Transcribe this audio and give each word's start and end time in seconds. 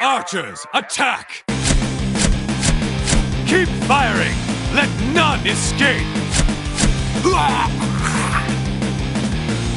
Archers, 0.00 0.66
attack! 0.74 1.44
Keep 3.46 3.68
firing! 3.86 4.34
Let 4.74 4.90
none 5.14 5.46
escape! 5.46 6.04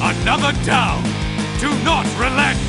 Another 0.01 0.51
down! 0.65 1.01
Do 1.59 1.69
not 1.85 2.05
relent! 2.19 2.59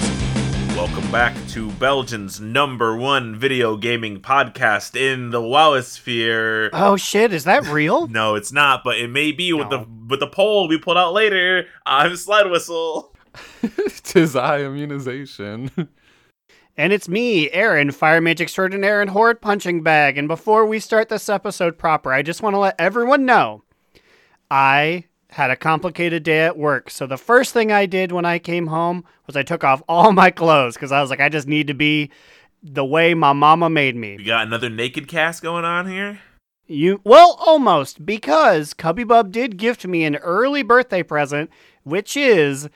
Welcome 0.77 1.11
back 1.11 1.35
to 1.49 1.71
Belgium's 1.73 2.41
number 2.41 2.97
one 2.97 3.35
video 3.35 3.77
gaming 3.77 4.21
podcast 4.21 4.95
in 4.95 5.31
the 5.31 5.41
Wowosphere. 5.41 6.71
Oh 6.73 6.97
shit, 6.97 7.33
is 7.33 7.43
that 7.45 7.67
real? 7.67 8.07
No, 8.09 8.37
it's 8.37 8.53
not, 8.53 8.83
but 8.85 8.99
it 8.99 9.09
may 9.09 9.33
be 9.33 9.53
with 9.53 9.69
No. 9.71 9.79
the 9.85 9.87
with 10.09 10.21
the 10.21 10.29
poll 10.29 10.69
we 10.69 10.79
pulled 10.79 10.97
out 10.99 11.13
later. 11.13 11.67
I'm 11.85 12.15
Slide 12.17 12.49
Whistle. 12.51 13.17
Tis 14.05 14.37
I 14.37 14.61
immunization. 14.61 15.71
and 16.79 16.93
it's 16.93 17.09
me, 17.09 17.51
Aaron, 17.51 17.91
Fire 17.91 18.21
Mage 18.21 18.41
Extraordinaire 18.41 19.03
and 19.03 19.11
Horde 19.11 19.41
Punching 19.41 19.83
Bag. 19.83 20.17
And 20.17 20.29
before 20.29 20.65
we 20.65 20.79
start 20.79 21.09
this 21.09 21.29
episode 21.29 21.77
proper, 21.77 22.13
I 22.13 22.23
just 22.23 22.41
want 22.41 22.55
to 22.55 22.59
let 22.59 22.77
everyone 22.79 23.27
know 23.27 23.65
I 24.49 25.05
had 25.31 25.51
a 25.51 25.57
complicated 25.57 26.23
day 26.23 26.45
at 26.45 26.57
work. 26.57 26.89
So 26.89 27.05
the 27.05 27.19
first 27.19 27.53
thing 27.53 27.73
I 27.73 27.87
did 27.87 28.13
when 28.13 28.25
I 28.25 28.39
came 28.39 28.69
home 28.69 29.05
was 29.27 29.37
I 29.37 29.43
took 29.43 29.65
off 29.65 29.83
all 29.89 30.13
my 30.13 30.31
clothes 30.31 30.75
because 30.75 30.93
I 30.93 31.01
was 31.01 31.11
like, 31.11 31.21
I 31.21 31.29
just 31.29 31.49
need 31.49 31.67
to 31.67 31.75
be 31.75 32.11
the 32.63 32.85
way 32.85 33.13
my 33.13 33.33
mama 33.33 33.69
made 33.69 33.97
me. 33.97 34.17
You 34.17 34.25
got 34.25 34.47
another 34.47 34.71
naked 34.71 35.09
cast 35.09 35.43
going 35.43 35.65
on 35.65 35.91
here. 35.91 36.21
You 36.69 37.01
well, 37.03 37.37
almost 37.41 38.07
because 38.07 38.73
Cubby 38.73 39.03
Bub 39.03 39.33
did 39.33 39.57
gift 39.57 39.85
me 39.87 40.05
an 40.05 40.17
early 40.17 40.63
birthday 40.63 41.03
present, 41.03 41.51
which 41.83 42.17
is 42.17 42.69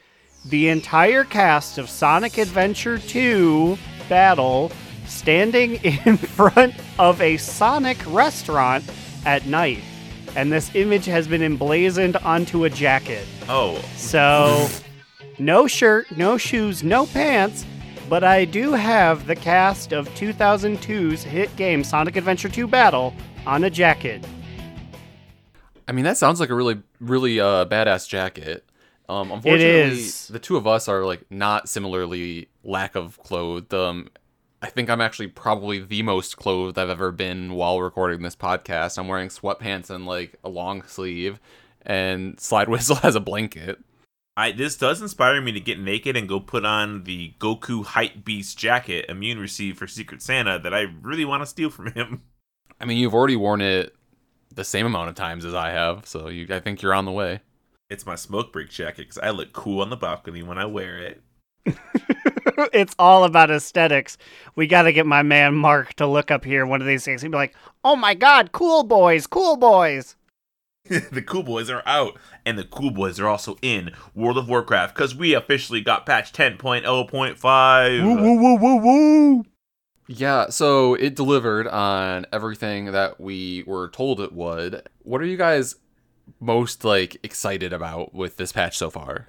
the 0.45 0.69
entire 0.69 1.25
cast 1.25 1.79
of 1.79 1.89
Sonic 1.89 2.39
Adventure 2.39 2.99
2 2.99 3.79
Battle 4.09 4.73
standing 5.07 5.75
in 6.07 6.17
front 6.17 6.75
of 6.99 7.21
a 7.21 7.37
Sonic 7.37 7.99
restaurant 8.07 8.85
at 9.25 9.47
night. 9.47 9.81
And 10.35 10.51
this 10.51 10.75
image 10.75 11.05
has 11.07 11.29
been 11.29 11.43
emblazoned 11.43 12.17
onto 12.17 12.65
a 12.65 12.71
jacket. 12.71 13.27
Oh, 13.49 13.77
So, 13.97 14.69
no 15.39 15.67
shirt, 15.67 16.17
no 16.17 16.39
shoes, 16.39 16.83
no 16.83 17.07
pants, 17.07 17.67
but 18.09 18.25
I 18.25 18.45
do 18.47 18.73
have 18.73 19.27
the 19.27 19.37
cast 19.37 19.93
of 19.93 20.09
2002's 20.11 21.23
hit 21.23 21.55
game 21.57 21.85
Sonic 21.85 22.17
Adventure 22.17 22.49
2 22.49 22.67
Battle 22.67 23.15
on 23.47 23.65
a 23.65 23.71
jacket. 23.71 24.27
I 25.87 25.93
mean, 25.93 26.05
that 26.05 26.17
sounds 26.17 26.41
like 26.41 26.51
a 26.51 26.55
really, 26.55 26.81
really 27.01 27.39
uh, 27.41 27.67
badass 27.67 28.09
jacket. 28.09 28.65
Um, 29.09 29.33
unfortunately, 29.33 30.01
is. 30.01 30.29
the 30.29 30.39
two 30.39 30.57
of 30.57 30.67
us 30.67 30.89
are 30.89 31.05
like 31.05 31.25
not 31.31 31.69
similarly 31.69 32.49
lack 32.65 32.95
of 32.95 33.19
clothed. 33.19 33.75
Um, 33.75 34.09
I 34.63 34.69
think 34.69 34.89
I'm 34.89 35.01
actually 35.01 35.27
probably 35.27 35.81
the 35.81 36.03
most 36.03 36.37
clothed 36.37 36.79
I've 36.79 36.89
ever 36.89 37.11
been 37.11 37.55
while 37.55 37.81
recording 37.81 38.23
this 38.23 38.37
podcast. 38.37 38.97
I'm 38.99 39.09
wearing 39.09 39.29
sweatpants 39.29 39.91
and 39.91 40.07
like 40.07 40.39
a 40.45 40.49
long 40.49 40.83
sleeve, 40.83 41.41
and 41.85 42.39
Slide 42.39 42.69
Whistle 42.71 42.97
has 42.97 43.17
a 43.17 43.21
blanket. 43.21 43.81
I 44.37 44.53
this 44.53 44.77
does 44.77 45.03
inspire 45.03 45.41
me 45.43 45.53
to 45.53 45.61
get 45.61 45.79
naked 45.79 46.17
and 46.17 46.29
go 46.29 46.41
put 46.41 46.65
on 46.65 47.05
the 47.05 47.35
Goku 47.39 47.85
Hype 47.85 48.25
Beast 48.25 48.57
jacket 48.57 49.07
Immune 49.09 49.39
received 49.39 49.79
for 49.79 49.87
Secret 49.87 50.23
Santa 50.23 50.59
that 50.59 50.73
I 50.73 50.87
really 51.03 51.25
want 51.25 51.43
to 51.43 51.47
steal 51.47 51.69
from 51.69 51.93
him. 51.93 52.23
I 52.81 52.85
mean, 52.85 52.99
you've 52.99 53.15
already 53.15 53.37
worn 53.37 53.61
it 53.61 53.95
the 54.55 54.65
same 54.65 54.87
amount 54.87 55.09
of 55.09 55.15
times 55.15 55.45
as 55.45 55.55
I 55.55 55.71
have, 55.71 56.07
so 56.07 56.29
you, 56.29 56.47
I 56.51 56.61
think 56.61 56.83
you're 56.83 56.95
on 56.95 57.05
the 57.05 57.13
way. 57.13 57.41
It's 57.93 58.07
my 58.07 58.15
smoke 58.15 58.55
break 58.55 58.71
jacket 58.71 59.03
because 59.03 59.19
I 59.19 59.29
look 59.29 59.53
cool 59.53 59.83
on 59.83 59.91
the 59.91 59.99
balcony 59.99 60.43
when 60.43 60.57
I 60.57 60.65
wear 60.65 60.97
it. 60.97 61.21
it's 62.73 62.95
all 62.99 63.25
about 63.25 63.51
aesthetics. 63.51 64.17
We 64.57 64.67
got 64.67 64.85
to 64.85 64.95
get 64.95 65.05
my 65.05 65.23
man 65.23 65.55
Mark 65.55 65.93
to 65.97 66.07
look 66.07 66.31
up 66.31 66.43
here 66.43 66.65
one 66.65 66.81
of 66.81 66.87
these 66.87 67.05
things. 67.05 67.21
He'd 67.21 67.31
be 67.31 67.37
like, 67.37 67.55
"Oh 67.85 67.95
my 67.95 68.15
God, 68.15 68.53
cool 68.53 68.83
boys, 68.83 69.27
cool 69.27 69.59
boys." 69.59 70.17
the 70.85 71.21
cool 71.21 71.43
boys 71.43 71.69
are 71.69 71.83
out, 71.85 72.19
and 72.47 72.59
the 72.59 72.65
cool 72.65 72.93
boys 72.93 73.21
are 73.21 73.29
also 73.29 73.59
in 73.61 73.91
World 74.15 74.39
of 74.39 74.49
Warcraft 74.49 74.95
because 74.95 75.15
we 75.15 75.35
officially 75.35 75.83
got 75.83 76.07
patch 76.07 76.33
10.0.5. 76.33 78.03
woo 78.03 78.57
woo 78.57 78.77
woo. 78.77 79.45
Yeah, 80.09 80.49
so 80.49 80.95
it 80.95 81.15
delivered 81.15 81.69
on 81.69 82.25
everything 82.33 82.87
that 82.93 83.21
we 83.21 83.65
were 83.67 83.91
told 83.91 84.19
it 84.19 84.33
would. 84.33 84.89
What 85.03 85.21
are 85.21 85.27
you 85.27 85.37
guys 85.37 85.77
most 86.41 86.85
like 86.85 87.17
excited 87.23 87.73
about 87.73 88.15
with 88.15 88.37
this 88.37 88.53
patch 88.53 88.77
so 88.77 88.91
far? 88.91 89.29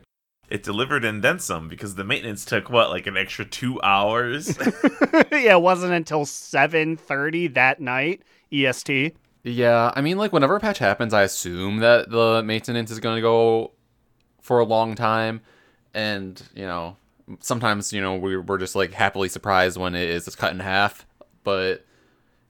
It 0.50 0.64
delivered 0.64 1.06
and 1.06 1.24
then 1.24 1.40
some 1.40 1.68
because 1.68 1.96
the 1.96 2.04
maintenance 2.04 2.46
took 2.46 2.70
what, 2.70 2.90
like 2.90 3.08
an 3.08 3.18
extra 3.18 3.46
two 3.46 3.82
hours? 3.82 4.58
yeah, 5.32 5.56
it 5.56 5.62
wasn't 5.62 5.94
until 5.94 6.26
7:30 6.26 7.54
that 7.54 7.80
night 7.80 8.22
EST. 8.52 9.16
Yeah, 9.44 9.92
I 9.96 10.02
mean 10.02 10.18
like 10.18 10.32
whenever 10.32 10.56
a 10.56 10.60
patch 10.60 10.80
happens, 10.80 11.14
I 11.14 11.24
assume 11.24 11.78
that 11.80 12.10
the 12.10 12.44
maintenance 12.44 12.92
is 12.92 13.00
going 13.00 13.16
to 13.16 13.22
go 13.22 13.72
for 14.42 14.60
a 14.60 14.66
long 14.66 14.96
time 14.96 15.42
and, 15.94 16.42
you 16.56 16.66
know, 16.66 16.98
sometimes, 17.40 17.94
you 17.94 18.02
know, 18.02 18.16
we 18.16 18.38
we're 18.38 18.58
just 18.58 18.76
like 18.76 18.94
happily 18.94 19.30
surprised 19.30 19.78
when 19.78 19.96
it 19.96 20.10
is 20.10 20.28
it's 20.28 20.36
cut 20.36 20.54
in 20.54 20.60
half, 20.60 21.06
but 21.44 21.86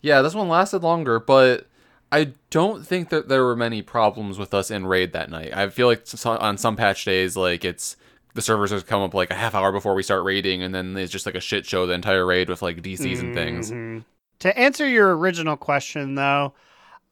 yeah, 0.02 0.22
this 0.22 0.36
one 0.36 0.50
lasted 0.50 0.84
longer, 0.84 1.20
but 1.20 1.68
I 2.14 2.34
don't 2.52 2.86
think 2.86 3.10
that 3.10 3.28
there 3.28 3.44
were 3.44 3.56
many 3.56 3.82
problems 3.82 4.38
with 4.38 4.54
us 4.54 4.70
in 4.70 4.86
raid 4.86 5.14
that 5.14 5.32
night. 5.32 5.52
I 5.52 5.68
feel 5.70 5.88
like 5.88 6.06
on 6.26 6.60
some 6.60 6.76
patch 6.76 7.06
days, 7.06 7.36
like 7.36 7.66
it's 7.66 7.98
the 8.36 8.42
servers 8.42 8.70
have 8.70 8.86
come 8.86 9.02
up 9.02 9.16
like 9.16 9.32
a 9.32 9.36
half 9.36 9.56
hour 9.56 9.72
before 9.72 9.96
we 9.96 10.04
start 10.04 10.24
raiding, 10.24 10.62
and 10.62 10.76
then 10.76 10.96
it's 10.96 11.12
just 11.12 11.26
like 11.26 11.34
a 11.34 11.40
shit 11.40 11.66
show 11.66 11.88
the 11.88 11.94
entire 11.94 12.24
raid 12.24 12.50
with 12.50 12.62
like 12.62 12.84
DCs 12.84 13.20
and 13.20 13.34
things. 13.34 13.72
Mhm. 13.72 14.04
To 14.40 14.56
answer 14.56 14.88
your 14.88 15.18
original 15.18 15.58
question, 15.58 16.14
though, 16.14 16.54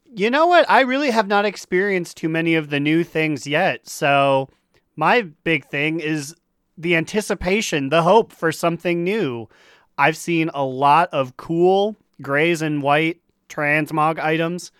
you 0.05 0.29
know 0.29 0.45
what? 0.45 0.69
I 0.69 0.81
really 0.81 1.09
have 1.09 1.27
not 1.27 1.45
experienced 1.45 2.17
too 2.17 2.29
many 2.29 2.53
of 2.53 2.69
the 2.69 2.79
new 2.79 3.03
things 3.03 3.47
yet. 3.47 3.89
So, 3.89 4.49
my 4.95 5.23
big 5.43 5.65
thing 5.65 5.99
is 5.99 6.35
the 6.77 6.95
anticipation, 6.95 7.89
the 7.89 8.03
hope 8.03 8.31
for 8.31 8.51
something 8.51 9.03
new. 9.03 9.49
I've 9.97 10.17
seen 10.17 10.51
a 10.53 10.63
lot 10.63 11.09
of 11.11 11.37
cool 11.37 11.95
grays 12.21 12.61
and 12.61 12.83
white 12.83 13.19
transmog 13.49 14.19
items 14.19 14.71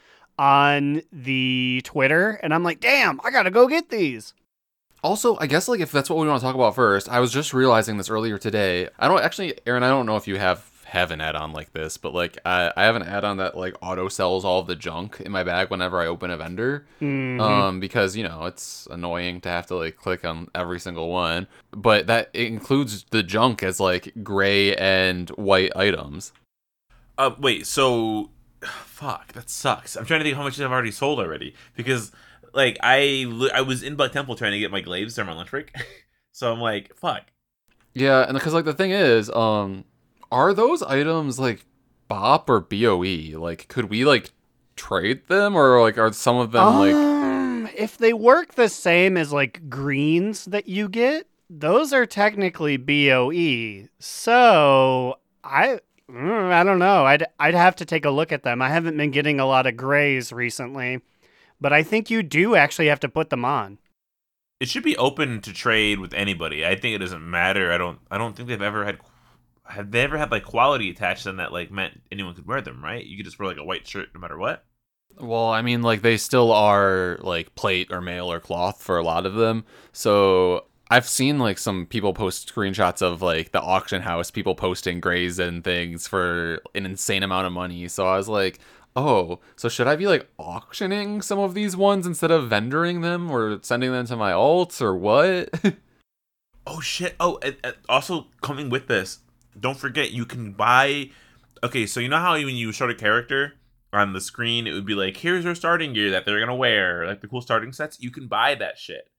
on 0.42 1.04
the 1.12 1.82
Twitter, 1.84 2.40
and 2.42 2.52
I'm 2.52 2.64
like, 2.64 2.80
damn, 2.80 3.22
I 3.24 3.30
gotta 3.30 3.52
go 3.52 3.68
get 3.68 3.90
these. 3.90 4.34
Also, 5.04 5.38
I 5.40 5.46
guess 5.46 5.68
like 5.68 5.80
if 5.82 5.92
that's 5.92 6.10
what 6.10 6.18
we 6.20 6.28
want 6.28 6.40
to 6.40 6.46
talk 6.46 6.56
about 6.56 6.74
first, 6.76 7.08
I 7.10 7.20
was 7.20 7.32
just 7.32 7.54
realizing 7.54 7.98
this 7.98 8.10
earlier 8.10 8.40
today. 8.40 8.90
I 9.00 9.08
don't 9.08 9.22
actually, 9.22 9.54
Aaron. 9.68 9.84
I 9.84 9.90
don't 9.90 10.08
know 10.08 10.16
if 10.18 10.28
you 10.28 10.38
have 10.38 10.68
have 10.86 11.12
an 11.12 11.22
add-on 11.22 11.54
like 11.54 11.72
this, 11.74 11.96
but 11.98 12.14
like 12.14 12.38
I, 12.44 12.74
I 12.76 12.84
have 12.84 12.96
an 12.96 13.04
add-on 13.04 13.38
that 13.38 13.56
like 13.56 13.76
auto 13.82 14.10
sells 14.10 14.44
all 14.44 14.60
of 14.60 14.68
the 14.68 14.76
junk 14.76 15.22
in 15.22 15.32
my 15.32 15.44
bag 15.44 15.70
whenever 15.70 16.02
I 16.02 16.08
open 16.08 16.32
a 16.32 16.38
vendor. 16.38 16.86
Mhm. 17.02 17.40
Um, 17.40 17.80
because 17.80 18.18
you 18.18 18.24
know 18.24 18.46
it's 18.46 18.88
annoying 18.92 19.42
to 19.42 19.50
have 19.50 19.68
to 19.68 19.76
like 19.76 19.96
click 19.96 20.26
on 20.26 20.50
every 20.56 20.80
single 20.80 21.10
one, 21.10 21.48
but 21.72 22.08
that 22.08 22.30
includes 22.36 23.06
the 23.12 23.22
junk 23.24 23.62
as 23.64 23.80
like 23.80 24.12
gray 24.24 24.76
and 24.76 25.30
white 25.32 25.72
items. 25.76 26.34
uh, 27.18 27.32
wait, 27.40 27.68
so. 27.68 28.32
Fuck, 28.64 29.34
that 29.34 29.50
sucks. 29.50 29.96
I'm 29.96 30.06
trying 30.06 30.20
to 30.20 30.24
think 30.24 30.38
how 30.38 30.44
much 30.44 30.60
I've 30.60 30.72
already 30.72 30.92
sold 30.92 31.20
already. 31.20 31.56
Because, 31.76 32.12
like, 32.54 32.78
I, 32.82 33.26
I 33.54 33.62
was 33.62 33.84
in 33.84 33.96
Black 33.96 34.12
Temple 34.12 34.36
trying 34.36 34.52
to 34.52 34.60
get 34.60 34.72
my 34.72 34.82
glaives 34.82 35.16
during 35.16 35.30
my 35.30 35.36
lunch 35.36 35.52
break. 35.52 35.74
so 36.32 36.52
I'm 36.52 36.60
like, 36.60 36.96
fuck. 36.96 37.24
Yeah, 37.94 38.24
and 38.24 38.34
because 38.34 38.54
like 38.54 38.66
the 38.66 38.74
thing 38.74 38.92
is, 38.92 39.30
um, 39.32 39.84
are 40.32 40.54
those 40.54 40.82
items 40.82 41.40
like 41.40 41.66
BOP 42.08 42.50
or 42.50 42.62
BOE? 42.62 43.38
Like, 43.38 43.68
could 43.68 43.90
we 43.90 44.06
like 44.06 44.32
trade 44.76 45.28
them, 45.28 45.56
or 45.56 45.82
like 45.82 45.98
are 45.98 46.14
some 46.14 46.38
of 46.38 46.52
them 46.52 46.80
like? 46.80 46.94
Um, 46.94 47.70
if 47.76 47.98
they 47.98 48.14
work 48.14 48.56
the 48.56 48.70
same 48.70 49.18
as 49.18 49.34
like 49.34 49.70
greens 49.70 50.46
that 50.46 50.68
you 50.68 50.88
get, 50.88 51.28
those 51.50 51.92
are 51.92 52.06
technically 52.06 52.78
BOE. 52.78 53.90
So 54.00 55.18
I 55.44 55.80
mm, 56.12 56.52
I 56.52 56.64
don't 56.64 56.80
know. 56.80 57.06
I'd 57.06 57.26
I'd 57.40 57.54
have 57.54 57.76
to 57.78 57.86
take 57.86 58.06
a 58.06 58.10
look 58.10 58.32
at 58.32 58.44
them. 58.44 58.62
I 58.62 58.70
haven't 58.70 58.98
been 58.98 59.12
getting 59.12 59.40
a 59.40 59.46
lot 59.46 59.68
of 59.68 59.78
grays 59.78 60.32
recently, 60.32 61.02
but 61.60 61.74
I 61.74 61.84
think 61.84 62.10
you 62.10 62.24
do 62.24 62.56
actually 62.56 62.88
have 62.88 63.00
to 63.02 63.10
put 63.10 63.30
them 63.30 63.46
on. 63.46 63.78
It 64.60 64.70
should 64.70 64.84
be 64.84 64.98
open 64.98 65.42
to 65.42 65.54
trade 65.54 66.00
with 66.00 66.14
anybody. 66.14 66.66
I 66.66 66.76
think 66.76 66.96
it 66.96 67.00
doesn't 67.00 67.28
matter. 67.28 67.72
I 67.72 67.78
don't. 67.78 68.00
I 68.12 68.18
don't 68.18 68.36
think 68.36 68.50
they've 68.50 68.62
ever 68.62 68.86
had. 68.86 69.00
Have 69.66 69.92
they 69.92 70.02
ever 70.02 70.18
had 70.18 70.32
like 70.32 70.44
quality 70.44 70.90
attached 70.90 71.24
to 71.24 71.30
them 71.30 71.38
that 71.38 71.54
like 71.54 71.72
meant 71.72 72.02
anyone 72.12 72.36
could 72.36 72.48
wear 72.48 72.62
them? 72.62 72.84
Right? 72.84 73.06
You 73.06 73.18
could 73.18 73.26
just 73.26 73.40
wear 73.40 73.48
like 73.48 73.58
a 73.58 73.64
white 73.64 73.88
shirt 73.88 74.10
no 74.14 74.20
matter 74.20 74.38
what. 74.38 74.66
Well, 75.20 75.50
I 75.50 75.62
mean, 75.62 75.82
like 75.82 76.02
they 76.02 76.18
still 76.18 76.52
are 76.52 77.18
like 77.22 77.56
plate 77.56 77.92
or 77.92 78.02
mail 78.02 78.32
or 78.32 78.40
cloth 78.40 78.82
for 78.82 78.98
a 78.98 79.04
lot 79.04 79.26
of 79.26 79.34
them. 79.34 79.66
So 79.92 80.66
I've 80.92 81.08
seen 81.08 81.40
like 81.40 81.58
some 81.58 81.86
people 81.86 82.14
post 82.14 82.54
screenshots 82.54 83.02
of 83.02 83.22
like 83.22 83.54
the 83.54 83.62
auction 83.62 84.02
house 84.02 84.30
people 84.30 84.56
posting 84.56 85.00
grays 85.00 85.40
and 85.40 85.64
things 85.64 86.06
for 86.06 86.62
an 86.76 86.86
insane 86.86 87.24
amount 87.24 87.48
of 87.48 87.54
money. 87.54 87.88
So 87.88 88.06
I 88.06 88.18
was 88.18 88.28
like, 88.28 88.60
oh, 88.94 89.40
so 89.56 89.70
should 89.70 89.88
I 89.88 89.96
be 89.96 90.08
like 90.08 90.28
auctioning 90.38 91.22
some 91.22 91.40
of 91.40 91.54
these 91.54 91.78
ones 91.78 92.06
instead 92.06 92.30
of 92.30 92.50
vendoring 92.50 93.04
them 93.04 93.32
or 93.32 93.60
sending 93.62 93.94
them 93.94 94.06
to 94.08 94.18
my 94.18 94.34
alts 94.34 94.82
or 94.82 94.96
what? 94.96 95.50
Oh 96.68 96.80
shit! 96.80 97.16
Oh, 97.20 97.40
and, 97.42 97.58
and 97.64 97.74
also 97.90 98.28
coming 98.44 98.70
with 98.70 98.88
this, 98.88 99.22
don't 99.60 99.80
forget 99.80 100.12
you 100.12 100.26
can 100.26 100.54
buy. 100.54 101.10
Okay, 101.64 101.88
so 101.88 102.00
you 102.00 102.08
know 102.08 102.20
how 102.20 102.34
when 102.34 102.56
you 102.56 102.72
showed 102.72 102.92
a 102.92 102.96
character 102.96 103.54
on 103.92 104.14
the 104.14 104.22
screen, 104.22 104.68
it 104.68 104.74
would 104.74 104.86
be 104.86 104.94
like, 104.94 105.18
"Here's 105.18 105.44
their 105.44 105.56
starting 105.56 105.92
gear 105.94 106.12
that 106.12 106.24
they're 106.24 106.40
gonna 106.40 106.56
wear," 106.56 107.08
like 107.08 107.22
the 107.22 107.28
cool 107.28 107.42
starting 107.42 107.74
sets. 107.74 108.00
You 108.00 108.12
can 108.12 108.28
buy 108.28 108.54
that 108.54 108.78
shit. 108.78 109.10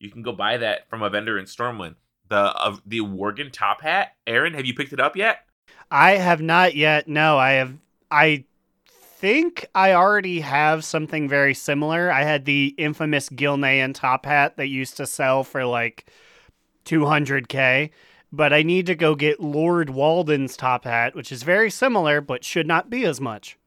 You 0.00 0.10
can 0.10 0.22
go 0.22 0.32
buy 0.32 0.56
that 0.56 0.88
from 0.88 1.02
a 1.02 1.10
vendor 1.10 1.38
in 1.38 1.44
Stormwind. 1.44 1.94
The 2.28 2.36
of 2.36 2.80
the 2.86 3.00
Worgen 3.00 3.52
top 3.52 3.82
hat. 3.82 4.16
Aaron, 4.26 4.54
have 4.54 4.64
you 4.64 4.74
picked 4.74 4.92
it 4.92 5.00
up 5.00 5.14
yet? 5.14 5.46
I 5.90 6.12
have 6.12 6.40
not 6.40 6.74
yet. 6.74 7.06
No, 7.06 7.38
I 7.38 7.52
have. 7.52 7.74
I 8.10 8.44
think 8.86 9.66
I 9.74 9.92
already 9.92 10.40
have 10.40 10.84
something 10.84 11.28
very 11.28 11.54
similar. 11.54 12.10
I 12.10 12.22
had 12.22 12.46
the 12.46 12.74
infamous 12.78 13.28
Gilnean 13.28 13.94
top 13.94 14.24
hat 14.24 14.56
that 14.56 14.68
used 14.68 14.96
to 14.96 15.06
sell 15.06 15.44
for 15.44 15.66
like 15.66 16.10
200k, 16.86 17.90
but 18.32 18.52
I 18.52 18.62
need 18.62 18.86
to 18.86 18.94
go 18.94 19.14
get 19.14 19.40
Lord 19.40 19.90
Walden's 19.90 20.56
top 20.56 20.84
hat, 20.84 21.14
which 21.14 21.30
is 21.30 21.42
very 21.42 21.70
similar 21.70 22.20
but 22.22 22.44
should 22.44 22.66
not 22.66 22.88
be 22.88 23.04
as 23.04 23.20
much. 23.20 23.58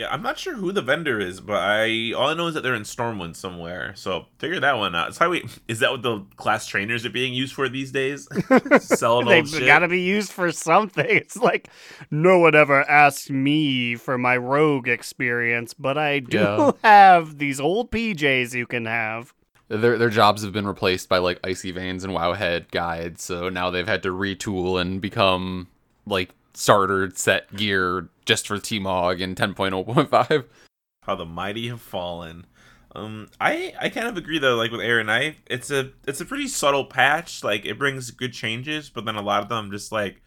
Yeah, 0.00 0.08
I'm 0.10 0.22
not 0.22 0.38
sure 0.38 0.54
who 0.54 0.72
the 0.72 0.80
vendor 0.80 1.20
is, 1.20 1.42
but 1.42 1.58
I 1.58 2.12
all 2.16 2.28
I 2.28 2.32
know 2.34 2.46
is 2.46 2.54
that 2.54 2.62
they're 2.62 2.74
in 2.74 2.84
Stormwind 2.84 3.36
somewhere. 3.36 3.92
So 3.96 4.24
figure 4.38 4.58
that 4.58 4.78
one 4.78 4.94
out. 4.94 5.14
So 5.14 5.28
wait, 5.28 5.44
is 5.68 5.80
that 5.80 5.90
what 5.90 6.00
the 6.00 6.24
class 6.36 6.66
trainers 6.66 7.04
are 7.04 7.10
being 7.10 7.34
used 7.34 7.52
for 7.52 7.68
these 7.68 7.92
days? 7.92 8.26
Selling 8.80 9.26
old 9.26 9.34
They've 9.34 9.46
shit. 9.46 9.66
got 9.66 9.80
to 9.80 9.88
be 9.88 10.00
used 10.00 10.32
for 10.32 10.52
something. 10.52 11.04
It's 11.10 11.36
like 11.36 11.68
no 12.10 12.38
one 12.38 12.54
ever 12.54 12.80
asked 12.88 13.30
me 13.30 13.94
for 13.96 14.16
my 14.16 14.38
rogue 14.38 14.88
experience, 14.88 15.74
but 15.74 15.98
I 15.98 16.20
do 16.20 16.38
Yeah. 16.38 16.70
have 16.82 17.36
these 17.36 17.60
old 17.60 17.90
PJs 17.90 18.54
you 18.54 18.66
can 18.66 18.86
have. 18.86 19.34
Their 19.68 19.98
their 19.98 20.08
jobs 20.08 20.42
have 20.44 20.52
been 20.54 20.66
replaced 20.66 21.10
by 21.10 21.18
like 21.18 21.40
icy 21.44 21.72
veins 21.72 22.04
and 22.04 22.14
wowhead 22.14 22.70
guides, 22.70 23.22
so 23.22 23.50
now 23.50 23.68
they've 23.68 23.86
had 23.86 24.02
to 24.04 24.08
retool 24.08 24.80
and 24.80 24.98
become 25.02 25.68
like 26.06 26.30
starter 26.60 27.10
set 27.14 27.54
gear 27.56 28.08
just 28.26 28.46
for 28.46 28.58
T-Mog 28.58 29.20
and 29.20 29.34
10.0.5. 29.34 30.44
How 31.02 31.14
the 31.14 31.24
mighty 31.24 31.68
have 31.68 31.80
fallen. 31.80 32.46
Um, 32.94 33.28
I 33.40 33.72
I 33.80 33.88
kind 33.88 34.08
of 34.08 34.16
agree 34.16 34.38
though. 34.38 34.56
Like 34.56 34.72
with 34.72 34.80
Aaron, 34.80 35.08
I 35.08 35.36
it's 35.46 35.70
a 35.70 35.92
it's 36.06 36.20
a 36.20 36.24
pretty 36.24 36.48
subtle 36.48 36.84
patch. 36.84 37.42
Like 37.44 37.64
it 37.64 37.78
brings 37.78 38.10
good 38.10 38.32
changes, 38.32 38.90
but 38.90 39.04
then 39.04 39.14
a 39.14 39.22
lot 39.22 39.42
of 39.42 39.48
them 39.48 39.70
just 39.70 39.92
like 39.92 40.20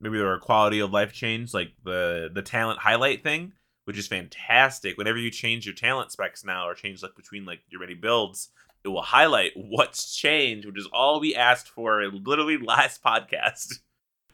maybe 0.00 0.18
there 0.18 0.32
are 0.32 0.38
quality 0.38 0.80
of 0.80 0.90
life 0.92 1.12
change, 1.12 1.54
like 1.54 1.72
the 1.84 2.28
the 2.32 2.42
talent 2.42 2.80
highlight 2.80 3.22
thing, 3.22 3.52
which 3.84 3.96
is 3.96 4.08
fantastic. 4.08 4.98
Whenever 4.98 5.16
you 5.16 5.30
change 5.30 5.64
your 5.64 5.76
talent 5.76 6.10
specs 6.12 6.44
now, 6.44 6.66
or 6.66 6.74
change 6.74 7.02
like 7.02 7.14
between 7.14 7.44
like 7.44 7.60
your 7.70 7.80
many 7.80 7.94
builds, 7.94 8.50
it 8.84 8.88
will 8.88 9.02
highlight 9.02 9.52
what's 9.54 10.14
changed, 10.16 10.66
which 10.66 10.78
is 10.78 10.88
all 10.92 11.20
we 11.20 11.36
asked 11.36 11.68
for 11.68 12.04
literally 12.08 12.58
last 12.58 13.02
podcast. 13.04 13.78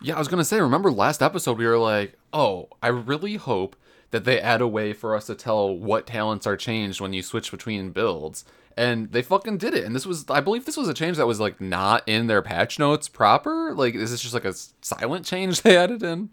Yeah, 0.04 0.16
I 0.16 0.18
was 0.18 0.28
gonna 0.28 0.44
say. 0.44 0.60
Remember 0.60 0.90
last 0.90 1.22
episode 1.22 1.56
we 1.56 1.66
were 1.66 1.78
like, 1.78 2.18
oh, 2.30 2.68
I 2.82 2.88
really 2.88 3.36
hope 3.36 3.74
that 4.10 4.24
they 4.24 4.38
add 4.38 4.60
a 4.60 4.68
way 4.68 4.92
for 4.92 5.16
us 5.16 5.24
to 5.28 5.34
tell 5.34 5.74
what 5.74 6.06
talents 6.06 6.46
are 6.46 6.58
changed 6.58 7.00
when 7.00 7.14
you 7.14 7.22
switch 7.22 7.50
between 7.50 7.90
builds. 7.90 8.44
And 8.76 9.12
they 9.12 9.22
fucking 9.22 9.56
did 9.56 9.72
it. 9.72 9.84
And 9.84 9.96
this 9.96 10.04
was, 10.04 10.28
I 10.28 10.40
believe, 10.40 10.66
this 10.66 10.76
was 10.76 10.88
a 10.88 10.94
change 10.94 11.16
that 11.16 11.26
was 11.26 11.40
like 11.40 11.58
not 11.58 12.06
in 12.06 12.26
their 12.26 12.42
patch 12.42 12.78
notes 12.78 13.08
proper. 13.08 13.74
Like, 13.74 13.94
is 13.94 14.10
this 14.10 14.20
just 14.20 14.34
like 14.34 14.44
a 14.44 14.52
silent 14.82 15.24
change 15.24 15.62
they 15.62 15.74
added 15.74 16.02
in? 16.02 16.28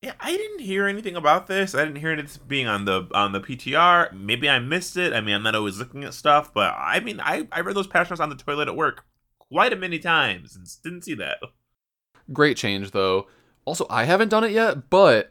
Yeah, 0.00 0.12
I 0.20 0.36
didn't 0.36 0.60
hear 0.60 0.86
anything 0.86 1.16
about 1.16 1.48
this. 1.48 1.74
I 1.74 1.84
didn't 1.84 1.98
hear 1.98 2.12
it 2.12 2.38
being 2.46 2.68
on 2.68 2.84
the 2.84 3.08
on 3.12 3.32
the 3.32 3.40
PTR. 3.40 4.12
Maybe 4.12 4.48
I 4.48 4.60
missed 4.60 4.96
it. 4.96 5.12
I 5.12 5.20
mean, 5.20 5.34
I'm 5.34 5.42
not 5.42 5.56
always 5.56 5.80
looking 5.80 6.04
at 6.04 6.14
stuff, 6.14 6.54
but 6.54 6.72
I 6.78 7.00
mean, 7.00 7.18
I 7.18 7.48
I 7.50 7.62
read 7.62 7.74
those 7.74 7.88
patch 7.88 8.10
notes 8.10 8.20
on 8.20 8.28
the 8.28 8.36
toilet 8.36 8.68
at 8.68 8.76
work 8.76 9.04
quite 9.38 9.72
a 9.72 9.76
many 9.76 9.98
times 9.98 10.54
and 10.54 10.68
didn't 10.84 11.02
see 11.02 11.14
that. 11.14 11.38
Great 12.32 12.56
change 12.56 12.90
though. 12.90 13.28
Also, 13.64 13.86
I 13.88 14.04
haven't 14.04 14.28
done 14.28 14.44
it 14.44 14.50
yet, 14.50 14.90
but 14.90 15.30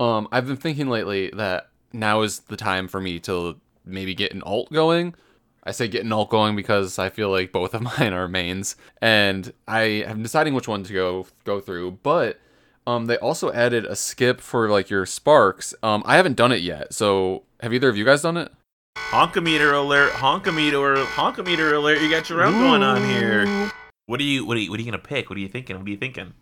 um, 0.00 0.28
I've 0.32 0.46
been 0.46 0.56
thinking 0.56 0.88
lately 0.88 1.30
that 1.30 1.68
now 1.92 2.22
is 2.22 2.40
the 2.40 2.56
time 2.56 2.88
for 2.88 3.00
me 3.00 3.18
to 3.20 3.58
maybe 3.84 4.14
get 4.14 4.32
an 4.34 4.42
alt 4.42 4.72
going. 4.72 5.14
I 5.64 5.72
say 5.72 5.88
get 5.88 6.04
an 6.04 6.12
alt 6.12 6.30
going 6.30 6.56
because 6.56 6.98
I 6.98 7.10
feel 7.10 7.30
like 7.30 7.52
both 7.52 7.74
of 7.74 7.82
mine 7.98 8.12
are 8.12 8.28
mains, 8.28 8.76
and 9.00 9.52
I 9.66 9.82
am 9.82 10.22
deciding 10.22 10.54
which 10.54 10.68
one 10.68 10.82
to 10.84 10.92
go 10.92 11.26
go 11.44 11.60
through. 11.60 11.98
But 12.02 12.40
um, 12.86 13.06
they 13.06 13.18
also 13.18 13.52
added 13.52 13.84
a 13.84 13.94
skip 13.94 14.40
for 14.40 14.68
like 14.70 14.90
your 14.90 15.06
sparks. 15.06 15.74
Um, 15.82 16.02
I 16.06 16.16
haven't 16.16 16.36
done 16.36 16.52
it 16.52 16.62
yet, 16.62 16.94
so 16.94 17.44
have 17.60 17.72
either 17.72 17.88
of 17.88 17.96
you 17.96 18.04
guys 18.04 18.22
done 18.22 18.36
it? 18.36 18.50
Honkometer 19.10 19.72
alert! 19.74 20.12
Honkometer! 20.12 21.04
Honkometer 21.04 21.74
alert! 21.74 22.00
You 22.00 22.10
got 22.10 22.28
your 22.28 22.42
own 22.42 22.54
going 22.54 22.82
on 22.82 23.04
here. 23.04 23.70
What 24.08 24.20
are 24.20 24.24
you? 24.24 24.46
What 24.46 24.56
are 24.56 24.60
you? 24.60 24.70
What 24.70 24.80
are 24.80 24.82
you 24.82 24.90
gonna 24.90 25.02
pick? 25.02 25.28
What 25.28 25.36
are 25.36 25.40
you 25.40 25.48
thinking? 25.48 25.76
What 25.76 25.86
are 25.86 25.90
you 25.90 25.98
thinking? 25.98 26.32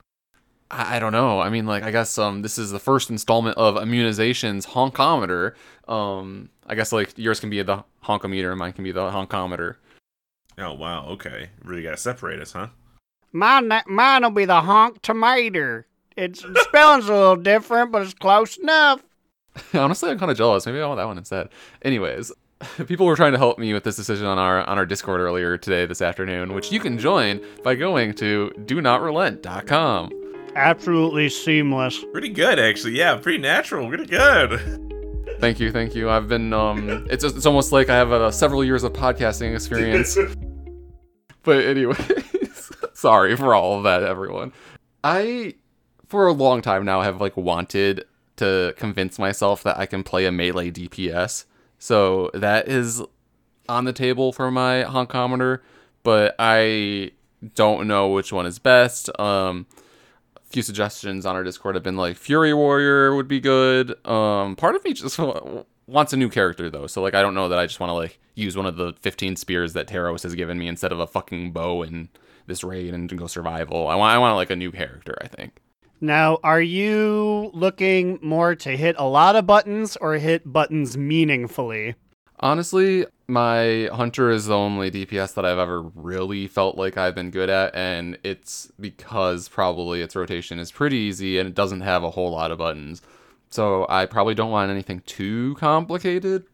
I 0.71 0.97
I 0.97 0.99
don't 1.01 1.11
know. 1.11 1.41
I 1.41 1.51
mean, 1.51 1.67
like, 1.67 1.83
I 1.83 1.91
guess 1.91 2.17
um, 2.17 2.43
this 2.43 2.59
is 2.59 2.71
the 2.71 2.79
first 2.79 3.11
installment 3.11 3.59
of 3.59 3.75
Immunization's 3.75 4.67
honkometer. 4.67 5.55
Um, 5.89 6.51
I 6.69 6.77
guess 6.77 6.93
like 6.93 7.19
yours 7.19 7.41
can 7.41 7.51
be 7.51 7.61
the 7.63 7.83
honkometer, 8.05 8.51
and 8.51 8.59
mine 8.61 8.73
can 8.73 8.85
be 8.85 8.93
the 8.93 9.11
honkometer. 9.11 9.75
Oh 10.59 10.75
wow. 10.75 11.09
Okay. 11.09 11.51
Really 11.65 11.83
gotta 11.83 11.97
separate 11.97 12.41
us, 12.41 12.53
huh? 12.53 12.69
Mine, 13.33 13.69
mine'll 13.89 14.31
be 14.31 14.45
the 14.45 14.61
honk 14.61 15.03
tomato. 15.03 15.83
It's 16.17 16.43
the 16.43 16.61
spelling's 16.69 17.09
a 17.09 17.13
little 17.13 17.35
different, 17.35 17.91
but 17.91 18.03
it's 18.03 18.15
close 18.15 18.59
enough. 18.59 19.03
Honestly, 19.75 20.09
I'm 20.09 20.21
kind 20.21 20.31
of 20.31 20.39
jealous. 20.39 20.67
Maybe 20.67 20.81
I 20.81 20.87
want 20.87 20.99
that 20.99 21.07
one 21.09 21.19
instead. 21.19 21.49
Anyways, 21.83 22.31
people 22.87 23.07
were 23.07 23.17
trying 23.17 23.33
to 23.33 23.39
help 23.39 23.59
me 23.59 23.73
with 23.73 23.85
this 23.85 23.97
decision 23.97 24.27
on 24.27 24.39
our 24.39 24.65
on 24.65 24.79
our 24.79 24.87
Discord 24.87 25.21
earlier 25.21 25.59
today, 25.59 25.87
this 25.87 26.01
afternoon, 26.01 26.55
which 26.55 26.73
you 26.73 26.81
can 26.81 26.99
join 26.99 27.41
by 27.63 27.75
going 27.75 28.15
to 28.15 28.51
do 28.65 28.81
not 28.81 29.03
relent.com. 29.03 30.11
Absolutely 30.55 31.29
seamless. 31.29 32.03
Pretty 32.13 32.31
good, 32.31 32.59
actually. 32.59 32.97
Yeah, 32.97 33.17
pretty 33.17 33.39
natural. 33.39 33.89
Pretty 33.89 34.07
good. 34.07 34.83
Thank 35.39 35.61
you, 35.61 35.71
thank 35.71 35.95
you. 35.95 36.09
I've 36.09 36.29
been 36.29 36.53
um, 36.53 37.07
it's 37.11 37.25
it's 37.25 37.45
almost 37.45 37.73
like 37.73 37.91
I 37.91 37.97
have 37.97 38.11
uh, 38.11 38.31
several 38.31 38.65
years 38.65 38.85
of 38.85 38.93
podcasting 38.95 39.55
experience. 39.55 40.17
but 41.43 41.65
anyways, 41.65 42.73
sorry 42.95 43.37
for 43.37 43.55
all 43.55 43.77
of 43.77 43.85
that, 43.85 44.03
everyone. 44.03 44.53
I, 45.05 45.55
for 46.09 46.27
a 46.27 46.33
long 46.33 46.63
time 46.63 46.85
now, 46.87 47.03
have 47.03 47.21
like 47.21 47.37
wanted 47.37 48.05
to 48.37 48.75
convince 48.79 49.19
myself 49.19 49.63
that 49.65 49.79
I 49.79 49.85
can 49.85 50.03
play 50.03 50.25
a 50.25 50.33
melee 50.33 50.71
DPS. 50.71 51.45
So 51.79 52.31
that 52.35 52.69
is 52.69 53.03
on 53.69 53.85
the 53.85 53.93
table 53.93 54.33
for 54.33 54.51
my 54.51 54.85
honkometer, 54.85 55.61
but 56.03 56.35
I 56.39 57.13
don't 57.55 57.87
know 57.87 58.09
which 58.09 58.33
one 58.33 58.47
is 58.47 58.59
best. 58.59 59.11
Um, 59.19 59.67
a 60.37 60.41
few 60.49 60.63
suggestions 60.63 61.27
on 61.27 61.37
our 61.37 61.45
Discord 61.45 61.75
have 61.75 61.85
been 61.85 61.97
like 61.97 62.17
Fury 62.17 62.55
Warrior 62.55 63.15
would 63.15 63.29
be 63.29 63.41
good. 63.41 63.95
Um, 64.07 64.57
part 64.57 64.75
of 64.75 64.85
me 64.85 64.93
just 64.93 65.19
wants 65.87 66.13
a 66.13 66.17
new 66.17 66.29
character 66.29 66.71
though, 66.71 66.87
so 66.87 67.03
like 67.03 67.15
I 67.15 67.23
don't 67.23 67.35
know 67.35 67.49
that 67.49 67.59
I 67.59 67.67
just 67.67 67.81
want 67.81 67.91
to 67.91 67.95
like 67.95 68.19
use 68.35 68.57
one 68.57 68.67
of 68.67 68.77
the 68.77 68.95
15 69.01 69.37
spears 69.37 69.73
that 69.73 69.89
Taros 69.89 70.23
has 70.23 70.35
given 70.35 70.59
me 70.59 70.69
instead 70.69 70.93
of 70.93 71.01
a 71.01 71.07
fucking 71.07 71.53
bow 71.53 71.83
and 71.83 72.09
this 72.47 72.63
raid 72.63 72.95
and 72.95 73.17
go 73.17 73.27
survival. 73.27 73.89
I 73.89 73.97
want 73.97 74.15
I 74.15 74.19
want 74.19 74.37
like 74.37 74.51
a 74.51 74.57
new 74.57 74.71
character. 74.71 75.17
I 75.21 75.29
think. 75.29 75.59
Now, 76.01 76.39
are 76.45 76.61
you 76.61 77.51
looking 77.55 78.19
more 78.21 78.55
to 78.57 78.77
hit 78.77 78.97
a 78.99 79.09
lot 79.09 79.35
of 79.35 79.47
buttons 79.47 79.97
or 79.97 80.15
hit 80.15 80.53
buttons 80.53 80.97
meaningfully? 80.97 81.95
Honestly, 82.41 83.07
my 83.29 83.89
hunter 83.93 84.31
is 84.31 84.47
the 84.47 84.55
only 84.55 84.91
DPS 84.91 85.33
that 85.35 85.47
I've 85.47 85.59
ever 85.59 85.81
really 85.95 86.49
felt 86.49 86.77
like 86.77 86.99
I've 86.99 87.15
been 87.15 87.31
good 87.31 87.49
at, 87.49 87.75
and 87.75 88.19
it's 88.23 88.71
because 88.79 89.49
probably 89.49 90.03
its 90.03 90.15
rotation 90.15 90.59
is 90.59 90.71
pretty 90.71 90.97
easy 90.97 91.39
and 91.39 91.49
it 91.49 91.55
doesn't 91.55 91.81
have 91.81 92.05
a 92.05 92.11
whole 92.11 92.31
lot 92.31 92.51
of 92.51 92.59
buttons. 92.59 93.01
So 93.49 93.87
I 93.89 94.05
probably 94.05 94.35
don't 94.35 94.51
want 94.51 94.71
anything 94.71 95.01
too 95.07 95.55
complicated. 95.55 96.45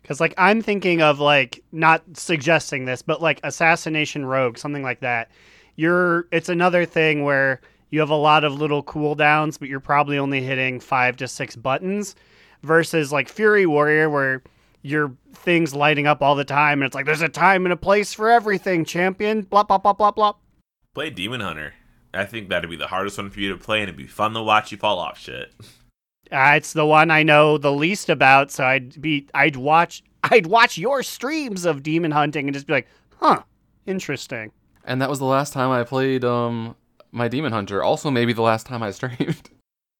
Because, 0.00 0.18
like, 0.18 0.32
I'm 0.38 0.62
thinking 0.62 1.02
of, 1.02 1.20
like, 1.20 1.62
not 1.72 2.02
suggesting 2.14 2.86
this, 2.86 3.02
but 3.02 3.20
like 3.20 3.40
Assassination 3.44 4.24
Rogue, 4.24 4.56
something 4.56 4.82
like 4.82 5.00
that. 5.00 5.30
You're, 5.76 6.26
it's 6.32 6.48
another 6.48 6.86
thing 6.86 7.24
where 7.24 7.60
you 7.90 8.00
have 8.00 8.10
a 8.10 8.14
lot 8.14 8.44
of 8.44 8.54
little 8.54 8.82
cooldowns, 8.82 9.58
but 9.58 9.68
you're 9.68 9.80
probably 9.80 10.18
only 10.18 10.42
hitting 10.42 10.80
five 10.80 11.16
to 11.18 11.28
six 11.28 11.56
buttons 11.56 12.14
versus 12.62 13.12
like 13.12 13.28
Fury 13.28 13.66
Warrior, 13.66 14.10
where 14.10 14.42
your 14.82 15.12
thing's 15.34 15.74
lighting 15.74 16.06
up 16.06 16.22
all 16.22 16.34
the 16.34 16.44
time. 16.44 16.80
And 16.80 16.86
it's 16.86 16.94
like, 16.94 17.06
there's 17.06 17.22
a 17.22 17.28
time 17.28 17.66
and 17.66 17.72
a 17.72 17.76
place 17.76 18.12
for 18.12 18.30
everything, 18.30 18.84
champion. 18.84 19.42
Blah, 19.42 19.64
blah, 19.64 19.78
blah, 19.78 19.92
blah, 19.92 20.10
blah. 20.10 20.34
Play 20.94 21.10
Demon 21.10 21.40
Hunter. 21.40 21.74
I 22.14 22.24
think 22.24 22.48
that'd 22.48 22.70
be 22.70 22.76
the 22.76 22.86
hardest 22.86 23.18
one 23.18 23.30
for 23.30 23.40
you 23.40 23.50
to 23.50 23.58
play, 23.58 23.80
and 23.80 23.84
it'd 23.84 23.96
be 23.96 24.06
fun 24.06 24.32
to 24.34 24.42
watch 24.42 24.72
you 24.72 24.78
fall 24.78 24.98
off 24.98 25.18
shit. 25.18 25.52
Uh, 26.30 26.54
it's 26.56 26.72
the 26.72 26.86
one 26.86 27.10
I 27.10 27.22
know 27.22 27.58
the 27.58 27.72
least 27.72 28.08
about, 28.08 28.50
so 28.50 28.64
I'd 28.64 29.00
be 29.00 29.26
I'd 29.34 29.56
watch 29.56 30.02
I'd 30.24 30.46
watch 30.46 30.76
your 30.76 31.02
streams 31.02 31.64
of 31.64 31.82
demon 31.82 32.10
hunting 32.10 32.46
and 32.46 32.54
just 32.54 32.66
be 32.66 32.72
like, 32.72 32.88
huh, 33.16 33.42
interesting. 33.86 34.52
And 34.84 35.00
that 35.00 35.08
was 35.08 35.18
the 35.18 35.24
last 35.24 35.52
time 35.52 35.70
I 35.70 35.84
played 35.84 36.24
um 36.24 36.76
my 37.12 37.28
demon 37.28 37.52
hunter. 37.52 37.82
Also, 37.82 38.10
maybe 38.10 38.32
the 38.32 38.42
last 38.42 38.66
time 38.66 38.82
I 38.82 38.90
streamed. 38.92 39.50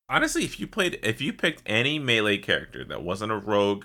Honestly, 0.08 0.44
if 0.44 0.58
you 0.58 0.66
played, 0.66 0.98
if 1.02 1.20
you 1.20 1.32
picked 1.32 1.62
any 1.66 1.98
melee 1.98 2.38
character 2.38 2.84
that 2.84 3.02
wasn't 3.02 3.32
a 3.32 3.36
rogue 3.36 3.84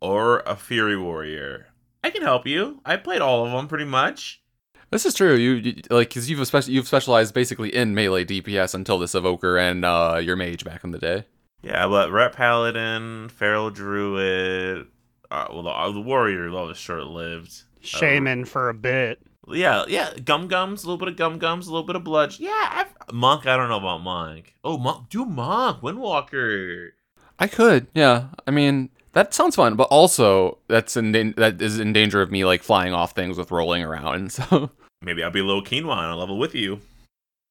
or 0.00 0.40
a 0.40 0.56
fury 0.56 0.98
warrior, 0.98 1.68
I 2.02 2.10
can 2.10 2.22
help 2.22 2.46
you. 2.46 2.80
I 2.84 2.96
played 2.96 3.20
all 3.20 3.46
of 3.46 3.52
them 3.52 3.68
pretty 3.68 3.84
much. 3.84 4.42
This 4.90 5.04
is 5.04 5.14
true. 5.14 5.34
You, 5.34 5.52
you 5.54 5.82
like 5.90 6.08
because 6.08 6.30
you've 6.30 6.40
especially 6.40 6.74
you've 6.74 6.86
specialized 6.86 7.34
basically 7.34 7.74
in 7.74 7.94
melee 7.94 8.24
DPS 8.24 8.74
until 8.74 8.98
this 8.98 9.14
evoker 9.14 9.58
and 9.58 9.84
uh, 9.84 10.20
your 10.22 10.36
mage 10.36 10.64
back 10.64 10.84
in 10.84 10.92
the 10.92 10.98
day. 10.98 11.24
Yeah, 11.62 11.88
but 11.88 12.12
Ret 12.12 12.32
Paladin, 12.32 13.28
Feral 13.28 13.70
Druid, 13.70 14.86
uh, 15.30 15.46
well, 15.50 15.62
the, 15.64 15.70
uh, 15.70 15.90
the 15.90 16.00
Warrior 16.00 16.50
that 16.50 16.56
was 16.56 16.76
short 16.76 17.04
lived. 17.06 17.62
Shaman 17.80 18.44
for 18.44 18.68
a 18.68 18.74
bit. 18.74 19.20
Yeah, 19.48 19.84
yeah, 19.88 20.12
Gum 20.24 20.48
Gums, 20.48 20.84
a 20.84 20.86
little 20.86 20.98
bit 20.98 21.08
of 21.08 21.16
Gum 21.16 21.38
Gums, 21.38 21.68
a 21.68 21.70
little 21.70 21.86
bit 21.86 21.96
of 21.96 22.04
blood. 22.04 22.34
Yeah, 22.38 22.50
I've, 22.72 23.14
Monk, 23.14 23.46
I 23.46 23.56
don't 23.56 23.68
know 23.68 23.78
about 23.78 24.02
Monk. 24.02 24.54
Oh, 24.64 24.76
Monk, 24.76 25.08
do 25.08 25.24
Monk, 25.24 25.82
Windwalker. 25.82 26.90
I 27.38 27.46
could, 27.46 27.86
yeah. 27.94 28.28
I 28.46 28.50
mean, 28.50 28.90
that 29.12 29.32
sounds 29.32 29.56
fun, 29.56 29.76
but 29.76 29.84
also 29.84 30.58
that's 30.68 30.96
in 30.96 31.12
that 31.36 31.62
is 31.62 31.78
in 31.78 31.92
danger 31.92 32.20
of 32.20 32.30
me 32.30 32.44
like 32.44 32.62
flying 32.62 32.92
off 32.92 33.12
things 33.12 33.38
with 33.38 33.50
rolling 33.50 33.82
around. 33.82 34.32
So 34.36 34.70
Maybe 35.02 35.22
I'll 35.22 35.30
be 35.30 35.40
a 35.40 35.44
little 35.44 35.62
quinoa 35.62 35.90
on 35.90 36.10
a 36.10 36.16
level 36.16 36.38
with 36.38 36.54
you. 36.54 36.80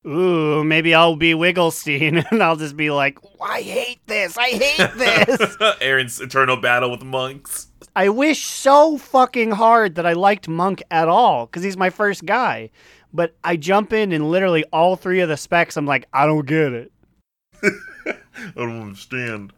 Ooh, 0.06 0.64
maybe 0.64 0.94
I'll 0.94 1.16
be 1.16 1.34
Wigglestein 1.34 2.26
and 2.32 2.44
I'll 2.44 2.56
just 2.56 2.78
be 2.78 2.92
like, 2.92 3.18
I 3.42 3.62
hate 3.62 4.06
this. 4.06 4.38
I 4.38 4.50
hate 4.50 4.94
this. 4.96 5.58
Aaron's 5.82 6.22
eternal 6.22 6.58
battle 6.58 6.92
with 6.92 7.04
monks. 7.04 7.68
I 7.96 8.10
wish 8.10 8.46
so 8.46 8.98
fucking 8.98 9.52
hard 9.52 9.96
that 9.96 10.06
I 10.06 10.14
liked 10.14 10.50
Monk 10.50 10.84
at 10.92 11.08
all 11.08 11.46
because 11.46 11.64
he's 11.64 11.78
my 11.78 11.90
first 11.90 12.26
guy. 12.26 12.70
But 13.14 13.38
I 13.44 13.56
jump 13.56 13.94
in 13.94 14.12
and 14.12 14.30
literally 14.30 14.66
all 14.74 14.98
three 14.98 15.22
of 15.22 15.30
the 15.30 15.38
specs, 15.38 15.78
I'm 15.78 15.86
like, 15.86 16.06
I 16.12 16.26
don't 16.26 16.46
get 16.46 16.74
it. 16.74 16.92
I 17.64 18.52
don't 18.56 18.82
understand. 18.82 19.54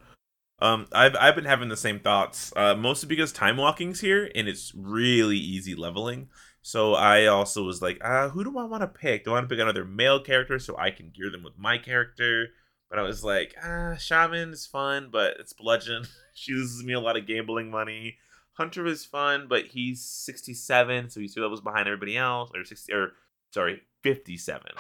Um, 0.60 0.88
I've 0.91 1.15
I've 1.15 1.36
been 1.36 1.46
having 1.46 1.70
the 1.70 1.77
same 1.77 2.00
thoughts, 2.00 2.53
uh, 2.56 2.75
mostly 2.75 3.08
because 3.08 3.32
time 3.32 3.58
walking's 3.58 4.00
here 4.01 4.29
and 4.36 4.48
it's 4.48 4.72
really 4.75 5.38
easy 5.38 5.74
leveling. 5.75 6.29
So 6.62 6.94
I 6.94 7.25
also 7.27 7.63
was 7.63 7.82
like, 7.82 7.98
uh, 8.03 8.29
who 8.29 8.44
do 8.44 8.58
I 8.58 8.65
want 8.65 8.82
to 8.82 8.88
pick? 8.88 9.24
Do 9.24 9.32
I 9.32 9.34
want 9.36 9.50
to 9.50 9.56
pick 9.56 9.62
another 9.62 9.86
male 9.86 10.20
character 10.20 10.60
so 10.60 10.75
I 10.77 10.91
can 10.91 11.12
gear 11.12 11.32
them 11.32 11.44
with 11.44 11.58
my 11.58 11.77
character? 11.77 12.50
But 12.89 13.00
I 13.00 13.03
was 13.03 13.24
like, 13.24 13.56
ah, 13.63 13.96
Shaman 13.96 14.51
is 14.51 14.65
fun, 14.65 15.10
but 15.12 15.36
it's 15.39 15.53
bludgeon. 15.53 16.06
she 16.34 16.53
loses 16.53 16.84
me 16.84 16.94
a 16.94 17.00
lot 17.00 17.17
of 17.17 17.25
gambling 17.25 17.72
money. 17.72 18.17
Hunter 18.57 18.87
is 18.87 19.05
fun, 19.05 19.45
but 19.47 19.67
he's 19.67 20.03
67, 20.03 21.11
so 21.11 21.19
he's 21.19 21.35
two 21.35 21.41
levels 21.41 21.61
behind 21.61 21.87
everybody 21.87 22.17
else, 22.17 22.49
or 22.55 22.63
60, 22.63 22.91
or 22.91 23.11
sorry, 23.53 23.83
57. 24.01 24.71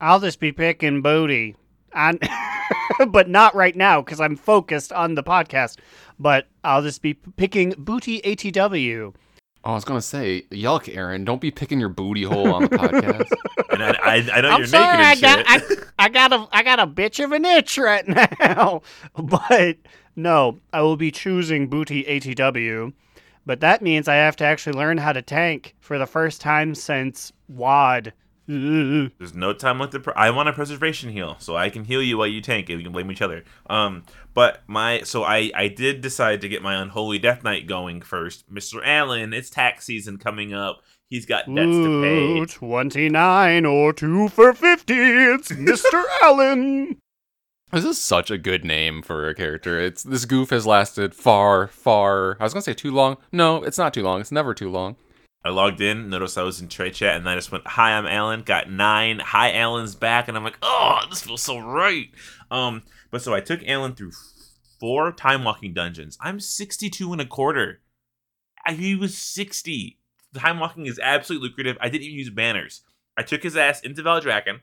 I'll 0.00 0.20
just 0.20 0.38
be 0.38 0.52
picking 0.52 1.02
booty. 1.02 1.56
And 1.92 2.20
but 3.08 3.28
not 3.28 3.56
right 3.56 3.74
now 3.74 4.00
because 4.00 4.20
I'm 4.20 4.36
focused 4.36 4.92
on 4.92 5.16
the 5.16 5.24
podcast. 5.24 5.78
But 6.20 6.46
I'll 6.62 6.82
just 6.82 7.02
be 7.02 7.14
p- 7.14 7.32
picking 7.36 7.74
booty 7.76 8.20
ATW. 8.20 9.12
Oh, 9.62 9.72
I 9.72 9.74
was 9.74 9.84
gonna 9.84 10.00
say, 10.00 10.44
yuck, 10.52 10.94
Aaron! 10.94 11.24
Don't 11.24 11.40
be 11.40 11.50
picking 11.50 11.80
your 11.80 11.88
booty 11.90 12.22
hole 12.22 12.54
on 12.54 12.62
the 12.62 12.68
podcast. 12.70 13.28
And 13.72 13.84
I, 13.84 13.90
I, 14.02 14.14
I 14.32 14.40
know 14.40 14.48
I'm 14.48 14.58
you're 14.58 14.66
sorry, 14.66 14.96
I 14.96 15.14
naked 15.14 15.24
and 15.24 15.46
got, 15.46 15.60
shit. 15.60 15.78
I, 15.96 16.04
I 16.06 16.08
got 16.08 16.32
a, 16.32 16.48
I 16.50 16.62
got 16.64 16.80
a 16.80 16.86
bitch 16.88 17.24
of 17.24 17.30
an 17.30 17.44
itch 17.44 17.78
right 17.78 18.06
now. 18.40 18.82
But 19.14 19.76
no, 20.16 20.58
I 20.72 20.82
will 20.82 20.96
be 20.96 21.10
choosing 21.10 21.68
booty 21.68 22.04
ATW. 22.04 22.92
But 23.46 23.60
that 23.60 23.82
means 23.82 24.06
I 24.06 24.16
have 24.16 24.36
to 24.36 24.44
actually 24.44 24.74
learn 24.78 24.98
how 24.98 25.12
to 25.12 25.22
tank 25.22 25.74
for 25.80 25.98
the 25.98 26.06
first 26.06 26.40
time 26.40 26.74
since 26.74 27.32
WAD. 27.48 28.12
There's 28.46 29.34
no 29.34 29.52
time 29.52 29.78
like 29.78 29.92
the. 29.92 30.00
Pr- 30.00 30.10
I 30.16 30.30
want 30.30 30.48
a 30.48 30.52
preservation 30.52 31.10
heal, 31.10 31.36
so 31.38 31.56
I 31.56 31.70
can 31.70 31.84
heal 31.84 32.02
you 32.02 32.18
while 32.18 32.26
you 32.26 32.40
tank, 32.40 32.68
and 32.68 32.78
we 32.78 32.82
can 32.82 32.92
blame 32.92 33.10
each 33.10 33.22
other. 33.22 33.44
Um, 33.68 34.04
but 34.34 34.62
my 34.66 35.02
so 35.02 35.22
I 35.22 35.52
I 35.54 35.68
did 35.68 36.00
decide 36.00 36.40
to 36.40 36.48
get 36.48 36.60
my 36.60 36.74
unholy 36.80 37.18
death 37.20 37.44
knight 37.44 37.68
going 37.68 38.02
first, 38.02 38.50
Mister 38.50 38.84
Allen. 38.84 39.32
It's 39.32 39.50
tax 39.50 39.84
season 39.84 40.18
coming 40.18 40.52
up. 40.52 40.82
He's 41.08 41.26
got 41.26 41.52
debts 41.52 41.72
to 41.72 42.02
pay. 42.02 42.44
29 42.46 43.66
or 43.66 43.92
2 43.92 44.28
for 44.28 44.52
50. 44.52 44.94
It's 44.94 45.50
Mr. 45.50 46.04
Allen. 46.22 46.98
This 47.72 47.84
is 47.84 48.00
such 48.00 48.32
a 48.32 48.38
good 48.38 48.64
name 48.64 49.00
for 49.00 49.28
a 49.28 49.34
character. 49.34 49.78
It's 49.78 50.02
this 50.02 50.24
goof 50.24 50.50
has 50.50 50.66
lasted 50.66 51.14
far, 51.14 51.68
far. 51.68 52.36
I 52.40 52.44
was 52.44 52.52
gonna 52.52 52.62
say 52.62 52.74
too 52.74 52.90
long. 52.90 53.16
No, 53.30 53.62
it's 53.62 53.78
not 53.78 53.94
too 53.94 54.02
long. 54.02 54.20
It's 54.20 54.32
never 54.32 54.54
too 54.54 54.68
long. 54.68 54.96
I 55.44 55.50
logged 55.50 55.80
in, 55.80 56.10
noticed 56.10 56.36
I 56.36 56.42
was 56.42 56.60
in 56.60 56.68
trade 56.68 56.94
chat, 56.94 57.16
and 57.16 57.28
I 57.28 57.36
just 57.36 57.52
went, 57.52 57.66
"Hi, 57.68 57.92
I'm 57.92 58.06
Alan." 58.06 58.42
Got 58.42 58.70
nine. 58.70 59.20
Hi, 59.20 59.52
Alan's 59.52 59.94
back, 59.94 60.26
and 60.26 60.36
I'm 60.36 60.42
like, 60.42 60.58
"Oh, 60.62 60.98
this 61.08 61.22
feels 61.22 61.42
so 61.42 61.60
right." 61.60 62.10
Um, 62.50 62.82
but 63.12 63.22
so 63.22 63.34
I 63.34 63.40
took 63.40 63.62
Alan 63.64 63.94
through 63.94 64.12
four 64.80 65.12
time 65.12 65.44
walking 65.44 65.72
dungeons. 65.72 66.18
I'm 66.20 66.40
62 66.40 67.12
and 67.12 67.20
a 67.20 67.26
quarter. 67.26 67.82
I, 68.66 68.72
he 68.72 68.96
was 68.96 69.16
60. 69.16 69.98
Time 70.34 70.58
walking 70.58 70.86
is 70.86 70.98
absolutely 71.00 71.48
lucrative. 71.48 71.78
I 71.80 71.88
didn't 71.88 72.06
even 72.06 72.18
use 72.18 72.30
banners. 72.30 72.82
I 73.16 73.22
took 73.22 73.44
his 73.44 73.56
ass 73.56 73.80
into 73.80 74.02
Valdrakken. 74.02 74.60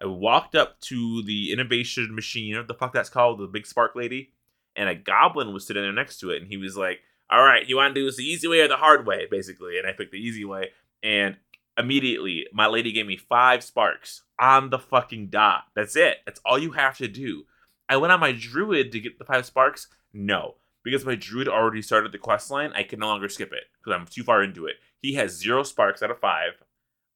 I 0.00 0.06
walked 0.06 0.54
up 0.54 0.80
to 0.82 1.22
the 1.22 1.52
innovation 1.52 2.14
machine, 2.14 2.54
or 2.54 2.62
the 2.62 2.74
fuck 2.74 2.92
that's 2.92 3.08
called, 3.08 3.38
the 3.38 3.46
big 3.46 3.66
spark 3.66 3.96
lady, 3.96 4.32
and 4.76 4.88
a 4.88 4.94
goblin 4.94 5.52
was 5.52 5.66
sitting 5.66 5.82
there 5.82 5.92
next 5.92 6.20
to 6.20 6.30
it, 6.30 6.40
and 6.40 6.50
he 6.50 6.56
was 6.56 6.76
like, 6.76 7.00
"All 7.30 7.42
right, 7.42 7.68
you 7.68 7.76
want 7.76 7.94
to 7.94 8.00
do 8.00 8.06
this 8.06 8.16
the 8.16 8.24
easy 8.24 8.46
way 8.46 8.60
or 8.60 8.68
the 8.68 8.76
hard 8.76 9.06
way?" 9.06 9.26
Basically, 9.30 9.78
and 9.78 9.86
I 9.86 9.92
picked 9.92 10.12
the 10.12 10.18
easy 10.18 10.44
way, 10.44 10.70
and 11.02 11.36
immediately 11.76 12.46
my 12.52 12.66
lady 12.66 12.92
gave 12.92 13.06
me 13.06 13.16
five 13.16 13.62
sparks 13.62 14.22
on 14.38 14.70
the 14.70 14.78
fucking 14.78 15.28
dot. 15.28 15.64
That's 15.74 15.96
it. 15.96 16.18
That's 16.26 16.40
all 16.44 16.58
you 16.58 16.72
have 16.72 16.96
to 16.98 17.08
do. 17.08 17.44
I 17.88 17.96
went 17.96 18.12
on 18.12 18.20
my 18.20 18.32
druid 18.32 18.92
to 18.92 19.00
get 19.00 19.18
the 19.18 19.24
five 19.24 19.46
sparks. 19.46 19.88
No, 20.12 20.56
because 20.82 21.04
my 21.04 21.14
druid 21.14 21.48
already 21.48 21.82
started 21.82 22.12
the 22.12 22.18
quest 22.18 22.50
line. 22.50 22.72
I 22.74 22.82
can 22.82 22.98
no 23.00 23.06
longer 23.06 23.28
skip 23.28 23.52
it 23.52 23.64
because 23.78 23.98
I'm 23.98 24.06
too 24.06 24.24
far 24.24 24.42
into 24.42 24.66
it. 24.66 24.76
He 25.00 25.14
has 25.14 25.38
zero 25.38 25.62
sparks 25.62 26.02
out 26.02 26.10
of 26.10 26.20
five. 26.20 26.52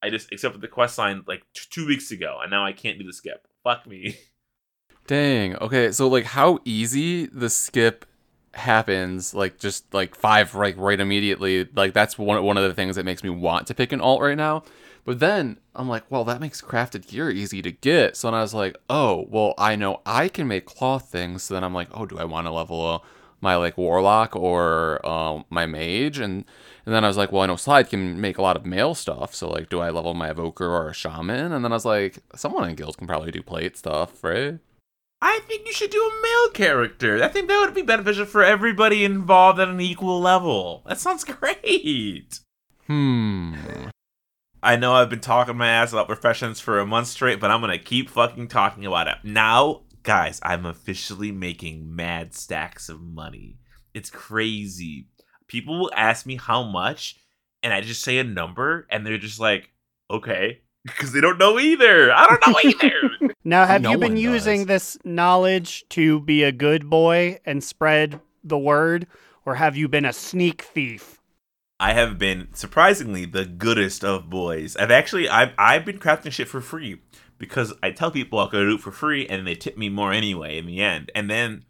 I 0.02 0.10
just 0.10 0.32
accepted 0.32 0.60
the 0.60 0.68
quest 0.68 0.98
line 0.98 1.22
like 1.26 1.44
t- 1.54 1.62
two 1.70 1.86
weeks 1.86 2.10
ago, 2.10 2.38
and 2.42 2.50
now 2.50 2.64
I 2.64 2.72
can't 2.72 2.98
do 2.98 3.04
the 3.04 3.12
skip. 3.12 3.46
Fuck 3.62 3.86
me. 3.86 4.18
Dang. 5.06 5.56
Okay, 5.56 5.92
so 5.92 6.08
like 6.08 6.24
how 6.24 6.58
easy 6.64 7.26
the 7.26 7.50
skip 7.50 8.06
happens, 8.54 9.34
like 9.34 9.58
just 9.58 9.92
like 9.94 10.14
five 10.14 10.54
like 10.54 10.76
right 10.76 11.00
immediately. 11.00 11.68
Like 11.74 11.92
that's 11.92 12.18
one 12.18 12.42
one 12.44 12.56
of 12.56 12.64
the 12.64 12.74
things 12.74 12.96
that 12.96 13.04
makes 13.04 13.22
me 13.24 13.30
want 13.30 13.66
to 13.68 13.74
pick 13.74 13.92
an 13.92 14.00
alt 14.00 14.20
right 14.20 14.36
now. 14.36 14.64
But 15.04 15.18
then 15.18 15.58
I'm 15.74 15.88
like, 15.88 16.04
well, 16.10 16.24
that 16.24 16.40
makes 16.40 16.62
crafted 16.62 17.08
gear 17.08 17.28
easy 17.28 17.60
to 17.62 17.72
get. 17.72 18.16
So 18.16 18.28
then 18.28 18.34
I 18.34 18.42
was 18.42 18.54
like, 18.54 18.76
oh, 18.88 19.26
well, 19.28 19.54
I 19.58 19.74
know 19.74 20.00
I 20.06 20.28
can 20.28 20.46
make 20.46 20.64
cloth 20.64 21.10
things. 21.10 21.42
So 21.42 21.54
then 21.54 21.64
I'm 21.64 21.74
like, 21.74 21.88
oh, 21.92 22.06
do 22.06 22.18
I 22.18 22.24
want 22.24 22.46
to 22.46 22.52
level 22.52 23.04
my 23.42 23.56
like 23.56 23.76
warlock 23.76 24.34
or 24.34 25.04
um, 25.06 25.44
my 25.50 25.66
mage? 25.66 26.18
And 26.18 26.44
and 26.84 26.94
then 26.94 27.04
I 27.04 27.08
was 27.08 27.16
like, 27.16 27.30
well, 27.30 27.42
I 27.42 27.46
know 27.46 27.56
Slide 27.56 27.88
can 27.88 28.20
make 28.20 28.38
a 28.38 28.42
lot 28.42 28.56
of 28.56 28.64
mail 28.64 28.94
stuff. 28.94 29.34
So 29.34 29.50
like, 29.50 29.68
do 29.68 29.80
I 29.80 29.90
level 29.90 30.14
my 30.14 30.30
evoker 30.30 30.66
or 30.66 30.88
a 30.88 30.94
shaman? 30.94 31.52
And 31.52 31.64
then 31.64 31.72
I 31.72 31.76
was 31.76 31.84
like, 31.84 32.18
someone 32.34 32.68
in 32.68 32.74
guild 32.74 32.98
can 32.98 33.06
probably 33.06 33.30
do 33.30 33.42
plate 33.42 33.76
stuff, 33.76 34.24
right? 34.24 34.58
I 35.24 35.38
think 35.46 35.66
you 35.66 35.72
should 35.72 35.90
do 35.90 36.02
a 36.02 36.22
male 36.22 36.50
character. 36.52 37.22
I 37.22 37.28
think 37.28 37.46
that 37.48 37.60
would 37.60 37.74
be 37.74 37.82
beneficial 37.82 38.26
for 38.26 38.42
everybody 38.42 39.04
involved 39.04 39.60
at 39.60 39.68
an 39.68 39.80
equal 39.80 40.20
level. 40.20 40.82
That 40.86 40.98
sounds 40.98 41.22
great. 41.24 42.40
Hmm. 42.88 43.54
I 44.64 44.76
know 44.76 44.94
I've 44.94 45.10
been 45.10 45.20
talking 45.20 45.56
my 45.56 45.68
ass 45.68 45.92
about 45.92 46.08
professions 46.08 46.58
for 46.58 46.80
a 46.80 46.86
month 46.86 47.06
straight, 47.08 47.38
but 47.38 47.52
I'm 47.52 47.60
gonna 47.60 47.78
keep 47.78 48.10
fucking 48.10 48.48
talking 48.48 48.84
about 48.84 49.08
it. 49.08 49.18
Now, 49.22 49.82
guys, 50.02 50.40
I'm 50.42 50.66
officially 50.66 51.32
making 51.32 51.94
mad 51.94 52.34
stacks 52.34 52.88
of 52.88 53.00
money. 53.00 53.58
It's 53.94 54.10
crazy. 54.10 55.06
People 55.46 55.78
will 55.78 55.92
ask 55.94 56.26
me 56.26 56.36
how 56.36 56.62
much, 56.62 57.16
and 57.62 57.72
I 57.72 57.80
just 57.80 58.02
say 58.02 58.18
a 58.18 58.24
number, 58.24 58.86
and 58.90 59.06
they're 59.06 59.18
just 59.18 59.40
like, 59.40 59.70
okay. 60.10 60.60
Because 60.84 61.12
they 61.12 61.20
don't 61.20 61.38
know 61.38 61.60
either. 61.60 62.12
I 62.12 62.26
don't 62.26 62.44
know 62.48 62.70
either. 62.70 63.34
Now, 63.44 63.66
have 63.66 63.82
No 63.82 63.92
you 63.92 63.98
been 63.98 64.16
using 64.16 64.60
does. 64.60 64.66
this 64.66 64.98
knowledge 65.04 65.84
to 65.90 66.18
be 66.20 66.42
a 66.42 66.50
good 66.50 66.88
boy 66.90 67.38
and 67.44 67.62
spread 67.62 68.20
the 68.42 68.58
word, 68.58 69.06
or 69.46 69.54
have 69.56 69.76
you 69.76 69.88
been 69.88 70.04
a 70.04 70.12
sneak 70.12 70.62
thief? 70.62 71.20
I 71.78 71.92
have 71.92 72.18
been 72.18 72.48
surprisingly 72.54 73.24
the 73.26 73.44
goodest 73.44 74.04
of 74.04 74.30
boys. 74.30 74.76
I've 74.76 74.90
actually 74.92 75.28
I've 75.28 75.52
I've 75.58 75.84
been 75.84 75.98
crafting 75.98 76.30
shit 76.32 76.48
for 76.48 76.60
free 76.60 77.00
because 77.42 77.74
I 77.82 77.90
tell 77.90 78.12
people 78.12 78.38
I'll 78.38 78.48
go 78.48 78.64
do 78.64 78.76
it 78.76 78.80
for 78.80 78.92
free 78.92 79.26
and 79.26 79.44
they 79.44 79.56
tip 79.56 79.76
me 79.76 79.88
more 79.88 80.12
anyway 80.12 80.58
in 80.58 80.64
the 80.64 80.80
end. 80.80 81.10
And 81.12 81.28
then 81.28 81.64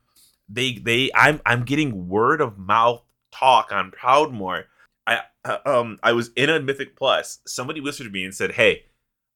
they 0.46 0.74
they 0.74 1.10
I'm 1.14 1.40
I'm 1.46 1.64
getting 1.64 2.08
word 2.08 2.42
of 2.42 2.58
mouth 2.58 3.02
talk 3.32 3.72
on 3.72 3.90
Proudmoore. 3.90 4.64
I 5.06 5.20
uh, 5.46 5.56
um 5.64 5.98
I 6.02 6.12
was 6.12 6.30
in 6.36 6.50
a 6.50 6.60
Mythic 6.60 6.94
Plus. 6.94 7.38
Somebody 7.46 7.80
whispered 7.80 8.04
to 8.04 8.10
me 8.10 8.22
and 8.22 8.34
said, 8.34 8.52
"Hey, 8.52 8.82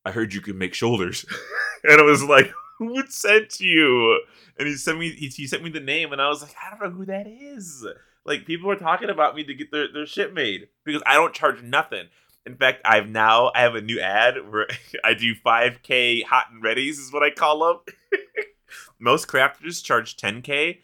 I 0.05 0.11
heard 0.11 0.35
you 0.35 0.43
can 0.43 0.59
make 0.59 0.75
shoulders," 0.75 1.25
and 1.85 1.99
I 1.99 2.05
was 2.05 2.23
like, 2.23 2.53
"Who 2.81 3.03
sent 3.09 3.59
you?" 3.59 4.21
And 4.59 4.69
he 4.69 4.75
sent 4.75 4.99
me 4.99 5.13
he, 5.13 5.29
he 5.29 5.47
sent 5.47 5.65
me 5.65 5.71
the 5.71 5.81
name, 5.81 6.13
and 6.13 6.21
I 6.21 6.29
was 6.29 6.43
like, 6.43 6.55
"I 6.63 6.69
don't 6.69 6.83
know 6.83 6.95
who 6.99 7.07
that 7.07 7.27
is." 7.27 7.87
Like 8.27 8.45
people 8.45 8.71
are 8.71 8.77
talking 8.77 9.09
about 9.09 9.37
me 9.37 9.45
to 9.45 9.55
get 9.55 9.73
their, 9.73 9.91
their 9.91 10.05
shit 10.05 10.35
made 10.35 10.69
because 10.85 11.03
I 11.07 11.15
don't 11.15 11.33
charge 11.33 11.63
nothing. 11.63 12.09
In 12.47 12.57
fact, 12.57 12.81
I've 12.85 13.09
now 13.09 13.51
I 13.55 13.63
have 13.63 13.75
a 13.75 13.81
new 13.81 14.01
ad 14.01 14.37
where 14.51 14.69
I 15.05 15.15
do 15.15 15.35
5k 15.35 16.25
hot 16.25 16.47
and 16.53 16.63
readies 16.63 17.01
is 17.01 17.13
what 17.13 17.25
I 17.25 17.31
call 17.31 17.67
them. 17.67 17.95
Most 18.99 19.27
crafters 19.27 19.83
charge 19.83 20.17
10k 20.17 20.79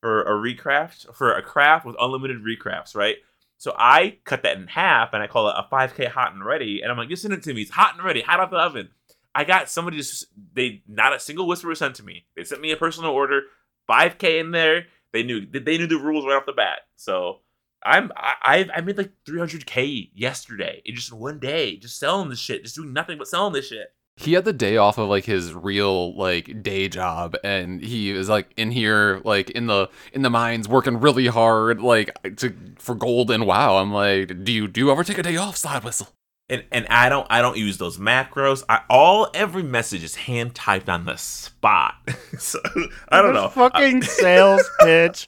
for 0.00 0.22
a 0.22 0.30
recraft 0.30 1.14
for 1.14 1.32
a 1.32 1.42
craft 1.42 1.84
with 1.84 1.94
unlimited 2.00 2.38
recrafts, 2.42 2.96
right? 2.96 3.16
So 3.58 3.72
I 3.76 4.18
cut 4.24 4.42
that 4.42 4.56
in 4.56 4.66
half 4.66 5.12
and 5.12 5.22
I 5.22 5.28
call 5.28 5.48
it 5.48 5.54
a 5.56 5.68
5K 5.72 6.08
hot 6.08 6.32
and 6.32 6.44
ready. 6.44 6.80
And 6.82 6.90
I'm 6.90 6.98
like, 6.98 7.08
you 7.08 7.14
send 7.14 7.32
it 7.32 7.44
to 7.44 7.54
me. 7.54 7.62
It's 7.62 7.70
hot 7.70 7.94
and 7.94 8.04
ready, 8.04 8.20
hot 8.20 8.40
out 8.40 8.50
the 8.50 8.56
oven. 8.56 8.88
I 9.34 9.44
got 9.44 9.70
somebody 9.70 9.98
just 9.98 10.26
they 10.54 10.82
not 10.88 11.14
a 11.14 11.20
single 11.20 11.46
whisper 11.46 11.68
was 11.68 11.78
sent 11.78 11.94
to 11.96 12.02
me. 12.02 12.24
They 12.34 12.42
sent 12.42 12.60
me 12.60 12.72
a 12.72 12.76
personal 12.76 13.12
order, 13.12 13.42
5K 13.88 14.40
in 14.40 14.50
there. 14.50 14.86
They 15.12 15.22
knew 15.22 15.46
they 15.46 15.78
knew 15.78 15.86
the 15.86 15.98
rules 15.98 16.24
right 16.24 16.34
off 16.34 16.46
the 16.46 16.52
bat. 16.52 16.80
So 16.96 17.40
I'm 17.84 18.12
I 18.16 18.68
I 18.74 18.80
made 18.80 18.98
like 18.98 19.12
300k 19.26 20.10
yesterday 20.14 20.82
in 20.84 20.94
just 20.94 21.12
one 21.12 21.38
day, 21.38 21.76
just 21.76 21.98
selling 21.98 22.28
this 22.28 22.38
shit, 22.38 22.62
just 22.62 22.76
doing 22.76 22.92
nothing 22.92 23.18
but 23.18 23.28
selling 23.28 23.52
this 23.52 23.68
shit. 23.68 23.92
He 24.16 24.34
had 24.34 24.44
the 24.44 24.52
day 24.52 24.76
off 24.76 24.98
of 24.98 25.08
like 25.08 25.24
his 25.24 25.54
real 25.54 26.14
like 26.16 26.62
day 26.62 26.88
job, 26.88 27.34
and 27.42 27.82
he 27.82 28.12
was 28.12 28.28
like 28.28 28.52
in 28.56 28.70
here 28.70 29.20
like 29.24 29.50
in 29.50 29.66
the 29.66 29.88
in 30.12 30.22
the 30.22 30.30
mines 30.30 30.68
working 30.68 31.00
really 31.00 31.26
hard 31.26 31.80
like 31.80 32.10
to 32.36 32.54
for 32.78 32.94
gold 32.94 33.30
and 33.30 33.46
wow. 33.46 33.78
I'm 33.78 33.92
like, 33.92 34.44
do 34.44 34.52
you 34.52 34.68
do 34.68 34.80
you 34.80 34.90
ever 34.90 35.02
take 35.02 35.18
a 35.18 35.22
day 35.22 35.36
off, 35.36 35.56
slide 35.56 35.82
whistle? 35.82 36.08
And 36.48 36.64
and 36.70 36.86
I 36.88 37.08
don't 37.08 37.26
I 37.30 37.40
don't 37.40 37.56
use 37.56 37.78
those 37.78 37.96
macros. 37.96 38.62
I 38.68 38.82
all 38.90 39.28
every 39.32 39.62
message 39.62 40.04
is 40.04 40.14
hand 40.14 40.54
typed 40.54 40.90
on 40.90 41.06
the 41.06 41.16
spot. 41.16 41.94
so 42.38 42.60
I 43.08 43.22
don't 43.22 43.32
know. 43.32 43.48
Fucking 43.48 44.02
sales 44.02 44.68
pitch. 44.80 45.26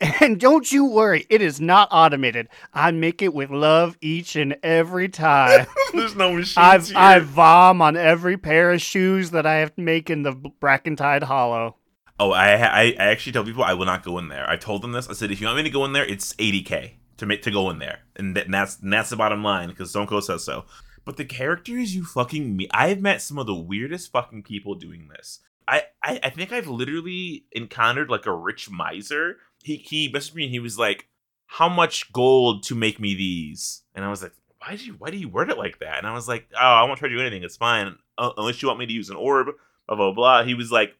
And 0.00 0.40
don't 0.40 0.70
you 0.70 0.86
worry, 0.86 1.26
it 1.30 1.40
is 1.40 1.60
not 1.60 1.88
automated. 1.90 2.48
I 2.72 2.90
make 2.90 3.22
it 3.22 3.32
with 3.32 3.50
love 3.50 3.96
each 4.00 4.36
and 4.36 4.56
every 4.62 5.08
time. 5.08 5.66
There's 5.92 6.16
no 6.16 6.32
machines 6.32 6.56
I've 6.56 6.88
here. 6.88 6.98
I 6.98 7.18
vom 7.20 7.80
on 7.80 7.96
every 7.96 8.36
pair 8.36 8.72
of 8.72 8.82
shoes 8.82 9.30
that 9.30 9.46
I 9.46 9.56
have 9.56 9.74
to 9.76 9.82
make 9.82 10.10
in 10.10 10.22
the 10.22 10.32
Brackenhide 10.32 11.22
Hollow. 11.22 11.76
Oh, 12.18 12.30
I, 12.30 12.54
I 12.54 12.82
I 12.82 12.94
actually 12.96 13.32
tell 13.32 13.44
people 13.44 13.64
I 13.64 13.74
will 13.74 13.86
not 13.86 14.04
go 14.04 14.18
in 14.18 14.28
there. 14.28 14.48
I 14.48 14.56
told 14.56 14.82
them 14.82 14.92
this. 14.92 15.08
I 15.08 15.14
said 15.14 15.30
if 15.30 15.40
you 15.40 15.46
want 15.46 15.58
me 15.58 15.64
to 15.64 15.70
go 15.70 15.84
in 15.84 15.92
there, 15.92 16.04
it's 16.06 16.32
80k 16.34 16.94
to 17.16 17.26
make 17.26 17.42
to 17.42 17.50
go 17.50 17.70
in 17.70 17.78
there, 17.78 18.00
and, 18.16 18.36
that, 18.36 18.46
and 18.46 18.54
that's 18.54 18.78
and 18.80 18.92
that's 18.92 19.10
the 19.10 19.16
bottom 19.16 19.42
line 19.42 19.68
because 19.68 19.90
Stone 19.90 20.06
Cold 20.06 20.24
says 20.24 20.44
so. 20.44 20.64
But 21.04 21.16
the 21.16 21.24
characters 21.24 21.94
you 21.94 22.04
fucking 22.04 22.56
meet, 22.56 22.70
I've 22.72 23.00
met 23.00 23.20
some 23.20 23.38
of 23.38 23.46
the 23.46 23.54
weirdest 23.54 24.10
fucking 24.10 24.44
people 24.44 24.74
doing 24.74 25.08
this. 25.08 25.40
I, 25.66 25.84
I 26.02 26.20
I 26.22 26.30
think 26.30 26.52
I've 26.52 26.68
literally 26.68 27.46
encountered 27.52 28.10
like 28.10 28.26
a 28.26 28.34
rich 28.34 28.70
miser. 28.70 29.38
He 29.64 29.76
he 29.76 30.12
messaged 30.12 30.34
me 30.34 30.44
and 30.44 30.52
he 30.52 30.60
was 30.60 30.78
like, 30.78 31.08
"How 31.46 31.68
much 31.68 32.12
gold 32.12 32.62
to 32.64 32.74
make 32.74 33.00
me 33.00 33.14
these?" 33.14 33.82
And 33.94 34.04
I 34.04 34.10
was 34.10 34.22
like, 34.22 34.32
"Why 34.58 34.76
do 34.76 34.84
you 34.84 34.92
why 34.92 35.10
do 35.10 35.16
you 35.16 35.28
word 35.28 35.50
it 35.50 35.58
like 35.58 35.78
that?" 35.80 35.98
And 35.98 36.06
I 36.06 36.12
was 36.12 36.28
like, 36.28 36.46
"Oh, 36.54 36.58
I 36.60 36.82
won't 36.84 37.00
to 37.00 37.08
do 37.08 37.18
anything. 37.18 37.42
It's 37.42 37.56
fine 37.56 37.96
uh, 38.18 38.30
unless 38.36 38.60
you 38.60 38.68
want 38.68 38.78
me 38.78 38.86
to 38.86 38.92
use 38.92 39.10
an 39.10 39.16
orb." 39.16 39.48
Blah 39.88 39.96
blah 39.96 40.12
blah. 40.12 40.44
He 40.44 40.54
was 40.54 40.70
like, 40.70 40.94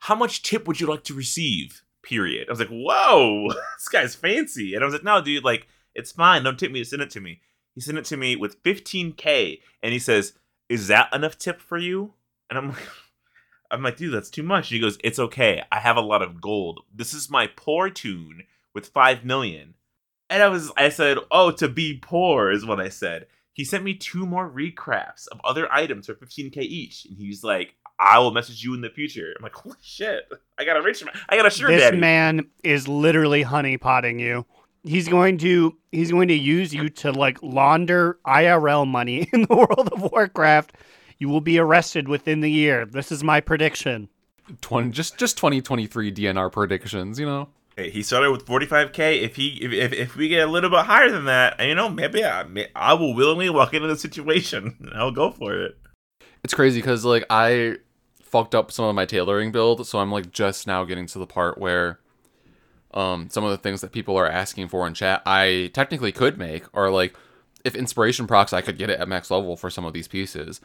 "How 0.00 0.14
much 0.14 0.42
tip 0.42 0.68
would 0.68 0.80
you 0.80 0.86
like 0.86 1.02
to 1.04 1.14
receive?" 1.14 1.82
Period. 2.02 2.48
I 2.48 2.52
was 2.52 2.60
like, 2.60 2.68
"Whoa, 2.68 3.48
this 3.78 3.88
guy's 3.90 4.14
fancy." 4.14 4.74
And 4.74 4.84
I 4.84 4.86
was 4.86 4.94
like, 4.94 5.04
"No, 5.04 5.22
dude, 5.22 5.42
like 5.42 5.66
it's 5.94 6.12
fine. 6.12 6.44
Don't 6.44 6.58
tip 6.58 6.70
me. 6.70 6.84
Send 6.84 7.02
it 7.02 7.10
to 7.10 7.20
me." 7.20 7.40
He 7.74 7.80
sent 7.80 7.98
it 7.98 8.04
to 8.06 8.16
me 8.18 8.36
with 8.36 8.62
15k, 8.62 9.60
and 9.82 9.92
he 9.94 9.98
says, 9.98 10.34
"Is 10.68 10.88
that 10.88 11.14
enough 11.14 11.38
tip 11.38 11.60
for 11.60 11.78
you?" 11.78 12.12
And 12.50 12.58
I'm 12.58 12.68
like. 12.68 12.78
I'm 13.70 13.82
like, 13.82 13.96
dude, 13.96 14.12
that's 14.12 14.30
too 14.30 14.42
much. 14.42 14.66
She 14.66 14.80
goes, 14.80 14.98
it's 15.04 15.18
okay. 15.18 15.62
I 15.70 15.78
have 15.78 15.96
a 15.96 16.02
lot 16.02 16.22
of 16.22 16.40
gold. 16.40 16.80
This 16.94 17.14
is 17.14 17.30
my 17.30 17.48
poor 17.54 17.90
tune 17.90 18.42
with 18.74 18.88
five 18.88 19.24
million. 19.24 19.74
And 20.28 20.42
I 20.42 20.48
was, 20.48 20.70
I 20.76 20.88
said, 20.90 21.18
oh, 21.30 21.50
to 21.52 21.68
be 21.68 21.98
poor 22.00 22.50
is 22.50 22.64
what 22.64 22.80
I 22.80 22.88
said. 22.88 23.26
He 23.52 23.64
sent 23.64 23.84
me 23.84 23.94
two 23.94 24.26
more 24.26 24.48
recrafts 24.48 25.26
of 25.30 25.40
other 25.44 25.70
items 25.72 26.06
for 26.06 26.14
15k 26.14 26.58
each, 26.58 27.04
and 27.04 27.16
he's 27.16 27.42
like, 27.42 27.74
I 27.98 28.18
will 28.18 28.30
message 28.30 28.64
you 28.64 28.72
in 28.74 28.80
the 28.80 28.88
future. 28.88 29.34
I'm 29.36 29.42
like, 29.42 29.54
holy 29.54 29.76
shit, 29.82 30.26
I 30.58 30.64
got 30.64 30.78
a 30.78 30.82
rich 30.82 31.04
man. 31.04 31.14
I 31.28 31.36
got 31.36 31.46
a 31.46 31.50
sure 31.50 31.68
this 31.68 31.82
daddy. 31.82 31.98
man 31.98 32.46
is 32.64 32.88
literally 32.88 33.44
honeypotting 33.44 34.18
you. 34.18 34.46
He's 34.82 35.08
going 35.08 35.36
to 35.38 35.76
he's 35.92 36.10
going 36.10 36.28
to 36.28 36.34
use 36.34 36.72
you 36.72 36.88
to 36.88 37.12
like 37.12 37.42
launder 37.42 38.18
IRL 38.26 38.88
money 38.88 39.28
in 39.32 39.42
the 39.42 39.54
world 39.54 39.90
of 39.92 40.10
Warcraft. 40.10 40.72
You 41.20 41.28
will 41.28 41.42
be 41.42 41.58
arrested 41.58 42.08
within 42.08 42.40
the 42.40 42.50
year. 42.50 42.86
This 42.86 43.12
is 43.12 43.22
my 43.22 43.40
prediction. 43.40 44.08
Twenty 44.62 44.90
just 44.90 45.18
just 45.18 45.36
2023 45.36 46.10
DNR 46.10 46.50
predictions, 46.50 47.20
you 47.20 47.26
know. 47.26 47.48
Hey, 47.76 47.90
he 47.90 48.02
started 48.02 48.32
with 48.32 48.46
45k. 48.46 49.22
If 49.22 49.36
he 49.36 49.48
if, 49.62 49.72
if, 49.72 49.92
if 49.92 50.16
we 50.16 50.28
get 50.28 50.48
a 50.48 50.50
little 50.50 50.70
bit 50.70 50.86
higher 50.86 51.10
than 51.10 51.26
that, 51.26 51.60
you 51.60 51.74
know, 51.74 51.88
maybe 51.90 52.24
I, 52.24 52.42
may- 52.44 52.70
I 52.74 52.94
will 52.94 53.14
willingly 53.14 53.50
walk 53.50 53.74
into 53.74 53.86
the 53.86 53.96
situation. 53.96 54.90
I'll 54.94 55.12
go 55.12 55.30
for 55.30 55.54
it. 55.54 55.78
It's 56.42 56.54
crazy 56.54 56.80
because 56.80 57.04
like 57.04 57.26
I 57.28 57.76
fucked 58.22 58.54
up 58.54 58.72
some 58.72 58.86
of 58.86 58.94
my 58.94 59.04
tailoring 59.04 59.52
build, 59.52 59.86
so 59.86 59.98
I'm 59.98 60.10
like 60.10 60.32
just 60.32 60.66
now 60.66 60.84
getting 60.84 61.06
to 61.08 61.18
the 61.18 61.26
part 61.26 61.58
where 61.58 62.00
um 62.92 63.28
some 63.28 63.44
of 63.44 63.50
the 63.50 63.58
things 63.58 63.82
that 63.82 63.92
people 63.92 64.16
are 64.16 64.26
asking 64.26 64.68
for 64.68 64.84
in 64.86 64.94
chat 64.94 65.22
I 65.24 65.70
technically 65.74 66.10
could 66.10 66.38
make 66.38 66.64
or 66.72 66.90
like 66.90 67.14
if 67.64 67.76
inspiration 67.76 68.26
procs 68.26 68.52
I 68.52 68.62
could 68.62 68.78
get 68.78 68.90
it 68.90 68.98
at 68.98 69.06
max 69.06 69.30
level 69.30 69.56
for 69.56 69.68
some 69.68 69.84
of 69.84 69.92
these 69.92 70.08
pieces. 70.08 70.60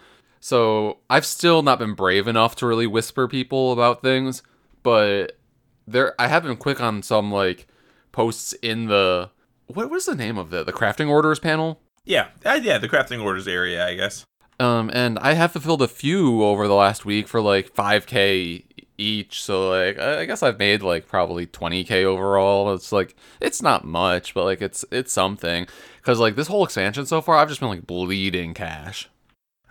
So 0.46 1.00
I've 1.10 1.26
still 1.26 1.64
not 1.64 1.80
been 1.80 1.96
brave 1.96 2.28
enough 2.28 2.56
to 2.58 2.68
really 2.68 2.86
whisper 2.86 3.28
people 3.28 3.72
about 3.72 4.04
things, 4.04 4.44
but 4.84 5.40
there 5.88 6.14
I 6.22 6.28
have 6.28 6.44
been 6.44 6.56
quick 6.56 6.80
on 6.80 7.02
some 7.02 7.32
like 7.32 7.66
posts 8.12 8.54
in 8.54 8.86
the 8.86 9.32
what 9.66 9.90
was 9.90 10.06
the 10.06 10.14
name 10.14 10.38
of 10.38 10.52
the 10.52 10.64
the 10.64 10.72
crafting 10.72 11.10
orders 11.10 11.40
panel? 11.40 11.82
Yeah, 12.04 12.28
uh, 12.46 12.60
yeah, 12.62 12.78
the 12.78 12.88
crafting 12.88 13.24
orders 13.24 13.48
area, 13.48 13.88
I 13.88 13.96
guess. 13.96 14.24
Um, 14.60 14.92
and 14.94 15.18
I 15.18 15.34
have 15.34 15.52
fulfilled 15.52 15.82
a 15.82 15.88
few 15.88 16.44
over 16.44 16.68
the 16.68 16.76
last 16.76 17.06
week 17.06 17.28
for 17.28 17.42
like 17.42 17.74
5k 17.74 18.66
each. 19.00 19.42
So 19.42 19.70
like, 19.72 19.98
I 19.98 20.26
guess 20.26 20.44
I've 20.44 20.60
made 20.60 20.84
like 20.84 21.08
probably 21.08 21.48
20k 21.48 22.04
overall. 22.04 22.72
It's 22.76 22.92
like 22.92 23.16
it's 23.42 23.64
not 23.64 23.84
much, 23.84 24.36
but 24.36 24.44
like 24.44 24.62
it's 24.62 24.86
it's 24.92 25.12
something. 25.12 25.66
Cause 26.04 26.20
like 26.20 26.36
this 26.36 26.50
whole 26.50 26.64
expansion 26.64 27.08
so 27.08 27.20
far, 27.20 27.38
I've 27.38 27.50
just 27.50 27.62
been 27.62 27.70
like 27.70 27.88
bleeding 27.88 28.54
cash. 28.54 29.10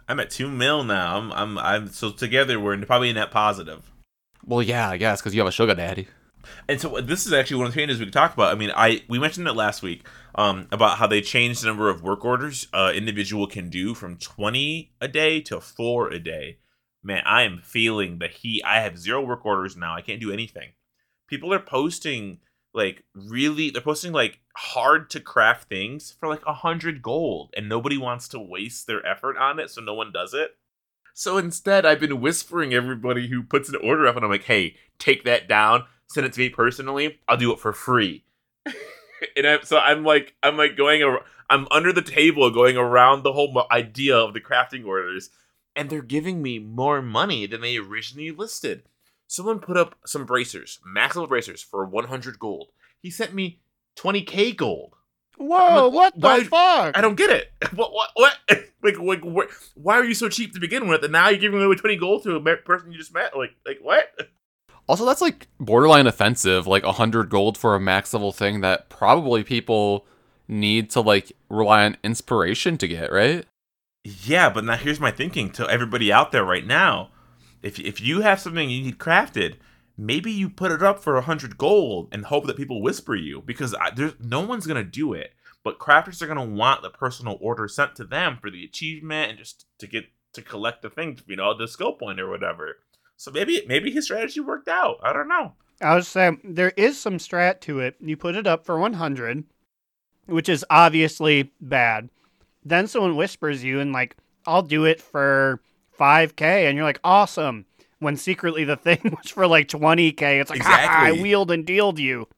I'm 0.09 0.21
at 0.21 0.31
two 0.31 0.51
mil 0.51 0.85
now. 0.85 1.19
I'm, 1.19 1.33
I'm, 1.33 1.59
I'm. 1.59 1.89
So 1.89 2.11
together 2.11 2.61
we're 2.61 2.77
probably 2.85 3.13
net 3.13 3.31
positive. 3.31 3.91
Well, 4.45 4.63
yeah, 4.63 4.91
I 4.91 4.97
guess 4.97 5.21
because 5.21 5.35
you 5.35 5.41
have 5.41 5.49
a 5.49 5.53
sugar 5.53 5.75
daddy. 5.75 6.09
And 6.69 6.81
so 6.81 7.01
this 7.01 7.27
is 7.27 7.33
actually 7.33 7.59
one 7.59 7.67
of 7.69 7.73
the 7.73 7.81
changes 7.81 8.01
we 8.01 8.11
talked 8.11 8.35
about. 8.35 8.53
I 8.53 8.55
mean, 8.59 8.71
I 8.75 9.03
we 9.09 9.19
mentioned 9.19 9.49
it 9.49 9.55
last 9.55 9.83
week 9.83 10.07
um, 10.35 10.69
about 10.71 10.99
how 10.99 11.07
they 11.07 11.21
changed 11.21 11.63
the 11.63 11.69
number 11.69 11.89
of 11.89 12.03
work 12.03 12.25
orders 12.25 12.69
uh, 12.73 12.93
individual 12.95 13.47
can 13.47 13.71
do 13.71 13.95
from 13.95 14.17
20 14.17 14.93
a 15.01 15.09
day 15.09 15.41
to 15.43 15.61
four 15.61 16.11
a 16.11 16.19
day. 16.19 16.59
Man, 17.03 17.23
I 17.27 17.43
am 17.43 17.61
feeling 17.63 18.19
the 18.19 18.29
heat. 18.29 18.63
I 18.65 18.81
have 18.81 18.99
zero 18.99 19.23
work 19.25 19.45
orders 19.45 19.77
now. 19.77 19.95
I 19.95 20.01
can't 20.01 20.21
do 20.21 20.33
anything. 20.33 20.71
People 21.29 21.53
are 21.53 21.61
posting 21.61 22.41
like 22.75 23.05
really. 23.15 23.71
They're 23.71 23.81
posting 23.81 24.13
like 24.13 24.41
hard 24.57 25.09
to 25.11 25.21
craft 25.21 25.69
things 25.69 26.15
for 26.19 26.29
like 26.29 26.43
a 26.47 26.53
hundred 26.53 27.01
gold, 27.03 27.55
and 27.57 27.69
nobody 27.69 27.97
wants 27.97 28.29
to 28.29 28.39
waste 28.39 28.87
their 28.87 29.05
effort 29.07 29.37
on 29.37 29.59
it, 29.59 29.71
so 29.71 29.81
no 29.81 29.95
one 29.95 30.13
does 30.13 30.35
it. 30.35 30.57
So 31.15 31.39
instead, 31.39 31.87
I've 31.87 32.01
been 32.01 32.21
whispering 32.21 32.75
everybody 32.75 33.29
who 33.29 33.45
puts 33.45 33.69
an 33.69 33.77
order 33.77 34.07
up, 34.07 34.17
and 34.17 34.25
I'm 34.25 34.31
like, 34.31 34.45
"Hey, 34.45 34.77
take 34.99 35.25
that 35.25 35.49
down. 35.49 35.85
Send 36.09 36.27
it 36.27 36.33
to 36.35 36.41
me 36.41 36.49
personally. 36.51 37.21
I'll 37.29 37.37
do 37.37 37.53
it 37.53 37.61
for 37.61 37.73
free." 37.73 38.25
and 39.37 39.47
I'm, 39.47 39.63
so 39.63 39.79
I'm 39.79 40.05
like, 40.05 40.35
I'm 40.43 40.57
like 40.57 40.77
going, 40.77 41.03
ar- 41.03 41.25
I'm 41.49 41.67
under 41.71 41.93
the 41.93 42.03
table 42.03 42.51
going 42.51 42.77
around 42.77 43.23
the 43.23 43.33
whole 43.33 43.65
idea 43.71 44.17
of 44.17 44.35
the 44.35 44.41
crafting 44.41 44.85
orders, 44.85 45.31
and 45.77 45.89
they're 45.89 46.03
giving 46.03 46.43
me 46.43 46.59
more 46.59 47.01
money 47.03 47.47
than 47.47 47.61
they 47.61 47.77
originally 47.77 48.31
listed. 48.31 48.83
Someone 49.35 49.59
put 49.59 49.77
up 49.77 49.97
some 50.07 50.27
bracers, 50.27 50.79
max 50.87 51.17
level 51.17 51.27
bracers 51.27 51.61
for 51.61 51.85
100 51.85 52.39
gold. 52.39 52.69
He 53.03 53.11
sent 53.11 53.35
me 53.35 53.59
20k 53.99 54.55
gold. 54.57 54.95
Whoa, 55.37 55.87
like, 55.89 55.93
what 55.93 56.15
the 56.15 56.21
why- 56.21 56.45
fuck? 56.45 56.97
I 56.97 57.01
don't 57.01 57.17
get 57.17 57.31
it. 57.31 57.51
What? 57.75 57.93
What? 57.93 58.11
What? 58.15 58.37
like, 58.85 58.97
like, 59.01 59.25
wh- 59.25 59.53
why 59.77 59.97
are 59.97 60.05
you 60.05 60.15
so 60.15 60.29
cheap 60.29 60.55
to 60.55 60.61
begin 60.61 60.87
with, 60.87 61.03
and 61.03 61.11
now 61.13 61.31
you're 61.31 61.41
giving 61.41 61.61
away 61.61 61.75
20 61.75 61.97
gold 61.97 62.23
to 62.23 62.37
a 62.37 62.57
person 62.59 62.93
you 62.93 62.99
just 62.99 63.13
met? 63.13 63.37
Like, 63.37 63.57
like 63.67 63.79
what? 63.83 64.07
Also, 64.87 65.07
that's 65.07 65.23
like 65.23 65.49
borderline 65.59 66.07
offensive. 66.07 66.67
Like 66.67 66.85
100 66.85 67.31
gold 67.31 67.57
for 67.57 67.75
a 67.75 67.81
max 67.81 68.13
level 68.13 68.33
thing 68.33 68.61
that 68.61 68.91
probably 68.91 69.43
people 69.43 70.07
need 70.47 70.91
to 70.91 71.01
like 71.01 71.33
rely 71.49 71.87
on 71.87 71.97
inspiration 72.05 72.77
to 72.77 72.87
get, 72.87 73.11
right? 73.11 73.47
Yeah, 74.05 74.51
but 74.51 74.63
now 74.63 74.77
here's 74.77 75.01
my 75.01 75.11
thinking 75.11 75.51
to 75.53 75.67
everybody 75.71 76.13
out 76.13 76.33
there 76.33 76.45
right 76.45 76.67
now. 76.67 77.09
If 77.65 77.81
if 77.81 77.99
you 77.99 78.21
have 78.21 78.41
something 78.41 78.69
you 78.69 78.83
need 78.83 78.99
crafted, 78.99 79.55
maybe 79.97 80.31
you 80.31 80.51
put 80.51 80.71
it 80.71 80.83
up 80.83 81.03
for 81.03 81.15
100 81.15 81.57
gold 81.57 82.09
and 82.13 82.27
hope 82.27 82.47
that 82.47 82.59
people 82.59 82.83
whisper 82.83 83.15
you 83.15 83.41
because 83.41 83.75
I, 83.75 83.91
there's 83.91 84.13
no 84.21 84.41
one's 84.43 84.67
going 84.67 84.85
to 84.85 84.89
do 84.89 85.15
it. 85.15 85.33
But 85.63 85.79
crafters 85.79 86.21
are 86.21 86.27
going 86.27 86.39
to 86.39 86.55
want 86.55 86.83
the 86.83 86.91
personal 86.91 87.39
order 87.41 87.67
sent 87.67 87.97
to 87.97 88.05
them 88.05 88.37
for 88.39 88.51
the 88.51 88.65
achievement 88.65 89.31
and 89.31 89.39
just 89.39 89.65
to 89.79 89.87
get 89.87 90.05
to 90.35 90.43
collect 90.43 90.83
the 90.83 90.91
thing, 90.91 91.19
you 91.27 91.37
know, 91.37 91.57
the 91.57 91.67
skill 91.67 91.95
point 91.95 92.21
or 92.21 92.29
whatever. 92.29 92.77
So 93.17 93.31
maybe 93.31 93.65
maybe 93.67 93.91
his 93.91 94.05
strategy 94.05 94.41
worked 94.41 94.69
out. 94.69 94.99
I 95.03 95.15
don't 95.15 95.29
know. 95.29 95.55
I 95.81 95.95
was 95.95 96.07
saying 96.07 96.41
there 96.45 96.75
is 96.77 97.01
some 97.01 97.17
strat 97.17 97.61
to 97.63 97.81
it. 97.81 97.97
You 97.99 98.19
put 98.19 98.37
it 98.37 98.47
up 98.47 98.67
for 98.67 98.79
100, 98.79 99.45
which 100.27 100.51
is 100.51 100.67
obviously 100.69 101.53
bad. 101.63 102.11
Then 102.63 102.87
someone 102.89 103.17
whispers 103.17 103.65
you 103.65 103.81
and 103.81 103.91
like, 103.91 104.17
"I'll 104.47 104.63
do 104.63 104.85
it 104.85 105.01
for 105.01 105.61
5k." 105.99 106.69
And 106.69 106.77
you're 106.77 106.85
like, 106.85 107.01
"Awesome." 107.05 107.67
When 107.99 108.17
secretly 108.17 108.65
the 108.65 108.77
thing 108.77 108.99
was 109.17 109.31
for 109.31 109.47
like 109.47 109.69
20k. 109.69 110.41
It's 110.41 110.51
like, 110.51 110.63
"Ha, 110.63 110.87
ha, 110.89 111.05
I 111.07 111.13
wheeled 111.13 111.51
and 111.51 111.67
dealed 111.67 111.99
you." 111.99 112.29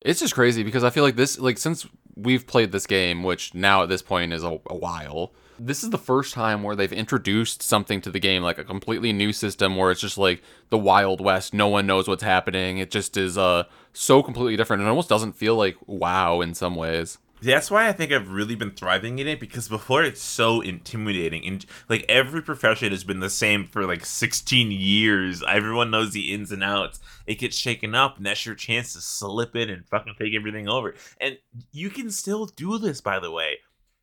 It's 0.00 0.20
just 0.20 0.34
crazy 0.34 0.62
because 0.62 0.82
I 0.82 0.90
feel 0.90 1.04
like 1.04 1.16
this, 1.16 1.38
like, 1.38 1.58
since 1.58 1.86
we've 2.16 2.46
played 2.46 2.72
this 2.72 2.86
game, 2.86 3.22
which 3.22 3.54
now 3.54 3.82
at 3.82 3.88
this 3.88 4.02
point 4.02 4.32
is 4.32 4.42
a, 4.44 4.58
a 4.66 4.76
while. 4.76 5.32
This 5.58 5.84
is 5.84 5.90
the 5.90 5.98
first 5.98 6.34
time 6.34 6.62
where 6.62 6.74
they've 6.74 6.92
introduced 6.92 7.62
something 7.62 8.00
to 8.00 8.10
the 8.10 8.18
game, 8.18 8.42
like 8.42 8.58
a 8.58 8.64
completely 8.64 9.12
new 9.12 9.32
system 9.32 9.76
where 9.76 9.90
it's 9.90 10.00
just 10.00 10.18
like 10.18 10.42
the 10.70 10.78
Wild 10.78 11.20
West. 11.20 11.54
No 11.54 11.68
one 11.68 11.86
knows 11.86 12.08
what's 12.08 12.22
happening. 12.22 12.78
It 12.78 12.90
just 12.90 13.16
is 13.16 13.38
uh 13.38 13.64
so 13.92 14.22
completely 14.22 14.56
different. 14.56 14.82
It 14.82 14.88
almost 14.88 15.08
doesn't 15.08 15.34
feel 15.36 15.54
like 15.54 15.76
WoW 15.86 16.40
in 16.40 16.54
some 16.54 16.74
ways. 16.74 17.18
That's 17.42 17.72
why 17.72 17.88
I 17.88 17.92
think 17.92 18.12
I've 18.12 18.30
really 18.30 18.54
been 18.54 18.70
thriving 18.70 19.18
in 19.18 19.26
it 19.26 19.40
because 19.40 19.66
before 19.66 20.04
it's 20.04 20.22
so 20.22 20.60
intimidating 20.60 21.44
and 21.44 21.66
like 21.88 22.04
every 22.08 22.40
profession 22.40 22.92
has 22.92 23.02
been 23.02 23.18
the 23.18 23.28
same 23.28 23.66
for 23.66 23.84
like 23.84 24.06
16 24.06 24.70
years. 24.70 25.42
Everyone 25.48 25.90
knows 25.90 26.12
the 26.12 26.32
ins 26.32 26.52
and 26.52 26.62
outs. 26.62 27.00
It 27.26 27.40
gets 27.40 27.56
shaken 27.56 27.96
up 27.96 28.16
and 28.16 28.26
that's 28.26 28.46
your 28.46 28.54
chance 28.54 28.92
to 28.92 29.00
slip 29.00 29.56
in 29.56 29.70
and 29.70 29.84
fucking 29.88 30.14
take 30.20 30.34
everything 30.34 30.68
over. 30.68 30.94
And 31.20 31.38
you 31.72 31.90
can 31.90 32.12
still 32.12 32.46
do 32.46 32.78
this 32.78 33.00
by 33.00 33.18
the 33.18 33.32
way. 33.32 33.58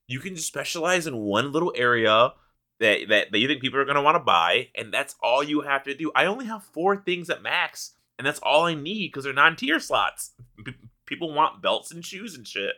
You 0.06 0.20
can 0.20 0.36
just 0.36 0.48
specialize 0.48 1.08
in 1.08 1.16
one 1.16 1.54
little 1.54 1.72
area 1.78 2.34
that 2.82 3.08
that, 3.08 3.32
that 3.32 3.40
you 3.40 3.48
think 3.48 3.62
people 3.62 3.80
are 3.80 3.86
going 3.86 3.96
to 3.96 4.02
want 4.02 4.16
to 4.16 4.24
buy 4.24 4.68
and 4.76 4.94
that's 4.94 5.16
all 5.24 5.42
you 5.42 5.62
have 5.62 5.84
to 5.84 5.96
do. 5.96 6.12
I 6.14 6.26
only 6.26 6.48
have 6.48 6.64
4 6.74 6.98
things 6.98 7.30
at 7.30 7.42
max 7.42 7.94
and 8.18 8.28
that's 8.28 8.40
all 8.40 8.66
I 8.66 8.74
need 8.74 9.14
cuz 9.14 9.24
they're 9.24 9.32
non-tier 9.32 9.80
slots. 9.80 10.32
P- 10.66 10.74
people 11.06 11.34
want 11.34 11.62
belts 11.62 11.90
and 11.90 12.06
shoes 12.06 12.36
and 12.36 12.46
shit. 12.46 12.74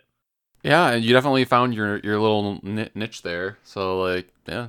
Yeah, 0.64 0.94
you 0.96 1.14
definitely 1.14 1.46
found 1.46 1.74
your 1.74 1.98
your 2.00 2.20
little 2.20 2.60
niche 2.64 3.22
there. 3.24 3.58
So 3.64 4.02
like, 4.02 4.30
yeah. 4.48 4.68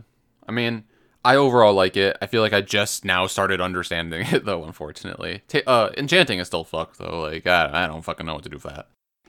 I 0.48 0.52
mean, 0.52 0.84
I 1.24 1.36
overall 1.36 1.74
like 1.74 1.96
it. 1.96 2.16
I 2.20 2.26
feel 2.26 2.42
like 2.42 2.52
I 2.52 2.60
just 2.62 3.04
now 3.04 3.26
started 3.26 3.60
understanding 3.60 4.26
it 4.32 4.44
though. 4.44 4.64
Unfortunately, 4.64 5.42
Ta- 5.48 5.60
uh, 5.66 5.90
enchanting 5.96 6.38
is 6.38 6.46
still 6.48 6.64
fucked 6.64 6.98
though. 6.98 7.20
Like, 7.20 7.46
I, 7.46 7.84
I 7.84 7.86
don't 7.86 8.02
fucking 8.02 8.26
know 8.26 8.34
what 8.34 8.44
to 8.44 8.48
do 8.48 8.58
for 8.58 8.68
that. 8.68 8.88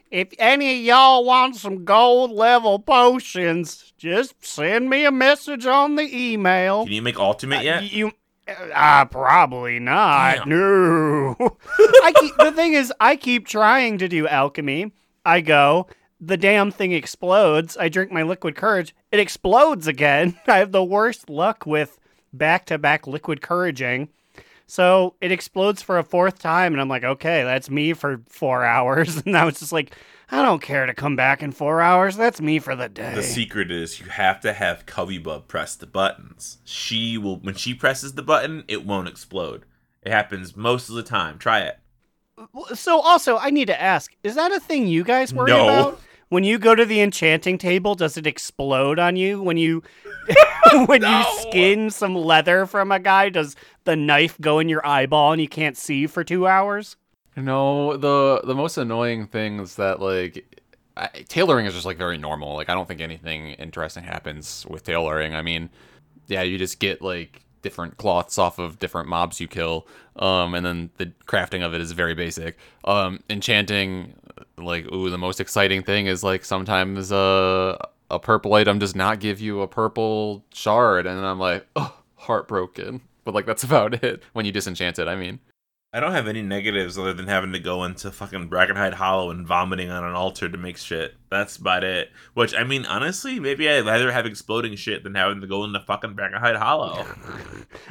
If 0.09 0.29
any 0.37 0.79
of 0.79 0.85
y'all 0.85 1.25
want 1.25 1.55
some 1.55 1.85
gold 1.85 2.31
level 2.31 2.77
potions, 2.77 3.93
just 3.97 4.45
send 4.45 4.87
me 4.87 5.05
a 5.05 5.11
message 5.11 5.65
on 5.65 5.95
the 5.95 6.03
email. 6.15 6.83
Can 6.83 6.93
you 6.93 7.01
make 7.01 7.17
ultimate 7.17 7.63
yet? 7.63 7.91
You, 7.91 8.11
uh, 8.75 9.05
probably 9.05 9.79
not. 9.79 10.35
Damn. 10.35 10.49
No. 10.49 11.35
I 11.79 12.13
keep, 12.19 12.35
the 12.37 12.51
thing 12.51 12.73
is, 12.73 12.93
I 12.99 13.15
keep 13.15 13.47
trying 13.47 13.97
to 13.97 14.07
do 14.07 14.27
alchemy. 14.27 14.91
I 15.25 15.41
go, 15.41 15.87
the 16.25 16.37
damn 16.37 16.71
thing 16.71 16.91
explodes. 16.91 17.75
I 17.77 17.89
drink 17.89 18.11
my 18.11 18.23
liquid 18.23 18.55
courage. 18.55 18.95
It 19.11 19.19
explodes 19.19 19.87
again. 19.87 20.37
I 20.47 20.57
have 20.57 20.71
the 20.71 20.83
worst 20.83 21.29
luck 21.29 21.65
with 21.65 21.99
back 22.31 22.65
to 22.67 22.77
back 22.77 23.07
liquid 23.07 23.41
couraging. 23.41 24.09
So 24.65 25.15
it 25.21 25.31
explodes 25.31 25.81
for 25.81 25.99
a 25.99 26.03
fourth 26.03 26.39
time, 26.39 26.73
and 26.73 26.81
I'm 26.81 26.87
like, 26.89 27.03
okay, 27.03 27.43
that's 27.43 27.69
me 27.69 27.93
for 27.93 28.21
four 28.29 28.63
hours. 28.75 29.17
And 29.25 29.37
I 29.37 29.43
was 29.45 29.59
just 29.59 29.71
like, 29.73 29.95
I 30.31 30.41
don't 30.41 30.61
care 30.61 30.85
to 30.85 30.93
come 30.93 31.15
back 31.15 31.43
in 31.43 31.51
four 31.51 31.81
hours. 31.81 32.15
That's 32.15 32.41
me 32.41 32.57
for 32.59 32.75
the 32.75 32.89
day. 32.89 33.13
The 33.13 33.21
secret 33.21 33.69
is 33.69 33.99
you 33.99 34.07
have 34.07 34.39
to 34.41 34.53
have 34.53 34.85
Cubby 34.85 35.17
Bub 35.17 35.47
press 35.47 35.75
the 35.75 35.85
buttons. 35.85 36.57
She 36.63 37.17
will 37.17 37.37
when 37.37 37.55
she 37.55 37.73
presses 37.73 38.13
the 38.13 38.23
button, 38.23 38.63
it 38.67 38.85
won't 38.85 39.09
explode. 39.09 39.65
It 40.01 40.11
happens 40.11 40.55
most 40.55 40.89
of 40.89 40.95
the 40.95 41.03
time. 41.03 41.37
Try 41.37 41.59
it. 41.61 41.79
So 42.73 42.99
also, 42.99 43.37
I 43.37 43.51
need 43.51 43.67
to 43.67 43.79
ask: 43.79 44.15
Is 44.23 44.35
that 44.35 44.51
a 44.51 44.59
thing 44.59 44.87
you 44.87 45.03
guys 45.03 45.33
worry 45.33 45.51
No. 45.51 45.63
about? 45.65 46.01
When 46.33 46.43
you 46.43 46.57
go 46.57 46.73
to 46.73 46.83
the 46.83 46.99
enchanting 46.99 47.59
table, 47.59 47.93
does 47.93 48.17
it 48.17 48.25
explode 48.25 48.97
on 48.97 49.15
you 49.15 49.39
when 49.39 49.55
you 49.55 49.83
when 50.87 51.01
No. 51.01 51.19
you 51.19 51.25
skin 51.41 51.91
some 51.91 52.15
leather 52.15 52.65
from 52.65 52.91
a 52.91 52.97
guy? 52.97 53.29
Does 53.29 53.55
the 53.83 53.95
knife 53.95 54.41
go 54.41 54.57
in 54.57 54.67
your 54.67 54.83
eyeball 54.83 55.33
and 55.33 55.39
you 55.39 55.47
can't 55.47 55.77
see 55.77 56.07
for 56.07 56.23
two 56.23 56.47
hours? 56.47 56.95
No, 57.35 57.97
the 57.97 58.41
the 58.43 58.55
most 58.55 58.77
annoying 58.79 59.27
thing 59.27 59.59
is 59.59 59.75
that 59.75 59.99
like 59.99 60.43
I, 60.97 61.07
tailoring 61.27 61.67
is 61.67 61.75
just 61.75 61.85
like 61.85 61.97
very 61.99 62.17
normal. 62.17 62.55
Like 62.55 62.67
I 62.67 62.73
don't 62.73 62.87
think 62.87 63.01
anything 63.01 63.49
interesting 63.51 64.03
happens 64.03 64.65
with 64.67 64.83
tailoring. 64.83 65.35
I 65.35 65.43
mean, 65.43 65.69
yeah, 66.25 66.41
you 66.41 66.57
just 66.57 66.79
get 66.79 67.03
like 67.03 67.41
different 67.61 67.97
cloths 67.97 68.39
off 68.39 68.57
of 68.57 68.79
different 68.79 69.07
mobs 69.07 69.39
you 69.39 69.47
kill, 69.47 69.87
um, 70.15 70.55
and 70.55 70.65
then 70.65 70.89
the 70.97 71.13
crafting 71.27 71.63
of 71.63 71.75
it 71.75 71.81
is 71.81 71.91
very 71.91 72.15
basic. 72.15 72.57
Um, 72.85 73.19
enchanting, 73.29 74.15
like 74.57 74.91
ooh, 74.91 75.09
the 75.09 75.17
most 75.17 75.39
exciting 75.39 75.83
thing 75.83 76.07
is 76.07 76.23
like 76.23 76.45
sometimes 76.45 77.11
a 77.11 77.77
a 78.09 78.19
purple 78.19 78.53
item 78.53 78.79
does 78.79 78.95
not 78.95 79.19
give 79.19 79.41
you 79.41 79.61
a 79.61 79.67
purple 79.67 80.45
shard, 80.53 81.07
and 81.07 81.25
I'm 81.25 81.39
like, 81.39 81.65
oh, 81.75 81.95
heartbroken. 82.15 83.01
But 83.23 83.33
like 83.33 83.45
that's 83.45 83.63
about 83.69 84.03
it 84.03 84.23
when 84.33 84.45
you 84.45 84.51
disenchant 84.51 84.99
it. 84.99 85.07
I 85.07 85.15
mean. 85.15 85.39
I 85.95 85.99
don't 85.99 86.13
have 86.13 86.27
any 86.27 86.41
negatives 86.41 86.97
other 86.97 87.13
than 87.13 87.27
having 87.27 87.53
to 87.53 87.59
go 87.59 87.83
into 87.83 88.11
fucking 88.11 88.49
Brackenhide 88.49 88.95
Hollow 88.95 89.29
and 89.29 89.45
vomiting 89.45 89.91
on 89.91 90.03
an 90.03 90.15
altar 90.15 90.49
to 90.49 90.57
make 90.57 90.77
shit. 90.77 91.13
That's 91.29 91.55
about 91.57 91.83
it. 91.83 92.09
Which 92.33 92.55
I 92.55 92.63
mean, 92.63 92.87
honestly, 92.87 93.39
maybe 93.39 93.69
I'd 93.69 93.85
rather 93.85 94.11
have 94.11 94.25
exploding 94.25 94.75
shit 94.75 95.03
than 95.03 95.13
having 95.13 95.41
to 95.41 95.47
go 95.47 95.63
into 95.63 95.79
fucking 95.79 96.15
Brackenhide 96.15 96.57
Hollow. 96.57 97.05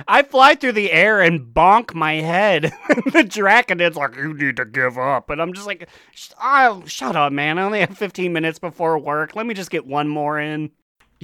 I 0.09 0.25
fly 0.25 0.57
through 0.57 0.73
the 0.73 0.91
air 0.91 1.21
and 1.21 1.55
bonk 1.55 1.95
my 1.95 2.15
head. 2.15 2.73
the 2.89 3.23
Draconid's 3.23 3.97
like, 3.97 4.17
"You 4.17 4.35
need 4.35 4.57
to 4.57 4.65
give 4.65 4.99
up," 4.99 5.31
and 5.31 5.41
I'm 5.41 5.53
just 5.53 5.69
like, 5.69 5.89
"Sh- 6.13 6.31
"Oh, 6.43 6.83
shut 6.87 7.15
up, 7.15 7.33
man! 7.33 7.61
I 7.61 7.63
only 7.63 7.81
have 7.81 7.97
15 7.97 8.33
minutes 8.33 8.59
before 8.59 8.99
work. 8.99 9.37
Let 9.37 9.47
me 9.47 9.55
just 9.55 9.71
get 9.71 9.87
one 9.87 10.09
more 10.09 10.41
in." 10.41 10.73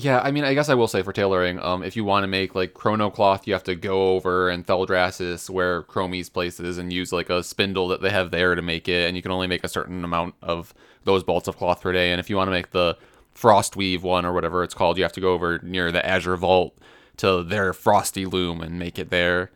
Yeah, 0.01 0.21
I 0.21 0.31
mean, 0.31 0.45
I 0.45 0.55
guess 0.55 0.69
I 0.69 0.75
will 0.75 0.87
say 0.87 1.03
for 1.03 1.13
tailoring, 1.13 1.59
um, 1.59 1.83
if 1.83 1.97
you 1.97 2.05
want 2.05 2.23
to 2.23 2.29
make 2.29 2.55
like 2.55 2.73
chrono 2.73 3.11
cloth, 3.11 3.49
you 3.49 3.53
have 3.53 3.65
to 3.65 3.75
go 3.75 4.11
over 4.11 4.49
and 4.49 4.65
Thaldraszus, 4.65 5.51
where 5.51 5.83
Chromie's 5.83 6.29
place 6.29 6.61
is, 6.61 6.79
and 6.79 6.93
use 6.93 7.13
like 7.13 7.31
a 7.31 7.43
spindle 7.43 7.89
that 7.89 8.01
they 8.01 8.11
have 8.11 8.31
there 8.31 8.55
to 8.55 8.63
make 8.63 8.87
it, 8.87 9.09
and 9.09 9.17
you 9.17 9.23
can 9.23 9.33
only 9.33 9.49
make 9.49 9.65
a 9.65 9.69
certain 9.69 10.05
amount 10.05 10.37
of 10.41 10.73
those 11.03 11.25
bolts 11.25 11.49
of 11.49 11.57
cloth 11.57 11.81
per 11.81 11.91
day. 11.93 12.13
And 12.13 12.21
if 12.21 12.31
you 12.31 12.37
want 12.37 12.47
to 12.47 12.53
make 12.53 12.71
the 12.71 12.97
frost 13.33 13.75
weave 13.75 14.05
one 14.05 14.25
or 14.25 14.33
whatever 14.33 14.63
it's 14.63 14.73
called, 14.73 14.99
you 14.99 15.03
have 15.03 15.13
to 15.15 15.21
go 15.21 15.33
over 15.33 15.59
near 15.65 15.91
the 15.91 16.07
Azure 16.07 16.37
Vault 16.37 16.79
to 17.17 17.43
their 17.43 17.73
Frosty 17.73 18.25
Loom 18.25 18.61
and 18.61 18.79
make 18.79 19.01
it 19.01 19.11
there. 19.11 19.51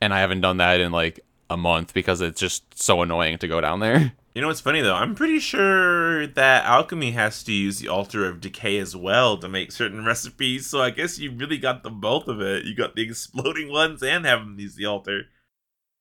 And 0.00 0.14
I 0.14 0.20
haven't 0.20 0.40
done 0.40 0.56
that 0.56 0.80
in 0.80 0.92
like 0.92 1.20
a 1.50 1.58
month 1.58 1.92
because 1.92 2.22
it's 2.22 2.40
just 2.40 2.82
so 2.82 3.02
annoying 3.02 3.36
to 3.36 3.48
go 3.48 3.60
down 3.60 3.80
there. 3.80 4.12
You 4.38 4.42
know 4.42 4.48
what's 4.50 4.60
funny 4.60 4.82
though? 4.82 4.94
I'm 4.94 5.16
pretty 5.16 5.40
sure 5.40 6.28
that 6.28 6.64
alchemy 6.64 7.10
has 7.10 7.42
to 7.42 7.52
use 7.52 7.80
the 7.80 7.88
altar 7.88 8.24
of 8.24 8.40
decay 8.40 8.78
as 8.78 8.94
well 8.94 9.36
to 9.36 9.48
make 9.48 9.72
certain 9.72 10.04
recipes. 10.06 10.68
So 10.68 10.80
I 10.80 10.90
guess 10.90 11.18
you 11.18 11.32
really 11.32 11.58
got 11.58 11.82
the 11.82 11.90
both 11.90 12.28
of 12.28 12.40
it. 12.40 12.64
You 12.64 12.72
got 12.76 12.94
the 12.94 13.02
exploding 13.02 13.68
ones 13.68 14.00
and 14.00 14.24
having 14.24 14.56
to 14.56 14.62
use 14.62 14.76
the 14.76 14.84
altar. 14.84 15.22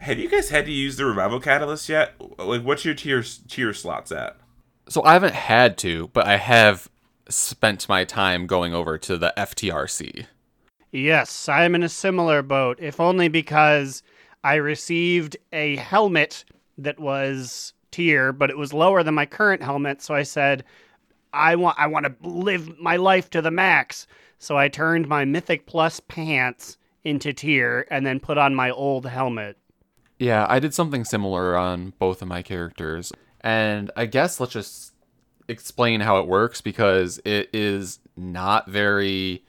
Have 0.01 0.19
you 0.19 0.29
guys 0.29 0.49
had 0.49 0.67
to 0.67 0.71
use 0.71 0.97
the 0.97 1.05
revival 1.05 1.39
catalyst 1.39 1.89
yet? 1.89 2.13
Like, 2.37 2.61
what's 2.61 2.85
your 2.85 2.93
tier 2.93 3.23
tier 3.23 3.73
slots 3.73 4.11
at? 4.11 4.37
So 4.87 5.03
I 5.03 5.13
haven't 5.13 5.33
had 5.33 5.75
to, 5.79 6.09
but 6.09 6.27
I 6.27 6.37
have 6.37 6.91
spent 7.27 7.89
my 7.89 8.03
time 8.03 8.45
going 8.45 8.71
over 8.71 8.99
to 8.99 9.17
the 9.17 9.33
FTRC. 9.35 10.27
Yes, 10.91 11.49
I'm 11.49 11.73
in 11.73 11.81
a 11.81 11.89
similar 11.89 12.43
boat, 12.43 12.77
if 12.79 12.99
only 12.99 13.29
because 13.29 14.03
I 14.43 14.57
received 14.57 15.37
a 15.51 15.77
helmet 15.77 16.45
that 16.77 16.99
was 16.99 17.73
tier, 17.97 18.31
but 18.31 18.51
it 18.51 18.57
was 18.57 18.73
lower 18.73 19.01
than 19.01 19.15
my 19.15 19.25
current 19.25 19.63
helmet, 19.63 20.03
so 20.03 20.13
I 20.13 20.21
said 20.21 20.63
I 21.33 21.55
want 21.55 21.79
I 21.79 21.87
want 21.87 22.05
to 22.05 22.29
live 22.29 22.77
my 22.79 22.95
life 22.95 23.29
to 23.31 23.41
the 23.41 23.49
max. 23.49 24.05
So 24.37 24.55
I 24.55 24.67
turned 24.67 25.07
my 25.07 25.25
Mythic 25.25 25.65
Plus 25.65 25.99
pants 25.99 26.77
into 27.03 27.33
tier 27.33 27.87
and 27.89 28.05
then 28.05 28.19
put 28.19 28.37
on 28.37 28.53
my 28.53 28.69
old 28.69 29.07
helmet. 29.07 29.57
Yeah, 30.19 30.45
I 30.47 30.59
did 30.59 30.75
something 30.75 31.05
similar 31.05 31.57
on 31.57 31.93
both 31.97 32.21
of 32.21 32.27
my 32.27 32.43
characters. 32.43 33.11
And 33.41 33.89
I 33.95 34.05
guess 34.05 34.39
let's 34.39 34.53
just 34.53 34.93
explain 35.47 36.01
how 36.01 36.19
it 36.19 36.27
works 36.27 36.61
because 36.61 37.19
it 37.25 37.49
is 37.51 37.99
not 38.15 38.69
very 38.69 39.43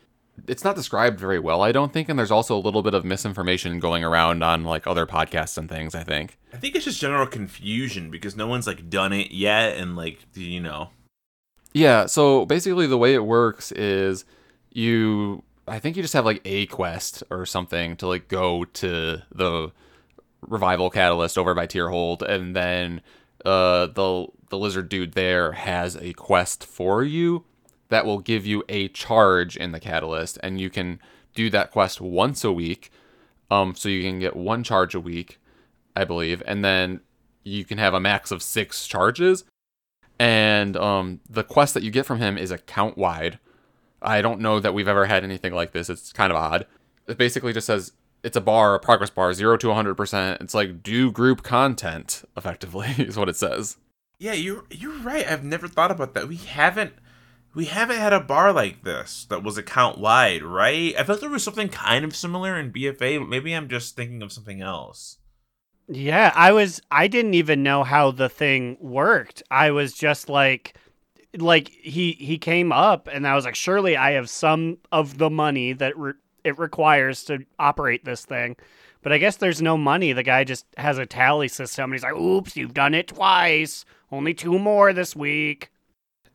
it's 0.48 0.64
not 0.64 0.76
described 0.76 1.20
very 1.20 1.38
well, 1.38 1.62
I 1.62 1.72
don't 1.72 1.92
think, 1.92 2.08
and 2.08 2.18
there's 2.18 2.30
also 2.30 2.56
a 2.56 2.60
little 2.60 2.82
bit 2.82 2.94
of 2.94 3.04
misinformation 3.04 3.78
going 3.78 4.02
around 4.02 4.42
on 4.42 4.64
like 4.64 4.86
other 4.86 5.06
podcasts 5.06 5.58
and 5.58 5.68
things, 5.68 5.94
I 5.94 6.02
think. 6.02 6.38
I 6.52 6.56
think 6.56 6.74
it's 6.74 6.84
just 6.86 7.00
general 7.00 7.26
confusion 7.26 8.10
because 8.10 8.36
no 8.36 8.46
one's 8.46 8.66
like 8.66 8.88
done 8.90 9.12
it 9.12 9.30
yet, 9.30 9.76
and 9.76 9.96
like 9.96 10.20
you 10.34 10.60
know, 10.60 10.90
Yeah, 11.72 12.06
so 12.06 12.46
basically 12.46 12.86
the 12.86 12.98
way 12.98 13.14
it 13.14 13.24
works 13.24 13.72
is 13.72 14.24
you 14.72 15.42
I 15.66 15.78
think 15.78 15.96
you 15.96 16.02
just 16.02 16.14
have 16.14 16.24
like 16.24 16.40
a 16.44 16.66
quest 16.66 17.22
or 17.30 17.44
something 17.46 17.96
to 17.96 18.06
like 18.06 18.28
go 18.28 18.64
to 18.64 19.22
the 19.34 19.72
revival 20.40 20.90
catalyst 20.90 21.36
over 21.36 21.54
by 21.54 21.66
Tyrhold 21.66 22.22
and 22.22 22.54
then 22.54 23.00
uh 23.44 23.86
the 23.86 24.26
the 24.50 24.58
lizard 24.58 24.88
dude 24.88 25.12
there 25.12 25.52
has 25.52 25.96
a 25.96 26.12
quest 26.14 26.64
for 26.64 27.02
you 27.02 27.44
that 27.88 28.06
will 28.06 28.18
give 28.18 28.46
you 28.46 28.64
a 28.68 28.88
charge 28.88 29.56
in 29.56 29.72
the 29.72 29.80
catalyst 29.80 30.38
and 30.42 30.60
you 30.60 30.70
can 30.70 31.00
do 31.34 31.50
that 31.50 31.70
quest 31.70 32.00
once 32.00 32.44
a 32.44 32.52
week. 32.52 32.90
Um 33.50 33.74
so 33.74 33.88
you 33.88 34.02
can 34.02 34.18
get 34.18 34.36
one 34.36 34.62
charge 34.62 34.94
a 34.94 35.00
week, 35.00 35.38
I 35.96 36.04
believe, 36.04 36.42
and 36.46 36.64
then 36.64 37.00
you 37.44 37.64
can 37.64 37.78
have 37.78 37.94
a 37.94 38.00
max 38.00 38.30
of 38.30 38.42
6 38.42 38.86
charges 38.86 39.44
and 40.18 40.76
um, 40.76 41.20
the 41.28 41.44
quest 41.44 41.74
that 41.74 41.82
you 41.82 41.90
get 41.90 42.06
from 42.06 42.18
him 42.18 42.36
is 42.36 42.50
account 42.50 42.98
wide. 42.98 43.38
I 44.02 44.20
don't 44.22 44.40
know 44.40 44.60
that 44.60 44.74
we've 44.74 44.88
ever 44.88 45.06
had 45.06 45.24
anything 45.24 45.54
like 45.54 45.72
this. 45.72 45.88
It's 45.88 46.12
kind 46.12 46.32
of 46.32 46.36
odd. 46.36 46.66
It 47.06 47.18
basically 47.18 47.52
just 47.52 47.66
says 47.66 47.92
it's 48.22 48.36
a 48.36 48.40
bar, 48.40 48.74
a 48.74 48.80
progress 48.80 49.10
bar, 49.10 49.32
zero 49.32 49.56
to 49.56 49.68
100%. 49.68 50.40
It's 50.40 50.54
like 50.54 50.82
do 50.82 51.10
group 51.12 51.42
content, 51.42 52.24
effectively, 52.36 52.88
is 52.98 53.16
what 53.16 53.28
it 53.28 53.36
says. 53.36 53.76
Yeah, 54.18 54.32
you're 54.32 54.64
you're 54.70 54.98
right. 54.98 55.28
I've 55.28 55.44
never 55.44 55.68
thought 55.68 55.92
about 55.92 56.14
that. 56.14 56.26
We 56.26 56.36
haven't 56.36 56.94
we 57.58 57.64
haven't 57.64 57.98
had 57.98 58.12
a 58.12 58.20
bar 58.20 58.52
like 58.52 58.84
this 58.84 59.26
that 59.30 59.42
was 59.42 59.58
account 59.58 59.98
wide, 59.98 60.44
right? 60.44 60.94
I 60.96 61.02
felt 61.02 61.20
there 61.20 61.28
was 61.28 61.42
something 61.42 61.68
kind 61.68 62.04
of 62.04 62.14
similar 62.14 62.56
in 62.56 62.70
BFA, 62.72 63.18
but 63.18 63.28
maybe 63.28 63.52
I'm 63.52 63.68
just 63.68 63.96
thinking 63.96 64.22
of 64.22 64.30
something 64.30 64.62
else. 64.62 65.18
Yeah, 65.88 66.32
I 66.36 66.52
was 66.52 66.80
I 66.88 67.08
didn't 67.08 67.34
even 67.34 67.64
know 67.64 67.82
how 67.82 68.12
the 68.12 68.28
thing 68.28 68.76
worked. 68.80 69.42
I 69.50 69.72
was 69.72 69.92
just 69.92 70.28
like 70.28 70.76
like 71.36 71.70
he 71.70 72.12
he 72.12 72.38
came 72.38 72.70
up 72.70 73.08
and 73.10 73.26
I 73.26 73.34
was 73.34 73.44
like 73.44 73.56
surely 73.56 73.96
I 73.96 74.12
have 74.12 74.30
some 74.30 74.78
of 74.92 75.18
the 75.18 75.28
money 75.28 75.72
that 75.72 75.98
re- 75.98 76.12
it 76.44 76.60
requires 76.60 77.24
to 77.24 77.40
operate 77.58 78.04
this 78.04 78.24
thing. 78.24 78.54
But 79.02 79.12
I 79.12 79.18
guess 79.18 79.34
there's 79.34 79.60
no 79.60 79.76
money. 79.76 80.12
The 80.12 80.22
guy 80.22 80.44
just 80.44 80.64
has 80.76 80.96
a 80.98 81.06
tally 81.06 81.48
system 81.48 81.86
and 81.86 81.94
he's 81.94 82.04
like, 82.04 82.14
"Oops, 82.14 82.56
you've 82.56 82.72
done 82.72 82.94
it 82.94 83.08
twice. 83.08 83.84
Only 84.12 84.32
two 84.32 84.60
more 84.60 84.92
this 84.92 85.16
week." 85.16 85.72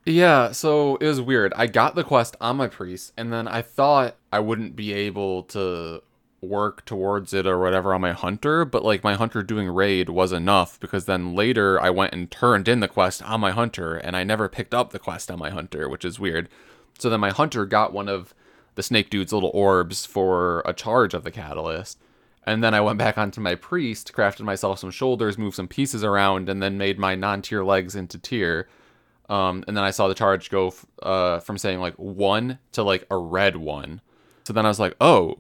Yeah, 0.06 0.52
so 0.52 0.98
it 0.98 1.08
was 1.08 1.22
weird. 1.22 1.54
I 1.56 1.68
got 1.68 1.96
the 1.96 2.04
quest 2.04 2.36
on 2.42 2.58
my 2.58 2.68
priest, 2.68 3.14
and 3.16 3.32
then 3.32 3.48
I 3.48 3.62
thought 3.62 4.18
I 4.32 4.40
wouldn't 4.40 4.76
be 4.76 4.92
able 4.92 5.44
to 5.44 6.04
work 6.42 6.84
towards 6.84 7.34
it 7.34 7.48
or 7.48 7.58
whatever 7.58 7.94
on 7.94 8.02
my 8.02 8.12
hunter, 8.12 8.66
but 8.66 8.84
like 8.84 9.04
my 9.04 9.14
hunter 9.14 9.42
doing 9.42 9.70
raid 9.70 10.10
was 10.10 10.34
enough 10.34 10.78
because 10.80 11.06
then 11.06 11.34
later 11.36 11.80
I 11.80 11.90
went 11.90 12.14
and 12.14 12.30
turned 12.30 12.68
in 12.68 12.82
the 12.82 12.90
quest 12.90 13.24
on 13.24 13.40
my 13.40 13.52
hunter, 13.52 13.96
and 13.96 14.16
I 14.16 14.24
never 14.26 14.50
picked 14.50 14.74
up 14.74 14.92
the 14.92 15.00
quest 15.00 15.32
on 15.32 15.40
my 15.40 15.50
hunter, 15.50 15.88
which 15.88 16.04
is 16.04 16.20
weird. 16.20 16.50
So 17.00 17.10
then 17.10 17.22
my 17.22 17.32
hunter 17.32 17.66
got 17.66 17.94
one 17.94 18.10
of 18.10 18.34
the 18.76 18.84
snake 18.84 19.10
dude's 19.10 19.32
little 19.32 19.52
orbs 19.54 20.06
for 20.06 20.62
a 20.66 20.74
charge 20.74 21.14
of 21.14 21.24
the 21.24 21.32
catalyst. 21.32 21.98
And 22.46 22.62
then 22.62 22.74
I 22.74 22.82
went 22.82 23.00
back 23.00 23.18
onto 23.18 23.40
my 23.40 23.56
priest, 23.56 24.12
crafted 24.14 24.42
myself 24.42 24.80
some 24.80 24.92
shoulders, 24.92 25.38
moved 25.38 25.56
some 25.56 25.70
pieces 25.70 26.04
around, 26.04 26.50
and 26.50 26.62
then 26.62 26.78
made 26.78 27.00
my 27.00 27.16
non 27.16 27.42
tier 27.42 27.64
legs 27.64 27.96
into 27.96 28.18
tier. 28.18 28.68
Um, 29.30 29.64
and 29.68 29.76
then 29.76 29.84
I 29.84 29.92
saw 29.92 30.08
the 30.08 30.14
charge 30.14 30.50
go 30.50 30.68
f- 30.68 30.86
uh, 31.02 31.40
from 31.40 31.58
saying 31.58 31.80
like 31.80 31.96
one 31.96 32.60
to 32.74 32.84
like 32.84 33.06
a 33.10 33.18
red 33.18 33.56
one. 33.56 34.02
So 34.46 34.54
then 34.54 34.66
I 34.66 34.70
was 34.70 34.80
like, 34.80 34.96
oh, 35.00 35.40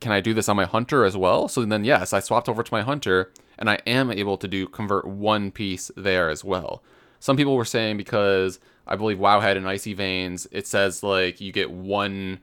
can 0.00 0.12
I 0.12 0.20
do 0.20 0.32
this 0.32 0.48
on 0.48 0.56
my 0.56 0.64
hunter 0.64 1.04
as 1.04 1.16
well? 1.16 1.48
So 1.48 1.64
then 1.64 1.84
yes, 1.84 2.12
I 2.12 2.20
swapped 2.20 2.48
over 2.48 2.62
to 2.62 2.74
my 2.74 2.82
hunter, 2.82 3.32
and 3.58 3.68
I 3.68 3.80
am 3.86 4.10
able 4.10 4.38
to 4.38 4.48
do 4.48 4.66
convert 4.66 5.06
one 5.06 5.50
piece 5.50 5.90
there 5.96 6.30
as 6.30 6.44
well. 6.44 6.82
Some 7.20 7.36
people 7.36 7.56
were 7.56 7.64
saying 7.64 7.96
because 7.96 8.60
I 8.86 8.96
believe 8.96 9.18
WoW 9.18 9.40
had 9.40 9.56
an 9.56 9.66
icy 9.66 9.92
veins, 9.92 10.46
it 10.50 10.66
says 10.66 11.02
like 11.02 11.40
you 11.40 11.52
get 11.52 11.70
one 11.70 12.40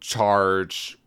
charge. 0.00 0.98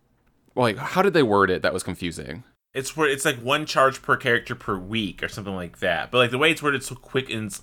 Like, 0.55 0.77
how 0.77 1.01
did 1.01 1.13
they 1.13 1.23
word 1.23 1.49
it? 1.49 1.61
That 1.61 1.73
was 1.73 1.83
confusing. 1.83 2.43
It's 2.73 2.93
it's 2.97 3.25
like 3.25 3.37
one 3.37 3.65
charge 3.67 4.01
per 4.01 4.17
character 4.17 4.55
per 4.55 4.77
week 4.77 5.21
or 5.21 5.27
something 5.27 5.55
like 5.55 5.79
that. 5.79 6.09
But 6.09 6.17
like 6.17 6.31
the 6.31 6.39
way 6.39 6.51
it's 6.51 6.63
worded 6.63 6.83
so 6.83 6.95
quick 6.95 7.29
and 7.29 7.55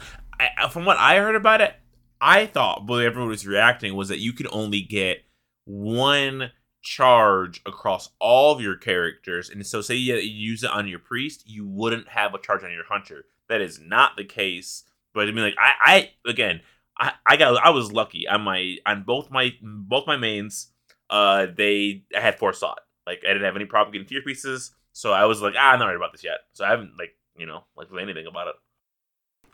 I, 0.57 0.69
from 0.69 0.85
what 0.85 0.97
I 0.99 1.19
heard 1.19 1.37
about 1.37 1.61
it, 1.61 1.75
I 2.21 2.47
thought, 2.47 2.87
but 2.87 3.05
everyone 3.05 3.31
was 3.31 3.47
reacting 3.47 3.95
was 3.95 4.09
that 4.09 4.19
you 4.19 4.33
could 4.33 4.49
only 4.53 4.83
get 4.83 5.25
one 5.65 6.53
charge 6.83 7.61
across 7.67 8.11
all 8.19 8.55
of 8.55 8.61
your 8.61 8.77
characters, 8.77 9.51
and 9.51 9.67
so 9.67 9.81
say 9.81 9.95
you 9.95 10.15
use 10.17 10.63
it 10.63 10.71
on 10.71 10.89
your 10.89 10.99
priest, 10.99 11.45
you 11.47 11.67
wouldn't 11.67 12.09
have 12.09 12.35
a 12.35 12.39
charge 12.39 12.65
on 12.65 12.73
your 12.73 12.85
hunter. 12.85 13.25
That 13.49 13.61
is 13.61 13.81
not 13.81 14.17
the 14.17 14.25
case. 14.25 14.85
But 15.13 15.29
I 15.29 15.33
mean, 15.33 15.45
like 15.45 15.57
I, 15.59 15.73
I 15.85 16.31
again, 16.31 16.61
I, 16.99 17.13
I 17.27 17.37
got, 17.37 17.65
I 17.65 17.71
was 17.71 17.93
lucky 17.93 18.29
on 18.29 18.43
my 18.43 18.77
on 18.87 19.03
both 19.03 19.31
my 19.31 19.53
both 19.63 20.07
my 20.07 20.17
mains. 20.17 20.69
Uh, 21.09 21.47
they 21.55 22.05
I 22.17 22.21
had 22.21 22.39
forethought. 22.39 22.81
Like 23.07 23.23
I 23.25 23.29
didn't 23.33 23.45
have 23.45 23.57
any 23.57 23.65
problem 23.65 23.93
getting 23.93 24.07
tier 24.07 24.23
pieces, 24.23 24.73
so 24.93 25.13
I 25.13 25.25
was 25.25 25.43
like, 25.43 25.55
ah, 25.57 25.73
I'm 25.73 25.79
not 25.79 25.87
worried 25.87 25.97
about 25.97 26.13
this 26.13 26.25
yet. 26.25 26.39
So 26.53 26.65
I 26.65 26.71
haven't 26.71 26.93
like 26.99 27.17
you 27.37 27.47
know 27.47 27.65
like 27.77 27.89
anything 28.01 28.27
about 28.27 28.49
it. 28.49 28.55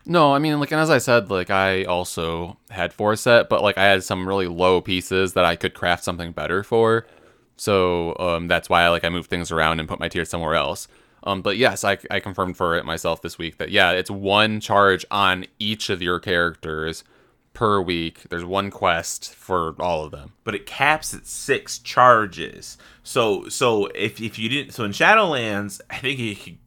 No, 0.09 0.33
I 0.33 0.39
mean, 0.39 0.59
like, 0.61 0.71
and 0.71 0.81
as 0.81 0.91
I 0.91 0.99
said, 0.99 1.31
like, 1.31 1.51
I 1.51 1.85
also 1.85 2.59
had 2.71 2.93
four 2.93 3.17
set, 3.17 3.49
but 3.49 3.63
like, 3.63 3.77
I 3.77 3.85
had 3.87 4.05
some 4.05 4.27
really 4.29 4.47
low 4.47 4.81
pieces 4.81 5.33
that 5.33 5.45
I 5.45 5.57
could 5.57 5.75
craft 5.75 6.05
something 6.05 6.31
better 6.33 6.63
for. 6.63 7.07
So 7.57 8.17
um, 8.19 8.47
that's 8.49 8.69
why, 8.69 8.83
I 8.83 8.89
like, 8.89 9.05
I 9.05 9.09
moved 9.09 9.29
things 9.31 9.51
around 9.51 9.81
and 9.81 9.89
put 9.89 9.99
my 9.99 10.09
tier 10.09 10.25
somewhere 10.25 10.55
else. 10.55 10.87
Um, 11.25 11.43
but 11.43 11.57
yes, 11.57 11.83
I, 11.83 11.99
I 12.09 12.21
confirmed 12.21 12.57
for 12.57 12.77
it 12.77 12.85
myself 12.85 13.21
this 13.21 13.37
week 13.37 13.59
that 13.59 13.71
yeah, 13.73 13.91
it's 13.91 14.11
one 14.11 14.61
charge 14.61 15.05
on 15.11 15.47
each 15.59 15.91
of 15.91 16.01
your 16.01 16.21
characters 16.21 17.03
per 17.53 17.81
week. 17.81 18.25
There's 18.31 18.45
one 18.45 18.71
quest 18.71 19.35
for 19.35 19.75
all 19.81 20.05
of 20.05 20.13
them. 20.13 20.35
but 20.45 20.55
it 20.55 20.67
caps 20.67 21.15
at 21.15 21.27
six 21.27 21.79
charges. 21.81 22.79
So 23.03 23.49
so 23.49 23.87
if 23.87 24.21
if 24.21 24.39
you 24.39 24.49
didn't 24.49 24.73
so 24.73 24.85
in 24.85 24.93
Shadowlands, 24.93 25.81
I 25.91 25.97
think 25.99 26.21
it, 26.21 26.59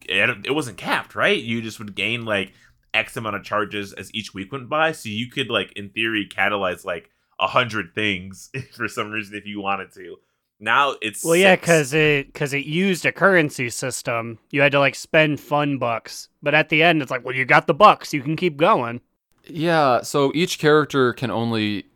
it 0.44 0.54
wasn't 0.54 0.76
capped, 0.76 1.14
right? 1.14 1.40
You 1.40 1.62
just 1.62 1.78
would 1.78 1.94
gain 1.94 2.26
like 2.26 2.52
X 2.94 3.16
amount 3.16 3.36
of 3.36 3.44
charges 3.44 3.92
as 3.92 4.12
each 4.14 4.34
week 4.34 4.52
went 4.52 4.68
by. 4.68 4.92
So 4.92 5.08
you 5.08 5.30
could 5.30 5.50
like 5.50 5.72
in 5.72 5.90
theory 5.90 6.28
catalyze 6.28 6.84
like 6.84 7.10
a 7.38 7.46
hundred 7.46 7.94
things 7.94 8.50
for 8.72 8.88
some 8.88 9.10
reason 9.10 9.34
if 9.34 9.46
you 9.46 9.60
wanted 9.60 9.92
to. 9.94 10.16
Now 10.62 10.96
it's 11.00 11.24
Well, 11.24 11.36
yeah, 11.36 11.56
because 11.56 11.94
it 11.94 12.26
because 12.26 12.52
it 12.52 12.66
used 12.66 13.06
a 13.06 13.12
currency 13.12 13.70
system. 13.70 14.38
You 14.50 14.60
had 14.60 14.72
to 14.72 14.78
like 14.78 14.94
spend 14.94 15.40
fun 15.40 15.78
bucks, 15.78 16.28
but 16.42 16.54
at 16.54 16.68
the 16.68 16.82
end, 16.82 17.00
it's 17.00 17.10
like, 17.10 17.24
well, 17.24 17.34
you 17.34 17.46
got 17.46 17.66
the 17.66 17.74
bucks, 17.74 18.12
you 18.12 18.22
can 18.22 18.36
keep 18.36 18.58
going. 18.58 19.00
Yeah, 19.46 20.02
so 20.02 20.30
each 20.34 20.58
character 20.58 21.14
can 21.14 21.30
only 21.30 21.86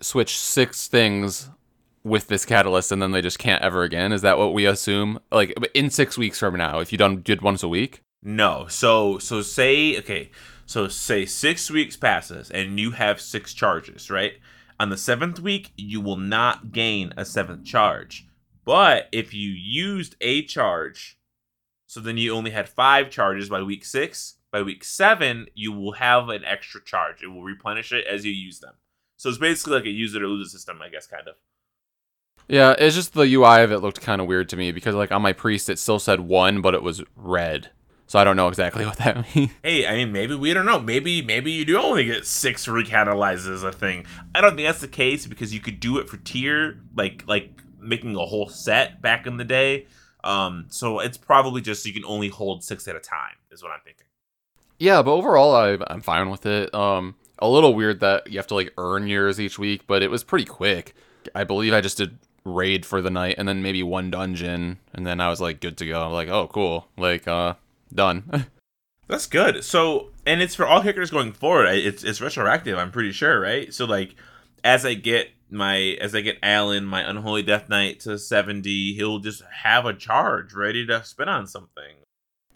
switch 0.00 0.38
six 0.38 0.86
things 0.86 1.50
with 2.04 2.28
this 2.28 2.44
catalyst, 2.46 2.92
and 2.92 3.02
then 3.02 3.10
they 3.10 3.20
just 3.20 3.40
can't 3.40 3.62
ever 3.62 3.82
again. 3.82 4.12
Is 4.12 4.22
that 4.22 4.38
what 4.38 4.54
we 4.54 4.66
assume? 4.66 5.18
Like 5.32 5.52
in 5.74 5.90
six 5.90 6.16
weeks 6.16 6.38
from 6.38 6.56
now, 6.56 6.78
if 6.78 6.92
you 6.92 6.98
done 6.98 7.22
did 7.22 7.42
once 7.42 7.64
a 7.64 7.68
week. 7.68 8.02
No. 8.26 8.66
So 8.66 9.18
so 9.18 9.40
say 9.40 9.96
okay. 9.98 10.32
So 10.66 10.88
say 10.88 11.26
six 11.26 11.70
weeks 11.70 11.96
passes 11.96 12.50
and 12.50 12.78
you 12.80 12.90
have 12.90 13.20
six 13.20 13.54
charges, 13.54 14.10
right? 14.10 14.32
On 14.80 14.90
the 14.90 14.96
seventh 14.96 15.38
week, 15.38 15.70
you 15.76 16.00
will 16.00 16.16
not 16.16 16.72
gain 16.72 17.14
a 17.16 17.24
seventh 17.24 17.64
charge. 17.64 18.26
But 18.64 19.08
if 19.12 19.32
you 19.32 19.50
used 19.50 20.16
a 20.20 20.42
charge, 20.42 21.20
so 21.86 22.00
then 22.00 22.16
you 22.16 22.34
only 22.34 22.50
had 22.50 22.68
five 22.68 23.10
charges 23.10 23.48
by 23.48 23.62
week 23.62 23.84
six. 23.84 24.38
By 24.50 24.62
week 24.62 24.82
seven, 24.82 25.46
you 25.54 25.70
will 25.70 25.92
have 25.92 26.28
an 26.28 26.44
extra 26.44 26.82
charge. 26.82 27.22
It 27.22 27.28
will 27.28 27.44
replenish 27.44 27.92
it 27.92 28.06
as 28.06 28.24
you 28.24 28.32
use 28.32 28.58
them. 28.58 28.74
So 29.16 29.28
it's 29.28 29.38
basically 29.38 29.74
like 29.74 29.84
a 29.84 29.90
use 29.90 30.16
it 30.16 30.22
or 30.22 30.26
lose 30.26 30.48
it 30.48 30.50
system, 30.50 30.82
I 30.82 30.88
guess, 30.88 31.06
kind 31.06 31.28
of. 31.28 31.36
Yeah, 32.48 32.74
it's 32.76 32.96
just 32.96 33.12
the 33.12 33.22
UI 33.22 33.62
of 33.62 33.70
it 33.70 33.78
looked 33.78 34.00
kind 34.00 34.20
of 34.20 34.26
weird 34.26 34.48
to 34.48 34.56
me 34.56 34.72
because 34.72 34.96
like 34.96 35.12
on 35.12 35.22
my 35.22 35.32
priest 35.32 35.70
it 35.70 35.78
still 35.78 36.00
said 36.00 36.20
one, 36.20 36.60
but 36.60 36.74
it 36.74 36.82
was 36.82 37.04
red. 37.14 37.70
So 38.08 38.18
I 38.18 38.24
don't 38.24 38.36
know 38.36 38.48
exactly 38.48 38.84
what 38.86 38.98
that 38.98 39.26
means. 39.34 39.50
Hey, 39.62 39.86
I 39.86 39.94
mean, 39.96 40.12
maybe 40.12 40.34
we 40.34 40.54
don't 40.54 40.66
know. 40.66 40.78
Maybe 40.78 41.22
maybe 41.22 41.50
you 41.50 41.64
do 41.64 41.78
only 41.78 42.04
get 42.04 42.24
six 42.26 42.66
recatalyzes 42.66 43.64
a 43.64 43.72
thing. 43.72 44.06
I 44.34 44.40
don't 44.40 44.54
think 44.56 44.68
that's 44.68 44.80
the 44.80 44.88
case 44.88 45.26
because 45.26 45.52
you 45.52 45.60
could 45.60 45.80
do 45.80 45.98
it 45.98 46.08
for 46.08 46.16
tier, 46.18 46.80
like 46.94 47.24
like 47.26 47.50
making 47.80 48.14
a 48.16 48.20
whole 48.26 48.48
set 48.48 49.02
back 49.02 49.26
in 49.26 49.36
the 49.36 49.44
day. 49.44 49.86
Um, 50.24 50.66
so 50.68 50.98
it's 51.00 51.16
probably 51.16 51.60
just 51.60 51.84
you 51.86 51.92
can 51.92 52.04
only 52.04 52.28
hold 52.28 52.62
six 52.64 52.86
at 52.88 52.96
a 52.96 53.00
time. 53.00 53.34
Is 53.50 53.62
what 53.62 53.72
I'm 53.72 53.80
thinking. 53.84 54.06
yeah, 54.78 55.02
but 55.02 55.12
overall 55.12 55.54
I, 55.54 55.78
I'm 55.88 56.00
fine 56.00 56.30
with 56.30 56.46
it. 56.46 56.72
Um, 56.74 57.14
a 57.38 57.48
little 57.48 57.74
weird 57.74 58.00
that 58.00 58.30
you 58.30 58.38
have 58.38 58.46
to 58.48 58.54
like 58.54 58.72
earn 58.78 59.06
yours 59.08 59.40
each 59.40 59.58
week, 59.58 59.86
but 59.86 60.02
it 60.02 60.10
was 60.10 60.22
pretty 60.24 60.44
quick. 60.44 60.94
I 61.34 61.44
believe 61.44 61.72
I 61.74 61.80
just 61.80 61.96
did 61.96 62.18
raid 62.44 62.86
for 62.86 63.02
the 63.02 63.10
night 63.10 63.34
and 63.38 63.48
then 63.48 63.62
maybe 63.62 63.82
one 63.82 64.10
dungeon, 64.10 64.78
and 64.94 65.06
then 65.06 65.20
I 65.20 65.28
was 65.28 65.40
like 65.40 65.60
good 65.60 65.76
to 65.78 65.86
go. 65.86 66.02
I'm 66.04 66.12
like, 66.12 66.28
oh 66.28 66.48
cool, 66.48 66.86
like 66.96 67.26
uh, 67.28 67.54
done. 67.92 68.46
That's 69.08 69.26
good. 69.26 69.62
So, 69.64 70.10
and 70.26 70.42
it's 70.42 70.54
for 70.54 70.66
all 70.66 70.82
characters 70.82 71.10
going 71.10 71.32
forward. 71.32 71.66
It's 71.66 72.02
it's 72.02 72.20
retroactive. 72.20 72.76
I'm 72.76 72.90
pretty 72.90 73.12
sure, 73.12 73.40
right? 73.40 73.72
So 73.72 73.84
like, 73.84 74.16
as 74.64 74.84
I 74.84 74.94
get 74.94 75.28
my 75.48 75.96
as 76.00 76.14
I 76.14 76.22
get 76.22 76.38
Alan 76.42 76.84
my 76.84 77.08
unholy 77.08 77.42
death 77.42 77.68
knight 77.68 78.00
to 78.00 78.18
70, 78.18 78.94
he'll 78.94 79.20
just 79.20 79.42
have 79.62 79.86
a 79.86 79.94
charge 79.94 80.54
ready 80.54 80.84
to 80.86 81.04
spin 81.04 81.28
on 81.28 81.46
something. 81.46 81.96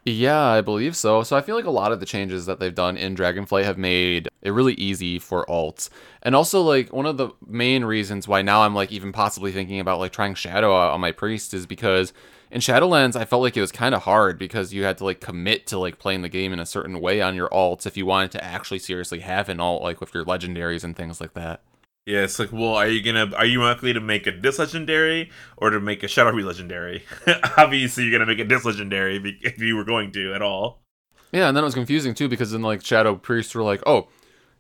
Yeah, 0.05 0.41
I 0.41 0.61
believe 0.63 0.97
so. 0.97 1.23
So 1.23 1.37
I 1.37 1.43
feel 1.43 1.57
like 1.57 1.67
a 1.67 1.71
lot 1.71 1.93
of 1.93 2.01
the 2.01 2.07
changes 2.07 2.47
that 2.47 2.59
they've 2.59 2.75
done 2.75 2.97
in 2.97 3.15
Dragonflight 3.15 3.65
have 3.65 3.77
made 3.77 4.29
it 4.41 4.51
really 4.51 4.73
easy 4.75 5.19
for 5.19 5.45
alts. 5.45 5.91
And 6.23 6.35
also 6.35 6.63
like 6.63 6.93
one 6.93 7.07
of 7.07 7.19
the 7.19 7.31
main 7.47 7.85
reasons 7.85 8.27
why 8.27 8.41
now 8.41 8.63
I'm 8.63 8.75
like 8.75 8.91
even 8.91 9.13
possibly 9.13 9.53
thinking 9.53 9.79
about 9.79 9.99
like 9.99 10.13
trying 10.13 10.35
Shadow 10.35 10.73
on 10.75 11.01
my 11.01 11.13
priest 11.13 11.53
is 11.53 11.67
because 11.67 12.15
in 12.51 12.61
Shadowlands 12.61 13.17
I 13.17 13.25
felt 13.25 13.43
like 13.43 13.57
it 13.57 13.61
was 13.61 13.73
kind 13.73 13.95
of 13.95 14.03
hard 14.03 14.39
because 14.39 14.73
you 14.73 14.85
had 14.85 14.99
to 14.99 15.05
like 15.05 15.21
commit 15.21 15.67
to 15.69 15.79
like 15.79 15.99
playing 15.99 16.23
the 16.23 16.29
game 16.29 16.53
in 16.53 16.61
a 16.61 16.67
certain 16.67 17.01
way 17.01 17.21
on 17.21 17.35
your 17.35 17.49
alts 17.51 17.87
if 17.87 17.97
you 17.97 18.07
wanted 18.07 18.33
to 18.33 18.45
actually 18.45 18.79
seriously 18.79 19.21
have 19.21 19.49
an 19.49 19.61
alt 19.61 19.83
like 19.83 20.01
with 20.01 20.15
your 20.15 20.25
legendaries 20.25 20.85
and 20.85 20.97
things 20.97 21.21
like 21.21 21.35
that. 21.35 21.63
Yeah, 22.07 22.25
it's 22.25 22.39
like, 22.39 22.51
well, 22.51 22.75
are 22.75 22.89
you 22.89 23.03
gonna 23.03 23.35
are 23.37 23.45
you 23.45 23.63
likely 23.63 23.93
to 23.93 24.01
make 24.01 24.27
a 24.27 24.33
dis 24.33 24.59
legendary 24.59 25.31
or 25.57 25.71
to 25.71 25.81
make 25.81 26.03
a 26.03 26.09
shadow 26.09 26.31
re 26.31 26.43
legendary? 26.43 27.05
Obviously, 27.57 28.05
you're 28.05 28.13
gonna 28.13 28.27
make 28.27 28.39
a 28.39 28.45
dis 28.45 28.65
legendary 28.65 29.39
if 29.43 29.61
you 29.61 29.77
were 29.77 29.85
going 29.85 30.11
to 30.13 30.35
at 30.35 30.43
all. 30.43 30.83
Yeah, 31.31 31.49
and 31.49 31.57
then 31.57 31.63
it 31.63 31.67
was 31.67 31.75
confusing 31.75 32.15
too 32.15 32.29
because 32.29 32.51
then 32.53 32.63
like 32.63 32.85
Shadow 32.85 33.15
Priests 33.15 33.55
were 33.55 33.63
like, 33.63 33.83
"Oh, 33.87 34.09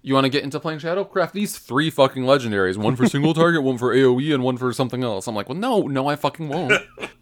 you 0.03 0.15
want 0.15 0.27
to 0.27 0.31
get 0.31 0.45
into 0.45 0.61
playing 0.61 0.79
Shadow? 0.79 1.03
Craft 1.03 1.35
these 1.35 1.59
three 1.59 1.91
fucking 1.91 2.23
legendaries: 2.23 2.77
one 2.77 2.95
for 2.95 3.09
single 3.09 3.35
target, 3.43 3.63
one 3.63 3.79
for 3.79 3.95
AOE, 3.95 4.35
and 4.35 4.45
one 4.45 4.57
for 4.57 4.73
something 4.73 5.03
else." 5.03 5.27
I'm 5.27 5.35
like, 5.35 5.49
"Well, 5.49 5.59
no, 5.59 5.83
no, 5.83 6.07
I 6.07 6.17
fucking 6.17 6.49
won't." 6.49 6.75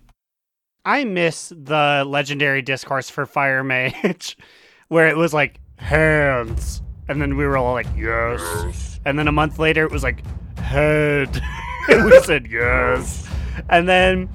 I 0.88 1.04
miss 1.04 1.50
the 1.54 2.02
legendary 2.06 2.62
discourse 2.62 3.10
for 3.10 3.26
Fire 3.26 3.62
Mage, 3.62 4.38
where 4.88 5.06
it 5.06 5.18
was 5.18 5.34
like 5.34 5.60
hands, 5.76 6.80
And 7.08 7.20
then 7.20 7.36
we 7.36 7.44
were 7.44 7.58
all 7.58 7.74
like, 7.74 7.86
yes. 7.94 8.98
And 9.04 9.18
then 9.18 9.28
a 9.28 9.32
month 9.32 9.58
later, 9.58 9.84
it 9.84 9.90
was 9.92 10.02
like, 10.02 10.24
head. 10.56 11.42
and 11.90 12.06
we 12.06 12.18
said, 12.22 12.46
yes. 12.50 13.28
And 13.68 13.86
then 13.86 14.30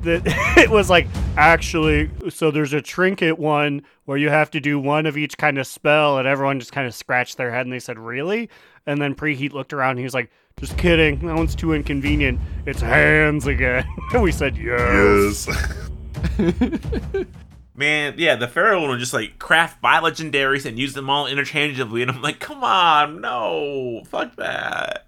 the, 0.00 0.22
it 0.56 0.70
was 0.70 0.88
like, 0.88 1.06
actually, 1.36 2.10
so 2.30 2.50
there's 2.50 2.72
a 2.72 2.80
trinket 2.80 3.38
one 3.38 3.82
where 4.06 4.16
you 4.16 4.30
have 4.30 4.50
to 4.52 4.60
do 4.60 4.78
one 4.78 5.04
of 5.04 5.18
each 5.18 5.36
kind 5.36 5.58
of 5.58 5.66
spell. 5.66 6.16
And 6.16 6.26
everyone 6.26 6.60
just 6.60 6.72
kind 6.72 6.86
of 6.86 6.94
scratched 6.94 7.36
their 7.36 7.50
head 7.50 7.66
and 7.66 7.72
they 7.74 7.78
said, 7.78 7.98
really? 7.98 8.48
And 8.86 9.02
then 9.02 9.14
Preheat 9.14 9.52
looked 9.52 9.74
around 9.74 9.90
and 9.90 9.98
he 9.98 10.04
was 10.04 10.14
like, 10.14 10.30
just 10.58 10.78
kidding. 10.78 11.26
That 11.26 11.36
one's 11.36 11.54
too 11.54 11.74
inconvenient. 11.74 12.40
It's 12.64 12.80
hands 12.80 13.46
again. 13.46 13.84
and 14.14 14.22
we 14.22 14.32
said, 14.32 14.56
yes. 14.56 15.46
yes. 15.46 15.89
Man, 17.74 18.14
yeah, 18.18 18.34
the 18.36 18.48
Pharaoh 18.48 18.86
one 18.86 18.98
just 18.98 19.14
like 19.14 19.38
craft 19.38 19.80
buy 19.80 20.00
legendaries 20.00 20.66
and 20.66 20.78
use 20.78 20.92
them 20.92 21.08
all 21.08 21.26
interchangeably, 21.26 22.02
and 22.02 22.10
I'm 22.10 22.20
like, 22.20 22.38
come 22.38 22.62
on, 22.62 23.20
no, 23.20 24.02
fuck 24.06 24.36
that. 24.36 25.06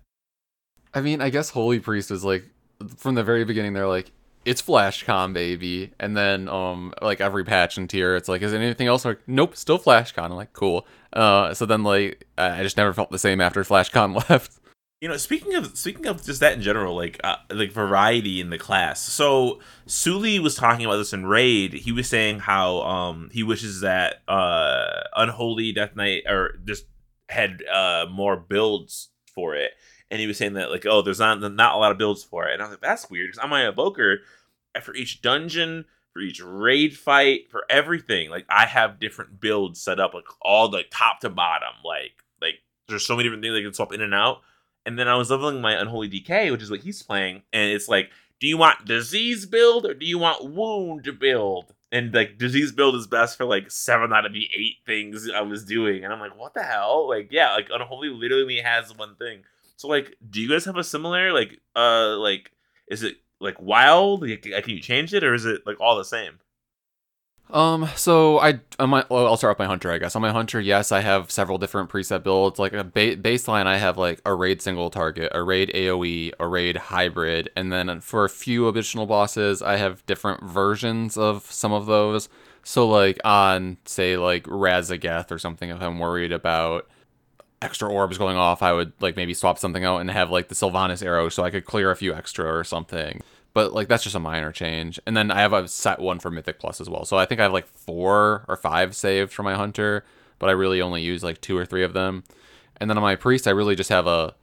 I 0.94 1.00
mean, 1.00 1.20
I 1.20 1.30
guess 1.30 1.50
Holy 1.50 1.80
Priest 1.80 2.10
is 2.10 2.24
like 2.24 2.44
from 2.96 3.14
the 3.14 3.24
very 3.24 3.44
beginning. 3.44 3.72
They're 3.74 3.88
like, 3.88 4.10
it's 4.44 4.62
FlashCon, 4.62 5.34
baby, 5.34 5.92
and 6.00 6.16
then 6.16 6.48
um 6.48 6.94
like 7.02 7.20
every 7.20 7.44
patch 7.44 7.76
and 7.76 7.90
tier, 7.90 8.16
it's 8.16 8.28
like, 8.28 8.42
is 8.42 8.52
there 8.52 8.60
anything 8.60 8.86
else? 8.86 9.04
Like, 9.04 9.20
nope, 9.26 9.56
still 9.56 9.78
FlashCon. 9.78 10.24
I'm 10.24 10.32
like, 10.32 10.52
cool. 10.52 10.86
Uh, 11.12 11.52
so 11.54 11.66
then 11.66 11.82
like 11.82 12.26
I 12.38 12.62
just 12.62 12.76
never 12.76 12.92
felt 12.92 13.10
the 13.10 13.18
same 13.18 13.40
after 13.40 13.62
FlashCon 13.64 14.14
left. 14.30 14.58
You 15.02 15.08
know, 15.08 15.16
speaking 15.16 15.56
of 15.56 15.76
speaking 15.76 16.06
of 16.06 16.24
just 16.24 16.38
that 16.38 16.52
in 16.52 16.62
general, 16.62 16.94
like 16.94 17.18
uh, 17.24 17.34
like 17.50 17.72
variety 17.72 18.40
in 18.40 18.50
the 18.50 18.56
class. 18.56 19.02
So 19.02 19.58
Suli 19.84 20.38
was 20.38 20.54
talking 20.54 20.86
about 20.86 20.98
this 20.98 21.12
in 21.12 21.26
Raid. 21.26 21.72
He 21.72 21.90
was 21.90 22.08
saying 22.08 22.38
how 22.38 22.82
um 22.82 23.28
he 23.32 23.42
wishes 23.42 23.80
that 23.80 24.22
uh 24.28 25.02
Unholy 25.16 25.72
Death 25.72 25.96
Knight 25.96 26.22
or 26.28 26.60
just 26.64 26.84
had 27.28 27.64
uh 27.64 28.06
more 28.12 28.36
builds 28.36 29.08
for 29.34 29.56
it. 29.56 29.72
And 30.08 30.20
he 30.20 30.28
was 30.28 30.38
saying 30.38 30.52
that 30.52 30.70
like 30.70 30.86
oh 30.86 31.02
there's 31.02 31.18
not 31.18 31.40
not 31.40 31.74
a 31.74 31.78
lot 31.78 31.90
of 31.90 31.98
builds 31.98 32.22
for 32.22 32.46
it. 32.46 32.52
And 32.52 32.62
I 32.62 32.66
was 32.66 32.74
like 32.74 32.82
that's 32.82 33.10
weird 33.10 33.30
because 33.32 33.42
on 33.42 33.50
my 33.50 33.66
evoker 33.66 34.20
for 34.82 34.94
each 34.94 35.20
dungeon 35.20 35.84
for 36.12 36.20
each 36.20 36.40
raid 36.40 36.96
fight 36.96 37.50
for 37.50 37.64
everything 37.68 38.30
like 38.30 38.46
I 38.48 38.66
have 38.66 39.00
different 39.00 39.40
builds 39.40 39.80
set 39.80 39.98
up 39.98 40.14
like 40.14 40.28
all 40.40 40.68
the 40.68 40.84
top 40.92 41.18
to 41.22 41.28
bottom 41.28 41.74
like 41.84 42.22
like 42.40 42.60
there's 42.86 43.04
so 43.04 43.16
many 43.16 43.28
different 43.28 43.42
things 43.42 43.58
I 43.58 43.62
can 43.62 43.74
swap 43.74 43.92
in 43.92 44.00
and 44.00 44.14
out 44.14 44.42
and 44.84 44.98
then 44.98 45.08
I 45.08 45.16
was 45.16 45.30
leveling 45.30 45.60
my 45.60 45.72
Unholy 45.72 46.08
DK, 46.08 46.50
which 46.50 46.62
is 46.62 46.70
what 46.70 46.80
he's 46.80 47.02
playing, 47.02 47.42
and 47.52 47.70
it's 47.70 47.88
like, 47.88 48.10
do 48.40 48.46
you 48.46 48.56
want 48.58 48.86
disease 48.86 49.46
build 49.46 49.86
or 49.86 49.94
do 49.94 50.04
you 50.04 50.18
want 50.18 50.44
wound 50.44 51.08
build? 51.20 51.72
And 51.92 52.12
like 52.12 52.38
disease 52.38 52.72
build 52.72 52.96
is 52.96 53.06
best 53.06 53.36
for 53.36 53.44
like 53.44 53.70
seven 53.70 54.12
out 54.12 54.26
of 54.26 54.32
the 54.32 54.48
eight 54.56 54.78
things 54.86 55.28
I 55.30 55.42
was 55.42 55.64
doing, 55.64 56.04
and 56.04 56.12
I'm 56.12 56.20
like, 56.20 56.36
what 56.36 56.54
the 56.54 56.62
hell? 56.62 57.08
Like, 57.08 57.28
yeah, 57.30 57.52
like 57.54 57.68
Unholy 57.72 58.08
literally 58.08 58.60
has 58.60 58.96
one 58.96 59.14
thing. 59.16 59.42
So 59.76 59.88
like, 59.88 60.16
do 60.28 60.40
you 60.40 60.48
guys 60.48 60.64
have 60.64 60.76
a 60.76 60.84
similar 60.84 61.32
like, 61.32 61.60
uh, 61.76 62.16
like, 62.18 62.50
is 62.88 63.02
it 63.02 63.16
like 63.40 63.60
wild? 63.60 64.22
Like, 64.22 64.42
can 64.42 64.70
you 64.70 64.80
change 64.80 65.12
it, 65.14 65.22
or 65.22 65.34
is 65.34 65.44
it 65.44 65.62
like 65.66 65.80
all 65.80 65.96
the 65.96 66.04
same? 66.04 66.38
Um, 67.50 67.86
so 67.96 68.38
I, 68.38 68.60
on 68.78 68.88
my, 68.88 69.04
well, 69.10 69.26
I'll 69.26 69.36
start 69.36 69.52
with 69.52 69.58
my 69.58 69.66
hunter, 69.66 69.92
I 69.92 69.98
guess. 69.98 70.16
On 70.16 70.22
my 70.22 70.32
hunter, 70.32 70.58
yes, 70.58 70.90
I 70.90 71.00
have 71.00 71.30
several 71.30 71.58
different 71.58 71.90
preset 71.90 72.22
builds. 72.22 72.58
Like 72.58 72.72
a 72.72 72.82
ba- 72.82 73.16
baseline, 73.16 73.66
I 73.66 73.76
have 73.76 73.98
like 73.98 74.22
a 74.24 74.32
raid 74.34 74.62
single 74.62 74.88
target, 74.88 75.30
a 75.34 75.42
raid 75.42 75.70
AOE, 75.74 76.32
a 76.40 76.46
raid 76.46 76.76
hybrid, 76.76 77.50
and 77.54 77.70
then 77.70 78.00
for 78.00 78.24
a 78.24 78.30
few 78.30 78.68
additional 78.68 79.06
bosses, 79.06 79.60
I 79.60 79.76
have 79.76 80.04
different 80.06 80.42
versions 80.42 81.18
of 81.18 81.44
some 81.50 81.72
of 81.72 81.84
those. 81.84 82.30
So 82.62 82.88
like 82.88 83.20
on, 83.22 83.76
say, 83.84 84.16
like 84.16 84.44
Raszageth 84.44 85.30
or 85.30 85.38
something, 85.38 85.68
if 85.68 85.82
I'm 85.82 85.98
worried 85.98 86.32
about 86.32 86.88
extra 87.60 87.92
orbs 87.92 88.16
going 88.16 88.36
off, 88.36 88.62
I 88.62 88.72
would 88.72 88.92
like 89.00 89.16
maybe 89.16 89.34
swap 89.34 89.58
something 89.58 89.84
out 89.84 89.98
and 89.98 90.10
have 90.10 90.30
like 90.30 90.48
the 90.48 90.54
Sylvanas 90.54 91.04
arrow 91.04 91.28
so 91.28 91.44
I 91.44 91.50
could 91.50 91.66
clear 91.66 91.90
a 91.90 91.96
few 91.96 92.14
extra 92.14 92.46
or 92.46 92.64
something 92.64 93.22
but 93.54 93.72
like 93.72 93.88
that's 93.88 94.02
just 94.04 94.16
a 94.16 94.20
minor 94.20 94.52
change. 94.52 94.98
And 95.06 95.16
then 95.16 95.30
I 95.30 95.40
have 95.40 95.52
a 95.52 95.68
set 95.68 95.98
one 95.98 96.18
for 96.18 96.30
Mythic 96.30 96.58
Plus 96.58 96.80
as 96.80 96.88
well. 96.88 97.04
So 97.04 97.16
I 97.16 97.26
think 97.26 97.40
I 97.40 97.44
have 97.44 97.52
like 97.52 97.66
four 97.66 98.44
or 98.48 98.56
five 98.56 98.94
saved 98.96 99.32
for 99.32 99.42
my 99.42 99.54
hunter, 99.54 100.04
but 100.38 100.48
I 100.48 100.52
really 100.52 100.80
only 100.80 101.02
use 101.02 101.22
like 101.22 101.40
two 101.40 101.56
or 101.56 101.66
three 101.66 101.84
of 101.84 101.92
them. 101.92 102.24
And 102.78 102.88
then 102.88 102.96
on 102.96 103.02
my 103.02 103.16
priest, 103.16 103.46
I 103.46 103.50
really 103.50 103.76
just 103.76 103.90
have 103.90 104.06
a 104.06 104.34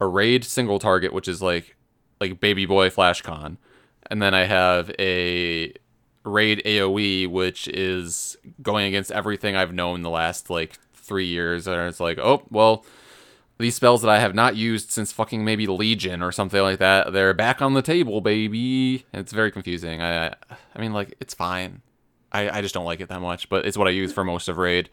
a 0.00 0.06
raid 0.06 0.44
single 0.44 0.78
target, 0.78 1.12
which 1.12 1.28
is 1.28 1.42
like 1.42 1.76
like 2.20 2.40
baby 2.40 2.66
boy 2.66 2.90
flash 2.90 3.22
con. 3.22 3.58
And 4.10 4.20
then 4.20 4.34
I 4.34 4.44
have 4.44 4.90
a 4.98 5.72
raid 6.24 6.62
AoE, 6.64 7.28
which 7.28 7.68
is 7.68 8.36
going 8.62 8.86
against 8.86 9.12
everything 9.12 9.56
I've 9.56 9.72
known 9.72 10.02
the 10.02 10.10
last 10.10 10.50
like 10.50 10.78
three 10.94 11.26
years. 11.26 11.66
And 11.66 11.88
it's 11.88 12.00
like, 12.00 12.18
oh 12.18 12.42
well, 12.50 12.84
these 13.58 13.76
spells 13.76 14.02
that 14.02 14.10
I 14.10 14.18
have 14.18 14.34
not 14.34 14.56
used 14.56 14.90
since 14.90 15.12
fucking 15.12 15.44
maybe 15.44 15.66
Legion 15.66 16.22
or 16.22 16.32
something 16.32 16.60
like 16.60 16.80
that. 16.80 17.12
They're 17.12 17.34
back 17.34 17.62
on 17.62 17.74
the 17.74 17.82
table, 17.82 18.20
baby. 18.20 19.06
It's 19.12 19.32
very 19.32 19.52
confusing. 19.52 20.02
I, 20.02 20.34
I 20.74 20.80
mean, 20.80 20.92
like 20.92 21.14
it's 21.20 21.34
fine. 21.34 21.82
I, 22.32 22.58
I 22.58 22.62
just 22.62 22.74
don't 22.74 22.84
like 22.84 23.00
it 23.00 23.08
that 23.08 23.20
much, 23.20 23.48
but 23.48 23.64
it's 23.64 23.76
what 23.76 23.86
I 23.86 23.92
use 23.92 24.12
for 24.12 24.24
most 24.24 24.48
of 24.48 24.58
raid. 24.58 24.90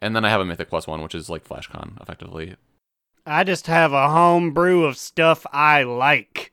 And 0.00 0.16
then 0.16 0.24
I 0.24 0.30
have 0.30 0.40
a 0.40 0.44
Mythic 0.44 0.68
Plus 0.68 0.86
one, 0.86 1.00
which 1.00 1.14
is 1.14 1.30
like 1.30 1.46
FlashCon, 1.46 2.00
effectively. 2.02 2.56
I 3.24 3.44
just 3.44 3.68
have 3.68 3.92
a 3.92 4.08
home 4.08 4.52
brew 4.52 4.84
of 4.84 4.96
stuff 4.96 5.46
I 5.52 5.84
like. 5.84 6.52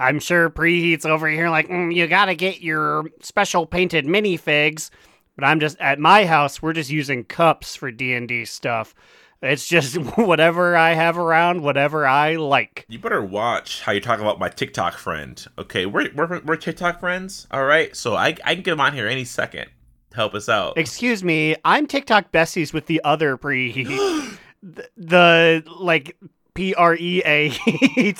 I'm 0.00 0.18
sure 0.18 0.50
Preheat's 0.50 1.06
over 1.06 1.28
here 1.28 1.48
like, 1.48 1.68
mm, 1.68 1.94
you 1.94 2.08
gotta 2.08 2.34
get 2.34 2.60
your 2.60 3.04
special 3.20 3.66
painted 3.66 4.04
minifigs. 4.04 4.90
But 5.36 5.44
I'm 5.44 5.60
just, 5.60 5.78
at 5.78 6.00
my 6.00 6.26
house, 6.26 6.60
we're 6.60 6.72
just 6.72 6.90
using 6.90 7.22
cups 7.22 7.76
for 7.76 7.92
D&D 7.92 8.44
stuff. 8.46 8.92
It's 9.40 9.66
just 9.66 9.96
whatever 10.16 10.76
I 10.76 10.94
have 10.94 11.16
around, 11.16 11.62
whatever 11.62 12.06
I 12.06 12.36
like. 12.36 12.84
You 12.88 12.98
better 12.98 13.22
watch 13.22 13.82
how 13.82 13.92
you 13.92 14.00
talk 14.00 14.20
about 14.20 14.38
my 14.38 14.48
TikTok 14.48 14.94
friend. 14.94 15.44
Okay, 15.58 15.86
we're 15.86 16.10
we're, 16.14 16.40
we're 16.40 16.56
TikTok 16.56 17.00
friends. 17.00 17.46
All 17.50 17.64
right, 17.64 17.94
so 17.96 18.14
I 18.14 18.36
I 18.44 18.54
can 18.54 18.62
get 18.62 18.72
him 18.72 18.80
on 18.80 18.94
here 18.94 19.06
any 19.06 19.24
second 19.24 19.66
to 20.10 20.16
help 20.16 20.34
us 20.34 20.48
out. 20.48 20.76
Excuse 20.76 21.22
me, 21.22 21.56
I'm 21.64 21.86
TikTok 21.86 22.32
Bessie's 22.32 22.72
with 22.72 22.86
the 22.86 23.00
other 23.04 23.36
pre 23.36 23.72
the, 24.62 24.88
the 24.96 25.64
like 25.78 26.16
P 26.54 26.74
R 26.74 26.96
E 26.96 27.22
A 27.24 28.14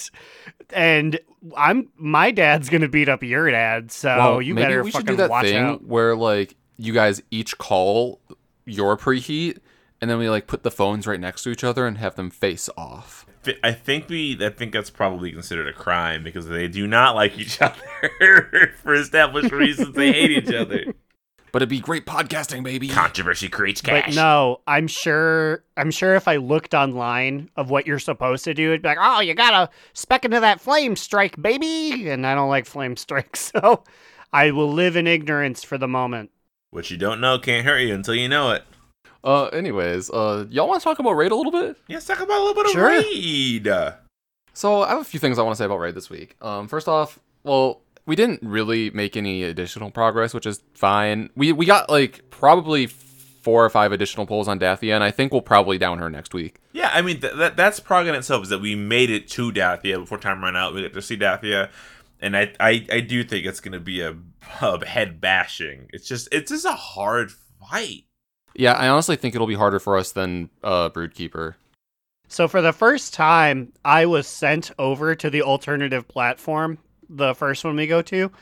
and 0.71 1.19
I'm 1.57 1.89
my 1.97 2.31
dad's 2.31 2.69
gonna 2.69 2.89
beat 2.89 3.09
up 3.09 3.23
your 3.23 3.51
dad, 3.51 3.91
so 3.91 4.17
Well, 4.17 4.43
you 4.43 4.55
maybe 4.55 4.65
better 4.65 4.85
we 4.85 4.91
should 4.91 5.01
fucking 5.01 5.15
do 5.15 5.17
that 5.17 5.31
watch 5.31 5.47
thing 5.47 5.57
out. 5.57 5.85
where 5.85 6.15
like 6.15 6.55
you 6.77 6.93
guys 6.93 7.21
each 7.31 7.59
call 7.59 8.21
your 8.65 8.97
preheat, 8.97 9.59
and 10.01 10.11
then 10.11 10.19
we 10.19 10.29
like 10.29 10.47
put 10.47 10.63
the 10.63 10.71
phones 10.71 11.07
right 11.07 11.21
next 11.21 11.43
to 11.43 11.51
each 11.51 11.65
other 11.65 11.87
and 11.87 11.99
have 11.99 12.15
them 12.17 12.31
face 12.31 12.69
off. 12.77 13.27
I 13.63 13.73
think 13.73 14.09
we 14.09 14.37
I 14.45 14.51
think 14.51 14.73
that's 14.73 14.91
probably 14.91 15.33
considered 15.33 15.69
a 15.69 15.73
crime 15.73 16.23
because 16.23 16.49
they 16.49 16.69
do 16.69 16.87
not 16.87 17.15
like 17.15 17.39
each 17.39 17.61
other 17.63 18.75
for 18.83 18.95
established 18.95 19.53
reasons. 19.53 19.95
They 19.95 20.13
hate 20.13 20.31
each 20.31 20.53
other. 20.53 20.85
But 21.51 21.63
it'd 21.63 21.71
be 21.71 21.81
great 21.81 22.05
podcasting, 22.05 22.63
baby. 22.63 22.89
Controversy 22.89 23.49
creates 23.49 23.81
cash. 23.81 24.07
But 24.09 24.15
no, 24.15 24.61
I'm 24.67 24.87
sure. 24.87 25.65
I'm 25.77 25.91
sure 25.91 26.15
if 26.15 26.29
I 26.29 26.37
looked 26.37 26.75
online 26.75 27.49
of 27.57 27.71
what 27.71 27.87
you're 27.87 27.99
supposed 27.99 28.45
to 28.45 28.55
do, 28.55 28.69
it'd 28.69 28.83
be 28.83 28.89
like, 28.89 28.99
"Oh, 29.01 29.21
you 29.21 29.35
gotta 29.35 29.71
spec 29.95 30.25
into 30.25 30.41
that 30.41 30.61
flame 30.61 30.95
strike, 30.95 31.41
baby." 31.41 32.11
And 32.11 32.27
I 32.27 32.35
don't 32.35 32.51
like 32.51 32.67
flame 32.67 32.97
strikes, 32.99 33.51
so 33.55 33.83
I 34.33 34.51
will 34.51 34.71
live 34.71 34.97
in 34.97 35.07
ignorance 35.07 35.65
for 35.65 35.79
the 35.79 35.89
moment. 35.89 36.31
What 36.71 36.91
you 36.91 36.99
don't 36.99 37.21
know 37.21 37.39
can't 37.39 37.65
hurt 37.65 37.79
you 37.79 37.95
until 37.95 38.15
you 38.15 38.29
know 38.29 38.51
it. 38.51 38.63
Uh, 39.29 39.49
anyways, 39.49 40.09
uh, 40.09 40.47
y'all 40.49 40.67
want 40.67 40.81
to 40.81 40.85
talk 40.85 40.99
about 40.99 41.13
raid 41.13 41.31
a 41.31 41.35
little 41.35 41.53
bit? 41.53 41.77
Yeah, 41.87 41.97
let's 41.97 42.07
talk 42.07 42.21
about 42.21 42.39
a 42.39 42.45
little 42.45 42.55
bit 42.55 42.67
of 42.67 42.73
Sure. 42.73 42.89
raid. 42.89 43.69
So 44.55 44.83
I 44.83 44.89
have 44.89 45.01
a 45.01 45.05
few 45.05 45.21
things 45.21 45.39
I 45.39 45.43
want 45.43 45.55
to 45.55 45.59
say 45.59 45.67
about 45.67 45.81
raid 45.81 45.95
this 45.95 46.09
week. 46.09 46.37
Um, 46.41 46.67
first 46.67 46.89
off, 46.89 47.19
well, 47.43 47.83
we 48.07 48.17
didn't 48.17 48.41
really 48.43 48.89
make 48.91 49.19
any 49.19 49.43
additional 49.43 49.91
progress, 49.91 50.33
which 50.33 50.47
is 50.47 50.63
fine. 50.73 51.29
We 51.37 51.53
we 51.53 51.67
got 51.67 51.91
like 51.91 52.31
probably 52.31 52.87
four 52.87 53.63
or 53.65 53.69
five 53.69 53.93
additional 53.93 54.25
polls 54.25 54.49
on 54.49 54.59
Dathea, 54.59 54.95
and 54.95 55.05
I 55.05 55.11
think 55.11 55.31
we'll 55.31 55.43
probably 55.43 55.77
down 55.77 55.99
her 55.99 56.09
next 56.09 56.33
week. 56.33 56.59
Yeah, 56.73 56.91
I 56.95 57.03
mean 57.03 57.21
th- 57.21 57.35
that 57.35 57.55
that's 57.57 57.81
prog 57.81 58.07
in 58.07 58.15
itself 58.15 58.45
is 58.45 58.49
that 58.49 58.61
we 58.63 58.75
made 58.75 59.11
it 59.11 59.29
to 59.29 59.53
Dathea 59.53 59.99
before 60.01 60.17
time 60.17 60.43
ran 60.43 60.57
out. 60.57 60.73
We 60.75 60.81
get 60.81 60.95
to 60.95 61.03
see 61.03 61.19
Dathea, 61.19 61.69
and 62.19 62.35
I 62.35 62.53
I, 62.59 62.87
I 62.91 63.01
do 63.01 63.23
think 63.25 63.45
it's 63.45 63.61
gonna 63.61 63.79
be 63.79 64.01
a, 64.01 64.17
a 64.63 64.87
head 64.87 65.21
bashing. 65.21 65.91
It's 65.93 66.09
just 66.09 66.31
it's 66.33 66.51
just 66.51 66.65
a 66.65 66.73
hard 66.73 67.31
fight. 67.31 68.05
Yeah, 68.59 68.73
I 68.73 68.89
honestly 68.89 69.15
think 69.15 69.37
it'll 69.37 69.47
be 69.47 69.55
harder 69.55 69.79
for 69.79 69.97
us 69.97 70.11
than 70.11 70.51
uh, 70.65 70.91
Broodkeeper. 70.91 71.55
So 72.27 72.49
for 72.49 72.61
the 72.61 72.73
first 72.73 73.15
time, 73.15 73.73
I 73.85 74.05
was 74.07 74.27
sent 74.27 74.73
over 74.81 75.15
to 75.15 75.31
the 75.31 75.43
alternative 75.43 76.09
platform, 76.09 76.79
the 77.09 77.37
first 77.37 77.65
one 77.65 77.77
we 77.77 77.87
go 77.87 78.03
to, 78.03 78.33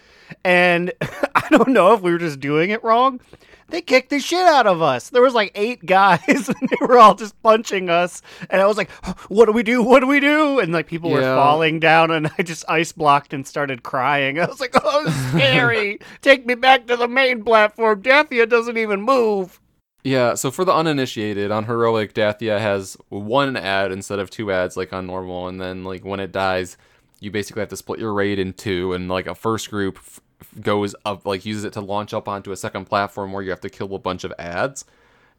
and 0.42 0.90
I 1.34 1.46
don't 1.50 1.68
know 1.68 1.92
if 1.92 2.00
we 2.00 2.10
were 2.10 2.18
just 2.18 2.40
doing 2.40 2.70
it 2.70 2.82
wrong. 2.82 3.20
They 3.68 3.82
kicked 3.82 4.08
the 4.08 4.18
shit 4.18 4.46
out 4.46 4.66
of 4.66 4.80
us. 4.80 5.10
There 5.10 5.20
was 5.20 5.34
like 5.34 5.52
eight 5.54 5.84
guys, 5.84 6.22
and 6.26 6.68
they 6.70 6.76
were 6.80 6.98
all 6.98 7.14
just 7.14 7.40
punching 7.42 7.90
us. 7.90 8.22
And 8.48 8.62
I 8.62 8.66
was 8.66 8.78
like, 8.78 8.90
"What 9.28 9.44
do 9.44 9.52
we 9.52 9.62
do? 9.62 9.82
What 9.82 10.00
do 10.00 10.06
we 10.06 10.20
do?" 10.20 10.60
And 10.60 10.72
like 10.72 10.86
people 10.86 11.10
were 11.10 11.20
falling 11.20 11.78
down, 11.78 12.10
and 12.10 12.30
I 12.38 12.42
just 12.42 12.64
ice 12.70 12.92
blocked 12.92 13.34
and 13.34 13.46
started 13.46 13.82
crying. 13.82 14.38
I 14.40 14.46
was 14.46 14.60
like, 14.60 14.74
"Oh, 14.82 15.10
scary! 15.34 15.98
Take 16.22 16.46
me 16.46 16.54
back 16.54 16.86
to 16.86 16.96
the 16.96 17.08
main 17.08 17.44
platform. 17.44 18.00
Daphia 18.00 18.48
doesn't 18.48 18.78
even 18.78 19.02
move." 19.02 19.60
Yeah, 20.06 20.34
so 20.34 20.52
for 20.52 20.64
the 20.64 20.72
uninitiated, 20.72 21.50
on 21.50 21.64
heroic, 21.64 22.14
Dathea 22.14 22.60
has 22.60 22.96
one 23.08 23.56
ad 23.56 23.90
instead 23.90 24.20
of 24.20 24.30
two 24.30 24.52
ads 24.52 24.76
like 24.76 24.92
on 24.92 25.08
normal, 25.08 25.48
and 25.48 25.60
then 25.60 25.82
like 25.82 26.04
when 26.04 26.20
it 26.20 26.30
dies, 26.30 26.76
you 27.18 27.32
basically 27.32 27.58
have 27.58 27.70
to 27.70 27.76
split 27.76 27.98
your 27.98 28.14
raid 28.14 28.38
in 28.38 28.52
two, 28.52 28.92
and 28.92 29.08
like 29.08 29.26
a 29.26 29.34
first 29.34 29.68
group 29.68 29.98
f- 29.98 30.20
goes 30.60 30.94
up, 31.04 31.26
like 31.26 31.44
uses 31.44 31.64
it 31.64 31.72
to 31.72 31.80
launch 31.80 32.14
up 32.14 32.28
onto 32.28 32.52
a 32.52 32.56
second 32.56 32.84
platform 32.84 33.32
where 33.32 33.42
you 33.42 33.50
have 33.50 33.62
to 33.62 33.68
kill 33.68 33.96
a 33.96 33.98
bunch 33.98 34.22
of 34.22 34.32
ads, 34.38 34.84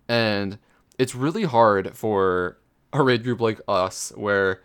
and 0.09 0.59
it's 0.99 1.15
really 1.15 1.45
hard 1.45 1.95
for 1.95 2.57
a 2.91 3.01
raid 3.01 3.23
group 3.23 3.39
like 3.39 3.61
us 3.69 4.11
where 4.17 4.63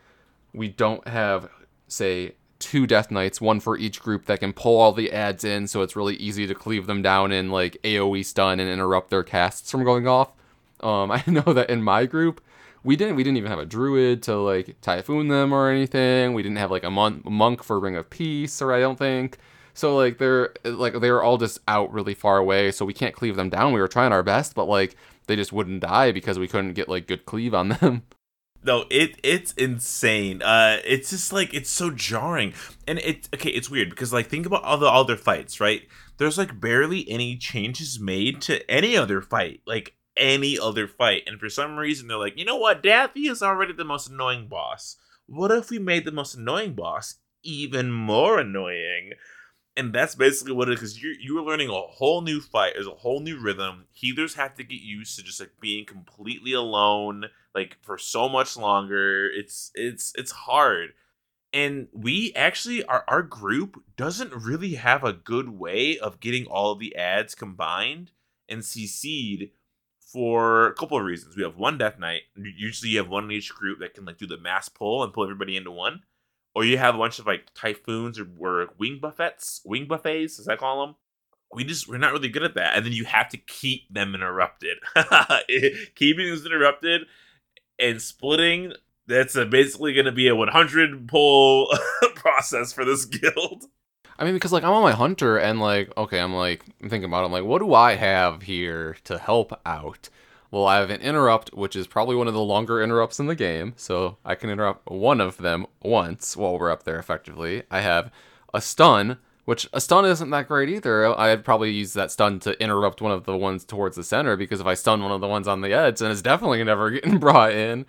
we 0.52 0.66
don't 0.66 1.06
have 1.06 1.48
say 1.86 2.34
two 2.62 2.86
death 2.86 3.10
knights 3.10 3.40
one 3.40 3.58
for 3.58 3.76
each 3.76 4.00
group 4.00 4.26
that 4.26 4.38
can 4.40 4.52
pull 4.52 4.80
all 4.80 4.92
the 4.92 5.12
ads 5.12 5.42
in 5.42 5.66
so 5.66 5.82
it's 5.82 5.96
really 5.96 6.14
easy 6.16 6.46
to 6.46 6.54
cleave 6.54 6.86
them 6.86 7.02
down 7.02 7.32
in 7.32 7.50
like 7.50 7.76
aoe 7.82 8.24
stun 8.24 8.60
and 8.60 8.70
interrupt 8.70 9.10
their 9.10 9.24
casts 9.24 9.70
from 9.70 9.84
going 9.84 10.06
off. 10.06 10.30
Um 10.80 11.10
i 11.10 11.22
know 11.26 11.42
that 11.42 11.68
in 11.70 11.82
my 11.82 12.06
group 12.06 12.40
we 12.84 12.96
didn't 12.96 13.16
we 13.16 13.24
didn't 13.24 13.36
even 13.36 13.50
have 13.50 13.58
a 13.58 13.66
druid 13.66 14.22
to 14.24 14.36
like 14.36 14.80
typhoon 14.80 15.28
them 15.28 15.52
or 15.52 15.68
anything. 15.70 16.34
We 16.34 16.42
didn't 16.42 16.58
have 16.58 16.70
like 16.70 16.84
a 16.84 16.90
mon- 16.90 17.22
monk 17.24 17.62
for 17.62 17.78
ring 17.80 17.96
of 17.96 18.08
peace 18.10 18.62
or 18.62 18.72
i 18.72 18.80
don't 18.80 18.98
think. 18.98 19.38
So 19.74 19.96
like 19.96 20.18
they're 20.18 20.52
like 20.64 21.00
they 21.00 21.10
were 21.10 21.22
all 21.22 21.38
just 21.38 21.58
out 21.66 21.92
really 21.92 22.14
far 22.14 22.38
away 22.38 22.70
so 22.72 22.84
we 22.84 22.94
can't 22.94 23.14
cleave 23.14 23.36
them 23.36 23.50
down. 23.50 23.72
We 23.72 23.80
were 23.80 23.88
trying 23.88 24.12
our 24.12 24.22
best 24.22 24.54
but 24.54 24.66
like 24.66 24.96
they 25.26 25.36
just 25.36 25.52
wouldn't 25.52 25.80
die 25.80 26.12
because 26.12 26.38
we 26.38 26.48
couldn't 26.48 26.74
get 26.74 26.88
like 26.88 27.06
good 27.06 27.26
cleave 27.26 27.54
on 27.54 27.70
them 27.70 28.02
No, 28.64 28.84
it 28.90 29.18
it's 29.22 29.52
insane. 29.54 30.40
Uh, 30.40 30.78
it's 30.84 31.10
just 31.10 31.32
like 31.32 31.52
it's 31.52 31.70
so 31.70 31.90
jarring, 31.90 32.54
and 32.86 32.98
it 33.00 33.28
okay. 33.34 33.50
It's 33.50 33.68
weird 33.68 33.90
because 33.90 34.12
like 34.12 34.28
think 34.28 34.46
about 34.46 34.62
all 34.62 34.78
the 34.78 34.86
other 34.86 35.16
fights, 35.16 35.58
right? 35.60 35.82
There's 36.18 36.38
like 36.38 36.60
barely 36.60 37.08
any 37.10 37.36
changes 37.36 37.98
made 37.98 38.40
to 38.42 38.68
any 38.70 38.96
other 38.96 39.20
fight, 39.20 39.62
like 39.66 39.94
any 40.16 40.58
other 40.58 40.86
fight, 40.86 41.24
and 41.26 41.40
for 41.40 41.48
some 41.48 41.76
reason 41.76 42.06
they're 42.06 42.18
like, 42.18 42.38
you 42.38 42.44
know 42.44 42.56
what, 42.56 42.82
Daffy 42.82 43.26
is 43.26 43.42
already 43.42 43.72
the 43.72 43.84
most 43.84 44.08
annoying 44.08 44.46
boss. 44.46 44.96
What 45.26 45.50
if 45.50 45.70
we 45.70 45.78
made 45.78 46.04
the 46.04 46.12
most 46.12 46.34
annoying 46.34 46.74
boss 46.74 47.16
even 47.42 47.90
more 47.90 48.38
annoying? 48.38 49.12
And 49.76 49.94
that's 49.94 50.14
basically 50.14 50.52
what 50.52 50.68
it 50.68 50.74
is. 50.74 50.80
Because 50.80 51.02
you 51.02 51.16
you 51.18 51.34
were 51.34 51.42
learning 51.42 51.70
a 51.70 51.72
whole 51.72 52.20
new 52.20 52.40
fight. 52.40 52.72
There's 52.74 52.86
a 52.86 52.90
whole 52.90 53.20
new 53.20 53.38
rhythm. 53.38 53.86
Healers 53.92 54.34
have 54.34 54.54
to 54.56 54.64
get 54.64 54.80
used 54.80 55.16
to 55.16 55.24
just 55.24 55.40
like 55.40 55.52
being 55.60 55.86
completely 55.86 56.52
alone, 56.52 57.26
like 57.54 57.78
for 57.80 57.96
so 57.96 58.28
much 58.28 58.56
longer. 58.56 59.30
It's 59.30 59.70
it's 59.74 60.12
it's 60.16 60.32
hard. 60.32 60.90
And 61.54 61.88
we 61.92 62.32
actually 62.34 62.84
our 62.84 63.04
our 63.08 63.22
group 63.22 63.82
doesn't 63.96 64.34
really 64.34 64.74
have 64.74 65.04
a 65.04 65.12
good 65.12 65.48
way 65.48 65.98
of 65.98 66.20
getting 66.20 66.46
all 66.46 66.72
of 66.72 66.78
the 66.78 66.94
ads 66.94 67.34
combined 67.34 68.10
and 68.48 68.60
CC'd 68.60 69.50
for 70.12 70.66
a 70.66 70.74
couple 70.74 70.98
of 70.98 71.04
reasons. 71.04 71.34
We 71.34 71.42
have 71.42 71.56
one 71.56 71.78
Death 71.78 71.98
Knight. 71.98 72.22
Usually 72.36 72.90
you 72.90 72.98
have 72.98 73.08
one 73.08 73.24
in 73.24 73.32
each 73.32 73.54
group 73.54 73.80
that 73.80 73.94
can 73.94 74.04
like 74.04 74.18
do 74.18 74.26
the 74.26 74.36
mass 74.36 74.68
pull 74.68 75.02
and 75.02 75.12
pull 75.14 75.24
everybody 75.24 75.56
into 75.56 75.70
one 75.70 76.02
or 76.54 76.64
you 76.64 76.78
have 76.78 76.94
a 76.94 76.98
bunch 76.98 77.18
of 77.18 77.26
like 77.26 77.52
typhoons 77.54 78.18
or, 78.18 78.26
or 78.38 78.68
wing 78.78 78.98
buffets, 79.00 79.60
wing 79.64 79.86
buffets, 79.86 80.38
as 80.38 80.48
I 80.48 80.56
call 80.56 80.86
them. 80.86 80.96
We 81.54 81.64
just 81.64 81.88
we're 81.88 81.98
not 81.98 82.12
really 82.12 82.30
good 82.30 82.44
at 82.44 82.54
that, 82.54 82.76
and 82.76 82.84
then 82.84 82.92
you 82.92 83.04
have 83.04 83.28
to 83.30 83.36
keep 83.36 83.92
them 83.92 84.14
interrupted. 84.14 84.78
Eh, 85.48 85.70
keeping 85.94 86.28
them 86.28 86.46
interrupted 86.46 87.02
and 87.78 88.00
splitting. 88.00 88.72
That's 89.06 89.34
a, 89.34 89.44
basically 89.44 89.92
going 89.92 90.06
to 90.06 90.12
be 90.12 90.28
a 90.28 90.36
100 90.36 91.08
pull 91.08 91.68
process 92.14 92.72
for 92.72 92.84
this 92.84 93.04
guild. 93.06 93.64
I 94.18 94.24
mean, 94.24 94.34
because 94.34 94.52
like 94.52 94.62
I'm 94.62 94.72
on 94.72 94.82
my 94.82 94.92
hunter 94.92 95.36
and 95.36 95.60
like, 95.60 95.92
okay, 95.96 96.20
I'm 96.20 96.34
like 96.34 96.64
I'm 96.80 96.88
thinking 96.88 97.06
about 97.06 97.22
it. 97.22 97.26
I'm 97.26 97.32
like, 97.32 97.44
what 97.44 97.58
do 97.58 97.74
I 97.74 97.96
have 97.96 98.42
here 98.42 98.96
to 99.04 99.18
help 99.18 99.52
out? 99.66 100.08
Well, 100.52 100.66
I 100.66 100.76
have 100.80 100.90
an 100.90 101.00
interrupt, 101.00 101.54
which 101.54 101.74
is 101.74 101.86
probably 101.86 102.14
one 102.14 102.28
of 102.28 102.34
the 102.34 102.42
longer 102.42 102.82
interrupts 102.82 103.18
in 103.18 103.26
the 103.26 103.34
game, 103.34 103.72
so 103.74 104.18
I 104.22 104.34
can 104.34 104.50
interrupt 104.50 104.90
one 104.90 105.18
of 105.18 105.38
them 105.38 105.66
once 105.82 106.36
while 106.36 106.58
we're 106.58 106.70
up 106.70 106.82
there 106.82 106.98
effectively. 106.98 107.62
I 107.70 107.80
have 107.80 108.12
a 108.52 108.60
stun, 108.60 109.16
which 109.46 109.66
a 109.72 109.80
stun 109.80 110.04
isn't 110.04 110.28
that 110.28 110.48
great 110.48 110.68
either. 110.68 111.18
I'd 111.18 111.42
probably 111.42 111.72
use 111.72 111.94
that 111.94 112.10
stun 112.10 112.38
to 112.40 112.62
interrupt 112.62 113.00
one 113.00 113.12
of 113.12 113.24
the 113.24 113.34
ones 113.34 113.64
towards 113.64 113.96
the 113.96 114.04
center 114.04 114.36
because 114.36 114.60
if 114.60 114.66
I 114.66 114.74
stun 114.74 115.02
one 115.02 115.10
of 115.10 115.22
the 115.22 115.26
ones 115.26 115.48
on 115.48 115.62
the 115.62 115.72
edge, 115.72 116.00
then 116.00 116.10
it's 116.10 116.20
definitely 116.20 116.62
never 116.62 116.90
getting 116.92 117.16
brought 117.16 117.52
in. 117.52 117.86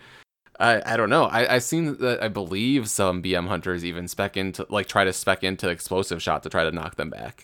I, 0.57 0.81
I 0.85 0.95
don't 0.95 1.09
know. 1.09 1.25
I, 1.25 1.55
I've 1.55 1.63
seen 1.63 1.97
that 1.97 2.23
I 2.23 2.29
believe 2.29 2.89
some 2.89 3.21
BM 3.21 3.49
hunters 3.49 3.83
even 3.83 4.07
spec 4.07 4.37
into 4.37 4.65
like 4.69 4.87
try 4.87 5.03
to 5.03 5.11
spec 5.11 5.43
into 5.43 5.67
explosive 5.67 6.23
shot 6.23 6.43
to 6.43 6.49
try 6.49 6.63
to 6.63 6.71
knock 6.71 6.95
them 6.95 7.09
back. 7.09 7.43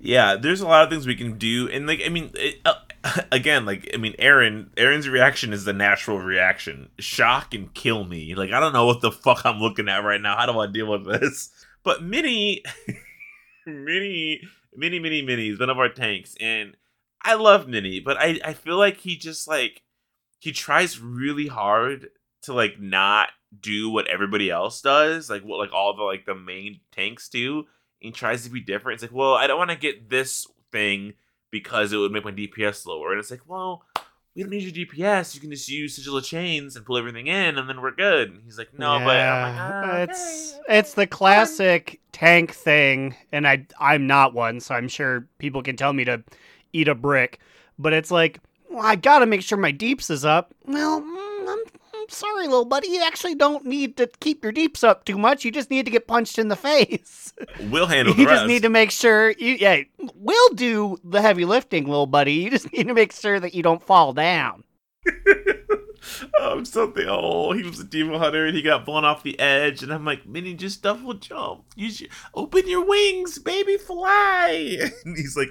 Yeah, 0.00 0.36
there's 0.36 0.62
a 0.62 0.66
lot 0.66 0.84
of 0.84 0.90
things 0.90 1.06
we 1.06 1.16
can 1.16 1.38
do, 1.38 1.68
and 1.68 1.86
like 1.86 2.00
I 2.04 2.08
mean, 2.08 2.30
it, 2.34 2.60
uh, 2.64 2.74
again, 3.32 3.64
like 3.64 3.90
I 3.92 3.96
mean, 3.96 4.14
Aaron, 4.18 4.70
Aaron's 4.76 5.08
reaction 5.08 5.52
is 5.52 5.64
the 5.64 5.72
natural 5.72 6.18
reaction: 6.18 6.90
shock 6.98 7.54
and 7.54 7.72
kill 7.74 8.04
me. 8.04 8.34
Like 8.34 8.52
I 8.52 8.60
don't 8.60 8.72
know 8.72 8.86
what 8.86 9.00
the 9.00 9.12
fuck 9.12 9.44
I'm 9.44 9.58
looking 9.58 9.88
at 9.88 10.04
right 10.04 10.20
now. 10.20 10.36
How 10.36 10.46
do 10.46 10.58
I 10.58 10.66
deal 10.66 10.86
with 10.86 11.06
this? 11.06 11.50
But 11.82 12.02
Minnie, 12.02 12.62
Minnie, 13.66 14.40
Minnie, 14.74 14.98
Minnie, 14.98 15.22
Minnie 15.22 15.48
is 15.50 15.60
one 15.60 15.70
of 15.70 15.78
our 15.78 15.90
tanks, 15.90 16.34
and 16.40 16.76
I 17.22 17.34
love 17.34 17.68
Minnie, 17.68 18.00
but 18.00 18.16
I 18.18 18.40
I 18.44 18.52
feel 18.54 18.76
like 18.76 18.98
he 18.98 19.16
just 19.16 19.46
like 19.46 19.82
he 20.38 20.52
tries 20.52 21.00
really 21.00 21.46
hard 21.46 22.08
to 22.42 22.52
like 22.52 22.80
not 22.80 23.30
do 23.60 23.90
what 23.90 24.08
everybody 24.08 24.50
else 24.50 24.80
does, 24.80 25.30
like 25.30 25.42
what 25.42 25.58
like 25.58 25.72
all 25.72 25.96
the 25.96 26.02
like 26.02 26.26
the 26.26 26.34
main 26.34 26.80
tanks 26.92 27.28
do 27.28 27.66
he 28.04 28.10
tries 28.10 28.44
to 28.44 28.50
be 28.50 28.60
different. 28.60 28.96
It's 28.96 29.10
like, 29.10 29.18
well, 29.18 29.34
I 29.34 29.46
don't 29.46 29.58
want 29.58 29.70
to 29.70 29.76
get 29.76 30.10
this 30.10 30.46
thing 30.70 31.14
because 31.54 31.92
it 31.92 31.98
would 31.98 32.10
make 32.10 32.24
my 32.24 32.32
DPS 32.32 32.84
lower. 32.84 33.12
And 33.12 33.20
it's 33.20 33.30
like, 33.30 33.42
well, 33.46 33.84
we 34.34 34.42
don't 34.42 34.50
need 34.50 34.64
your 34.64 34.86
DPS. 34.86 35.36
You 35.36 35.40
can 35.40 35.52
just 35.52 35.68
use 35.68 35.94
sigil 35.94 36.16
of 36.16 36.24
chains 36.24 36.74
and 36.74 36.84
pull 36.84 36.98
everything 36.98 37.28
in, 37.28 37.56
and 37.56 37.68
then 37.68 37.80
we're 37.80 37.94
good. 37.94 38.32
And 38.32 38.42
he's 38.44 38.58
like, 38.58 38.76
no, 38.76 38.98
but 38.98 39.16
I'm 39.16 39.54
like, 39.54 39.60
ah, 39.60 39.96
it's 39.98 40.54
okay, 40.54 40.78
it's 40.78 40.94
the 40.94 41.06
classic 41.06 42.00
tank 42.10 42.52
thing, 42.52 43.14
and 43.30 43.46
I 43.46 43.64
I'm 43.78 44.08
not 44.08 44.34
one, 44.34 44.58
so 44.58 44.74
I'm 44.74 44.88
sure 44.88 45.28
people 45.38 45.62
can 45.62 45.76
tell 45.76 45.92
me 45.92 46.04
to 46.06 46.24
eat 46.72 46.88
a 46.88 46.96
brick. 46.96 47.38
But 47.78 47.92
it's 47.92 48.10
like, 48.10 48.40
well, 48.68 48.84
I 48.84 48.96
gotta 48.96 49.26
make 49.26 49.42
sure 49.42 49.56
my 49.56 49.70
deeps 49.70 50.10
is 50.10 50.24
up. 50.24 50.52
Well, 50.64 51.02
mm, 51.02 51.33
I'm, 52.04 52.10
sorry, 52.10 52.46
little 52.46 52.64
buddy. 52.64 52.88
You 52.88 53.02
actually 53.02 53.34
don't 53.34 53.64
need 53.64 53.96
to 53.96 54.06
keep 54.20 54.42
your 54.42 54.52
deeps 54.52 54.84
up 54.84 55.04
too 55.04 55.16
much. 55.16 55.44
You 55.44 55.50
just 55.50 55.70
need 55.70 55.84
to 55.86 55.90
get 55.90 56.06
punched 56.06 56.38
in 56.38 56.48
the 56.48 56.56
face. 56.64 57.32
We'll 57.70 57.86
handle 57.86 58.14
the 58.14 58.20
you 58.20 58.26
just 58.26 58.40
rest. 58.40 58.48
need 58.48 58.62
to 58.62 58.68
make 58.68 58.90
sure 58.90 59.30
you 59.30 59.54
yeah 59.54 59.82
we'll 60.14 60.48
do 60.50 60.98
the 61.02 61.20
heavy 61.20 61.44
lifting 61.44 61.86
little 61.86 62.06
buddy 62.06 62.34
you 62.34 62.50
just 62.50 62.72
need 62.72 62.86
to 62.88 62.94
make 62.94 63.12
sure 63.12 63.40
that 63.40 63.54
you 63.54 63.62
don't 63.62 63.82
fall 63.82 64.12
down 64.12 64.64
um, 66.40 66.64
something. 66.64 67.06
Oh, 67.08 67.52
he 67.52 67.62
was 67.62 67.80
a 67.80 67.84
demon 67.84 68.18
hunter 68.18 68.46
and 68.46 68.54
he 68.54 68.62
got 68.62 68.84
blown 68.84 69.04
off 69.04 69.22
the 69.22 69.38
edge, 69.40 69.82
and 69.82 69.92
I'm 69.92 70.04
like, 70.04 70.26
Minnie, 70.26 70.54
just 70.54 70.82
double 70.82 71.14
jump. 71.14 71.64
You 71.76 71.88
your, 71.88 72.10
open 72.34 72.68
your 72.68 72.84
wings, 72.84 73.38
baby, 73.38 73.78
fly. 73.78 74.90
And 75.04 75.16
he's 75.16 75.36
like, 75.36 75.48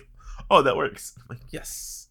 Oh, 0.50 0.62
that 0.62 0.78
works. 0.78 1.16
I'm 1.18 1.26
like, 1.30 1.46
yes. 1.50 2.08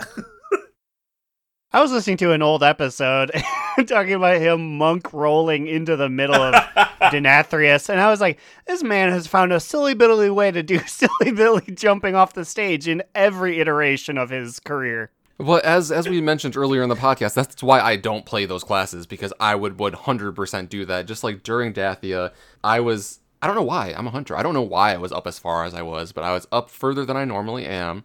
I 1.72 1.80
was 1.80 1.90
listening 1.90 2.18
to 2.18 2.32
an 2.32 2.42
old 2.42 2.62
episode 2.62 3.32
talking 3.86 4.12
about 4.12 4.40
him 4.40 4.76
monk 4.76 5.12
rolling 5.12 5.66
into 5.66 5.96
the 5.96 6.08
middle 6.08 6.34
of 6.34 6.54
denathrius 7.12 7.88
and 7.88 8.00
i 8.00 8.08
was 8.10 8.20
like 8.20 8.38
this 8.66 8.82
man 8.82 9.10
has 9.10 9.26
found 9.26 9.52
a 9.52 9.58
silly 9.58 9.94
bitty 9.94 10.30
way 10.30 10.50
to 10.50 10.62
do 10.62 10.78
silly 10.86 11.32
billy 11.32 11.64
jumping 11.74 12.14
off 12.14 12.34
the 12.34 12.44
stage 12.44 12.86
in 12.86 13.02
every 13.14 13.60
iteration 13.60 14.18
of 14.18 14.30
his 14.30 14.60
career 14.60 15.10
Well, 15.38 15.60
as 15.64 15.90
as 15.90 16.08
we 16.08 16.20
mentioned 16.20 16.56
earlier 16.56 16.82
in 16.82 16.88
the 16.88 16.94
podcast, 16.94 17.34
that's 17.34 17.62
why 17.62 17.80
I 17.80 17.96
don't 17.96 18.24
play 18.24 18.44
those 18.46 18.62
classes 18.62 19.06
because 19.06 19.32
I 19.40 19.54
would 19.56 19.76
100% 19.76 20.68
do 20.68 20.84
that. 20.84 21.06
Just 21.06 21.24
like 21.24 21.42
during 21.42 21.72
Dathea, 21.72 22.32
I 22.62 22.78
was 22.80 23.18
I 23.40 23.46
don't 23.48 23.56
know 23.56 23.62
why. 23.62 23.92
I'm 23.96 24.06
a 24.06 24.10
hunter. 24.10 24.36
I 24.36 24.42
don't 24.44 24.54
know 24.54 24.62
why 24.62 24.92
I 24.92 24.98
was 24.98 25.10
up 25.10 25.26
as 25.26 25.38
far 25.40 25.64
as 25.64 25.74
I 25.74 25.82
was, 25.82 26.12
but 26.12 26.22
I 26.22 26.32
was 26.32 26.46
up 26.52 26.70
further 26.70 27.04
than 27.04 27.16
I 27.16 27.24
normally 27.24 27.66
am. 27.66 28.04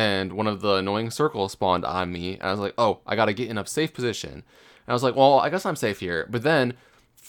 And 0.00 0.32
one 0.32 0.46
of 0.46 0.62
the 0.62 0.76
annoying 0.76 1.10
circles 1.10 1.52
spawned 1.52 1.84
on 1.84 2.10
me. 2.10 2.34
And 2.34 2.44
I 2.44 2.50
was 2.52 2.60
like, 2.60 2.72
"Oh, 2.78 3.00
I 3.06 3.16
got 3.16 3.26
to 3.26 3.34
get 3.34 3.50
in 3.50 3.58
a 3.58 3.66
safe 3.66 3.92
position." 3.92 4.32
And 4.32 4.88
I 4.88 4.94
was 4.94 5.02
like, 5.02 5.14
"Well, 5.14 5.38
I 5.38 5.50
guess 5.50 5.66
I'm 5.66 5.76
safe 5.76 6.00
here." 6.00 6.26
But 6.30 6.42
then 6.42 6.72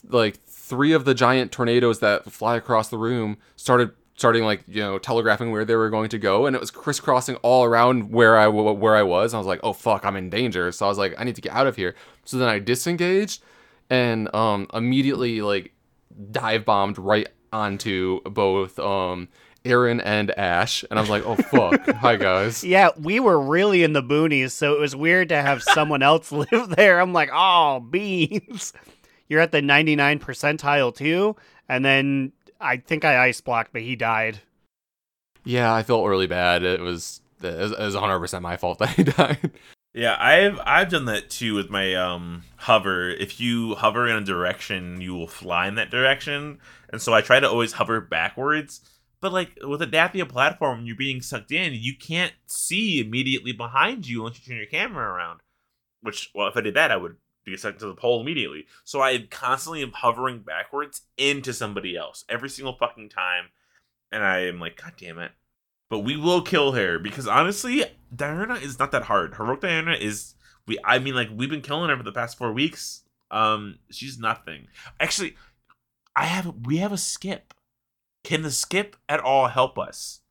like 0.07 0.39
three 0.45 0.93
of 0.93 1.03
the 1.03 1.13
giant 1.13 1.51
tornadoes 1.51 1.99
that 1.99 2.31
fly 2.31 2.55
across 2.55 2.87
the 2.87 2.97
room 2.97 3.37
started 3.57 3.91
starting 4.15 4.43
like 4.45 4.61
you 4.67 4.81
know 4.81 4.97
telegraphing 4.99 5.51
where 5.51 5.65
they 5.65 5.75
were 5.75 5.89
going 5.89 6.09
to 6.09 6.17
go 6.17 6.45
and 6.45 6.55
it 6.55 6.59
was 6.59 6.71
crisscrossing 6.71 7.35
all 7.37 7.65
around 7.65 8.11
where 8.11 8.37
I 8.37 8.45
w- 8.45 8.71
where 8.71 8.95
I 8.95 9.03
was. 9.03 9.33
I 9.33 9.37
was 9.37 9.47
like, 9.47 9.59
"Oh 9.63 9.73
fuck, 9.73 10.05
I'm 10.05 10.15
in 10.15 10.29
danger." 10.29 10.71
So 10.71 10.85
I 10.85 10.89
was 10.89 10.97
like, 10.97 11.13
"I 11.17 11.25
need 11.25 11.35
to 11.35 11.41
get 11.41 11.51
out 11.51 11.67
of 11.67 11.75
here." 11.75 11.93
So 12.23 12.37
then 12.37 12.47
I 12.47 12.59
disengaged 12.59 13.43
and 13.89 14.33
um 14.33 14.67
immediately 14.73 15.41
like 15.41 15.73
dive 16.31 16.63
bombed 16.63 16.97
right 16.97 17.27
onto 17.51 18.21
both 18.21 18.79
um 18.79 19.27
Aaron 19.63 20.01
and 20.01 20.31
Ash 20.37 20.83
and 20.89 20.97
I 20.97 21.01
was 21.01 21.09
like, 21.09 21.25
"Oh 21.25 21.35
fuck. 21.35 21.87
Hi 21.97 22.15
guys." 22.15 22.63
yeah 22.63 22.89
we 22.97 23.19
were 23.19 23.39
really 23.39 23.83
in 23.83 23.93
the 23.93 24.01
boonies 24.03 24.51
so 24.51 24.73
it 24.73 24.79
was 24.79 24.95
weird 24.95 25.29
to 25.29 25.41
have 25.41 25.61
someone 25.61 26.01
else 26.01 26.31
live 26.31 26.69
there 26.75 26.99
i'm 26.99 27.13
like 27.13 27.29
oh 27.33 27.79
beans 27.79 28.73
you're 29.29 29.39
at 29.39 29.51
the 29.51 29.61
99 29.61 30.19
percentile 30.19 30.93
too 30.95 31.35
and 31.69 31.85
then 31.85 32.31
i 32.59 32.77
think 32.77 33.05
i 33.05 33.25
ice 33.27 33.39
blocked 33.41 33.71
but 33.73 33.81
he 33.81 33.95
died 33.95 34.39
Yeah, 35.43 35.73
I 35.73 35.83
felt 35.83 36.07
really 36.07 36.27
bad. 36.27 36.63
It 36.63 36.81
was 36.81 37.21
it 37.41 37.79
was, 37.79 37.95
100% 37.95 38.41
my 38.41 38.57
fault 38.57 38.77
that 38.83 38.89
he 38.89 39.03
died. 39.03 39.51
Yeah, 39.93 40.15
I've 40.19 40.59
I've 40.63 40.89
done 40.89 41.05
that 41.05 41.29
too 41.31 41.55
with 41.55 41.69
my 41.71 41.95
um 41.95 42.43
hover. 42.57 43.09
If 43.09 43.39
you 43.41 43.73
hover 43.75 44.07
in 44.07 44.15
a 44.15 44.21
direction, 44.21 45.01
you 45.01 45.15
will 45.15 45.27
fly 45.27 45.67
in 45.67 45.75
that 45.75 45.89
direction, 45.89 46.59
and 46.91 47.01
so 47.01 47.13
I 47.13 47.21
try 47.21 47.39
to 47.39 47.49
always 47.49 47.73
hover 47.73 47.99
backwards. 47.99 48.81
But 49.21 49.33
like 49.33 49.57
with 49.63 49.81
a 49.81 49.87
Dathea 49.87 50.27
platform, 50.27 50.85
you're 50.85 50.95
being 50.95 51.21
sucked 51.21 51.51
in. 51.51 51.73
You 51.73 51.95
can't 51.95 52.33
see 52.47 52.99
immediately 52.99 53.51
behind 53.51 54.07
you 54.07 54.21
unless 54.21 54.39
you 54.39 54.45
turn 54.45 54.57
your 54.57 54.65
camera 54.65 55.13
around. 55.13 55.41
Which, 56.01 56.31
well, 56.33 56.47
if 56.47 56.57
I 56.57 56.61
did 56.61 56.73
that, 56.73 56.91
I 56.91 56.97
would 56.97 57.17
be 57.45 57.55
sucked 57.57 57.79
to 57.79 57.87
the 57.87 57.93
pole 57.93 58.21
immediately. 58.21 58.65
So 58.83 59.01
I 59.01 59.27
constantly 59.29 59.83
am 59.83 59.91
hovering 59.91 60.39
backwards 60.39 61.01
into 61.17 61.53
somebody 61.53 61.95
else 61.95 62.25
every 62.27 62.49
single 62.49 62.75
fucking 62.75 63.09
time, 63.09 63.45
and 64.11 64.23
I 64.23 64.39
am 64.39 64.59
like, 64.59 64.81
God 64.81 64.93
damn 64.97 65.19
it! 65.19 65.31
But 65.89 65.99
we 65.99 66.17
will 66.17 66.41
kill 66.41 66.71
her 66.71 66.97
because 66.97 67.27
honestly, 67.27 67.83
Diurna 68.15 68.61
is 68.61 68.79
not 68.79 68.91
that 68.91 69.03
hard. 69.03 69.35
Heroic 69.35 69.61
Diurna 69.61 69.99
is 69.99 70.35
we. 70.65 70.77
I 70.83 70.99
mean, 70.99 71.15
like 71.15 71.29
we've 71.33 71.49
been 71.49 71.61
killing 71.61 71.89
her 71.89 71.97
for 71.97 72.03
the 72.03 72.11
past 72.11 72.37
four 72.37 72.51
weeks. 72.51 73.03
Um, 73.29 73.79
she's 73.91 74.17
nothing. 74.17 74.67
Actually, 74.99 75.35
I 76.15 76.25
have 76.25 76.53
we 76.65 76.77
have 76.77 76.91
a 76.91 76.97
skip. 76.97 77.53
Can 78.23 78.41
the 78.43 78.51
skip 78.51 78.95
at 79.09 79.19
all 79.19 79.47
help 79.47 79.77
us? 79.77 80.21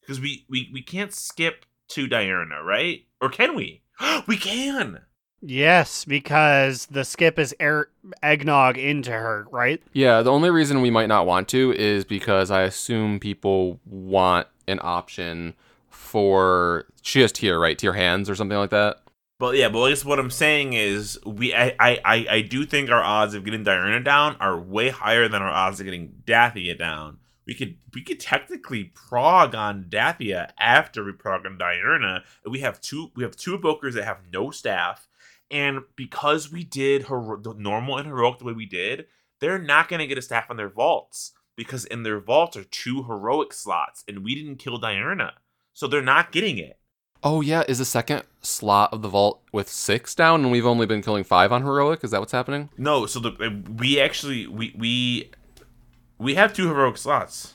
Because 0.00 0.20
we 0.20 0.44
we 0.48 0.70
we 0.72 0.82
can't 0.82 1.12
skip 1.12 1.66
to 1.88 2.06
Diurna, 2.06 2.62
right? 2.62 3.04
Or 3.20 3.28
can 3.28 3.54
we? 3.54 3.82
we 4.26 4.36
can. 4.36 5.00
Yes, 5.46 6.06
because 6.06 6.86
the 6.86 7.04
skip 7.04 7.38
is 7.38 7.54
air 7.60 7.88
eggnog 8.22 8.78
into 8.78 9.10
her, 9.10 9.46
right? 9.50 9.82
Yeah, 9.92 10.22
the 10.22 10.32
only 10.32 10.48
reason 10.48 10.80
we 10.80 10.90
might 10.90 11.08
not 11.08 11.26
want 11.26 11.48
to 11.48 11.72
is 11.72 12.06
because 12.06 12.50
I 12.50 12.62
assume 12.62 13.20
people 13.20 13.78
want 13.84 14.46
an 14.66 14.80
option 14.82 15.54
for 15.90 16.86
she 17.02 17.20
has 17.20 17.30
tier, 17.30 17.58
right? 17.58 17.76
Tier 17.76 17.92
hands 17.92 18.30
or 18.30 18.34
something 18.34 18.56
like 18.56 18.70
that. 18.70 19.02
But 19.38 19.56
yeah, 19.56 19.68
but 19.68 19.82
I 19.82 19.90
guess 19.90 20.04
what 20.04 20.18
I'm 20.18 20.30
saying 20.30 20.72
is 20.72 21.18
we 21.26 21.54
I 21.54 21.74
I, 21.78 22.00
I, 22.04 22.26
I 22.30 22.40
do 22.40 22.64
think 22.64 22.88
our 22.88 23.02
odds 23.02 23.34
of 23.34 23.44
getting 23.44 23.64
Diurna 23.64 24.02
down 24.02 24.36
are 24.40 24.58
way 24.58 24.88
higher 24.88 25.28
than 25.28 25.42
our 25.42 25.50
odds 25.50 25.80
of 25.80 25.84
getting 25.84 26.22
Dathea 26.26 26.78
down. 26.78 27.18
We 27.46 27.54
could 27.54 27.76
we 27.92 28.02
could 28.02 28.20
technically 28.20 28.84
prog 28.84 29.54
on 29.54 29.86
Dathea 29.88 30.50
after 30.58 31.04
we 31.04 31.12
prog 31.12 31.46
on 31.46 31.58
Diurna. 31.58 32.22
We 32.48 32.60
have 32.60 32.80
two 32.80 33.10
we 33.14 33.22
have 33.22 33.36
two 33.36 33.56
evokers 33.58 33.94
that 33.94 34.04
have 34.04 34.20
no 34.32 34.50
staff, 34.50 35.08
and 35.50 35.80
because 35.96 36.50
we 36.50 36.64
did 36.64 37.02
the 37.02 37.54
normal 37.58 37.98
and 37.98 38.06
heroic 38.06 38.38
the 38.38 38.44
way 38.44 38.52
we 38.52 38.66
did, 38.66 39.06
they're 39.40 39.58
not 39.58 39.88
going 39.88 40.00
to 40.00 40.06
get 40.06 40.18
a 40.18 40.22
staff 40.22 40.46
on 40.50 40.56
their 40.56 40.68
vaults 40.68 41.32
because 41.56 41.84
in 41.84 42.02
their 42.02 42.20
vaults 42.20 42.56
are 42.56 42.64
two 42.64 43.04
heroic 43.04 43.52
slots, 43.52 44.04
and 44.08 44.24
we 44.24 44.34
didn't 44.34 44.56
kill 44.56 44.80
Diurna, 44.80 45.32
so 45.72 45.86
they're 45.86 46.02
not 46.02 46.32
getting 46.32 46.58
it. 46.58 46.78
Oh 47.22 47.40
yeah, 47.40 47.62
is 47.66 47.78
the 47.78 47.86
second 47.86 48.24
slot 48.42 48.92
of 48.92 49.00
the 49.00 49.08
vault 49.08 49.42
with 49.50 49.68
six 49.68 50.14
down, 50.14 50.42
and 50.42 50.52
we've 50.52 50.66
only 50.66 50.86
been 50.86 51.02
killing 51.02 51.24
five 51.24 51.52
on 51.52 51.62
heroic? 51.62 52.04
Is 52.04 52.10
that 52.10 52.20
what's 52.20 52.32
happening? 52.32 52.68
No, 52.76 53.06
so 53.06 53.18
the 53.18 53.62
we 53.78 53.98
actually 53.98 54.46
we 54.46 54.74
we 54.76 55.30
we 56.18 56.34
have 56.34 56.52
two 56.52 56.68
heroic 56.68 56.96
slots. 56.96 57.54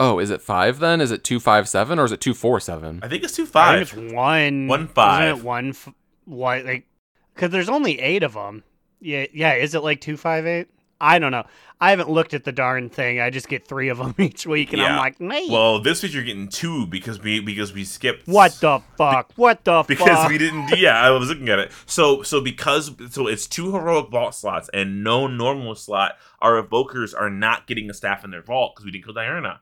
Oh, 0.00 0.18
is 0.18 0.30
it 0.30 0.42
five 0.42 0.78
then? 0.80 1.00
Is 1.00 1.10
it 1.10 1.22
two 1.22 1.38
five 1.38 1.68
seven 1.68 1.98
or 1.98 2.04
is 2.04 2.12
it 2.12 2.20
two 2.20 2.34
four 2.34 2.58
seven? 2.60 3.00
I 3.02 3.08
think 3.08 3.22
it's 3.22 3.36
two 3.36 3.42
I 3.44 3.46
five. 3.46 3.88
think 3.90 4.04
it's 4.04 4.12
one. 4.14 4.66
One 4.66 4.88
Isn't 4.96 5.38
it 5.38 5.44
one? 5.44 5.68
F- 5.70 5.94
what? 6.24 6.64
Like, 6.64 6.86
because 7.34 7.50
there's 7.50 7.68
only 7.68 8.00
eight 8.00 8.22
of 8.22 8.34
them. 8.34 8.64
Yeah, 9.00 9.26
yeah. 9.32 9.54
Is 9.54 9.74
it 9.74 9.82
like 9.82 10.00
two 10.00 10.16
five 10.16 10.46
eight? 10.46 10.68
I 11.02 11.18
don't 11.18 11.32
know. 11.32 11.44
I 11.80 11.90
haven't 11.90 12.08
looked 12.08 12.32
at 12.32 12.44
the 12.44 12.52
darn 12.52 12.88
thing. 12.88 13.18
I 13.20 13.30
just 13.30 13.48
get 13.48 13.66
three 13.66 13.88
of 13.88 13.98
them 13.98 14.14
each 14.18 14.46
week, 14.46 14.72
and 14.72 14.80
I'm 14.80 14.96
like, 14.96 15.20
mate, 15.20 15.50
Well, 15.50 15.80
this 15.80 16.00
week 16.04 16.14
you're 16.14 16.22
getting 16.22 16.46
two 16.46 16.86
because 16.86 17.20
we 17.20 17.40
because 17.40 17.72
we 17.72 17.82
skipped 17.82 18.28
what 18.28 18.52
the 18.60 18.80
fuck? 18.96 19.32
What 19.34 19.64
the 19.64 19.72
fuck? 19.82 19.88
because 19.88 20.16
fuck? 20.16 20.28
we 20.28 20.38
didn't 20.38 20.66
do 20.66 20.78
yeah 20.78 21.00
i 21.00 21.10
was 21.10 21.28
looking 21.28 21.48
at 21.48 21.58
it 21.58 21.72
so 21.86 22.22
so 22.22 22.40
because 22.40 22.92
so 23.10 23.26
it's 23.26 23.46
two 23.46 23.72
heroic 23.72 24.10
vault 24.10 24.34
slots 24.34 24.70
and 24.72 25.02
no 25.02 25.26
normal 25.26 25.74
slot 25.74 26.12
our 26.40 26.62
evokers 26.62 27.12
are 27.18 27.30
not 27.30 27.66
getting 27.66 27.90
a 27.90 27.94
staff 27.94 28.24
in 28.24 28.30
their 28.30 28.42
vault 28.42 28.74
because 28.74 28.84
we 28.84 28.92
didn't 28.92 29.04
kill 29.04 29.14
diurna 29.14 29.58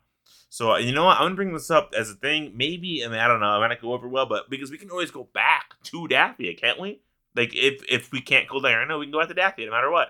so 0.51 0.72
uh, 0.72 0.76
you 0.76 0.93
know 0.93 1.05
what 1.07 1.16
i'm 1.16 1.24
gonna 1.24 1.34
bring 1.34 1.55
this 1.55 1.70
up 1.70 1.93
as 1.97 2.11
a 2.11 2.14
thing 2.14 2.53
maybe 2.55 3.03
i 3.05 3.09
mean 3.09 3.18
i 3.18 3.26
don't 3.26 3.41
know 3.41 3.57
it 3.57 3.61
might 3.61 3.68
not 3.68 3.80
go 3.80 3.93
over 3.95 4.07
well 4.09 4.26
but 4.26 4.51
because 4.51 4.70
we 4.70 4.78
can 4.78 4.91
always 4.91 5.11
go 5.11 5.28
back 5.32 5.74
to 5.82 6.07
Daphia, 6.09 6.59
can't 6.61 6.78
we 6.78 7.01
like 7.34 7.55
if 7.55 7.82
if 7.88 8.12
we 8.12 8.20
can't 8.20 8.49
kill 8.49 8.61
diurna 8.61 8.99
we 8.99 9.07
can 9.07 9.12
go 9.12 9.20
back 9.20 9.28
to 9.28 9.34
dathea 9.34 9.66
no 9.66 9.72
matter 9.72 9.91
what 9.91 10.09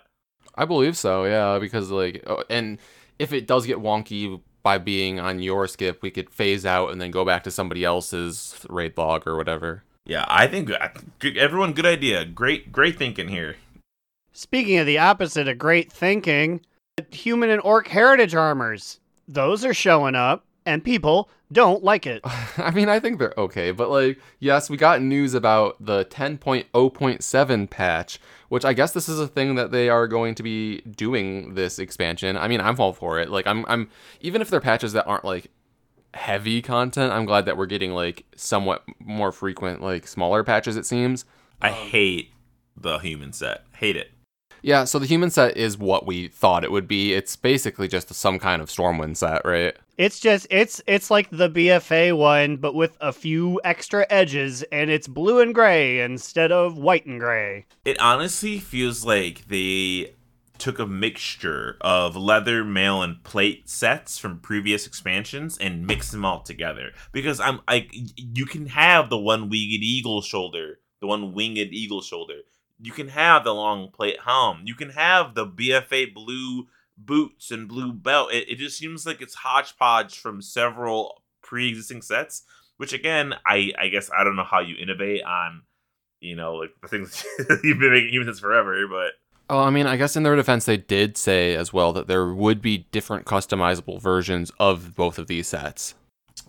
I 0.55 0.65
believe 0.65 0.97
so, 0.97 1.25
yeah, 1.25 1.59
because 1.59 1.91
like, 1.91 2.23
oh, 2.27 2.45
and 2.51 2.79
if 3.19 3.33
it 3.33 3.47
does 3.47 3.67
get 3.67 3.79
wonky 3.79 4.41
by 4.63 4.79
being 4.79 5.19
on 5.21 5.41
your 5.41 5.67
skip, 5.67 6.03
we 6.03 6.11
could 6.11 6.31
phase 6.31 6.67
out 6.67 6.91
and 6.91 7.01
then 7.01 7.11
go 7.11 7.25
back 7.25 7.45
to 7.45 7.51
somebody 7.51 7.85
else's 7.85 8.65
raid 8.69 8.97
log 8.97 9.27
or 9.27 9.37
whatever. 9.37 9.83
yeah 10.07 10.25
i 10.29 10.47
think 10.47 10.71
uh, 10.71 10.79
I 10.81 10.91
think 11.21 11.37
everyone 11.37 11.73
good 11.73 11.87
idea 11.87 12.25
great 12.25 12.73
great 12.73 12.97
thinking 12.99 13.29
here 13.29 13.57
Speaking 14.33 14.79
of 14.79 14.87
the 14.87 14.99
opposite 14.99 15.49
of 15.49 15.59
great 15.59 15.93
thinking, 15.93 16.61
human 17.11 17.51
and 17.51 17.61
orc 17.63 17.89
heritage 17.89 18.35
armors. 18.35 19.01
Those 19.29 19.65
are 19.65 19.75
showing 19.75 20.15
up, 20.15 20.45
and 20.67 20.85
people 20.85 21.31
don't 21.53 21.83
like 21.83 22.07
it. 22.07 22.21
I 22.57 22.71
mean, 22.71 22.89
I 22.89 23.01
think 23.01 23.19
they're 23.19 23.35
okay, 23.37 23.71
but 23.73 23.91
like, 23.91 24.19
yes, 24.39 24.71
we 24.71 24.77
got 24.77 25.03
news 25.03 25.35
about 25.35 25.77
the 25.85 26.05
10.0.7 26.07 27.71
patch, 27.71 28.21
which 28.49 28.65
I 28.65 28.73
guess 28.73 28.93
this 28.93 29.09
is 29.09 29.19
a 29.19 29.29
thing 29.29 29.57
that 29.57 29.71
they 29.73 29.89
are 29.89 30.07
going 30.07 30.35
to 30.37 30.43
be 30.43 30.81
doing 30.83 31.55
this 31.55 31.79
expansion. 31.79 32.37
I 32.37 32.49
mean, 32.49 32.61
I'm 32.61 32.79
all 32.79 32.93
for 32.93 33.19
it. 33.19 33.31
Like, 33.31 33.47
I'm, 33.47 33.65
I'm 33.69 33.89
even 34.21 34.43
if 34.43 34.51
they're 34.51 34.61
patches 34.61 34.93
that 34.93 35.07
aren't 35.07 35.25
like 35.25 35.51
heavy 36.15 36.63
content, 36.63 37.13
I'm 37.13 37.25
glad 37.25 37.47
that 37.47 37.57
we're 37.57 37.67
getting 37.67 37.93
like 37.93 38.25
somewhat 38.37 38.85
more 38.99 39.33
frequent, 39.33 39.83
like 39.83 40.07
smaller 40.07 40.45
patches. 40.45 40.77
It 40.77 40.87
seems. 40.87 41.25
i 41.61 41.71
hate 41.71 42.33
the 42.77 42.99
human 42.99 43.33
set 43.33 43.65
hate 43.77 43.97
it 43.97 44.11
Yeah, 44.63 44.85
so 44.85 44.99
the 44.99 45.07
human 45.07 45.31
set 45.31 45.57
is 45.57 45.77
what 45.77 46.07
we 46.07 46.29
thought 46.29 46.65
it 46.65 46.71
would 46.71 46.89
be. 46.89 47.15
It's 47.15 47.37
basically 47.37 47.89
just 47.89 48.13
some 48.15 48.39
kind 48.39 48.61
of 48.63 48.69
Stormwind 48.69 49.17
set, 49.17 49.45
right? 49.45 49.77
It's 50.01 50.19
just 50.19 50.47
it's 50.49 50.81
it's 50.87 51.11
like 51.11 51.29
the 51.29 51.51
BFA 51.51 52.17
one, 52.17 52.57
but 52.57 52.75
with 52.75 52.97
a 53.03 53.13
few 53.13 53.61
extra 53.63 54.07
edges, 54.09 54.63
and 54.73 54.89
it's 54.89 55.07
blue 55.07 55.41
and 55.41 55.55
gray 55.55 56.01
instead 56.01 56.51
of 56.51 56.79
white 56.79 57.05
and 57.05 57.21
gray. 57.21 57.67
It 57.85 58.01
honestly 58.01 58.59
feels 58.59 59.05
like 59.05 59.47
they 59.49 60.15
took 60.57 60.79
a 60.79 60.87
mixture 60.87 61.77
of 61.83 62.17
leather, 62.17 62.65
mail, 62.65 63.03
and 63.03 63.23
plate 63.25 63.69
sets 63.69 64.17
from 64.17 64.39
previous 64.39 64.87
expansions 64.87 65.59
and 65.59 65.87
mixed 65.87 66.13
them 66.13 66.25
all 66.25 66.41
together. 66.41 66.93
Because 67.13 67.39
I'm 67.39 67.61
like, 67.69 67.91
you 67.93 68.47
can 68.47 68.69
have 68.69 69.11
the 69.11 69.19
one 69.19 69.51
winged 69.51 69.85
eagle 69.85 70.23
shoulder, 70.23 70.79
the 71.03 71.09
one 71.09 71.35
winged 71.35 71.59
eagle 71.59 72.01
shoulder. 72.01 72.39
You 72.81 72.93
can 72.93 73.09
have 73.09 73.45
the 73.45 73.53
long 73.53 73.91
plate 73.91 74.21
helm. 74.25 74.63
You 74.65 74.75
can 74.75 74.89
have 74.89 75.35
the 75.35 75.47
BFA 75.47 76.15
blue 76.15 76.69
boots 77.05 77.51
and 77.51 77.69
blue 77.69 77.93
belt. 77.93 78.33
It, 78.33 78.49
it 78.49 78.57
just 78.57 78.79
seems 78.79 79.07
like 79.07 79.21
it's 79.21 79.35
hodgepodge 79.35 80.19
from 80.19 80.43
several 80.43 81.23
pre-existing 81.43 82.03
sets. 82.03 82.43
Which 82.77 82.93
again, 82.93 83.35
I 83.45 83.73
I 83.79 83.89
guess 83.89 84.11
I 84.17 84.25
don't 84.25 84.37
know 84.37 84.45
how 84.45 84.61
you 84.61 84.77
innovate 84.77 85.23
on 85.25 85.63
you 86.21 86.37
know, 86.37 86.55
like 86.55 86.71
the 86.83 86.89
things 86.89 87.25
you've 87.65 87.79
been 87.79 87.93
making 87.93 88.11
humans 88.11 88.41
forever, 88.41 88.87
but 88.89 89.13
Oh, 89.49 89.59
I 89.59 89.71
mean, 89.71 89.87
I 89.87 89.97
guess 89.97 90.15
in 90.15 90.23
their 90.23 90.37
defense, 90.37 90.65
they 90.65 90.77
did 90.77 91.17
say 91.17 91.57
as 91.57 91.73
well 91.73 91.93
that 91.95 92.07
there 92.07 92.33
would 92.33 92.63
be 92.63 92.87
different 92.93 93.27
customizable 93.27 94.01
versions 94.01 94.53
of 94.61 94.95
both 94.95 95.19
of 95.19 95.27
these 95.27 95.49
sets. 95.49 95.97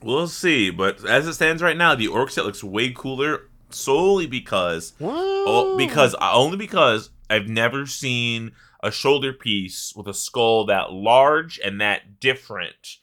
we'll 0.04 0.28
see. 0.28 0.70
But 0.70 1.04
as 1.06 1.26
it 1.28 1.34
stands 1.34 1.64
right 1.64 1.76
now, 1.76 1.96
the 1.96 2.08
orc 2.08 2.30
set 2.30 2.46
looks 2.46 2.64
way 2.64 2.92
cooler 2.92 3.50
solely 3.72 4.28
because 4.28 4.94
oh, 5.02 5.76
because 5.78 6.14
only 6.22 6.58
because 6.58 7.10
I've 7.28 7.48
never 7.48 7.88
seen 7.88 8.52
a 8.84 8.92
shoulder 8.92 9.34
piece 9.34 9.94
with 9.96 10.08
a 10.08 10.14
skull 10.14 10.66
that 10.66 10.92
large 10.92 11.60
and 11.64 11.80
that 11.80 12.20
different 12.20 12.98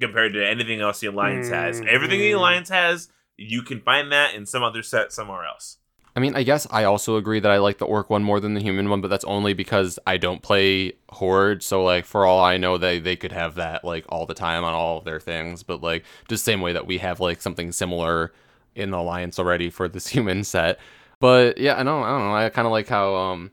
compared 0.00 0.32
to 0.34 0.46
anything 0.46 0.80
else 0.80 1.00
the 1.00 1.06
alliance 1.06 1.48
has. 1.48 1.80
Everything 1.88 2.18
the 2.18 2.32
alliance 2.32 2.68
has, 2.68 3.08
you 3.36 3.62
can 3.62 3.80
find 3.80 4.12
that 4.12 4.34
in 4.34 4.46
some 4.46 4.62
other 4.62 4.82
set 4.82 5.12
somewhere 5.12 5.44
else. 5.44 5.78
I 6.14 6.20
mean, 6.20 6.34
I 6.34 6.42
guess 6.42 6.66
I 6.70 6.84
also 6.84 7.16
agree 7.16 7.40
that 7.40 7.50
I 7.50 7.56
like 7.56 7.78
the 7.78 7.86
orc 7.86 8.10
one 8.10 8.22
more 8.22 8.38
than 8.38 8.52
the 8.52 8.60
human 8.60 8.90
one, 8.90 9.00
but 9.00 9.08
that's 9.08 9.24
only 9.24 9.54
because 9.54 9.98
I 10.06 10.18
don't 10.18 10.42
play 10.42 10.92
horde. 11.08 11.62
So 11.62 11.82
like, 11.82 12.04
for 12.04 12.26
all 12.26 12.44
I 12.44 12.58
know, 12.58 12.76
they 12.76 12.98
they 12.98 13.16
could 13.16 13.32
have 13.32 13.54
that 13.54 13.82
like 13.82 14.04
all 14.10 14.26
the 14.26 14.34
time 14.34 14.62
on 14.62 14.74
all 14.74 14.98
of 14.98 15.04
their 15.04 15.20
things. 15.20 15.62
But 15.62 15.82
like, 15.82 16.04
just 16.28 16.44
same 16.44 16.60
way 16.60 16.74
that 16.74 16.86
we 16.86 16.98
have 16.98 17.18
like 17.18 17.40
something 17.40 17.72
similar 17.72 18.32
in 18.74 18.90
the 18.90 18.98
alliance 18.98 19.38
already 19.38 19.70
for 19.70 19.88
this 19.88 20.06
human 20.08 20.44
set. 20.44 20.78
But 21.18 21.56
yeah, 21.56 21.80
I 21.80 21.82
don't, 21.82 22.02
I 22.02 22.08
don't 22.10 22.28
know. 22.28 22.34
I 22.34 22.48
kind 22.50 22.66
of 22.66 22.72
like 22.72 22.88
how 22.88 23.14
um 23.14 23.50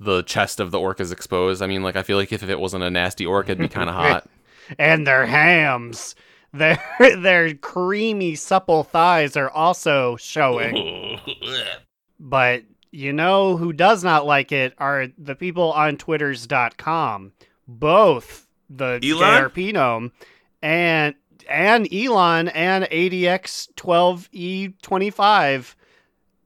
the 0.00 0.22
chest 0.22 0.60
of 0.60 0.70
the 0.70 0.80
orc 0.80 1.00
is 1.00 1.12
exposed. 1.12 1.62
I 1.62 1.66
mean, 1.66 1.82
like 1.82 1.96
I 1.96 2.02
feel 2.02 2.16
like 2.16 2.32
if, 2.32 2.42
if 2.42 2.48
it 2.48 2.60
wasn't 2.60 2.84
a 2.84 2.90
nasty 2.90 3.26
orc, 3.26 3.46
it'd 3.46 3.58
be 3.58 3.68
kind 3.68 3.88
of 3.88 3.94
hot. 3.96 4.28
and 4.78 5.06
their 5.06 5.26
hams. 5.26 6.14
Their 6.52 6.78
their 7.18 7.54
creamy 7.54 8.36
supple 8.36 8.84
thighs 8.84 9.36
are 9.36 9.50
also 9.50 10.16
showing. 10.16 11.20
But 12.20 12.62
you 12.90 13.12
know 13.12 13.56
who 13.56 13.72
does 13.72 14.04
not 14.04 14.24
like 14.24 14.52
it 14.52 14.72
are 14.78 15.08
the 15.18 15.34
people 15.34 15.72
on 15.72 15.96
twitters.com. 15.96 17.32
Both 17.66 18.46
the 18.70 19.00
Elon? 19.02 19.50
JRP 19.50 19.72
gnome 19.74 20.12
and 20.62 21.14
and 21.48 21.92
Elon 21.92 22.48
and 22.48 22.84
ADX 22.84 23.72
12E25 23.74 25.74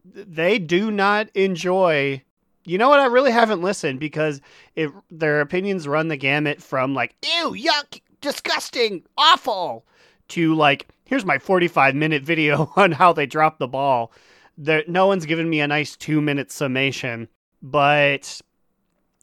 they 0.04 0.58
do 0.58 0.90
not 0.90 1.28
enjoy. 1.34 2.22
You 2.68 2.76
know 2.76 2.90
what? 2.90 3.00
I 3.00 3.06
really 3.06 3.30
haven't 3.30 3.62
listened 3.62 3.98
because 3.98 4.40
it, 4.76 4.90
their 5.10 5.40
opinions 5.40 5.88
run 5.88 6.08
the 6.08 6.16
gamut 6.16 6.62
from 6.62 6.94
like, 6.94 7.14
ew, 7.22 7.52
yuck, 7.52 8.00
disgusting, 8.20 9.04
awful, 9.16 9.86
to 10.28 10.54
like, 10.54 10.86
here's 11.04 11.24
my 11.24 11.38
45 11.38 11.94
minute 11.94 12.22
video 12.22 12.70
on 12.76 12.92
how 12.92 13.12
they 13.12 13.26
dropped 13.26 13.58
the 13.58 13.68
ball. 13.68 14.12
There, 14.58 14.84
no 14.86 15.06
one's 15.06 15.24
given 15.24 15.48
me 15.48 15.60
a 15.60 15.66
nice 15.66 15.96
two 15.96 16.20
minute 16.20 16.50
summation, 16.50 17.28
but 17.62 18.40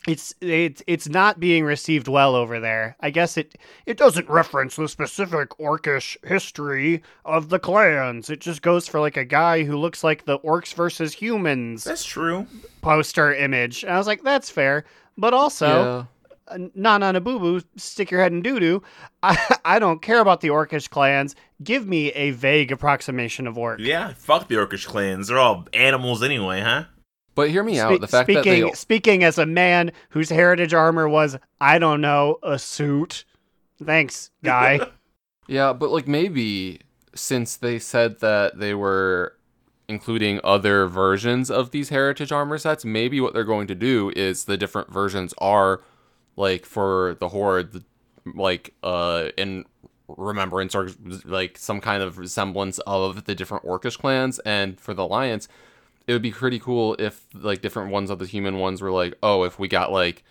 it's 0.07 0.35
it's 0.39 0.83
it's 0.85 1.09
not 1.09 1.39
being 1.39 1.63
received 1.65 2.07
well 2.07 2.35
over 2.35 2.59
there. 2.59 2.95
I 2.99 3.09
guess 3.09 3.37
it 3.37 3.55
it 3.85 3.97
doesn't 3.97 4.29
reference 4.29 4.75
the 4.75 4.87
specific 4.87 5.49
orcish 5.57 6.15
history 6.25 7.01
of 7.25 7.49
the 7.49 7.59
clans. 7.59 8.29
It 8.29 8.39
just 8.39 8.61
goes 8.61 8.87
for 8.87 8.99
like 8.99 9.17
a 9.17 9.25
guy 9.25 9.63
who 9.63 9.77
looks 9.77 10.03
like 10.03 10.25
the 10.25 10.39
orcs 10.39 10.73
versus 10.73 11.13
humans 11.13 11.83
That's 11.83 12.05
true. 12.05 12.45
poster 12.81 13.33
image. 13.33 13.83
And 13.83 13.93
I 13.93 13.97
was 13.97 14.07
like, 14.07 14.23
that's 14.23 14.49
fair, 14.49 14.85
but 15.17 15.33
also 15.33 16.07
uh, 16.47 16.57
not 16.75 17.01
on 17.01 17.15
a 17.15 17.21
boo 17.21 17.39
boo, 17.39 17.61
stick 17.75 18.11
your 18.11 18.21
head 18.21 18.31
in 18.31 18.43
doo 18.43 18.59
doo. 18.59 18.83
I 19.23 19.37
I 19.65 19.79
don't 19.79 20.03
care 20.03 20.19
about 20.19 20.41
the 20.41 20.49
orcish 20.49 20.89
clans. 20.89 21.35
Give 21.63 21.87
me 21.87 22.09
a 22.11 22.29
vague 22.31 22.71
approximation 22.71 23.47
of 23.47 23.57
orc. 23.57 23.79
Yeah, 23.79 24.13
fuck 24.17 24.49
the 24.49 24.55
Orcish 24.55 24.85
clans. 24.85 25.29
They're 25.29 25.39
all 25.39 25.65
animals 25.73 26.21
anyway, 26.21 26.59
huh? 26.61 26.83
But 27.35 27.49
hear 27.49 27.63
me 27.63 27.75
Spe- 27.75 27.81
out. 27.81 28.01
The 28.01 28.07
fact 28.07 28.25
speaking 28.27 28.61
that 28.61 28.69
they 28.69 28.71
speaking 28.71 29.23
as 29.23 29.37
a 29.37 29.45
man 29.45 29.91
whose 30.09 30.29
heritage 30.29 30.73
armor 30.73 31.07
was 31.07 31.37
I 31.59 31.79
don't 31.79 32.01
know 32.01 32.39
a 32.41 32.57
suit. 32.57 33.25
Thanks, 33.83 34.31
guy. 34.43 34.79
Yeah, 35.47 35.73
but 35.73 35.91
like 35.91 36.07
maybe 36.07 36.79
since 37.13 37.55
they 37.55 37.77
said 37.77 38.19
that 38.21 38.57
they 38.57 38.73
were 38.73 39.35
including 39.87 40.39
other 40.43 40.87
versions 40.87 41.51
of 41.51 41.69
these 41.69 41.89
heritage 41.89 42.31
armor 42.31 42.57
sets, 42.57 42.83
maybe 42.83 43.21
what 43.21 43.33
they're 43.33 43.43
going 43.43 43.67
to 43.67 43.75
do 43.75 44.11
is 44.15 44.45
the 44.45 44.57
different 44.57 44.91
versions 44.91 45.35
are 45.37 45.81
like 46.35 46.65
for 46.65 47.15
the 47.19 47.29
horde 47.29 47.83
like 48.33 48.73
uh 48.81 49.29
in 49.37 49.65
remembrance 50.07 50.73
or 50.73 50.89
like 51.23 51.57
some 51.57 51.79
kind 51.79 52.01
of 52.01 52.17
resemblance 52.17 52.79
of 52.79 53.25
the 53.25 53.35
different 53.35 53.63
orcish 53.63 53.97
clans 53.97 54.39
and 54.39 54.79
for 54.79 54.93
the 54.93 55.03
alliance 55.03 55.47
it 56.07 56.13
would 56.13 56.21
be 56.21 56.31
pretty 56.31 56.59
cool 56.59 56.95
if 56.99 57.25
like 57.33 57.61
different 57.61 57.91
ones 57.91 58.09
of 58.09 58.19
the 58.19 58.25
human 58.25 58.57
ones 58.57 58.81
were 58.81 58.91
like 58.91 59.15
oh 59.23 59.43
if 59.43 59.57
we 59.59 59.67
got 59.67 59.91
like 59.91 60.23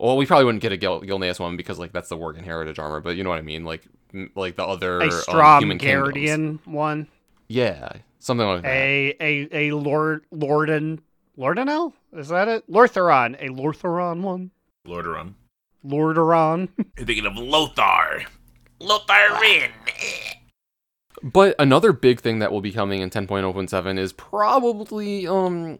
well, 0.00 0.16
we 0.16 0.24
probably 0.24 0.46
wouldn't 0.46 0.62
get 0.62 0.72
a 0.72 0.78
Gil- 0.78 1.02
Gilneas 1.02 1.38
one 1.38 1.58
because 1.58 1.78
like 1.78 1.92
that's 1.92 2.08
the 2.08 2.16
Worgen 2.16 2.42
heritage 2.42 2.78
armor, 2.78 3.00
but 3.00 3.16
you 3.16 3.22
know 3.22 3.28
what 3.28 3.38
I 3.38 3.42
mean, 3.42 3.64
like 3.66 3.82
m- 4.14 4.30
like 4.34 4.56
the 4.56 4.64
other 4.64 4.98
a 5.00 5.04
um, 5.04 5.10
Strom 5.10 5.62
human 5.62 5.78
kingdoms. 5.78 6.14
Gardian 6.14 6.58
one. 6.64 7.06
Yeah, 7.48 7.92
something 8.18 8.46
like 8.46 8.62
that. 8.62 8.70
A 8.70 9.14
a 9.20 9.48
a 9.52 9.72
Lord 9.72 10.24
Lorden 10.34 11.00
Lordanel? 11.36 11.92
Is 12.14 12.28
that 12.28 12.48
it? 12.48 12.70
Lortheron. 12.70 13.36
A 13.40 13.48
Lortheron 13.50 14.22
one. 14.22 14.50
Lordaeron. 14.86 15.34
Lordaeron. 15.84 16.68
You're 16.96 17.06
thinking 17.06 17.26
of 17.26 17.36
Lothar. 17.36 18.24
Lotharin. 18.80 19.70
But 21.22 21.54
another 21.58 21.92
big 21.92 22.20
thing 22.20 22.38
that 22.38 22.50
will 22.52 22.60
be 22.60 22.72
coming 22.72 23.00
in 23.00 23.10
10.0.7 23.10 23.98
is 23.98 24.12
probably 24.12 25.26
um 25.26 25.78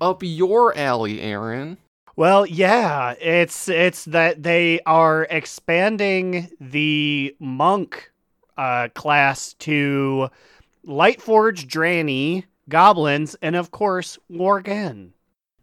up 0.00 0.22
your 0.22 0.76
alley, 0.76 1.20
Aaron. 1.20 1.78
Well, 2.16 2.46
yeah, 2.46 3.14
it's 3.20 3.68
it's 3.68 4.04
that 4.06 4.42
they 4.42 4.80
are 4.86 5.26
expanding 5.30 6.50
the 6.60 7.34
monk 7.40 8.12
uh, 8.56 8.88
class 8.94 9.54
to 9.54 10.28
Lightforge, 10.86 11.66
Draenei, 11.66 12.44
goblins, 12.68 13.34
and 13.42 13.56
of 13.56 13.70
course 13.72 14.18
Worgen. 14.30 15.10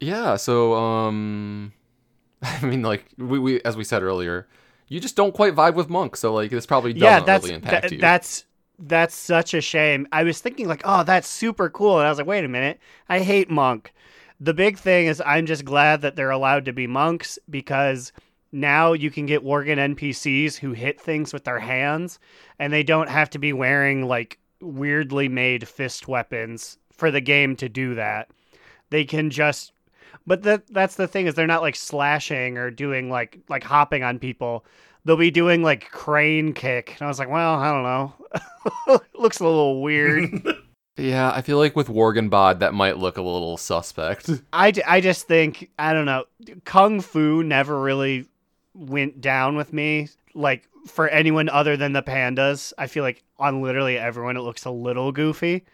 Yeah, 0.00 0.36
so 0.36 0.74
um 0.74 1.72
I 2.42 2.64
mean 2.64 2.82
like 2.82 3.06
we, 3.16 3.38
we 3.38 3.62
as 3.62 3.76
we 3.76 3.84
said 3.84 4.02
earlier, 4.02 4.46
you 4.88 5.00
just 5.00 5.16
don't 5.16 5.32
quite 5.32 5.54
vibe 5.54 5.74
with 5.74 5.88
monk, 5.88 6.16
so 6.16 6.34
like 6.34 6.50
this 6.50 6.66
probably 6.66 6.92
doesn't 6.92 7.04
yeah, 7.04 7.20
that's 7.20 7.44
really 7.44 7.54
impact 7.54 7.92
you. 7.92 7.98
that's 7.98 8.44
that's 8.78 9.14
such 9.14 9.54
a 9.54 9.60
shame. 9.60 10.06
I 10.12 10.24
was 10.24 10.40
thinking 10.40 10.68
like, 10.68 10.82
oh, 10.84 11.04
that's 11.04 11.28
super 11.28 11.70
cool, 11.70 11.98
and 11.98 12.06
I 12.06 12.10
was 12.10 12.18
like, 12.18 12.26
wait 12.26 12.44
a 12.44 12.48
minute, 12.48 12.80
I 13.08 13.20
hate 13.20 13.50
monk. 13.50 13.92
The 14.40 14.54
big 14.54 14.78
thing 14.78 15.06
is, 15.06 15.22
I'm 15.24 15.46
just 15.46 15.64
glad 15.64 16.00
that 16.02 16.16
they're 16.16 16.30
allowed 16.30 16.64
to 16.64 16.72
be 16.72 16.86
monks 16.86 17.38
because 17.48 18.12
now 18.50 18.92
you 18.92 19.10
can 19.10 19.26
get 19.26 19.44
Worgen 19.44 19.94
NPCs 19.94 20.56
who 20.56 20.72
hit 20.72 21.00
things 21.00 21.32
with 21.32 21.44
their 21.44 21.60
hands, 21.60 22.18
and 22.58 22.72
they 22.72 22.82
don't 22.82 23.08
have 23.08 23.30
to 23.30 23.38
be 23.38 23.52
wearing 23.52 24.06
like 24.06 24.38
weirdly 24.60 25.28
made 25.28 25.68
fist 25.68 26.08
weapons 26.08 26.78
for 26.92 27.10
the 27.10 27.20
game 27.20 27.56
to 27.56 27.68
do 27.68 27.94
that. 27.94 28.30
They 28.90 29.04
can 29.04 29.30
just 29.30 29.72
but 30.26 30.42
that 30.42 30.66
that's 30.68 30.96
the 30.96 31.08
thing 31.08 31.26
is 31.26 31.34
they're 31.34 31.46
not 31.46 31.62
like 31.62 31.76
slashing 31.76 32.58
or 32.58 32.70
doing 32.70 33.10
like 33.10 33.38
like 33.48 33.64
hopping 33.64 34.02
on 34.02 34.18
people. 34.18 34.64
They'll 35.04 35.16
be 35.16 35.30
doing 35.30 35.62
like 35.62 35.90
crane 35.90 36.52
kick. 36.52 36.96
And 36.98 37.02
I 37.02 37.08
was 37.08 37.18
like, 37.18 37.28
well, 37.28 37.54
I 37.54 37.72
don't 37.72 37.82
know. 37.82 39.00
Looks 39.18 39.40
a 39.40 39.44
little 39.44 39.82
weird. 39.82 40.30
yeah, 40.96 41.32
I 41.32 41.42
feel 41.42 41.58
like 41.58 41.74
with 41.74 41.88
Worgen 41.88 42.30
bod 42.30 42.60
that 42.60 42.74
might 42.74 42.98
look 42.98 43.16
a 43.16 43.22
little 43.22 43.56
suspect. 43.56 44.30
I, 44.52 44.70
j- 44.70 44.84
I 44.86 45.00
just 45.00 45.26
think 45.26 45.70
I 45.78 45.92
don't 45.92 46.06
know. 46.06 46.24
Kung 46.64 47.00
Fu 47.00 47.42
never 47.42 47.80
really 47.80 48.26
went 48.74 49.20
down 49.20 49.56
with 49.56 49.72
me. 49.72 50.08
Like 50.34 50.68
for 50.86 51.08
anyone 51.08 51.48
other 51.48 51.76
than 51.76 51.92
the 51.92 52.02
pandas, 52.02 52.72
I 52.78 52.86
feel 52.86 53.02
like 53.02 53.22
on 53.38 53.62
literally 53.62 53.98
everyone 53.98 54.36
it 54.36 54.40
looks 54.40 54.64
a 54.64 54.70
little 54.70 55.12
goofy. 55.12 55.64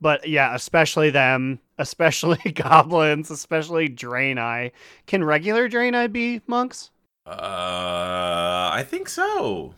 But 0.00 0.28
yeah, 0.28 0.54
especially 0.54 1.10
them, 1.10 1.58
especially 1.78 2.52
goblins, 2.52 3.30
especially 3.30 3.88
Draenei. 3.88 4.72
Can 5.06 5.24
regular 5.24 5.68
Draenei 5.68 6.12
be 6.12 6.40
monks? 6.46 6.90
Uh, 7.28 8.70
I 8.72 8.84
think 8.88 9.08
so. 9.08 9.74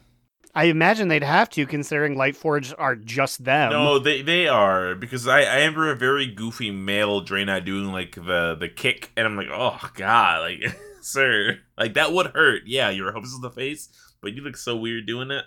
I 0.54 0.64
imagine 0.64 1.08
they'd 1.08 1.22
have 1.22 1.48
to, 1.50 1.66
considering 1.66 2.16
Lightforge 2.16 2.74
are 2.76 2.96
just 2.96 3.44
them. 3.44 3.70
No, 3.70 3.98
they 3.98 4.22
they 4.22 4.48
are 4.48 4.94
because 4.94 5.28
I 5.28 5.42
I 5.42 5.56
remember 5.58 5.90
a 5.90 5.96
very 5.96 6.26
goofy 6.26 6.70
male 6.70 7.24
Draenei 7.24 7.64
doing 7.64 7.92
like 7.92 8.14
the 8.14 8.56
the 8.58 8.68
kick, 8.68 9.10
and 9.16 9.26
I'm 9.26 9.36
like, 9.36 9.48
oh 9.50 9.78
god, 9.94 10.40
like 10.40 10.76
sir, 11.00 11.58
like 11.78 11.94
that 11.94 12.12
would 12.12 12.28
hurt. 12.28 12.62
Yeah, 12.66 12.90
your 12.90 13.12
hopes 13.12 13.34
in 13.34 13.42
the 13.42 13.50
face, 13.50 13.88
but 14.20 14.32
you 14.32 14.42
look 14.42 14.56
so 14.56 14.76
weird 14.76 15.06
doing 15.06 15.30
it. 15.30 15.44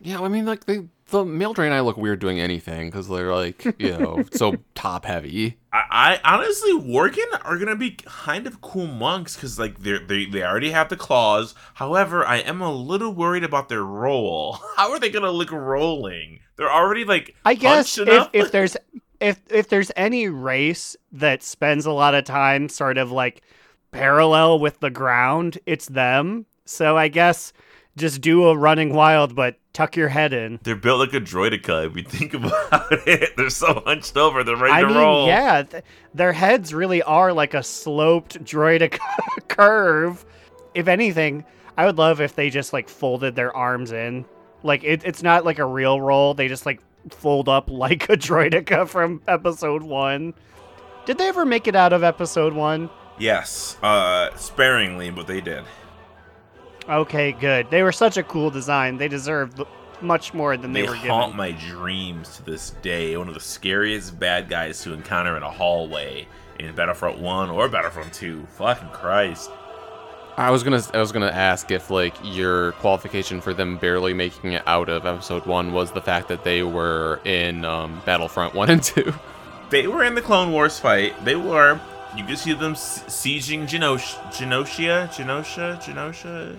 Yeah, 0.00 0.20
I 0.20 0.28
mean, 0.28 0.46
like 0.46 0.64
they, 0.64 0.86
the 1.08 1.24
male 1.24 1.54
Draenei 1.54 1.84
look 1.84 1.96
weird 1.96 2.20
doing 2.20 2.40
anything 2.40 2.88
because 2.88 3.08
they're 3.08 3.34
like, 3.34 3.64
you 3.78 3.98
know, 3.98 4.24
so 4.32 4.54
top 4.74 5.04
heavy. 5.04 5.57
I, 5.72 6.18
I 6.24 6.34
honestly, 6.36 6.72
Worgen 6.72 7.26
are 7.44 7.58
gonna 7.58 7.76
be 7.76 7.90
kind 7.90 8.46
of 8.46 8.60
cool 8.60 8.86
monks 8.86 9.36
because 9.36 9.58
like 9.58 9.80
they 9.80 9.98
they 9.98 10.24
they 10.24 10.42
already 10.42 10.70
have 10.70 10.88
the 10.88 10.96
claws. 10.96 11.54
However, 11.74 12.24
I 12.24 12.38
am 12.38 12.62
a 12.62 12.72
little 12.72 13.12
worried 13.12 13.44
about 13.44 13.68
their 13.68 13.84
roll. 13.84 14.58
How 14.76 14.90
are 14.92 14.98
they 14.98 15.10
gonna 15.10 15.30
look 15.30 15.52
rolling? 15.52 16.40
They're 16.56 16.72
already 16.72 17.04
like 17.04 17.34
I 17.44 17.54
guess 17.54 17.98
if, 17.98 18.28
if 18.32 18.50
there's 18.50 18.76
if 19.20 19.40
if 19.50 19.68
there's 19.68 19.92
any 19.94 20.28
race 20.28 20.96
that 21.12 21.42
spends 21.42 21.84
a 21.84 21.92
lot 21.92 22.14
of 22.14 22.24
time 22.24 22.68
sort 22.68 22.96
of 22.96 23.12
like 23.12 23.42
parallel 23.90 24.58
with 24.58 24.80
the 24.80 24.90
ground, 24.90 25.58
it's 25.66 25.86
them. 25.86 26.46
So 26.64 26.96
I 26.96 27.08
guess 27.08 27.52
just 27.98 28.20
do 28.20 28.46
a 28.48 28.56
running 28.56 28.94
wild, 28.94 29.34
but 29.34 29.56
tuck 29.72 29.96
your 29.96 30.08
head 30.08 30.32
in. 30.32 30.58
They're 30.62 30.76
built 30.76 31.00
like 31.00 31.14
a 31.14 31.20
droideka. 31.20 31.86
If 31.90 31.96
you 31.96 32.02
think 32.02 32.34
about 32.34 32.86
it, 33.06 33.36
they're 33.36 33.50
so 33.50 33.82
hunched 33.86 34.16
over. 34.16 34.42
They're 34.44 34.56
ready 34.56 34.72
I 34.74 34.80
to 34.82 34.86
mean, 34.88 34.96
roll. 34.96 35.26
yeah, 35.26 35.62
th- 35.62 35.84
their 36.14 36.32
heads 36.32 36.72
really 36.72 37.02
are 37.02 37.32
like 37.32 37.54
a 37.54 37.62
sloped 37.62 38.42
droideka 38.44 38.98
curve. 39.48 40.24
If 40.74 40.88
anything, 40.88 41.44
I 41.76 41.86
would 41.86 41.98
love 41.98 42.20
if 42.20 42.34
they 42.34 42.50
just 42.50 42.72
like 42.72 42.88
folded 42.88 43.34
their 43.36 43.54
arms 43.54 43.92
in. 43.92 44.24
Like 44.62 44.82
it, 44.84 45.02
it's 45.04 45.22
not 45.22 45.44
like 45.44 45.58
a 45.58 45.64
real 45.66 46.00
roll. 46.00 46.34
They 46.34 46.48
just 46.48 46.66
like 46.66 46.80
fold 47.10 47.48
up 47.48 47.70
like 47.70 48.08
a 48.08 48.16
droideka 48.16 48.88
from 48.88 49.22
episode 49.28 49.82
one. 49.82 50.34
Did 51.06 51.18
they 51.18 51.28
ever 51.28 51.46
make 51.46 51.66
it 51.66 51.74
out 51.76 51.92
of 51.92 52.02
episode 52.02 52.52
one? 52.52 52.90
Yes, 53.18 53.76
uh, 53.82 54.34
sparingly, 54.36 55.10
but 55.10 55.26
they 55.26 55.40
did. 55.40 55.64
Okay, 56.88 57.32
good. 57.32 57.70
They 57.70 57.82
were 57.82 57.92
such 57.92 58.16
a 58.16 58.22
cool 58.22 58.50
design. 58.50 58.96
They 58.96 59.08
deserved 59.08 59.60
much 60.00 60.32
more 60.32 60.56
than 60.56 60.72
they, 60.72 60.82
They 60.82 60.88
were 60.88 60.94
haunt 60.94 61.34
my 61.34 61.50
dreams 61.52 62.36
to 62.36 62.44
this 62.44 62.70
day. 62.82 63.16
One 63.16 63.28
of 63.28 63.34
the 63.34 63.40
scariest 63.40 64.18
bad 64.18 64.48
guys 64.48 64.80
to 64.82 64.92
encounter 64.94 65.36
in 65.36 65.42
a 65.42 65.50
hallway 65.50 66.26
in 66.58 66.74
Battlefront 66.74 67.18
One 67.18 67.50
or 67.50 67.68
Battlefront 67.68 68.12
Two. 68.14 68.46
Fucking 68.56 68.88
Christ! 68.90 69.50
I 70.36 70.50
was 70.52 70.62
gonna, 70.62 70.80
I 70.94 70.98
was 70.98 71.10
gonna 71.10 71.26
ask 71.26 71.70
if 71.72 71.90
like 71.90 72.14
your 72.22 72.72
qualification 72.72 73.40
for 73.40 73.52
them 73.52 73.76
barely 73.76 74.14
making 74.14 74.52
it 74.52 74.62
out 74.66 74.88
of 74.88 75.04
episode 75.04 75.44
one 75.46 75.72
was 75.72 75.90
the 75.90 76.00
fact 76.00 76.28
that 76.28 76.44
they 76.44 76.62
were 76.62 77.20
in 77.24 77.64
um, 77.64 78.00
Battlefront 78.06 78.54
one 78.54 78.70
and 78.70 78.82
two. 78.82 79.12
They 79.70 79.86
were 79.86 80.02
in 80.02 80.14
the 80.14 80.22
Clone 80.22 80.50
Wars 80.52 80.78
fight. 80.78 81.22
They 81.26 81.36
were. 81.36 81.78
You 82.16 82.24
could 82.24 82.38
see 82.38 82.54
them 82.54 82.72
s- 82.72 83.02
sieging 83.04 83.64
Genos- 83.64 84.16
Genosha, 84.32 85.08
Genosha, 85.08 85.76
Genosha, 85.82 86.58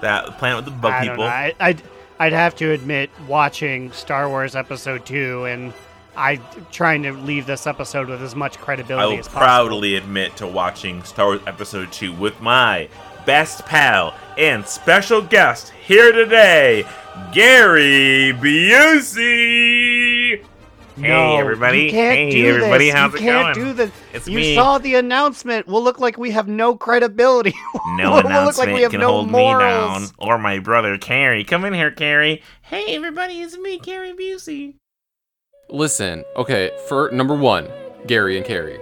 that 0.00 0.38
planet 0.38 0.64
with 0.64 0.64
the 0.66 0.80
bug 0.80 0.92
I 0.92 1.08
people. 1.08 1.24
I, 1.24 1.54
I'd, 1.60 1.82
I'd 2.18 2.32
have 2.32 2.54
to 2.56 2.70
admit, 2.72 3.10
watching 3.26 3.92
Star 3.92 4.28
Wars 4.28 4.54
Episode 4.56 5.06
2 5.06 5.46
and 5.46 5.72
I'm 6.16 6.42
trying 6.72 7.02
to 7.04 7.12
leave 7.12 7.46
this 7.46 7.66
episode 7.66 8.08
with 8.08 8.20
as 8.20 8.34
much 8.34 8.58
credibility. 8.58 9.02
I 9.02 9.06
will 9.06 9.18
as 9.18 9.26
possible. 9.28 9.40
proudly 9.40 9.94
admit 9.96 10.36
to 10.36 10.46
watching 10.46 11.02
Star 11.04 11.28
Wars 11.28 11.40
Episode 11.46 11.92
2 11.92 12.12
with 12.12 12.40
my 12.40 12.88
best 13.24 13.64
pal 13.66 14.14
and 14.36 14.66
special 14.66 15.22
guest 15.22 15.70
here 15.70 16.12
today, 16.12 16.84
Gary 17.32 18.32
Busey. 18.38 20.09
No, 20.96 21.08
Hey, 21.36 21.38
everybody. 21.38 21.82
You 21.84 21.90
can't 21.90 22.16
Hey, 22.16 22.30
do 22.30 22.48
everybody. 22.48 22.86
This. 22.86 22.94
How's 22.94 23.12
you 23.12 23.18
it 23.18 23.22
can't 23.22 23.56
going? 23.56 23.66
do 23.68 23.72
this. 23.74 23.90
It's 24.12 24.28
you 24.28 24.36
me. 24.36 24.54
saw 24.54 24.78
the 24.78 24.94
announcement. 24.96 25.66
We'll 25.66 25.82
look 25.82 25.98
like 26.00 26.18
we 26.18 26.30
have 26.32 26.48
no 26.48 26.76
credibility. 26.76 27.54
No 27.96 28.12
we'll 28.12 28.44
look 28.44 28.56
like 28.56 28.72
we 28.72 28.82
have 28.82 28.92
can 28.92 29.00
no 29.00 29.08
hold 29.08 29.30
morals. 29.30 30.00
me 30.02 30.06
down. 30.06 30.14
Or 30.18 30.38
my 30.38 30.58
brother, 30.60 30.96
Carrie. 30.96 31.42
Come 31.44 31.64
in 31.64 31.74
here, 31.74 31.90
Carrie. 31.90 32.42
Hey, 32.62 32.94
everybody. 32.94 33.40
It's 33.40 33.58
me, 33.58 33.78
Carrie 33.78 34.12
Busey. 34.14 34.74
Listen, 35.68 36.24
okay, 36.36 36.70
for 36.88 37.10
number 37.10 37.34
one, 37.34 37.68
Gary 38.06 38.36
and 38.36 38.46
Carrie, 38.46 38.78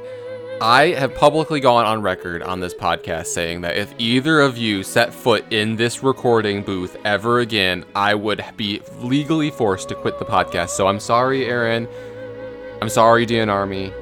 I 0.61 0.89
have 0.89 1.15
publicly 1.15 1.61
gone 1.61 1.87
on 1.87 2.03
record 2.03 2.43
on 2.43 2.59
this 2.59 2.75
podcast 2.75 3.27
saying 3.27 3.61
that 3.61 3.77
if 3.77 3.95
either 3.97 4.41
of 4.41 4.59
you 4.59 4.83
set 4.83 5.15
foot 5.15 5.45
in 5.53 5.77
this 5.77 6.03
recording 6.03 6.65
booth 6.65 6.97
ever 7.05 7.39
again, 7.39 7.85
I 7.95 8.17
would 8.17 8.45
be 8.57 8.83
legally 8.99 9.53
forced 9.53 9.89
to 9.91 9.95
quit 9.95 10.19
the 10.19 10.25
podcast. 10.25 10.71
So 10.71 10.89
I'm 10.89 10.99
sorry, 10.99 11.45
Aaron. 11.45 11.87
I'm 12.83 12.89
sorry, 12.89 13.25
DN 13.25 13.49
Army. 13.49 13.93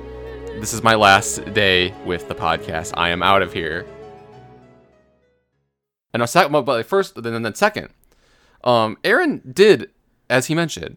This 0.59 0.73
is 0.73 0.83
my 0.83 0.95
last 0.95 1.45
day 1.53 1.93
with 2.07 2.27
the 2.27 2.35
podcast. 2.35 2.95
I 2.97 3.11
am 3.11 3.23
out 3.23 3.43
of 3.43 3.53
here. 3.53 3.85
And 6.15 6.23
a 6.23 6.27
second, 6.27 6.65
but 6.65 6.87
first, 6.87 7.23
then 7.23 7.43
then 7.43 7.55
second, 7.55 7.91
um, 8.65 8.97
Aaron 9.05 9.43
did, 9.53 9.91
as 10.31 10.47
he 10.47 10.55
mentioned, 10.55 10.97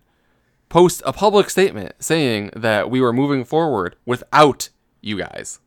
post 0.70 1.02
a 1.06 1.12
public 1.12 1.50
statement 1.50 1.96
saying 2.00 2.52
that 2.56 2.90
we 2.90 3.02
were 3.02 3.12
moving 3.12 3.44
forward 3.44 3.98
without 4.06 4.70
you 5.02 5.18
guys. 5.18 5.60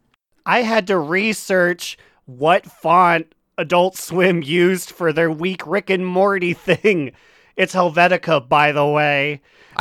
I 0.44 0.62
had 0.62 0.86
to 0.88 0.98
research 0.98 1.96
what 2.26 2.66
font 2.66 3.34
Adult 3.58 3.96
Swim 3.96 4.42
used 4.42 4.90
for 4.90 5.12
their 5.12 5.30
weak 5.30 5.66
Rick 5.66 5.90
and 5.90 6.06
Morty 6.06 6.52
thing. 6.54 7.12
It's 7.56 7.74
Helvetica, 7.74 8.48
by 8.48 8.72
the 8.72 8.86
way. 8.86 9.40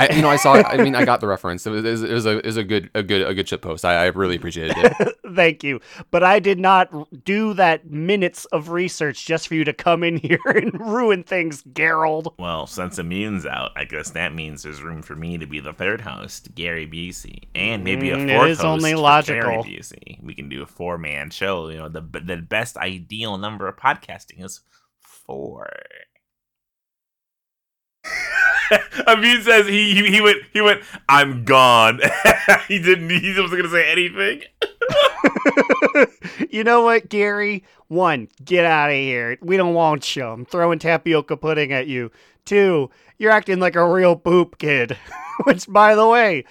I, 0.10 0.16
you 0.16 0.22
know, 0.22 0.30
I 0.30 0.36
saw. 0.38 0.54
I 0.54 0.78
mean, 0.78 0.96
I 0.96 1.06
got 1.06 1.20
the 1.20 1.28
reference. 1.36 1.66
It 1.66 1.72
was, 1.72 2.04
it 2.04 2.12
was, 2.12 2.26
a, 2.26 2.38
it 2.40 2.46
was 2.46 2.58
a 2.58 2.64
good, 2.64 2.90
a 2.94 3.04
good, 3.04 3.28
a 3.28 3.34
good 3.34 3.48
shit 3.48 3.62
post. 3.62 3.86
I, 3.86 3.96
I 3.96 4.06
really 4.08 4.36
appreciated 4.36 4.76
it. 4.78 5.16
Thank 5.36 5.64
you. 5.64 5.80
But 6.10 6.24
I 6.24 6.40
did 6.40 6.60
not 6.60 7.24
do 7.24 7.54
that 7.54 7.90
minutes 7.90 8.46
of 8.46 8.70
research 8.70 9.26
just 9.26 9.48
for 9.48 9.56
you 9.56 9.64
to 9.64 9.74
come 9.74 10.04
in 10.04 10.18
here 10.18 10.40
and 10.46 10.80
ruin 10.80 11.24
things, 11.24 11.64
Gerald. 11.74 12.34
Well, 12.40 12.68
since 12.68 12.98
Immune's 13.00 13.46
out, 13.46 13.72
I 13.76 13.86
guess 13.86 14.12
that 14.12 14.34
means 14.34 14.64
there's 14.64 14.82
room 14.82 15.02
for 15.02 15.16
me 15.16 15.38
to 15.38 15.46
be 15.46 15.60
the 15.60 15.74
third 15.74 16.02
host, 16.02 16.54
Gary 16.56 16.88
Busey, 16.88 17.44
and 17.56 17.84
maybe 17.84 18.10
a 18.10 18.18
Mm, 18.22 18.30
it 18.30 18.36
fourth 18.36 18.50
is 18.50 18.58
host 18.58 18.66
only 18.66 18.96
logical. 18.96 19.42
Carrie 19.42 19.78
Busey. 19.80 20.24
We 20.24 20.34
can 20.34 20.50
do 20.50 20.62
a 20.62 20.66
four-man 20.66 21.30
show. 21.30 21.70
You 21.70 21.78
know, 21.78 21.90
the 21.90 22.02
the 22.02 22.38
best 22.38 22.78
ideal 22.78 23.38
number 23.38 23.68
of 23.68 23.78
podcasting 23.78 24.44
is 24.44 24.62
four. 25.00 25.70
Immune 29.08 29.42
says 29.44 29.68
he, 29.68 29.94
he 29.94 30.08
he 30.12 30.22
went 30.22 30.38
he 30.54 30.62
went. 30.62 30.82
I'm 31.10 31.44
gone. 31.44 32.00
he 32.68 32.80
didn't. 32.80 33.10
He 33.10 33.40
wasn't 33.40 33.62
gonna 33.62 33.70
say 33.70 33.92
anything. 33.92 34.44
you 36.50 36.64
know 36.64 36.82
what, 36.82 37.10
Gary? 37.10 37.64
One, 37.88 38.30
get 38.44 38.66
out 38.66 38.90
of 38.90 38.96
here. 38.96 39.38
We 39.42 39.58
don't 39.58 39.74
want 39.74 40.16
you. 40.16 40.26
I'm 40.26 40.46
throwing 40.46 40.80
tapioca 40.80 41.38
pudding 41.38 41.74
at 41.74 41.88
you. 41.88 42.12
Two, 42.46 42.90
you're 43.18 43.32
acting 43.32 43.60
like 43.60 43.76
a 43.76 43.88
real 43.88 44.16
poop 44.16 44.58
kid. 44.58 44.98
Which, 45.44 45.68
by 45.68 45.96
the 45.96 46.08
way, 46.08 46.46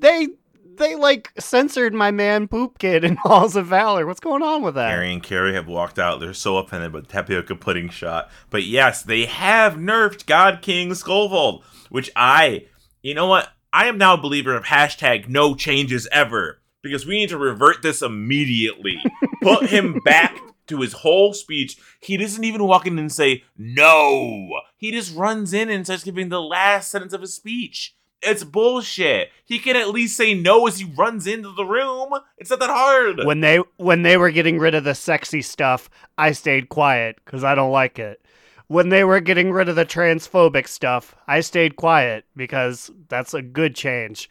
they 0.00 0.28
they 0.76 0.94
like 0.94 1.30
censored 1.38 1.94
my 1.94 2.10
man 2.10 2.48
Poop 2.48 2.78
Kid 2.78 3.04
in 3.04 3.16
Halls 3.22 3.56
of 3.56 3.66
Valor. 3.66 4.06
What's 4.06 4.20
going 4.20 4.42
on 4.42 4.62
with 4.62 4.74
that? 4.74 4.90
Harry 4.90 5.12
and 5.12 5.22
Carrie 5.22 5.54
have 5.54 5.66
walked 5.66 5.98
out. 5.98 6.20
They're 6.20 6.34
so 6.34 6.56
offended 6.58 6.92
by 6.92 7.00
the 7.00 7.06
tapioca 7.06 7.54
pudding 7.56 7.88
shot. 7.88 8.30
But 8.50 8.64
yes, 8.64 9.02
they 9.02 9.26
have 9.26 9.74
nerfed 9.74 10.26
God 10.26 10.60
King 10.62 10.90
Skullfold, 10.90 11.62
which 11.90 12.10
I, 12.16 12.66
you 13.02 13.14
know 13.14 13.26
what? 13.26 13.48
I 13.72 13.86
am 13.86 13.98
now 13.98 14.14
a 14.14 14.20
believer 14.20 14.56
of 14.56 14.64
hashtag 14.64 15.28
no 15.28 15.54
changes 15.54 16.08
ever 16.10 16.60
because 16.82 17.06
we 17.06 17.18
need 17.18 17.28
to 17.28 17.38
revert 17.38 17.82
this 17.82 18.02
immediately. 18.02 19.02
Put 19.42 19.66
him 19.66 20.00
back 20.04 20.38
to 20.66 20.80
his 20.80 20.92
whole 20.92 21.32
speech. 21.32 21.76
He 22.00 22.16
doesn't 22.16 22.44
even 22.44 22.64
walk 22.64 22.86
in 22.86 22.98
and 22.98 23.12
say 23.12 23.44
no. 23.56 24.60
He 24.76 24.90
just 24.90 25.14
runs 25.14 25.52
in 25.52 25.68
and 25.68 25.84
starts 25.84 26.04
giving 26.04 26.28
the 26.28 26.42
last 26.42 26.90
sentence 26.90 27.12
of 27.12 27.20
his 27.20 27.34
speech. 27.34 27.94
It's 28.22 28.44
bullshit. 28.44 29.30
He 29.44 29.58
can 29.58 29.76
at 29.76 29.90
least 29.90 30.16
say 30.16 30.34
no 30.34 30.66
as 30.66 30.78
he 30.78 30.84
runs 30.84 31.26
into 31.26 31.52
the 31.52 31.64
room. 31.64 32.10
It's 32.38 32.50
not 32.50 32.60
that 32.60 32.70
hard. 32.70 33.24
When 33.24 33.40
they 33.40 33.58
when 33.76 34.02
they 34.02 34.16
were 34.16 34.30
getting 34.30 34.58
rid 34.58 34.74
of 34.74 34.84
the 34.84 34.94
sexy 34.94 35.42
stuff, 35.42 35.88
I 36.18 36.32
stayed 36.32 36.68
quiet 36.68 37.16
because 37.24 37.44
I 37.44 37.54
don't 37.54 37.72
like 37.72 37.98
it. 37.98 38.20
When 38.66 38.90
they 38.90 39.02
were 39.02 39.20
getting 39.20 39.50
rid 39.50 39.68
of 39.68 39.76
the 39.76 39.84
transphobic 39.84 40.68
stuff, 40.68 41.16
I 41.26 41.40
stayed 41.40 41.76
quiet 41.76 42.24
because 42.36 42.90
that's 43.08 43.34
a 43.34 43.42
good 43.42 43.74
change. 43.74 44.30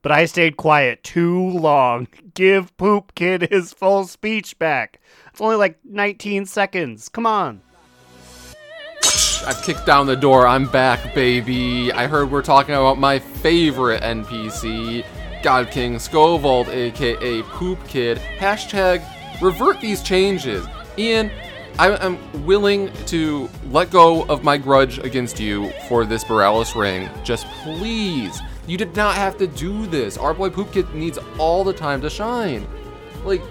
But 0.00 0.12
I 0.12 0.26
stayed 0.26 0.56
quiet 0.56 1.02
too 1.02 1.50
long. 1.50 2.08
Give 2.34 2.74
Poop 2.76 3.14
Kid 3.14 3.48
his 3.50 3.72
full 3.72 4.06
speech 4.06 4.58
back. 4.58 5.00
It's 5.30 5.40
only 5.40 5.56
like 5.56 5.78
19 5.84 6.46
seconds. 6.46 7.08
Come 7.08 7.26
on. 7.26 7.62
I've 9.46 9.60
kicked 9.62 9.84
down 9.84 10.06
the 10.06 10.16
door. 10.16 10.46
I'm 10.46 10.66
back, 10.66 11.14
baby. 11.14 11.92
I 11.92 12.06
heard 12.06 12.30
we're 12.30 12.42
talking 12.42 12.74
about 12.74 12.98
my 12.98 13.18
favorite 13.18 14.02
NPC, 14.02 15.04
God 15.42 15.70
King 15.70 15.96
Skovald, 15.96 16.68
aka 16.68 17.42
Poop 17.42 17.86
Kid. 17.86 18.18
Hashtag 18.38 19.04
revert 19.42 19.80
these 19.82 20.02
changes. 20.02 20.66
Ian, 20.96 21.30
I 21.78 21.90
am 22.04 22.18
willing 22.46 22.90
to 23.06 23.50
let 23.70 23.90
go 23.90 24.22
of 24.24 24.44
my 24.44 24.56
grudge 24.56 24.98
against 24.98 25.38
you 25.38 25.70
for 25.88 26.06
this 26.06 26.24
Borealis 26.24 26.74
ring. 26.74 27.10
Just 27.22 27.46
please. 27.62 28.40
You 28.66 28.78
did 28.78 28.96
not 28.96 29.14
have 29.16 29.36
to 29.38 29.46
do 29.46 29.86
this. 29.86 30.16
Our 30.16 30.32
boy 30.32 30.48
Poop 30.48 30.72
Kid 30.72 30.94
needs 30.94 31.18
all 31.38 31.64
the 31.64 31.72
time 31.74 32.00
to 32.00 32.08
shine. 32.08 32.66
Like, 33.24 33.42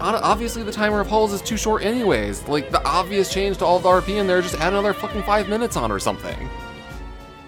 obviously 0.00 0.62
the 0.62 0.72
timer 0.72 1.00
of 1.00 1.06
hulls 1.06 1.32
is 1.32 1.42
too 1.42 1.56
short 1.56 1.82
anyways. 1.82 2.46
Like 2.48 2.70
the 2.70 2.82
obvious 2.84 3.32
change 3.32 3.58
to 3.58 3.64
all 3.64 3.78
the 3.78 3.88
RP 3.88 4.16
in 4.16 4.26
there, 4.26 4.40
just 4.42 4.56
add 4.56 4.72
another 4.72 4.92
fucking 4.92 5.22
five 5.22 5.48
minutes 5.48 5.76
on 5.76 5.92
or 5.92 5.98
something. 5.98 6.48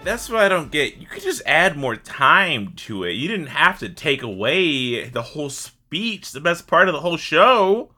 That's 0.04 0.28
what 0.28 0.42
I 0.42 0.48
don't 0.48 0.70
get. 0.70 0.96
You 0.96 1.06
could 1.06 1.22
just 1.22 1.42
add 1.46 1.76
more 1.76 1.96
time 1.96 2.72
to 2.76 3.04
it. 3.04 3.12
You 3.12 3.28
didn't 3.28 3.46
have 3.46 3.78
to 3.78 3.88
take 3.88 4.22
away 4.22 5.08
the 5.08 5.22
whole 5.22 5.50
speech, 5.50 6.32
the 6.32 6.40
best 6.40 6.66
part 6.66 6.88
of 6.88 6.92
the 6.92 7.00
whole 7.00 7.16
show. 7.16 7.90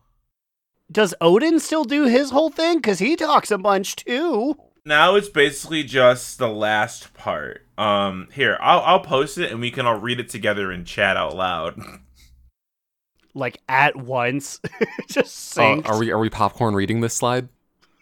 Does 0.92 1.14
Odin 1.20 1.58
still 1.60 1.84
do 1.84 2.04
his 2.04 2.30
whole 2.30 2.50
thing? 2.50 2.76
Because 2.76 2.98
he 2.98 3.16
talks 3.16 3.50
a 3.50 3.58
bunch 3.58 3.96
too. 3.96 4.56
Now 4.84 5.14
it's 5.14 5.30
basically 5.30 5.82
just 5.82 6.38
the 6.38 6.48
last 6.48 7.14
part. 7.14 7.66
Um, 7.78 8.28
here 8.32 8.58
I'll 8.60 8.80
I'll 8.80 9.00
post 9.00 9.38
it 9.38 9.50
and 9.50 9.60
we 9.60 9.70
can 9.70 9.86
all 9.86 9.98
read 9.98 10.20
it 10.20 10.28
together 10.28 10.70
and 10.70 10.86
chat 10.86 11.16
out 11.16 11.34
loud. 11.34 11.80
Like 13.34 13.60
at 13.68 13.96
once. 13.96 14.60
Just 15.08 15.58
Uh, 15.84 15.90
are 15.92 15.98
we 15.98 16.10
are 16.12 16.18
we 16.18 16.30
popcorn 16.30 16.74
reading 16.74 17.00
this 17.00 17.14
slide? 17.14 17.48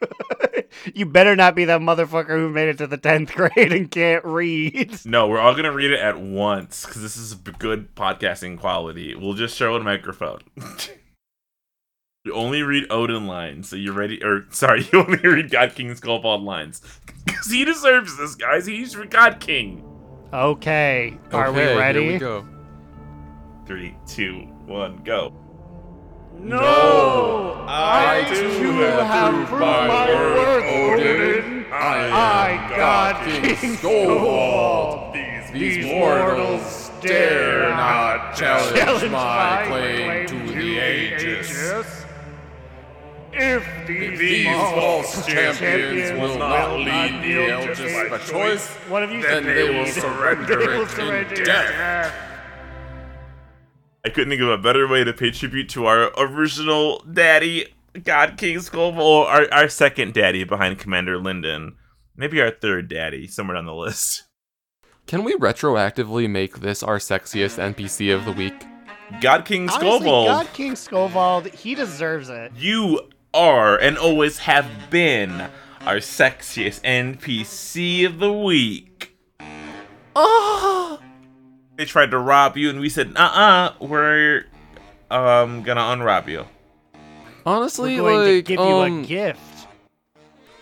you 0.94 1.06
better 1.06 1.36
not 1.36 1.54
be 1.54 1.64
that 1.64 1.80
motherfucker 1.80 2.28
who 2.36 2.48
made 2.50 2.68
it 2.68 2.78
to 2.78 2.86
the 2.86 2.98
10th 2.98 3.32
grade 3.54 3.72
and 3.72 3.90
can't 3.90 4.24
read. 4.24 4.98
no, 5.04 5.28
we're 5.28 5.38
all 5.38 5.54
gonna 5.54 5.72
read 5.72 5.90
it 5.90 6.00
at 6.00 6.20
once 6.20 6.84
because 6.84 7.02
this 7.02 7.16
is 7.16 7.34
good 7.34 7.94
podcasting 7.94 8.58
quality. 8.58 9.14
We'll 9.14 9.34
just 9.34 9.56
show 9.56 9.74
a 9.76 9.80
microphone. 9.80 10.40
you 12.24 12.34
only 12.34 12.62
read 12.62 12.90
Odin 12.90 13.26
lines, 13.26 13.68
so 13.68 13.76
you're 13.76 13.94
ready. 13.94 14.22
Or 14.22 14.46
sorry, 14.50 14.86
you 14.92 15.00
only 15.00 15.18
read 15.18 15.50
God 15.50 15.74
King 15.74 15.94
Skullfold 15.94 16.44
lines 16.44 16.82
because 17.24 17.50
he 17.50 17.64
deserves 17.64 18.16
this, 18.16 18.34
guys. 18.34 18.66
He's 18.66 18.94
God 18.94 19.40
King. 19.40 19.88
Okay. 20.32 21.18
Are 21.32 21.52
we 21.52 21.60
ready? 21.60 22.02
Here 22.04 22.12
we 22.12 22.18
go. 22.18 22.46
Three, 23.66 23.94
two, 24.06 24.48
one, 24.66 25.02
go. 25.04 25.32
No! 26.38 27.64
I 27.68 28.24
too 28.28 28.72
have 28.80 29.48
proved 29.48 29.60
my 29.60 30.08
worth, 30.08 30.64
Odin. 30.64 31.66
I, 31.72 32.74
God 32.76 33.24
King 33.24 33.76
Skullfold. 33.76 35.52
These 35.52 35.86
mortals 35.86 36.90
dare 37.00 37.70
not 37.70 38.34
challenge 38.34 39.10
my 39.12 39.64
claim 39.66 40.26
to 40.28 40.52
the 40.52 40.78
ages. 40.78 42.04
If 43.34 43.86
these, 43.86 44.46
false 44.46 45.26
champions 45.26 46.20
will 46.20 46.38
not 46.38 46.78
lead 46.78 47.22
the 47.22 47.50
elders 47.50 48.10
by 48.10 48.18
choice, 48.18 48.68
one 48.88 49.02
of 49.02 49.10
you 49.10 49.22
then 49.22 49.44
they 49.44 49.78
will 49.78 49.86
surrender 49.86 50.82
it 50.82 50.98
in 51.38 51.44
death. 51.44 52.31
To 54.04 54.10
death. 54.10 54.12
I 54.12 54.14
couldn't 54.14 54.30
think 54.30 54.42
of 54.42 54.48
a 54.48 54.58
better 54.58 54.88
way 54.88 55.04
to 55.04 55.12
pay 55.12 55.30
tribute 55.30 55.68
to 55.70 55.86
our 55.86 56.10
original 56.18 57.00
daddy, 57.00 57.74
God 58.02 58.36
King 58.36 58.58
Skullfold, 58.58 59.26
our, 59.26 59.52
our 59.52 59.68
second 59.68 60.14
daddy 60.14 60.44
behind 60.44 60.78
Commander 60.78 61.18
Linden. 61.18 61.76
Maybe 62.16 62.40
our 62.40 62.50
third 62.50 62.88
daddy, 62.88 63.26
somewhere 63.26 63.56
on 63.56 63.66
the 63.66 63.74
list. 63.74 64.24
Can 65.06 65.24
we 65.24 65.34
retroactively 65.34 66.28
make 66.30 66.60
this 66.60 66.82
our 66.82 66.98
sexiest 66.98 67.58
NPC 67.58 68.14
of 68.14 68.24
the 68.24 68.32
week? 68.32 68.66
God 69.20 69.44
King 69.44 69.68
Honestly, 69.68 70.08
Skovald. 70.08 70.26
God 70.26 70.48
King 70.52 70.72
Skovald, 70.72 71.54
he 71.54 71.74
deserves 71.74 72.28
it. 72.28 72.52
You 72.56 73.10
are 73.34 73.76
and 73.76 73.98
always 73.98 74.38
have 74.38 74.66
been 74.90 75.48
our 75.82 75.96
sexiest 75.96 76.82
NPC 76.82 78.06
of 78.06 78.18
the 78.18 78.32
week. 78.32 79.16
Oh, 80.14 81.00
They 81.82 81.86
tried 81.86 82.12
to 82.12 82.18
rob 82.18 82.56
you, 82.56 82.70
and 82.70 82.78
we 82.78 82.88
said, 82.88 83.12
"Uh, 83.16 83.18
uh 83.18 83.72
we're 83.84 84.44
um 85.10 85.64
gonna 85.64 85.80
unrob 85.80 86.28
you." 86.28 86.46
honestly, 87.44 87.96
We're 87.96 88.02
going 88.02 88.18
like, 88.18 88.26
to 88.28 88.42
give 88.42 88.60
um, 88.60 88.68
you 88.68 89.02
a 89.02 89.04
gift. 89.04 89.66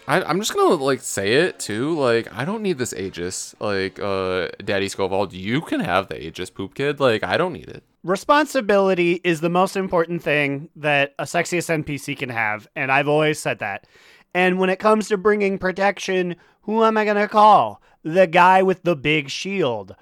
I, 0.09 0.23
I'm 0.23 0.39
just 0.39 0.55
gonna 0.55 0.77
like 0.77 1.03
say 1.03 1.35
it 1.35 1.59
too. 1.59 1.95
Like, 1.95 2.33
I 2.33 2.47
don't 2.47 2.63
need 2.63 2.79
this 2.79 2.95
Aegis. 2.95 3.55
Like, 3.61 4.01
uh, 4.01 4.49
Daddy 4.65 4.89
Skovald, 4.89 5.35
you 5.35 5.61
can 5.61 5.81
have 5.81 6.09
the 6.09 6.27
Aegis, 6.27 6.49
poop 6.49 6.75
kid. 6.75 7.01
Like, 7.01 7.23
I 7.23 7.37
don't 7.37 7.53
need 7.53 7.69
it. 7.69 7.85
Responsibility 8.03 9.21
is 9.23 9.43
the 9.43 9.51
most 9.51 9.77
important 9.77 10.23
thing 10.23 10.71
that 10.75 11.15
a 11.19 11.25
sexiest 11.25 11.85
NPC 11.85 12.17
can 12.17 12.31
have, 12.31 12.67
and 12.75 12.91
I've 12.91 13.09
always 13.09 13.39
said 13.39 13.59
that. 13.59 13.87
And 14.33 14.59
when 14.59 14.71
it 14.71 14.79
comes 14.79 15.09
to 15.09 15.19
bringing 15.19 15.59
protection, 15.59 16.37
who 16.63 16.83
am 16.83 16.97
I 16.97 17.05
going 17.05 17.19
to 17.19 17.29
call? 17.29 17.83
The 18.05 18.27
guy 18.27 18.63
with 18.63 18.85
the 18.85 18.97
big 18.97 19.29
shield. 19.29 19.95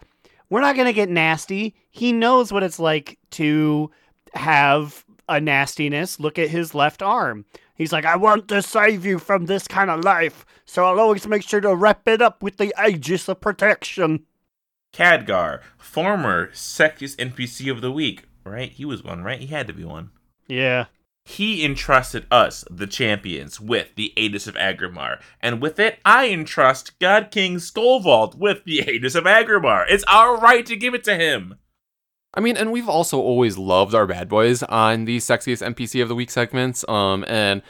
We're 0.50 0.60
not 0.60 0.76
going 0.76 0.86
to 0.86 0.92
get 0.92 1.08
nasty. 1.08 1.74
He 1.90 2.12
knows 2.12 2.52
what 2.52 2.62
it's 2.62 2.78
like 2.78 3.18
to 3.32 3.90
have 4.34 5.04
a 5.28 5.40
nastiness. 5.40 6.18
Look 6.18 6.38
at 6.38 6.48
his 6.48 6.74
left 6.74 7.02
arm. 7.02 7.44
He's 7.74 7.92
like, 7.92 8.04
I 8.04 8.16
want 8.16 8.48
to 8.48 8.62
save 8.62 9.04
you 9.04 9.18
from 9.18 9.46
this 9.46 9.68
kind 9.68 9.90
of 9.90 10.04
life, 10.04 10.44
so 10.64 10.84
I'll 10.84 10.98
always 10.98 11.26
make 11.28 11.42
sure 11.42 11.60
to 11.60 11.76
wrap 11.76 12.08
it 12.08 12.20
up 12.20 12.42
with 12.42 12.56
the 12.56 12.74
Aegis 12.84 13.28
of 13.28 13.40
protection. 13.40 14.24
Khadgar, 14.92 15.60
former 15.76 16.48
sexiest 16.48 17.16
NPC 17.16 17.70
of 17.70 17.80
the 17.80 17.92
week, 17.92 18.24
right? 18.44 18.72
He 18.72 18.84
was 18.84 19.04
one, 19.04 19.22
right? 19.22 19.38
He 19.38 19.46
had 19.46 19.68
to 19.68 19.72
be 19.72 19.84
one. 19.84 20.10
Yeah. 20.48 20.86
He 21.28 21.62
entrusted 21.62 22.26
us, 22.30 22.64
the 22.70 22.86
champions, 22.86 23.60
with 23.60 23.94
the 23.96 24.14
Aegis 24.16 24.46
of 24.46 24.54
Aggramar, 24.54 25.20
and 25.42 25.60
with 25.60 25.78
it, 25.78 25.98
I 26.02 26.30
entrust 26.30 26.98
God 26.98 27.30
King 27.30 27.56
Skolvald 27.56 28.36
with 28.36 28.64
the 28.64 28.78
Aegis 28.80 29.14
of 29.14 29.24
Aggramar. 29.24 29.84
It's 29.90 30.04
our 30.04 30.38
right 30.38 30.64
to 30.64 30.74
give 30.74 30.94
it 30.94 31.04
to 31.04 31.16
him. 31.16 31.56
I 32.32 32.40
mean, 32.40 32.56
and 32.56 32.72
we've 32.72 32.88
also 32.88 33.20
always 33.20 33.58
loved 33.58 33.94
our 33.94 34.06
bad 34.06 34.30
boys 34.30 34.62
on 34.62 35.04
the 35.04 35.18
sexiest 35.18 35.62
NPC 35.62 36.00
of 36.02 36.08
the 36.08 36.14
week 36.14 36.30
segments. 36.30 36.82
Um, 36.88 37.26
and 37.28 37.60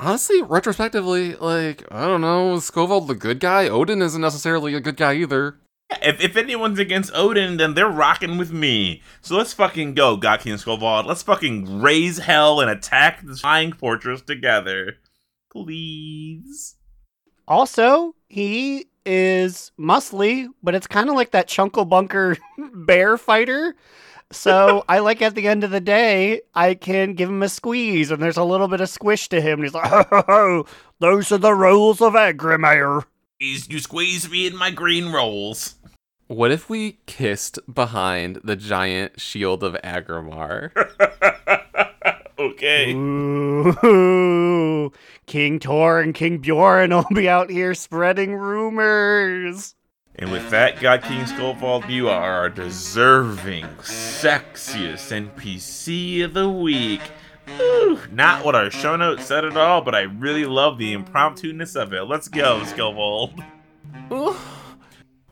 honestly, 0.00 0.40
retrospectively, 0.40 1.34
like 1.34 1.84
I 1.90 2.06
don't 2.06 2.22
know, 2.22 2.54
is 2.54 2.70
Skovald 2.70 3.06
the 3.06 3.14
good 3.14 3.38
guy? 3.38 3.68
Odin 3.68 4.00
isn't 4.00 4.22
necessarily 4.22 4.72
a 4.72 4.80
good 4.80 4.96
guy 4.96 5.12
either. 5.16 5.58
If, 6.00 6.20
if 6.20 6.36
anyone's 6.36 6.78
against 6.78 7.14
Odin, 7.14 7.56
then 7.56 7.74
they're 7.74 7.88
rocking 7.88 8.38
with 8.38 8.52
me. 8.52 9.02
So 9.20 9.36
let's 9.36 9.52
fucking 9.52 9.94
go, 9.94 10.16
God 10.16 10.40
King 10.40 10.54
Skolvald. 10.54 11.06
Let's 11.06 11.22
fucking 11.22 11.80
raise 11.80 12.18
hell 12.18 12.60
and 12.60 12.70
attack 12.70 13.22
this 13.22 13.40
flying 13.40 13.72
fortress 13.72 14.22
together. 14.22 14.98
Please. 15.50 16.76
Also, 17.46 18.14
he 18.28 18.86
is 19.04 19.72
muscly, 19.78 20.46
but 20.62 20.74
it's 20.74 20.86
kind 20.86 21.08
of 21.08 21.14
like 21.14 21.32
that 21.32 21.48
Chunkle 21.48 21.88
Bunker 21.88 22.36
bear 22.74 23.18
fighter. 23.18 23.74
So 24.30 24.84
I 24.88 25.00
like 25.00 25.22
at 25.22 25.34
the 25.34 25.48
end 25.48 25.64
of 25.64 25.70
the 25.70 25.80
day, 25.80 26.42
I 26.54 26.74
can 26.74 27.14
give 27.14 27.28
him 27.28 27.42
a 27.42 27.48
squeeze, 27.48 28.10
and 28.10 28.22
there's 28.22 28.36
a 28.36 28.44
little 28.44 28.68
bit 28.68 28.80
of 28.80 28.88
squish 28.88 29.28
to 29.30 29.40
him. 29.40 29.58
And 29.58 29.64
he's 29.64 29.74
like, 29.74 29.90
ho, 29.90 30.04
ho, 30.08 30.24
ho, 30.26 30.66
those 31.00 31.32
are 31.32 31.38
the 31.38 31.54
rules 31.54 32.00
of 32.00 32.14
Aggramar. 32.14 33.04
You 33.38 33.80
squeeze 33.80 34.30
me 34.30 34.46
in 34.46 34.56
my 34.56 34.70
green 34.70 35.10
rolls. 35.10 35.74
What 36.32 36.50
if 36.50 36.70
we 36.70 36.98
kissed 37.04 37.58
behind 37.70 38.40
the 38.42 38.56
giant 38.56 39.20
shield 39.20 39.62
of 39.62 39.74
Aggramar? 39.84 40.72
okay. 42.38 42.94
Ooh, 42.94 43.70
King 45.26 45.58
Tor 45.58 46.00
and 46.00 46.14
King 46.14 46.38
Bjorn 46.38 46.88
will 46.88 47.04
be 47.12 47.28
out 47.28 47.50
here 47.50 47.74
spreading 47.74 48.34
rumors. 48.34 49.74
And 50.14 50.32
with 50.32 50.48
that, 50.48 50.80
God 50.80 51.02
King 51.02 51.26
Skullfall, 51.26 51.84
you 51.90 52.08
are 52.08 52.22
our 52.22 52.48
deserving, 52.48 53.66
sexiest 53.82 55.12
NPC 55.12 56.24
of 56.24 56.32
the 56.32 56.48
week. 56.48 57.02
Whew, 57.58 57.98
not 58.10 58.42
what 58.42 58.54
our 58.54 58.70
show 58.70 58.96
notes 58.96 59.26
said 59.26 59.44
at 59.44 59.58
all, 59.58 59.82
but 59.82 59.94
I 59.94 60.04
really 60.04 60.46
love 60.46 60.78
the 60.78 60.94
impromptu-ness 60.94 61.76
of 61.76 61.92
it. 61.92 62.04
Let's 62.04 62.28
go, 62.28 62.62
Skullfold. 62.62 63.38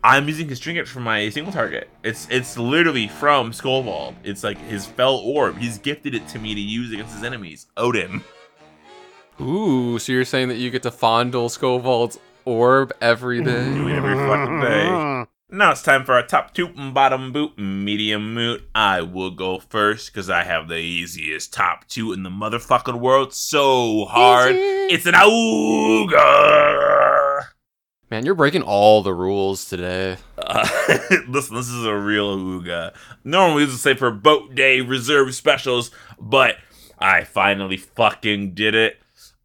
I'm 0.03 0.27
using 0.29 0.49
his 0.49 0.59
trinket 0.59 0.89
for 0.89 1.01
my 1.01 1.29
single 1.29 1.53
target. 1.53 1.91
It's 2.03 2.27
it's 2.31 2.57
literally 2.57 3.09
from 3.09 3.53
Skullwald. 3.53 4.15
It's 4.25 4.43
like 4.43 4.57
his 4.59 4.87
fell 4.87 5.17
orb. 5.17 5.59
He's 5.59 5.77
gifted 5.79 6.15
it 6.15 6.27
to 6.29 6.39
me 6.39 6.55
to 6.55 6.61
use 6.61 6.93
against 6.93 7.15
his 7.15 7.23
enemies. 7.23 7.67
Odin. 7.77 8.23
Ooh, 9.41 9.99
so 9.99 10.13
you're 10.13 10.25
saying 10.25 10.49
that 10.49 10.57
you 10.57 10.71
get 10.71 10.83
to 10.85 10.91
fondle 10.91 11.49
Skovald's 11.49 12.19
orb 12.45 12.93
every 13.01 13.43
day? 13.45 13.67
Every 13.67 14.15
fucking 14.15 14.61
day. 14.61 15.25
Now 15.53 15.73
it's 15.73 15.83
time 15.83 16.05
for 16.05 16.13
our 16.15 16.23
top 16.25 16.55
two 16.55 16.69
and 16.77 16.95
bottom 16.95 17.33
boot 17.33 17.59
medium 17.59 18.33
moot. 18.35 18.69
I 18.75 19.01
will 19.03 19.33
go 19.33 19.59
first 19.59 20.13
because 20.13 20.31
I 20.31 20.45
have 20.45 20.69
the 20.69 20.77
easiest 20.77 21.53
top 21.53 21.89
two 21.89 22.13
in 22.13 22.23
the 22.23 22.31
motherfucking 22.31 23.01
world. 23.01 23.35
So 23.35 24.05
hard. 24.05 24.53
Easy. 24.55 24.95
It's 24.95 25.07
an 25.07 25.15
auga. 25.15 27.00
Man, 28.11 28.27
you're 28.27 28.35
breaking 28.35 28.63
all 28.63 29.03
the 29.03 29.15
rules 29.15 29.67
today. 29.67 30.17
Uh, 30.37 30.69
listen, 31.29 31.55
this 31.55 31.69
is 31.69 31.85
a 31.85 31.95
real 31.95 32.37
auga. 32.37 32.93
Normally 33.23 33.65
this 33.65 33.75
is 33.75 33.83
say 33.83 33.95
for 33.95 34.11
boat 34.11 34.57
day 34.57 34.81
reserve 34.81 35.33
specials, 35.33 35.93
but 36.19 36.57
I 36.99 37.23
finally 37.23 37.77
fucking 37.77 38.55
did 38.55 38.75
it. 38.75 38.99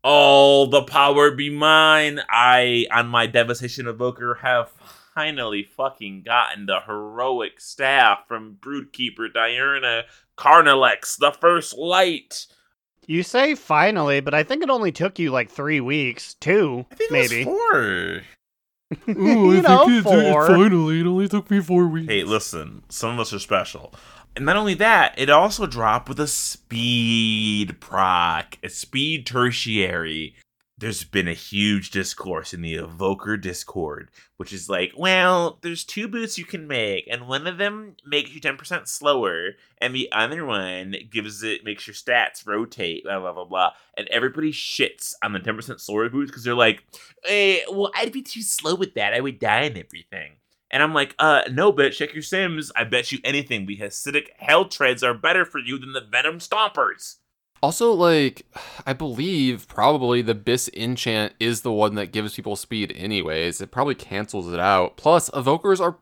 All 0.03 0.65
the 0.65 0.81
power 0.81 1.29
be 1.29 1.51
mine. 1.51 2.21
I, 2.27 2.87
on 2.91 3.07
my 3.07 3.27
Devastation 3.27 3.87
Evoker, 3.87 4.39
have 4.41 4.71
finally 5.13 5.63
fucking 5.63 6.23
gotten 6.23 6.65
the 6.65 6.79
heroic 6.87 7.61
staff 7.61 8.27
from 8.27 8.57
Broodkeeper 8.59 9.31
Diurna 9.31 10.03
Kharnalex, 10.39 11.17
the 11.19 11.31
first 11.31 11.77
light. 11.77 12.47
You 13.05 13.21
say 13.21 13.53
finally, 13.53 14.21
but 14.21 14.33
I 14.33 14.41
think 14.41 14.63
it 14.63 14.71
only 14.71 14.91
took 14.91 15.19
you 15.19 15.29
like 15.29 15.51
three 15.51 15.81
weeks, 15.81 16.33
two, 16.33 16.87
I 16.91 16.95
think 16.95 17.11
maybe. 17.11 17.41
it 17.43 18.23
was 19.07 19.15
four. 19.15 19.53
you 19.55 19.61
know, 19.61 20.01
four. 20.03 20.47
finally. 20.47 20.99
It 21.01 21.07
only 21.07 21.27
took 21.27 21.49
me 21.49 21.59
four 21.59 21.87
weeks. 21.87 22.07
Hey, 22.07 22.23
listen, 22.23 22.83
some 22.89 23.11
of 23.11 23.19
us 23.19 23.33
are 23.33 23.39
special. 23.39 23.93
And 24.35 24.45
not 24.45 24.57
only 24.57 24.73
that, 24.75 25.15
it 25.17 25.29
also 25.29 25.65
dropped 25.65 26.09
with 26.09 26.19
a 26.19 26.27
speed 26.27 27.79
proc, 27.79 28.57
a 28.63 28.69
speed 28.69 29.25
tertiary. 29.25 30.35
There's 30.77 31.05
been 31.05 31.29
a 31.29 31.33
huge 31.33 31.89
discourse 31.91 32.53
in 32.53 32.61
the 32.61 32.75
Evoker 32.75 33.37
Discord, 33.37 34.11
which 34.35 34.51
is 34.51 34.67
like, 34.67 34.91
well, 34.97 35.57
there's 35.61 35.85
two 35.85 36.09
boots 36.09 36.37
you 36.37 36.43
can 36.43 36.67
make, 36.67 37.07
and 37.09 37.29
one 37.29 37.47
of 37.47 37.57
them 37.57 37.95
makes 38.05 38.33
you 38.33 38.41
10% 38.41 38.85
slower, 38.85 39.51
and 39.77 39.95
the 39.95 40.11
other 40.11 40.45
one 40.45 40.93
gives 41.09 41.43
it 41.43 41.63
makes 41.63 41.87
your 41.87 41.93
stats 41.93 42.45
rotate, 42.45 43.05
blah 43.05 43.21
blah 43.21 43.31
blah 43.31 43.45
blah. 43.45 43.71
And 43.95 44.09
everybody 44.09 44.51
shits 44.51 45.13
on 45.23 45.31
the 45.31 45.39
10% 45.39 45.79
slower 45.79 46.09
boots 46.09 46.29
because 46.29 46.43
they're 46.43 46.53
like, 46.53 46.83
eh, 47.25 47.59
well, 47.71 47.91
I'd 47.95 48.11
be 48.11 48.21
too 48.21 48.41
slow 48.41 48.75
with 48.75 48.95
that. 48.95 49.13
I 49.13 49.21
would 49.21 49.39
die 49.39 49.61
and 49.61 49.77
everything. 49.77 50.33
And 50.71 50.83
I'm 50.83 50.93
like, 50.93 51.15
uh, 51.19 51.43
no, 51.49 51.71
but 51.71 51.91
check 51.91 52.13
your 52.13 52.21
sims. 52.21 52.69
I 52.75 52.83
bet 52.83 53.13
you 53.13 53.19
anything 53.23 53.65
the 53.65 53.77
acidic 53.77 54.27
hell 54.39 54.65
treads 54.65 55.03
are 55.03 55.13
better 55.13 55.45
for 55.45 55.59
you 55.59 55.79
than 55.79 55.93
the 55.93 56.01
venom 56.01 56.39
stompers. 56.39 57.15
Also, 57.63 57.93
like, 57.93 58.45
I 58.85 58.93
believe 58.93 59.67
probably 59.67 60.21
the 60.21 60.35
Bis 60.35 60.69
enchant 60.75 61.33
is 61.39 61.61
the 61.61 61.71
one 61.71 61.95
that 61.95 62.11
gives 62.11 62.35
people 62.35 62.55
speed 62.55 62.93
anyways. 62.95 63.59
It 63.61 63.71
probably 63.71 63.95
cancels 63.95 64.51
it 64.53 64.59
out. 64.59 64.97
Plus, 64.97 65.29
evokers 65.31 65.79
are 65.79 65.97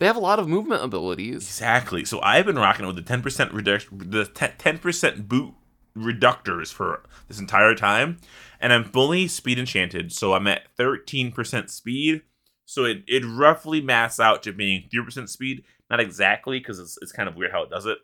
they 0.00 0.06
have 0.06 0.16
a 0.16 0.20
lot 0.20 0.38
of 0.38 0.48
movement 0.48 0.82
abilities. 0.82 1.36
Exactly. 1.36 2.06
So 2.06 2.20
I've 2.22 2.46
been 2.46 2.58
rocking 2.58 2.86
with 2.86 2.96
the 2.96 3.02
10% 3.02 3.52
reduction, 3.52 3.98
the 4.10 4.24
te- 4.24 4.46
10% 4.46 5.28
boot 5.28 5.54
reductors 5.94 6.70
for 6.70 7.02
this 7.28 7.38
entire 7.38 7.74
time, 7.74 8.18
and 8.60 8.72
I'm 8.72 8.84
fully 8.84 9.28
speed 9.28 9.58
enchanted. 9.58 10.10
So 10.10 10.32
I'm 10.32 10.46
at 10.46 10.74
13% 10.78 11.68
speed. 11.68 12.22
So 12.64 12.84
it, 12.84 13.04
it 13.06 13.24
roughly 13.26 13.82
maths 13.82 14.18
out 14.18 14.42
to 14.44 14.52
being 14.52 14.88
3% 14.92 15.28
speed. 15.28 15.64
Not 15.90 16.00
exactly, 16.00 16.60
because 16.60 16.78
it's, 16.78 16.96
it's 17.02 17.12
kind 17.12 17.28
of 17.28 17.36
weird 17.36 17.52
how 17.52 17.64
it 17.64 17.70
does 17.70 17.84
it. 17.84 17.98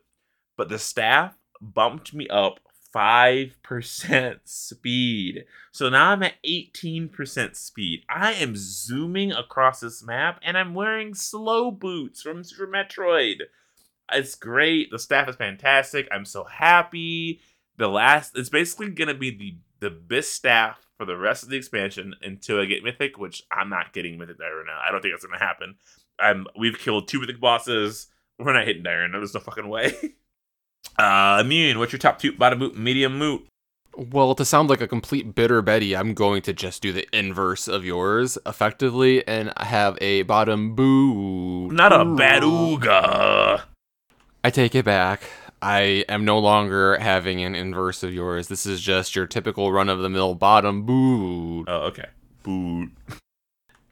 But 0.59 0.69
the 0.69 0.79
staff 0.79 1.39
bumped 1.63 2.13
me 2.13 2.29
up 2.29 2.61
5% 2.97 4.39
speed. 4.45 5.45
So 5.71 5.91
now 5.91 6.13
I'm 6.13 6.23
at 6.23 6.43
18% 6.47 7.55
speed. 7.55 8.05
I 8.09 8.33
am 8.33 8.55
zooming 8.57 9.33
across 9.33 9.81
this 9.81 10.03
map 10.03 10.41
and 10.43 10.57
I'm 10.57 10.73
wearing 10.73 11.15
slow 11.15 11.71
boots 11.71 12.23
from 12.23 12.43
Super 12.43 12.67
Metroid. 12.67 13.43
It's 14.11 14.35
great. 14.35 14.91
The 14.91 14.99
staff 14.99 15.29
is 15.29 15.37
fantastic. 15.37 16.09
I'm 16.11 16.25
so 16.25 16.45
happy. 16.45 17.41
The 17.77 17.89
last 17.89 18.33
it's 18.35 18.49
basically 18.49 18.91
gonna 18.91 19.15
be 19.15 19.31
the 19.31 19.57
the 19.81 19.91
best 19.91 20.33
staff 20.33 20.87
for 20.97 21.05
the 21.05 21.19
rest 21.19 21.43
of 21.43 21.51
the 21.51 21.57
expansion 21.57 22.15
until 22.23 22.59
I 22.59 22.65
get 22.65 22.83
Mythic, 22.83 23.19
which 23.19 23.43
I'm 23.51 23.69
not 23.69 23.93
getting 23.93 24.17
Mythic 24.17 24.39
now. 24.39 24.81
I 24.83 24.91
don't 24.91 25.03
think 25.03 25.13
that's 25.13 25.27
gonna 25.27 25.39
happen. 25.39 25.75
I'm 26.19 26.47
we've 26.59 26.79
killed 26.79 27.09
two 27.09 27.21
mythic 27.21 27.41
bosses. 27.41 28.07
We're 28.39 28.55
not 28.55 28.67
hitting 28.67 28.87
Iron. 28.87 29.13
There's 29.13 29.35
no 29.35 29.41
fucking 29.41 29.69
way. 29.69 29.95
uh, 30.99 31.39
Immune, 31.41 31.79
what's 31.79 31.93
your 31.93 31.99
top 31.99 32.19
two 32.19 32.33
bottom 32.33 32.59
moot, 32.59 32.77
medium 32.77 33.19
moot? 33.19 33.47
Well, 33.97 34.35
to 34.35 34.45
sound 34.45 34.69
like 34.69 34.83
a 34.83 34.89
complete 34.89 35.35
bitter 35.35 35.63
Betty, 35.63 35.97
I'm 35.97 36.13
going 36.13 36.43
to 36.43 36.53
just 36.53 36.83
do 36.83 36.93
the 36.93 37.09
inverse 37.17 37.67
of 37.67 37.83
yours 37.85 38.37
effectively 38.45 39.27
and 39.27 39.53
have 39.57 39.97
a 40.03 40.23
bottom 40.23 40.75
boo. 40.75 41.71
Not 41.73 41.93
a 41.93 42.05
bad 42.05 42.43
ooga. 42.43 43.63
I 44.45 44.51
take 44.51 44.75
it 44.75 44.85
back. 44.85 45.23
I 45.63 46.05
am 46.11 46.27
no 46.27 46.39
longer 46.39 46.99
having 46.99 47.43
an 47.43 47.55
inverse 47.55 48.03
of 48.03 48.13
yours. 48.13 48.49
This 48.49 48.67
is 48.67 48.83
just 48.83 49.17
your 49.17 49.27
typical 49.27 49.73
run 49.73 49.89
of 49.89 50.01
the 50.01 50.11
mill 50.11 50.35
bottom 50.35 50.85
boo. 50.85 51.65
Oh, 51.67 51.87
okay. 51.87 52.07
Boot. 52.43 52.91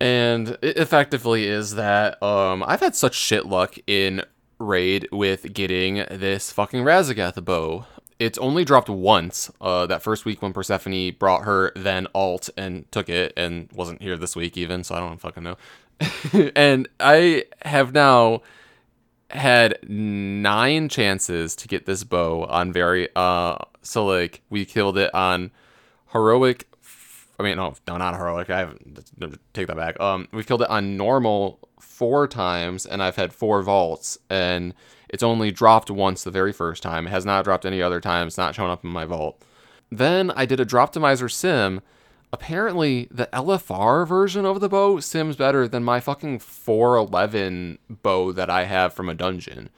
And 0.00 0.59
it 0.61 0.76
effectively 0.76 1.46
is 1.46 1.76
that 1.76 2.20
um 2.22 2.64
I've 2.66 2.80
had 2.80 2.96
such 2.96 3.14
shit 3.14 3.46
luck 3.46 3.76
in 3.86 4.22
raid 4.64 5.08
with 5.12 5.52
getting 5.52 6.04
this 6.10 6.50
fucking 6.50 6.82
Raszageth 6.82 7.44
bow. 7.44 7.86
It's 8.18 8.38
only 8.38 8.64
dropped 8.64 8.88
once, 8.88 9.50
uh, 9.60 9.86
that 9.86 10.02
first 10.02 10.24
week 10.24 10.40
when 10.40 10.52
Persephone 10.52 11.12
brought 11.18 11.44
her 11.44 11.72
then 11.74 12.06
alt 12.14 12.48
and 12.56 12.90
took 12.92 13.08
it 13.08 13.32
and 13.36 13.68
wasn't 13.72 14.00
here 14.00 14.16
this 14.16 14.36
week 14.36 14.56
even, 14.56 14.84
so 14.84 14.94
I 14.94 15.00
don't 15.00 15.20
fucking 15.20 15.42
know. 15.42 15.56
and 16.56 16.88
I 17.00 17.44
have 17.62 17.92
now 17.92 18.42
had 19.30 19.78
nine 19.88 20.88
chances 20.88 21.56
to 21.56 21.68
get 21.68 21.86
this 21.86 22.04
bow 22.04 22.44
on 22.44 22.72
very 22.72 23.08
uh 23.16 23.56
so 23.82 24.06
like 24.06 24.42
we 24.48 24.64
killed 24.64 24.96
it 24.96 25.12
on 25.14 25.50
heroic 26.12 26.68
I 27.39 27.43
mean, 27.43 27.57
no, 27.57 27.74
no, 27.89 27.97
not 27.97 28.14
heroic. 28.14 28.51
I 28.51 28.59
haven't 28.61 29.45
take 29.53 29.66
that 29.66 29.76
back. 29.76 29.99
Um, 30.01 30.28
we've 30.32 30.47
killed 30.47 30.62
it 30.62 30.70
on 30.70 30.97
normal 30.97 31.59
four 31.80 32.28
times, 32.28 32.87
and 32.87 33.03
I've 33.03 33.16
had 33.16 33.32
four 33.32 33.62
vaults, 33.62 34.18
and 34.30 34.74
it's 35.09 35.22
only 35.22 35.51
dropped 35.51 35.91
once 35.91 36.22
the 36.22 36.30
very 36.30 36.53
first 36.53 36.82
time. 36.82 37.07
It 37.07 37.11
has 37.11 37.26
not 37.26 37.45
dropped 37.45 37.66
any 37.66 37.82
other 37.82 38.01
times. 38.01 38.37
Not 38.37 38.55
shown 38.55 38.70
up 38.70 38.85
in 38.85 38.91
my 38.91 39.05
vault. 39.05 39.43
Then 39.91 40.30
I 40.32 40.47
did 40.47 40.61
a 40.61 40.66
Droptimizer 40.66 41.30
sim. 41.30 41.80
Apparently, 42.32 43.07
the 43.12 43.28
LFR 43.32 44.09
version 44.09 44.45
of 44.45 44.61
the 44.61 44.68
bow 44.68 44.99
sims 44.99 45.37
better 45.37 45.68
than 45.68 45.85
my 45.85 46.01
fucking 46.01 46.41
411 46.41 47.78
bow 47.89 48.32
that 48.32 48.51
I 48.51 48.64
have 48.64 48.93
from 48.93 49.09
a 49.09 49.14
dungeon. 49.14 49.70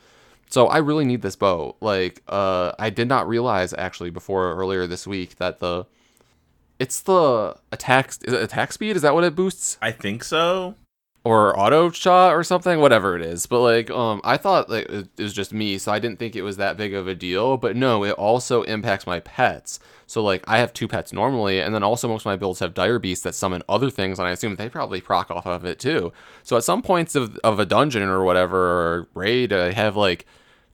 So 0.48 0.66
I 0.68 0.78
really 0.78 1.04
need 1.04 1.20
this 1.20 1.36
bow. 1.36 1.76
Like, 1.80 2.22
uh, 2.28 2.72
I 2.78 2.88
did 2.88 3.08
not 3.08 3.28
realize 3.28 3.74
actually 3.74 4.10
before 4.10 4.54
earlier 4.54 4.86
this 4.86 5.06
week 5.06 5.36
that 5.36 5.58
the 5.58 5.84
it's 6.78 7.00
the 7.00 7.56
attack 7.72 8.08
is 8.22 8.32
it 8.32 8.42
attack 8.42 8.72
speed? 8.72 8.96
Is 8.96 9.02
that 9.02 9.14
what 9.14 9.24
it 9.24 9.34
boosts? 9.34 9.78
I 9.80 9.92
think 9.92 10.24
so. 10.24 10.74
or 11.24 11.58
auto 11.58 11.90
shot 11.90 12.34
or 12.34 12.44
something? 12.44 12.80
Whatever 12.80 13.16
it 13.16 13.22
is. 13.22 13.46
But 13.46 13.60
like 13.60 13.90
um 13.90 14.20
i 14.24 14.36
thought 14.36 14.70
like 14.70 14.88
it 14.88 15.08
was 15.18 15.32
just 15.32 15.52
me 15.52 15.78
so 15.78 15.90
i 15.92 15.98
didn't 15.98 16.18
think 16.18 16.36
it 16.36 16.42
was 16.42 16.56
that 16.58 16.76
big 16.76 16.94
of 16.94 17.08
a 17.08 17.14
deal. 17.14 17.56
But 17.56 17.76
no 17.76 18.04
it 18.04 18.12
also 18.12 18.62
impacts 18.62 19.06
my 19.06 19.20
pets. 19.20 19.80
So 20.06 20.22
like 20.22 20.44
i 20.46 20.58
have 20.58 20.72
two 20.72 20.86
pets 20.88 21.12
normally 21.12 21.60
and 21.60 21.74
then 21.74 21.82
also 21.82 22.06
most 22.08 22.22
of 22.22 22.26
my 22.26 22.36
builds 22.36 22.60
have 22.60 22.74
dire 22.74 22.98
beasts 22.98 23.24
that 23.24 23.34
summon 23.34 23.62
other 23.68 23.90
things 23.90 24.18
and 24.18 24.28
i 24.28 24.30
assume 24.32 24.54
they 24.56 24.68
probably 24.68 25.00
proc 25.00 25.30
off 25.30 25.46
of 25.46 25.64
it 25.64 25.78
too. 25.78 26.12
So 26.44 26.56
at 26.56 26.64
some 26.64 26.82
points 26.82 27.14
of, 27.14 27.36
of 27.42 27.58
a 27.58 27.66
dungeon 27.66 28.02
or 28.02 28.22
whatever 28.22 28.56
or 28.56 29.08
raid 29.14 29.52
i 29.52 29.72
have 29.72 29.96
like 29.96 30.26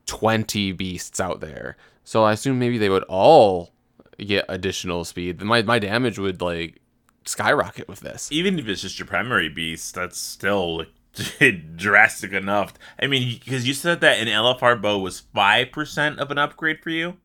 20 0.07 0.72
beasts 0.72 1.20
out 1.20 1.40
there. 1.40 1.76
So 2.05 2.24
i 2.24 2.32
assume 2.32 2.59
maybe 2.59 2.76
they 2.76 2.90
would 2.90 3.05
all 3.05 3.70
get 4.18 4.44
additional 4.48 5.04
speed 5.04 5.40
my, 5.42 5.62
my 5.62 5.78
damage 5.78 6.18
would 6.18 6.40
like 6.40 6.82
skyrocket 7.24 7.88
with 7.88 8.00
this 8.00 8.30
Even 8.32 8.58
if 8.58 8.68
it's 8.68 8.82
just 8.82 8.98
your 8.98 9.06
primary 9.06 9.48
beast, 9.48 9.94
that's 9.94 10.18
still 10.18 10.84
drastic 11.76 12.32
enough. 12.32 12.74
I 13.00 13.06
mean, 13.06 13.38
because 13.38 13.66
you 13.66 13.74
said 13.74 14.00
that 14.00 14.18
an 14.18 14.28
LFR 14.28 14.80
bow 14.80 14.98
was 14.98 15.20
five 15.20 15.72
percent 15.72 16.18
of 16.18 16.30
an 16.30 16.38
upgrade 16.38 16.80
for 16.80 16.90
you. 16.90 17.16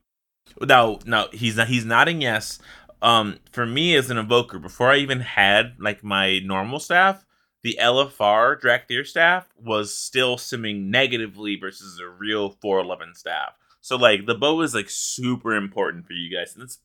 No, 0.61 0.99
no, 1.05 1.27
he's 1.31 1.57
not. 1.57 1.67
He's 1.67 1.85
nodding 1.85 2.21
yes. 2.21 2.59
Um, 3.01 3.39
for 3.51 3.65
me 3.65 3.95
as 3.95 4.09
an 4.09 4.17
invoker, 4.17 4.59
before 4.59 4.91
I 4.91 4.97
even 4.97 5.19
had 5.19 5.75
like 5.79 6.03
my 6.03 6.39
normal 6.39 6.79
staff, 6.79 7.25
the 7.63 7.77
LFR 7.79 8.59
Drakthir 8.59 9.05
staff 9.05 9.49
was 9.61 9.93
still 9.93 10.38
simming 10.38 10.85
negatively 10.85 11.57
versus 11.57 11.99
a 11.99 12.07
real 12.07 12.49
411 12.49 13.13
staff. 13.15 13.53
So 13.88 13.95
like 13.95 14.25
the 14.25 14.35
bow 14.35 14.59
is 14.63 14.75
like 14.75 14.89
super 14.89 15.55
important 15.55 16.07
for 16.07 16.11
you 16.11 16.29
guys, 16.38 16.53
and 16.53 16.63
it's 16.63 16.79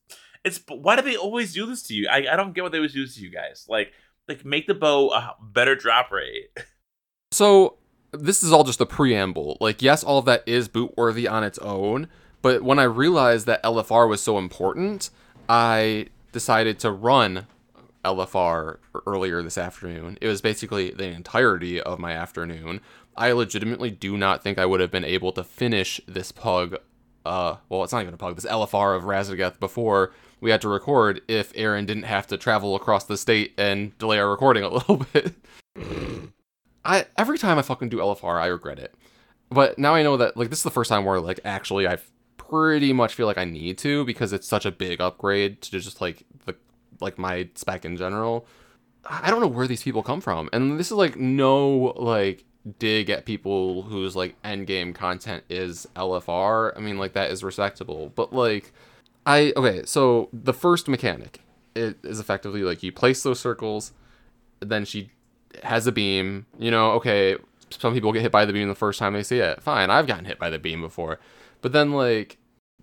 it's 0.45 0.61
why 0.69 0.95
do 0.95 1.03
they 1.03 1.17
always 1.17 1.53
do 1.53 1.67
this 1.67 1.83
to 1.89 1.95
you? 1.95 2.09
I, 2.09 2.27
I 2.33 2.37
don't 2.37 2.53
get 2.53 2.63
what 2.63 2.71
they 2.71 2.79
always 2.79 2.95
do 2.95 3.05
to 3.05 3.21
you 3.21 3.29
guys. 3.29 3.67
Like 3.69 3.91
like 4.29 4.45
make 4.45 4.69
the 4.69 4.75
bow 4.75 5.09
a 5.09 5.35
better 5.43 5.75
drop 5.75 6.13
rate. 6.13 6.51
So 7.33 7.79
this 8.11 8.43
is 8.43 8.53
all 8.53 8.63
just 8.63 8.83
a 8.83 8.85
preamble. 8.85 9.57
Like, 9.59 9.81
yes, 9.81 10.05
all 10.05 10.19
of 10.19 10.27
that 10.27 10.43
is 10.45 10.69
boot 10.69 10.93
worthy 10.99 11.27
on 11.27 11.43
its 11.45 11.57
own, 11.61 12.09
but 12.43 12.63
when 12.63 12.79
I 12.79 12.83
realized 12.83 13.47
that 13.47 13.63
LFR 13.63 14.07
was 14.07 14.21
so 14.21 14.37
important, 14.37 15.09
I 15.49 16.09
decided 16.31 16.79
to 16.81 16.91
run 16.91 17.47
LFR 18.05 18.77
earlier 19.07 19.43
this 19.43 19.57
afternoon. 19.57 20.19
It 20.21 20.29
was 20.29 20.43
basically 20.43 20.91
the 20.91 21.07
entirety 21.07 21.81
of 21.81 21.99
my 21.99 22.13
afternoon. 22.13 22.83
I 23.17 23.33
legitimately 23.33 23.91
do 23.91 24.19
not 24.19 24.43
think 24.43 24.59
I 24.59 24.67
would 24.67 24.81
have 24.81 24.91
been 24.91 25.03
able 25.03 25.33
to 25.33 25.43
finish 25.43 25.99
this 26.07 26.33
pug. 26.33 26.77
Uh, 27.25 27.57
well, 27.69 27.85
it's 27.85 27.93
not 27.93 28.03
even 28.03 28.15
a 28.15 28.19
pug. 28.19 28.35
This 28.35 28.47
LFR 28.47 28.97
of 28.97 29.05
Raszageth 29.05 29.61
before 29.61 30.13
we 30.41 30.51
had 30.51 30.61
to 30.63 30.69
record 30.69 31.23
if 31.29 31.53
Aaron 31.55 31.87
didn't 31.87 32.03
have 32.05 32.27
to 32.29 32.37
travel 32.37 32.75
across 32.75 33.05
the 33.05 33.17
state 33.17 33.55
and 33.57 33.97
delay 33.99 34.19
our 34.19 34.29
recording 34.29 34.65
a 34.65 34.69
little 34.73 35.07
bit. 35.13 35.35
I 36.85 37.07
every 37.17 37.39
time 37.39 37.59
I 37.59 37.63
fucking 37.63 37.89
do 37.89 37.99
LFR, 37.99 38.41
I 38.41 38.47
regret 38.47 38.79
it. 38.79 38.95
But 39.51 39.79
now 39.79 39.95
I 39.95 40.03
know 40.03 40.17
that 40.17 40.37
like 40.37 40.51
this 40.51 40.61
is 40.61 40.65
the 40.65 40.71
first 40.71 40.89
time 40.89 41.05
where 41.05 41.21
like 41.21 41.41
actually 41.45 41.87
I 41.87 41.99
pretty 42.37 42.93
much 42.93 43.15
feel 43.15 43.27
like 43.27 43.39
I 43.39 43.45
need 43.45 43.79
to 43.79 44.05
because 44.05 44.33
it's 44.33 44.49
such 44.49 44.67
a 44.67 44.73
big 44.73 45.01
upgrade 45.01 45.63
to 45.63 45.71
just 45.71 46.01
like 46.01 46.25
the 46.45 46.57
like 47.01 47.19
my 47.19 47.49
spec 47.55 47.85
in 47.85 47.97
general. 47.97 48.47
I 49.05 49.31
don't 49.31 49.41
know 49.41 49.49
where 49.49 49.67
these 49.67 49.83
people 49.83 50.03
come 50.03 50.21
from, 50.21 50.49
and 50.53 50.79
this 50.79 50.89
is 50.89 50.97
like 50.97 51.17
no 51.17 51.95
like 51.97 52.45
dig 52.79 53.11
at 53.11 53.25
people 53.25 53.83
whose 53.83 54.15
like 54.15 54.37
end 54.45 54.67
game 54.67 54.93
content 54.93 55.45
is 55.49 55.87
LFR. 55.97 56.77
I 56.77 56.81
mean 56.81 56.99
like 56.99 57.13
that 57.15 57.31
is 57.31 57.43
respectable, 57.43 58.13
but 58.15 58.33
like 58.33 58.73
I 59.27 59.53
okay, 59.57 59.83
so 59.85 60.29
the 60.33 60.53
first 60.53 60.89
mechanic 60.89 61.41
it 61.75 61.97
is 62.03 62.21
effectively 62.21 62.63
like 62.63 62.83
you 62.83 62.93
place 62.93 63.23
those 63.23 63.41
circles, 63.41 63.93
then 64.61 64.85
she 64.85 65.11
has 65.63 65.87
a 65.87 65.93
beam. 65.93 66.47
You 66.59 66.71
know, 66.71 66.93
okay, 66.93 67.37
some 67.71 67.95
people 67.95 68.13
get 68.13 68.23
hit 68.23 68.33
by 68.33 68.45
the 68.45 68.53
beam 68.53 68.69
the 68.69 68.75
first 68.75 68.99
time 68.99 69.15
they 69.15 69.23
see 69.23 69.39
it. 69.39 69.63
Fine, 69.63 69.91
I've 69.91 70.07
gotten 70.07 70.25
hit 70.25 70.39
by 70.39 70.51
the 70.51 70.59
beam 70.59 70.81
before, 70.81 71.19
but 71.61 71.73
then 71.73 71.93
like 71.93 72.39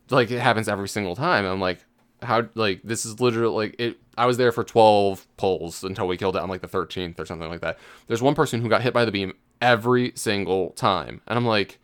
like 0.09 0.31
it 0.31 0.39
happens 0.39 0.67
every 0.67 0.89
single 0.89 1.15
time. 1.15 1.45
I'm 1.45 1.61
like, 1.61 1.85
how 2.21 2.47
like 2.55 2.81
this 2.83 3.05
is 3.05 3.19
literally 3.19 3.67
like 3.67 3.79
it. 3.79 3.97
I 4.17 4.25
was 4.25 4.37
there 4.37 4.51
for 4.51 4.65
12 4.65 5.25
pulls 5.37 5.83
until 5.83 6.05
we 6.05 6.17
killed 6.17 6.35
it 6.35 6.41
on 6.41 6.49
like 6.49 6.61
the 6.61 6.67
13th 6.67 7.19
or 7.19 7.25
something 7.25 7.49
like 7.49 7.61
that. 7.61 7.79
There's 8.07 8.21
one 8.21 8.35
person 8.35 8.61
who 8.61 8.67
got 8.67 8.81
hit 8.81 8.93
by 8.93 9.05
the 9.05 9.11
beam 9.11 9.33
every 9.61 10.13
single 10.15 10.71
time, 10.71 11.21
and 11.27 11.37
I'm 11.37 11.45
like, 11.45 11.79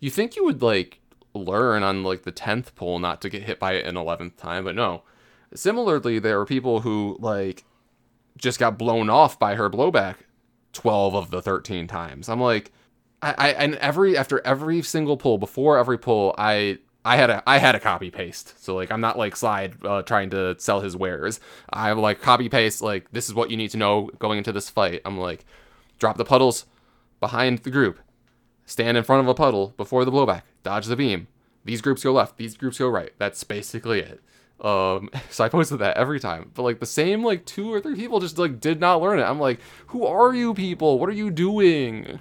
you 0.00 0.10
think 0.10 0.36
you 0.36 0.44
would 0.44 0.62
like 0.62 1.00
learn 1.34 1.82
on 1.82 2.02
like 2.02 2.22
the 2.22 2.32
10th 2.32 2.74
pull 2.74 2.98
not 2.98 3.20
to 3.22 3.28
get 3.28 3.42
hit 3.42 3.58
by 3.58 3.72
it 3.72 3.86
an 3.86 3.94
11th 3.94 4.36
time, 4.36 4.64
but 4.64 4.74
no. 4.74 5.02
Similarly, 5.54 6.18
there 6.18 6.40
are 6.40 6.46
people 6.46 6.80
who 6.80 7.16
like 7.20 7.64
just 8.36 8.58
got 8.58 8.78
blown 8.78 9.10
off 9.10 9.38
by 9.38 9.54
her 9.54 9.70
blowback 9.70 10.16
12 10.72 11.14
of 11.14 11.30
the 11.30 11.42
13 11.42 11.86
times. 11.86 12.28
I'm 12.28 12.40
like, 12.40 12.70
I, 13.22 13.34
I 13.36 13.48
and 13.50 13.74
every 13.76 14.16
after 14.16 14.40
every 14.46 14.82
single 14.82 15.16
pull, 15.16 15.38
before 15.38 15.78
every 15.78 15.98
pull, 15.98 16.34
I 16.38 16.78
I 17.04 17.16
had 17.16 17.30
a 17.30 17.42
I 17.46 17.58
had 17.58 17.74
a 17.74 17.80
copy 17.80 18.10
paste. 18.10 18.54
So 18.62 18.74
like 18.76 18.92
I'm 18.92 19.00
not 19.00 19.18
like 19.18 19.34
slide 19.34 19.74
uh, 19.84 20.02
trying 20.02 20.30
to 20.30 20.54
sell 20.58 20.80
his 20.80 20.96
wares. 20.96 21.40
I'm 21.72 21.98
like 21.98 22.20
copy 22.20 22.48
paste 22.48 22.82
like 22.82 23.10
this 23.10 23.28
is 23.28 23.34
what 23.34 23.50
you 23.50 23.56
need 23.56 23.70
to 23.70 23.76
know 23.76 24.10
going 24.18 24.38
into 24.38 24.52
this 24.52 24.70
fight. 24.70 25.00
I'm 25.04 25.18
like 25.18 25.44
drop 25.98 26.16
the 26.16 26.24
puddles 26.24 26.66
behind 27.20 27.58
the 27.58 27.70
group. 27.70 27.98
Stand 28.66 28.96
in 28.96 29.04
front 29.04 29.22
of 29.22 29.28
a 29.28 29.34
puddle 29.34 29.74
before 29.76 30.04
the 30.04 30.12
blowback. 30.12 30.42
Dodge 30.62 30.86
the 30.86 30.96
beam. 30.96 31.28
These 31.64 31.80
groups 31.80 32.02
go 32.02 32.12
left, 32.12 32.36
these 32.36 32.56
groups 32.56 32.78
go 32.78 32.88
right. 32.88 33.12
That's 33.18 33.42
basically 33.44 34.00
it. 34.00 34.22
Um, 34.60 35.10
so 35.30 35.44
I 35.44 35.48
posted 35.48 35.78
that 35.78 35.96
every 35.96 36.20
time, 36.20 36.50
but 36.54 36.62
like 36.62 36.80
the 36.80 36.86
same 36.86 37.24
like 37.24 37.44
two 37.44 37.72
or 37.72 37.80
three 37.80 37.96
people 37.96 38.20
just 38.20 38.38
like 38.38 38.60
did 38.60 38.80
not 38.80 39.00
learn 39.00 39.18
it. 39.18 39.24
I'm 39.24 39.40
like, 39.40 39.60
who 39.88 40.06
are 40.06 40.34
you 40.34 40.54
people? 40.54 40.98
What 40.98 41.08
are 41.08 41.12
you 41.12 41.30
doing? 41.30 42.20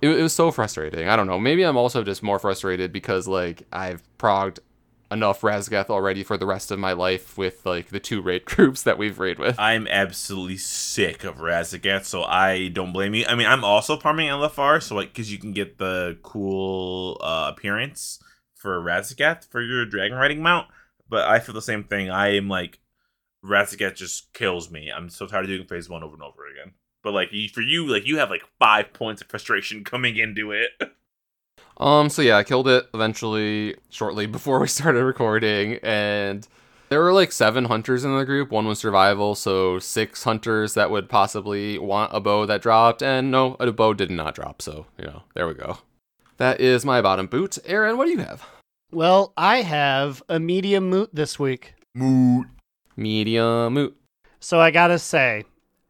It, 0.00 0.08
it 0.08 0.22
was 0.22 0.34
so 0.34 0.50
frustrating. 0.50 1.08
I 1.08 1.16
don't 1.16 1.26
know. 1.26 1.38
Maybe 1.38 1.62
I'm 1.62 1.76
also 1.76 2.02
just 2.02 2.22
more 2.22 2.38
frustrated 2.38 2.92
because 2.92 3.28
like 3.28 3.62
I've 3.72 4.02
progged 4.18 4.60
enough 5.12 5.40
Raszageth 5.42 5.90
already 5.90 6.22
for 6.24 6.36
the 6.36 6.46
rest 6.46 6.70
of 6.70 6.78
my 6.78 6.92
life 6.92 7.36
with 7.36 7.64
like 7.64 7.88
the 7.88 8.00
two 8.00 8.22
raid 8.22 8.44
groups 8.46 8.82
that 8.82 8.98
we've 8.98 9.18
raid 9.18 9.38
with. 9.38 9.58
I'm 9.58 9.86
absolutely 9.88 10.56
sick 10.56 11.24
of 11.24 11.36
Raszageth, 11.36 12.04
so 12.04 12.22
I 12.22 12.68
don't 12.68 12.92
blame 12.92 13.14
you. 13.14 13.24
I 13.28 13.34
mean, 13.34 13.46
I'm 13.46 13.64
also 13.64 13.98
farming 13.98 14.28
LFR, 14.28 14.82
so 14.82 14.94
like, 14.94 15.12
because 15.12 15.30
you 15.30 15.38
can 15.38 15.52
get 15.52 15.78
the 15.78 16.18
cool 16.22 17.18
uh, 17.22 17.52
appearance 17.54 18.18
for 18.54 18.80
Raszageth 18.80 19.48
for 19.48 19.60
your 19.62 19.84
dragon 19.84 20.16
riding 20.16 20.42
mount. 20.42 20.68
But 21.08 21.28
I 21.28 21.40
feel 21.40 21.54
the 21.54 21.62
same 21.62 21.84
thing. 21.84 22.10
I 22.10 22.36
am 22.36 22.48
like, 22.48 22.78
Raszageth 23.44 23.96
just 23.96 24.32
kills 24.32 24.70
me. 24.70 24.90
I'm 24.90 25.10
so 25.10 25.26
tired 25.26 25.44
of 25.44 25.48
doing 25.48 25.66
phase 25.66 25.88
one 25.88 26.02
over 26.02 26.14
and 26.14 26.22
over 26.22 26.46
again. 26.46 26.74
But 27.02 27.12
like 27.12 27.30
for 27.52 27.60
you, 27.60 27.86
like 27.86 28.06
you 28.06 28.18
have 28.18 28.30
like 28.30 28.44
five 28.58 28.92
points 28.92 29.20
of 29.20 29.28
frustration 29.28 29.84
coming 29.84 30.16
into 30.16 30.52
it. 30.52 30.70
Um, 31.78 32.08
so 32.08 32.22
yeah, 32.22 32.36
I 32.36 32.44
killed 32.44 32.68
it 32.68 32.88
eventually 32.94 33.76
shortly 33.90 34.26
before 34.38 34.60
we 34.60 34.68
started 34.68 35.04
recording, 35.04 35.78
and 35.82 36.46
there 36.88 37.00
were 37.00 37.12
like 37.12 37.32
seven 37.32 37.64
hunters 37.64 38.04
in 38.04 38.16
the 38.16 38.24
group. 38.24 38.50
One 38.50 38.66
was 38.66 38.78
survival, 38.78 39.34
so 39.34 39.78
six 39.78 40.24
hunters 40.24 40.74
that 40.74 40.90
would 40.90 41.08
possibly 41.08 41.78
want 41.78 42.14
a 42.14 42.20
bow 42.20 42.46
that 42.46 42.62
dropped, 42.62 43.02
and 43.02 43.30
no, 43.30 43.56
a 43.58 43.72
bow 43.72 43.94
did 43.94 44.10
not 44.10 44.34
drop, 44.34 44.60
so 44.60 44.86
you 44.98 45.06
know, 45.06 45.22
there 45.34 45.48
we 45.48 45.54
go. 45.54 45.78
That 46.36 46.60
is 46.60 46.84
my 46.84 47.00
bottom 47.00 47.26
boot. 47.26 47.58
Aaron, 47.64 47.96
what 47.96 48.06
do 48.06 48.12
you 48.12 48.18
have? 48.18 48.44
Well, 48.90 49.32
I 49.36 49.62
have 49.62 50.22
a 50.28 50.38
medium 50.38 50.90
moot 50.90 51.08
this 51.14 51.38
week. 51.38 51.74
Moot. 51.94 52.46
Medium 52.96 53.72
moot. 53.72 53.96
So 54.40 54.60
I 54.60 54.70
gotta 54.70 54.98
say, 54.98 55.44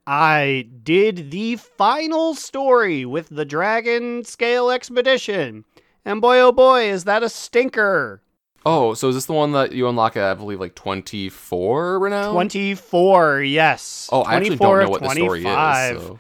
I 0.07 0.69
did 0.83 1.31
the 1.31 1.57
final 1.57 2.35
story 2.35 3.05
with 3.05 3.29
the 3.29 3.45
Dragon 3.45 4.25
Scale 4.25 4.71
Expedition. 4.71 5.65
And 6.05 6.21
boy, 6.21 6.41
oh 6.41 6.53
boy, 6.53 6.91
is 6.91 7.05
that 7.05 7.23
a 7.23 7.29
stinker! 7.29 8.23
Oh, 8.65 8.95
so 8.95 9.09
is 9.09 9.17
this 9.17 9.27
the 9.27 9.33
one 9.33 9.53
that 9.53 9.73
you 9.73 9.89
unlock 9.89 10.17
at, 10.17 10.25
I 10.25 10.35
believe, 10.35 10.61
like 10.61 10.75
24 10.75 11.99
renown? 11.99 12.33
24, 12.33 13.43
yes. 13.43 14.09
Oh, 14.13 14.23
I 14.23 14.37
actually 14.37 14.57
don't 14.57 14.79
know 14.79 14.85
of 14.85 14.91
what 14.91 15.03
the 15.03 15.11
story 15.11 15.41
is. 15.41 15.45
So. 15.45 16.19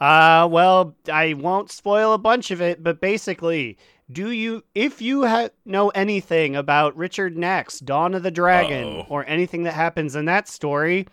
Uh, 0.00 0.48
well, 0.50 0.96
I 1.12 1.34
won't 1.34 1.70
spoil 1.70 2.12
a 2.14 2.18
bunch 2.18 2.50
of 2.50 2.60
it, 2.62 2.82
but 2.82 3.00
basically, 3.00 3.76
do 4.10 4.30
you, 4.30 4.64
if 4.74 5.02
you 5.02 5.26
ha- 5.26 5.50
know 5.64 5.90
anything 5.90 6.56
about 6.56 6.96
Richard 6.96 7.36
Knaak's, 7.36 7.78
Dawn 7.78 8.14
of 8.14 8.22
the 8.22 8.30
Dragon, 8.30 8.88
Uh-oh. 8.88 9.06
or 9.08 9.26
anything 9.26 9.62
that 9.64 9.74
happens 9.74 10.16
in 10.16 10.24
that 10.24 10.48
story, 10.48 11.06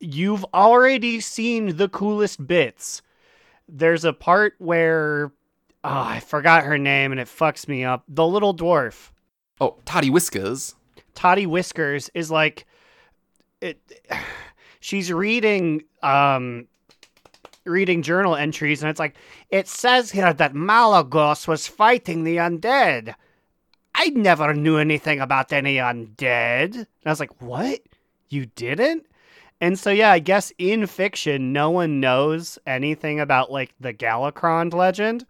you've 0.00 0.44
already 0.52 1.20
seen 1.20 1.76
the 1.76 1.88
coolest 1.88 2.46
bits. 2.46 3.00
There's 3.68 4.04
a 4.04 4.12
part 4.12 4.54
where, 4.58 5.32
oh, 5.84 5.88
I 5.88 6.20
forgot 6.20 6.64
her 6.64 6.78
name 6.78 7.12
and 7.12 7.20
it 7.20 7.28
fucks 7.28 7.68
me 7.68 7.84
up. 7.84 8.04
The 8.08 8.26
little 8.26 8.56
dwarf. 8.56 9.10
Oh, 9.60 9.76
Toddy 9.84 10.10
Whiskers. 10.10 10.74
Toddy 11.14 11.46
Whiskers 11.46 12.10
is 12.14 12.30
like 12.30 12.66
it 13.60 13.78
she's 14.80 15.12
reading 15.12 15.84
um 16.02 16.66
reading 17.64 18.02
journal 18.02 18.36
entries 18.36 18.82
and 18.82 18.90
it's 18.90 19.00
like 19.00 19.16
it 19.50 19.68
says 19.68 20.10
here 20.10 20.32
that 20.32 20.54
Malygos 20.54 21.46
was 21.46 21.68
fighting 21.68 22.24
the 22.24 22.36
undead. 22.36 23.14
I 23.94 24.08
never 24.08 24.54
knew 24.54 24.78
anything 24.78 25.20
about 25.20 25.52
any 25.52 25.76
undead. 25.76 26.74
And 26.74 26.86
I 27.06 27.10
was 27.10 27.20
like, 27.20 27.40
"What? 27.40 27.80
You 28.28 28.46
didn't?" 28.46 29.06
And 29.60 29.78
so 29.78 29.90
yeah, 29.90 30.10
I 30.10 30.18
guess 30.18 30.52
in 30.58 30.86
fiction 30.86 31.52
no 31.52 31.70
one 31.70 32.00
knows 32.00 32.58
anything 32.66 33.20
about 33.20 33.52
like 33.52 33.72
the 33.78 33.94
Galakrond 33.94 34.74
legend. 34.74 35.24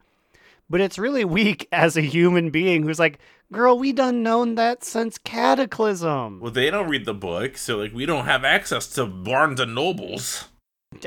But 0.70 0.80
it's 0.80 0.98
really 0.98 1.24
weak 1.24 1.68
as 1.72 1.96
a 1.96 2.02
human 2.02 2.50
being 2.50 2.82
who's 2.82 2.98
like, 2.98 3.18
Girl, 3.52 3.78
we 3.78 3.92
done 3.92 4.22
known 4.22 4.56
that 4.56 4.82
since 4.82 5.18
Cataclysm. 5.18 6.40
Well, 6.40 6.50
they 6.50 6.70
don't 6.70 6.88
read 6.88 7.04
the 7.04 7.14
book, 7.14 7.56
so 7.56 7.76
like 7.76 7.92
we 7.92 8.06
don't 8.06 8.24
have 8.24 8.42
access 8.44 8.88
to 8.94 9.06
Barnes 9.06 9.60
and 9.60 9.74
Nobles. 9.74 10.48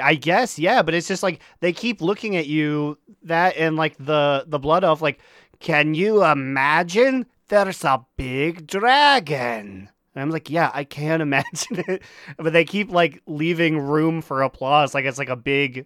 I 0.01 0.15
guess, 0.15 0.59
yeah, 0.59 0.81
but 0.81 0.93
it's 0.93 1.07
just 1.07 1.23
like 1.23 1.41
they 1.59 1.73
keep 1.73 2.01
looking 2.01 2.35
at 2.35 2.47
you 2.47 2.97
that 3.23 3.57
and 3.57 3.75
like 3.75 3.97
the 3.97 4.45
the 4.47 4.59
blood 4.59 4.83
elf, 4.83 5.01
like, 5.01 5.19
can 5.59 5.93
you 5.93 6.23
imagine 6.23 7.25
there's 7.47 7.83
a 7.83 8.05
big 8.15 8.67
dragon? 8.67 9.89
And 10.15 10.21
I'm 10.21 10.29
like, 10.29 10.49
yeah, 10.49 10.71
I 10.73 10.83
can't 10.83 11.21
imagine 11.21 11.83
it. 11.87 12.01
But 12.37 12.53
they 12.53 12.65
keep 12.65 12.91
like 12.91 13.21
leaving 13.25 13.79
room 13.79 14.21
for 14.21 14.41
applause, 14.41 14.93
like 14.93 15.05
it's 15.05 15.17
like 15.17 15.29
a 15.29 15.35
big 15.35 15.85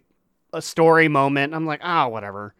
a 0.52 0.62
story 0.62 1.08
moment. 1.08 1.54
I'm 1.54 1.66
like, 1.66 1.80
ah, 1.82 2.08
whatever. 2.08 2.54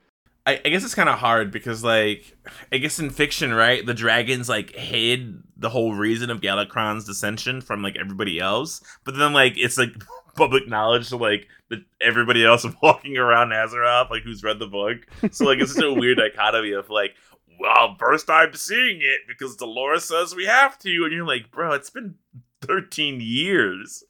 I, 0.45 0.61
I 0.65 0.69
guess 0.71 0.85
it's 0.85 0.95
kind 0.95 1.09
of 1.09 1.19
hard 1.19 1.53
because, 1.53 1.85
like, 1.85 2.37
I 2.73 2.79
guess 2.79 2.99
in 2.99 3.11
fiction, 3.11 3.55
right, 3.55 3.85
the 3.85 3.95
dragons 3.95 4.49
like 4.49 4.75
hid 4.75 5.43
the 5.57 5.71
whole 5.71 5.95
reason 5.95 6.31
of 6.31 6.41
Galakrond's 6.41 7.05
dissension 7.05 7.61
from 7.61 7.83
like 7.83 7.97
everybody 7.97 8.41
else, 8.41 8.83
but 9.05 9.17
then 9.17 9.33
like 9.33 9.55
it's 9.57 9.79
like 9.79 9.91
public 10.37 10.67
knowledge 10.69 11.09
to 11.11 11.17
like 11.17 11.47
the, 11.69 11.85
everybody 12.01 12.45
else 12.45 12.67
walking 12.83 13.17
around 13.17 13.51
Azeroth, 13.51 14.11
like 14.11 14.25
who's 14.25 14.43
read 14.43 14.59
the 14.59 14.67
book. 14.67 15.07
So 15.31 15.45
like 15.45 15.61
it's 15.61 15.75
just 15.75 15.85
a 15.85 15.93
weird 15.99 16.19
dichotomy 16.19 16.73
of 16.73 16.91
like, 16.91 17.15
well, 17.61 17.95
first 17.99 18.27
time 18.27 18.53
seeing 18.55 18.99
it 19.01 19.21
because 19.29 19.57
Dolores 19.57 20.05
says 20.05 20.35
we 20.35 20.47
have 20.47 20.77
to, 20.81 21.05
and 21.05 21.13
you're 21.13 21.27
like, 21.27 21.53
bro, 21.53 21.73
it's 21.73 21.91
been 21.91 22.17
thirteen 22.61 23.21
years. 23.21 24.03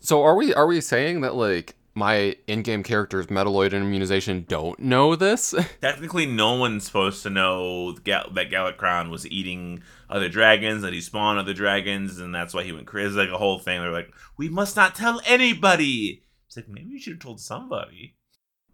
So 0.00 0.22
are 0.22 0.34
we 0.34 0.52
are 0.52 0.66
we 0.66 0.82
saying 0.82 1.22
that 1.22 1.34
like 1.34 1.74
my 1.94 2.36
in-game 2.46 2.82
characters 2.82 3.26
Metalloid 3.26 3.72
and 3.72 3.84
Immunization 3.84 4.44
don't 4.48 4.78
know 4.80 5.14
this? 5.14 5.54
Technically, 5.80 6.26
no 6.26 6.54
one's 6.54 6.84
supposed 6.84 7.22
to 7.22 7.30
know 7.30 7.92
Gal- 8.04 8.30
that 8.32 8.50
Galakrond 8.50 9.10
was 9.10 9.26
eating 9.26 9.82
other 10.10 10.28
dragons, 10.28 10.82
that 10.82 10.92
he 10.92 11.00
spawned 11.00 11.38
other 11.38 11.54
dragons, 11.54 12.18
and 12.18 12.34
that's 12.34 12.52
why 12.52 12.64
he 12.64 12.72
went 12.72 12.86
crazy. 12.86 13.08
It's 13.08 13.16
like 13.16 13.28
a 13.28 13.38
whole 13.38 13.58
thing. 13.58 13.80
They're 13.80 13.90
like, 13.90 14.12
we 14.36 14.48
must 14.48 14.76
not 14.76 14.94
tell 14.94 15.20
anybody. 15.26 16.22
It's 16.46 16.56
like 16.56 16.68
maybe 16.68 16.90
you 16.90 17.00
should 17.00 17.14
have 17.14 17.22
told 17.22 17.40
somebody. 17.40 18.16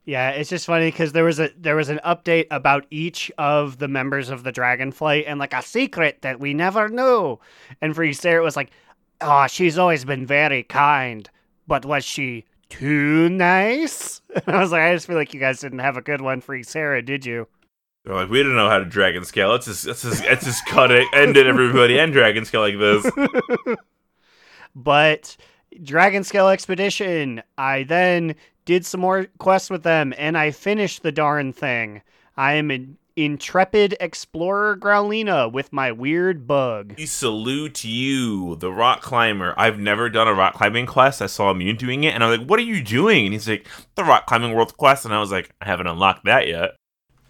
Yeah, 0.04 0.30
it's 0.30 0.50
just 0.50 0.66
funny 0.66 0.90
because 0.90 1.12
there 1.12 1.24
was 1.24 1.38
a 1.38 1.50
there 1.56 1.76
was 1.76 1.88
an 1.88 2.00
update 2.04 2.46
about 2.50 2.86
each 2.90 3.30
of 3.38 3.78
the 3.78 3.86
members 3.86 4.30
of 4.30 4.42
the 4.42 4.52
Dragonflight 4.52 5.24
and 5.26 5.38
like 5.38 5.52
a 5.54 5.62
secret 5.62 6.22
that 6.22 6.40
we 6.40 6.54
never 6.54 6.88
knew. 6.88 7.38
And 7.80 7.94
for 7.94 8.04
Ysera, 8.04 8.38
it 8.38 8.42
was 8.42 8.56
like, 8.56 8.70
oh, 9.20 9.46
she's 9.46 9.78
always 9.78 10.04
been 10.04 10.26
very 10.26 10.62
kind, 10.62 11.28
but 11.68 11.84
was 11.84 12.04
she 12.04 12.46
too 12.70 13.28
nice? 13.28 14.22
And 14.46 14.54
I 14.54 14.60
was 14.60 14.70
like, 14.70 14.82
I 14.82 14.94
just 14.94 15.08
feel 15.08 15.16
like 15.16 15.34
you 15.34 15.40
guys 15.40 15.58
didn't 15.58 15.80
have 15.80 15.96
a 15.96 16.00
good 16.00 16.20
one 16.20 16.40
for 16.40 16.56
Ysera, 16.56 17.04
did 17.04 17.26
you? 17.26 17.48
They're 18.04 18.14
like, 18.14 18.30
we 18.30 18.44
don't 18.44 18.54
know 18.54 18.70
how 18.70 18.78
to 18.78 18.84
dragon 18.84 19.24
scale. 19.24 19.50
Let's 19.50 19.66
just 19.66 19.84
let's 19.86 20.02
just, 20.02 20.22
let's 20.22 20.44
just 20.44 20.64
cut 20.66 20.92
it, 20.92 21.04
end 21.12 21.36
it, 21.36 21.48
everybody, 21.48 21.98
and 21.98 22.12
dragon 22.12 22.44
scale 22.44 22.60
like 22.60 22.78
this. 22.78 23.10
But 24.74 25.36
Dragon 25.82 26.24
Scale 26.24 26.48
Expedition, 26.48 27.42
I 27.58 27.84
then 27.84 28.34
did 28.64 28.86
some 28.86 29.00
more 29.00 29.26
quests 29.38 29.70
with 29.70 29.82
them 29.82 30.14
and 30.16 30.36
I 30.38 30.50
finished 30.50 31.02
the 31.02 31.12
darn 31.12 31.52
thing. 31.52 32.02
I 32.36 32.54
am 32.54 32.70
an 32.70 32.96
intrepid 33.24 33.96
explorer 34.00 34.76
Growlina 34.76 35.50
with 35.50 35.72
my 35.72 35.92
weird 35.92 36.46
bug. 36.46 36.94
We 36.96 37.06
salute 37.06 37.84
you, 37.84 38.56
the 38.56 38.72
rock 38.72 39.02
climber. 39.02 39.54
I've 39.56 39.78
never 39.78 40.08
done 40.08 40.28
a 40.28 40.34
rock 40.34 40.54
climbing 40.54 40.86
quest. 40.86 41.22
I 41.22 41.26
saw 41.26 41.50
Immune 41.50 41.76
doing 41.76 42.04
it, 42.04 42.14
and 42.14 42.24
I 42.24 42.30
was 42.30 42.38
like, 42.38 42.48
"What 42.48 42.58
are 42.58 42.62
you 42.62 42.82
doing?" 42.82 43.26
And 43.26 43.32
he's 43.32 43.48
like, 43.48 43.66
"The 43.94 44.04
rock 44.04 44.26
climbing 44.26 44.54
world 44.54 44.76
quest." 44.76 45.04
And 45.04 45.14
I 45.14 45.20
was 45.20 45.30
like, 45.32 45.50
"I 45.60 45.66
haven't 45.66 45.86
unlocked 45.86 46.24
that 46.24 46.48
yet." 46.48 46.76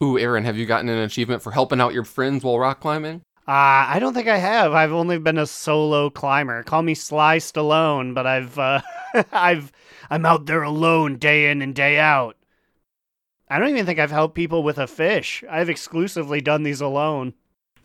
Ooh, 0.03 0.19
Aaron, 0.19 0.45
have 0.45 0.57
you 0.57 0.65
gotten 0.65 0.89
an 0.89 0.99
achievement 0.99 1.43
for 1.43 1.51
helping 1.53 1.81
out 1.81 1.93
your 1.93 2.05
friends 2.05 2.43
while 2.43 2.59
rock 2.59 2.81
climbing? 2.81 3.23
Uh, 3.47 3.89
I 3.89 3.99
don't 3.99 4.15
think 4.15 4.29
I 4.29 4.39
have. 4.39 4.73
I've 4.73 4.93
only 4.93 5.19
been 5.19 5.37
a 5.37 5.47
solo 5.47 6.09
climber. 6.09 6.63
Call 6.63 6.83
me 6.83 6.95
Sly 6.95 7.39
Stallone, 7.39 8.15
but 8.15 8.27
I've 8.27 8.59
uh, 8.59 8.81
I've 9.33 9.73
I'm 10.09 10.25
out 10.25 10.47
there 10.47 10.63
alone 10.63 11.17
day 11.17 11.51
in 11.51 11.61
and 11.61 11.75
day 11.75 11.99
out. 11.99 12.37
I 13.51 13.59
don't 13.59 13.69
even 13.71 13.85
think 13.85 13.99
I've 13.99 14.13
helped 14.13 14.37
people 14.37 14.63
with 14.63 14.79
a 14.79 14.87
fish. 14.87 15.43
I've 15.51 15.69
exclusively 15.69 16.41
done 16.41 16.63
these 16.63 16.81
alone. 16.81 17.35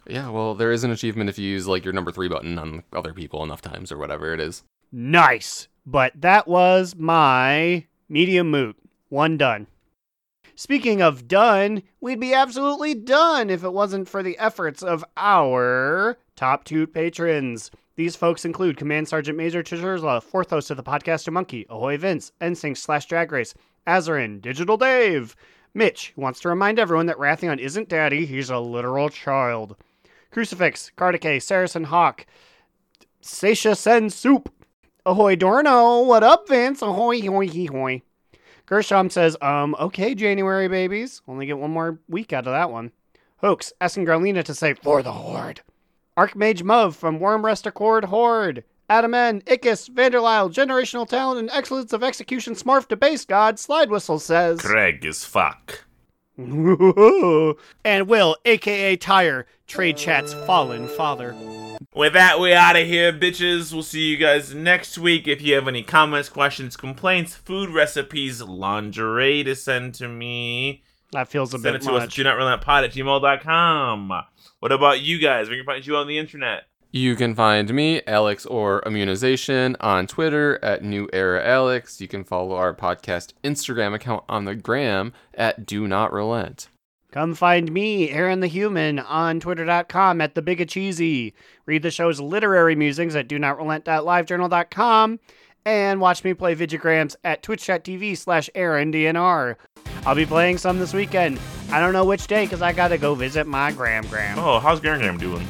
Yeah, 0.07 0.29
well, 0.29 0.53
there 0.53 0.71
is 0.71 0.83
an 0.83 0.91
achievement 0.91 1.29
if 1.29 1.39
you 1.39 1.49
use 1.49 1.67
like 1.67 1.83
your 1.83 1.93
number 1.93 2.11
three 2.11 2.29
button 2.29 2.59
on 2.59 2.83
other 2.93 3.13
people 3.13 3.43
enough 3.43 3.61
times 3.61 3.91
or 3.91 3.97
whatever 3.97 4.31
it 4.31 4.39
is. 4.39 4.63
Nice. 4.91 5.67
But 5.83 6.13
that 6.21 6.47
was 6.47 6.95
my 6.95 7.85
medium 8.07 8.51
moot. 8.51 8.77
One 9.09 9.37
done. 9.37 9.65
Speaking 10.53 11.01
of 11.01 11.27
done, 11.27 11.81
we'd 11.99 12.19
be 12.19 12.33
absolutely 12.33 12.93
done 12.93 13.49
if 13.49 13.63
it 13.63 13.73
wasn't 13.73 14.07
for 14.07 14.21
the 14.21 14.37
efforts 14.37 14.83
of 14.83 15.03
our 15.17 16.17
top 16.35 16.63
two 16.63 16.85
patrons. 16.85 17.71
These 17.95 18.15
folks 18.15 18.45
include 18.45 18.77
Command 18.77 19.07
Sergeant 19.07 19.37
Major 19.37 19.63
Chicherzla, 19.63 20.21
fourth 20.21 20.51
host 20.51 20.69
of 20.69 20.77
the 20.77 20.83
podcast 20.83 21.27
A 21.27 21.31
Monkey, 21.31 21.65
Ahoy 21.69 21.97
Vince, 21.97 22.31
Ensync 22.39 22.77
slash 22.77 23.05
Drag 23.07 23.31
Race, 23.31 23.53
Azarin, 23.87 24.41
Digital 24.41 24.77
Dave, 24.77 25.35
Mitch, 25.75 26.13
wants 26.15 26.39
to 26.39 26.47
remind 26.47 26.79
everyone 26.79 27.07
that 27.07 27.17
Wrathion 27.17 27.59
isn't 27.59 27.89
daddy, 27.89 28.25
he's 28.25 28.49
a 28.49 28.59
literal 28.59 29.09
child. 29.09 29.75
Crucifix, 30.31 30.89
Cardicay, 30.97 31.41
Saracen 31.41 31.83
Hawk, 31.83 32.25
Sasha 33.19 33.75
Sen 33.75 34.09
Soup, 34.09 34.49
Ahoy 35.05 35.35
Dorno, 35.35 36.05
what 36.05 36.23
up, 36.23 36.47
Vince? 36.47 36.81
Ahoy, 36.81 37.19
hoy, 37.21 37.49
hee, 37.49 37.65
hoy. 37.65 38.01
Gershom 38.65 39.09
says, 39.09 39.35
um, 39.41 39.75
okay, 39.77 40.15
January 40.15 40.69
babies. 40.69 41.21
Only 41.27 41.45
get 41.45 41.57
one 41.57 41.71
more 41.71 41.99
week 42.07 42.31
out 42.31 42.47
of 42.47 42.53
that 42.53 42.71
one. 42.71 42.93
Hoax, 43.37 43.73
asking 43.81 44.05
Garlina 44.05 44.45
to 44.45 44.55
say, 44.55 44.73
for 44.75 45.03
the 45.03 45.11
Horde. 45.11 45.61
Archmage 46.17 46.63
Muv 46.63 46.95
from 46.95 47.19
Wyrmrest 47.19 47.65
Accord 47.65 48.05
Horde. 48.05 48.63
Adam 48.89 49.13
N, 49.15 49.41
Ickis, 49.41 49.89
Vanderlyle, 49.89 50.53
Generational 50.53 51.07
Talent 51.07 51.39
and 51.39 51.49
Excellence 51.51 51.91
of 51.91 52.03
Execution 52.03 52.53
Smurf 52.53 52.87
to 52.87 52.95
Base 52.95 53.25
God, 53.25 53.57
Slide 53.57 53.89
Whistle 53.89 54.19
says. 54.19 54.61
Craig 54.61 55.03
is 55.03 55.25
fuck. 55.25 55.85
and 56.37 58.07
Will, 58.07 58.35
aka 58.45 58.95
Tire, 58.97 59.47
Trade 59.67 59.97
Chat's 59.97 60.33
fallen 60.33 60.87
father. 60.89 61.33
With 61.95 62.13
that, 62.13 62.39
we 62.39 62.53
out 62.53 62.75
of 62.75 62.85
here, 62.85 63.11
bitches. 63.13 63.73
We'll 63.73 63.83
see 63.83 64.01
you 64.01 64.17
guys 64.17 64.53
next 64.53 64.97
week. 64.97 65.27
If 65.27 65.41
you 65.41 65.55
have 65.55 65.67
any 65.67 65.81
comments, 65.81 66.29
questions, 66.29 66.75
complaints, 66.77 67.35
food 67.35 67.69
recipes, 67.69 68.41
lingerie 68.41 69.43
to 69.45 69.55
send 69.55 69.93
to 69.95 70.07
me, 70.07 70.83
That 71.13 71.29
feels 71.29 71.53
a 71.53 71.57
bit 71.57 71.73
much 71.73 71.73
send 71.73 71.75
it 71.75 71.79
bit 71.79 71.85
to 71.87 71.95
us 71.95 72.01
at 72.03 72.05
much. 72.07 72.15
do 72.15 72.23
not 72.23 72.37
relent 72.37 72.61
pod 72.61 72.83
at 72.83 72.91
gmail.com. 72.91 74.11
What 74.59 74.71
about 74.71 75.01
you 75.01 75.19
guys? 75.19 75.49
We 75.49 75.55
can 75.57 75.65
find 75.65 75.85
you 75.85 75.95
on 75.95 76.07
the 76.07 76.17
internet. 76.17 76.63
You 76.95 77.17
can 77.17 77.35
find 77.35 77.73
me, 77.73 78.01
Alex 78.07 78.45
or 78.45 78.81
Immunization, 78.85 79.75
on 79.81 80.07
Twitter 80.07 80.57
at 80.63 80.81
New 80.81 81.09
Era 81.11 81.45
Alex. 81.45 81.99
You 81.99 82.07
can 82.07 82.23
follow 82.23 82.55
our 82.55 82.73
podcast 82.73 83.33
Instagram 83.43 83.93
account 83.93 84.23
on 84.29 84.45
the 84.45 84.55
gram 84.55 85.11
at 85.33 85.65
Do 85.65 85.89
Not 85.89 86.13
Relent. 86.13 86.69
Come 87.11 87.35
find 87.35 87.69
me, 87.69 88.11
Aaron 88.11 88.39
the 88.39 88.47
Human, 88.47 88.99
on 88.99 89.41
twitter.com 89.41 90.21
at 90.21 90.35
the 90.35 90.41
Big 90.41 90.65
Cheesy. 90.69 91.33
Read 91.65 91.83
the 91.83 91.91
show's 91.91 92.21
literary 92.21 92.77
musings 92.77 93.13
at 93.17 93.27
do 93.27 93.37
not 93.37 93.57
relent.livejournal.com 93.57 95.19
and 95.65 95.99
watch 95.99 96.23
me 96.23 96.33
play 96.33 96.55
Vigigrams 96.55 97.17
at 97.25 97.43
twitch.tv 97.43 98.15
slash 98.17 98.49
Aaron 98.55 98.93
AaronDNR. 98.93 99.57
I'll 100.05 100.15
be 100.15 100.25
playing 100.25 100.59
some 100.59 100.79
this 100.79 100.93
weekend. 100.93 101.41
I 101.73 101.81
don't 101.81 101.91
know 101.91 102.05
which 102.05 102.27
day 102.27 102.45
because 102.45 102.61
I 102.61 102.71
gotta 102.71 102.97
go 102.97 103.15
visit 103.15 103.47
my 103.47 103.73
Gram 103.73 104.07
Gram. 104.07 104.39
Oh, 104.39 104.61
how's 104.61 104.79
Garen 104.79 105.01
Graham 105.01 105.17
doing? 105.17 105.45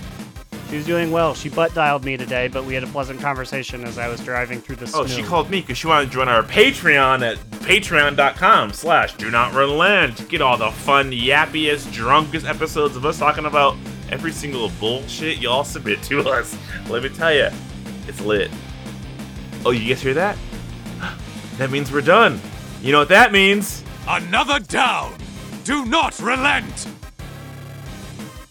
She's 0.69 0.85
doing 0.85 1.11
well. 1.11 1.35
She 1.35 1.49
butt 1.49 1.73
dialed 1.73 2.03
me 2.03 2.17
today, 2.17 2.47
but 2.47 2.65
we 2.65 2.73
had 2.73 2.83
a 2.83 2.87
pleasant 2.87 3.21
conversation 3.21 3.83
as 3.83 3.97
I 3.97 4.07
was 4.07 4.19
driving 4.21 4.59
through 4.59 4.77
the 4.77 4.87
snow. 4.87 5.01
Oh, 5.01 5.07
she 5.07 5.21
called 5.21 5.49
me 5.49 5.61
because 5.61 5.77
she 5.77 5.87
wanted 5.87 6.07
to 6.07 6.11
join 6.11 6.27
our 6.27 6.41
Patreon 6.43 7.21
at 7.21 7.37
patreon.com 7.61 8.73
slash 8.73 9.13
do 9.15 9.29
not 9.29 9.53
relent. 9.53 10.27
Get 10.27 10.41
all 10.41 10.57
the 10.57 10.71
fun, 10.71 11.11
yappiest, 11.11 11.93
drunkest 11.93 12.45
episodes 12.45 12.95
of 12.95 13.05
us 13.05 13.19
talking 13.19 13.45
about 13.45 13.75
every 14.09 14.31
single 14.31 14.69
bullshit 14.79 15.37
y'all 15.37 15.63
submit 15.63 16.01
to 16.03 16.27
us. 16.29 16.57
Let 16.89 17.03
me 17.03 17.09
tell 17.09 17.33
you, 17.33 17.49
it's 18.07 18.21
lit. 18.21 18.49
Oh, 19.65 19.71
you 19.71 19.87
guys 19.93 20.01
hear 20.01 20.13
that? 20.15 20.37
That 21.57 21.71
means 21.71 21.89
we're 21.89 22.01
done. 22.01 22.41
You 22.81 22.91
know 22.91 22.99
what 22.99 23.07
that 23.07 23.31
means? 23.31 23.81
Another 24.09 24.59
down. 24.59 25.15
Do 25.63 25.85
not 25.85 26.19
relent. 26.19 26.87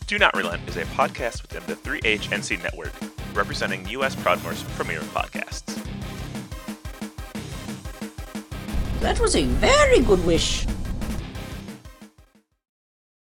Do 0.07 0.19
Not 0.19 0.37
Relent 0.37 0.69
is 0.69 0.77
a 0.77 0.85
podcast 0.85 1.41
within 1.41 1.63
the 1.67 1.77
3HNC 1.77 2.63
network, 2.63 2.93
representing 3.33 3.89
U.S. 3.89 4.15
Proudmoore's 4.15 4.63
premier 4.77 5.01
podcasts. 5.01 5.83
That 9.01 9.19
was 9.19 9.35
a 9.35 9.45
very 9.45 10.01
good 10.01 10.23
wish. 10.27 10.67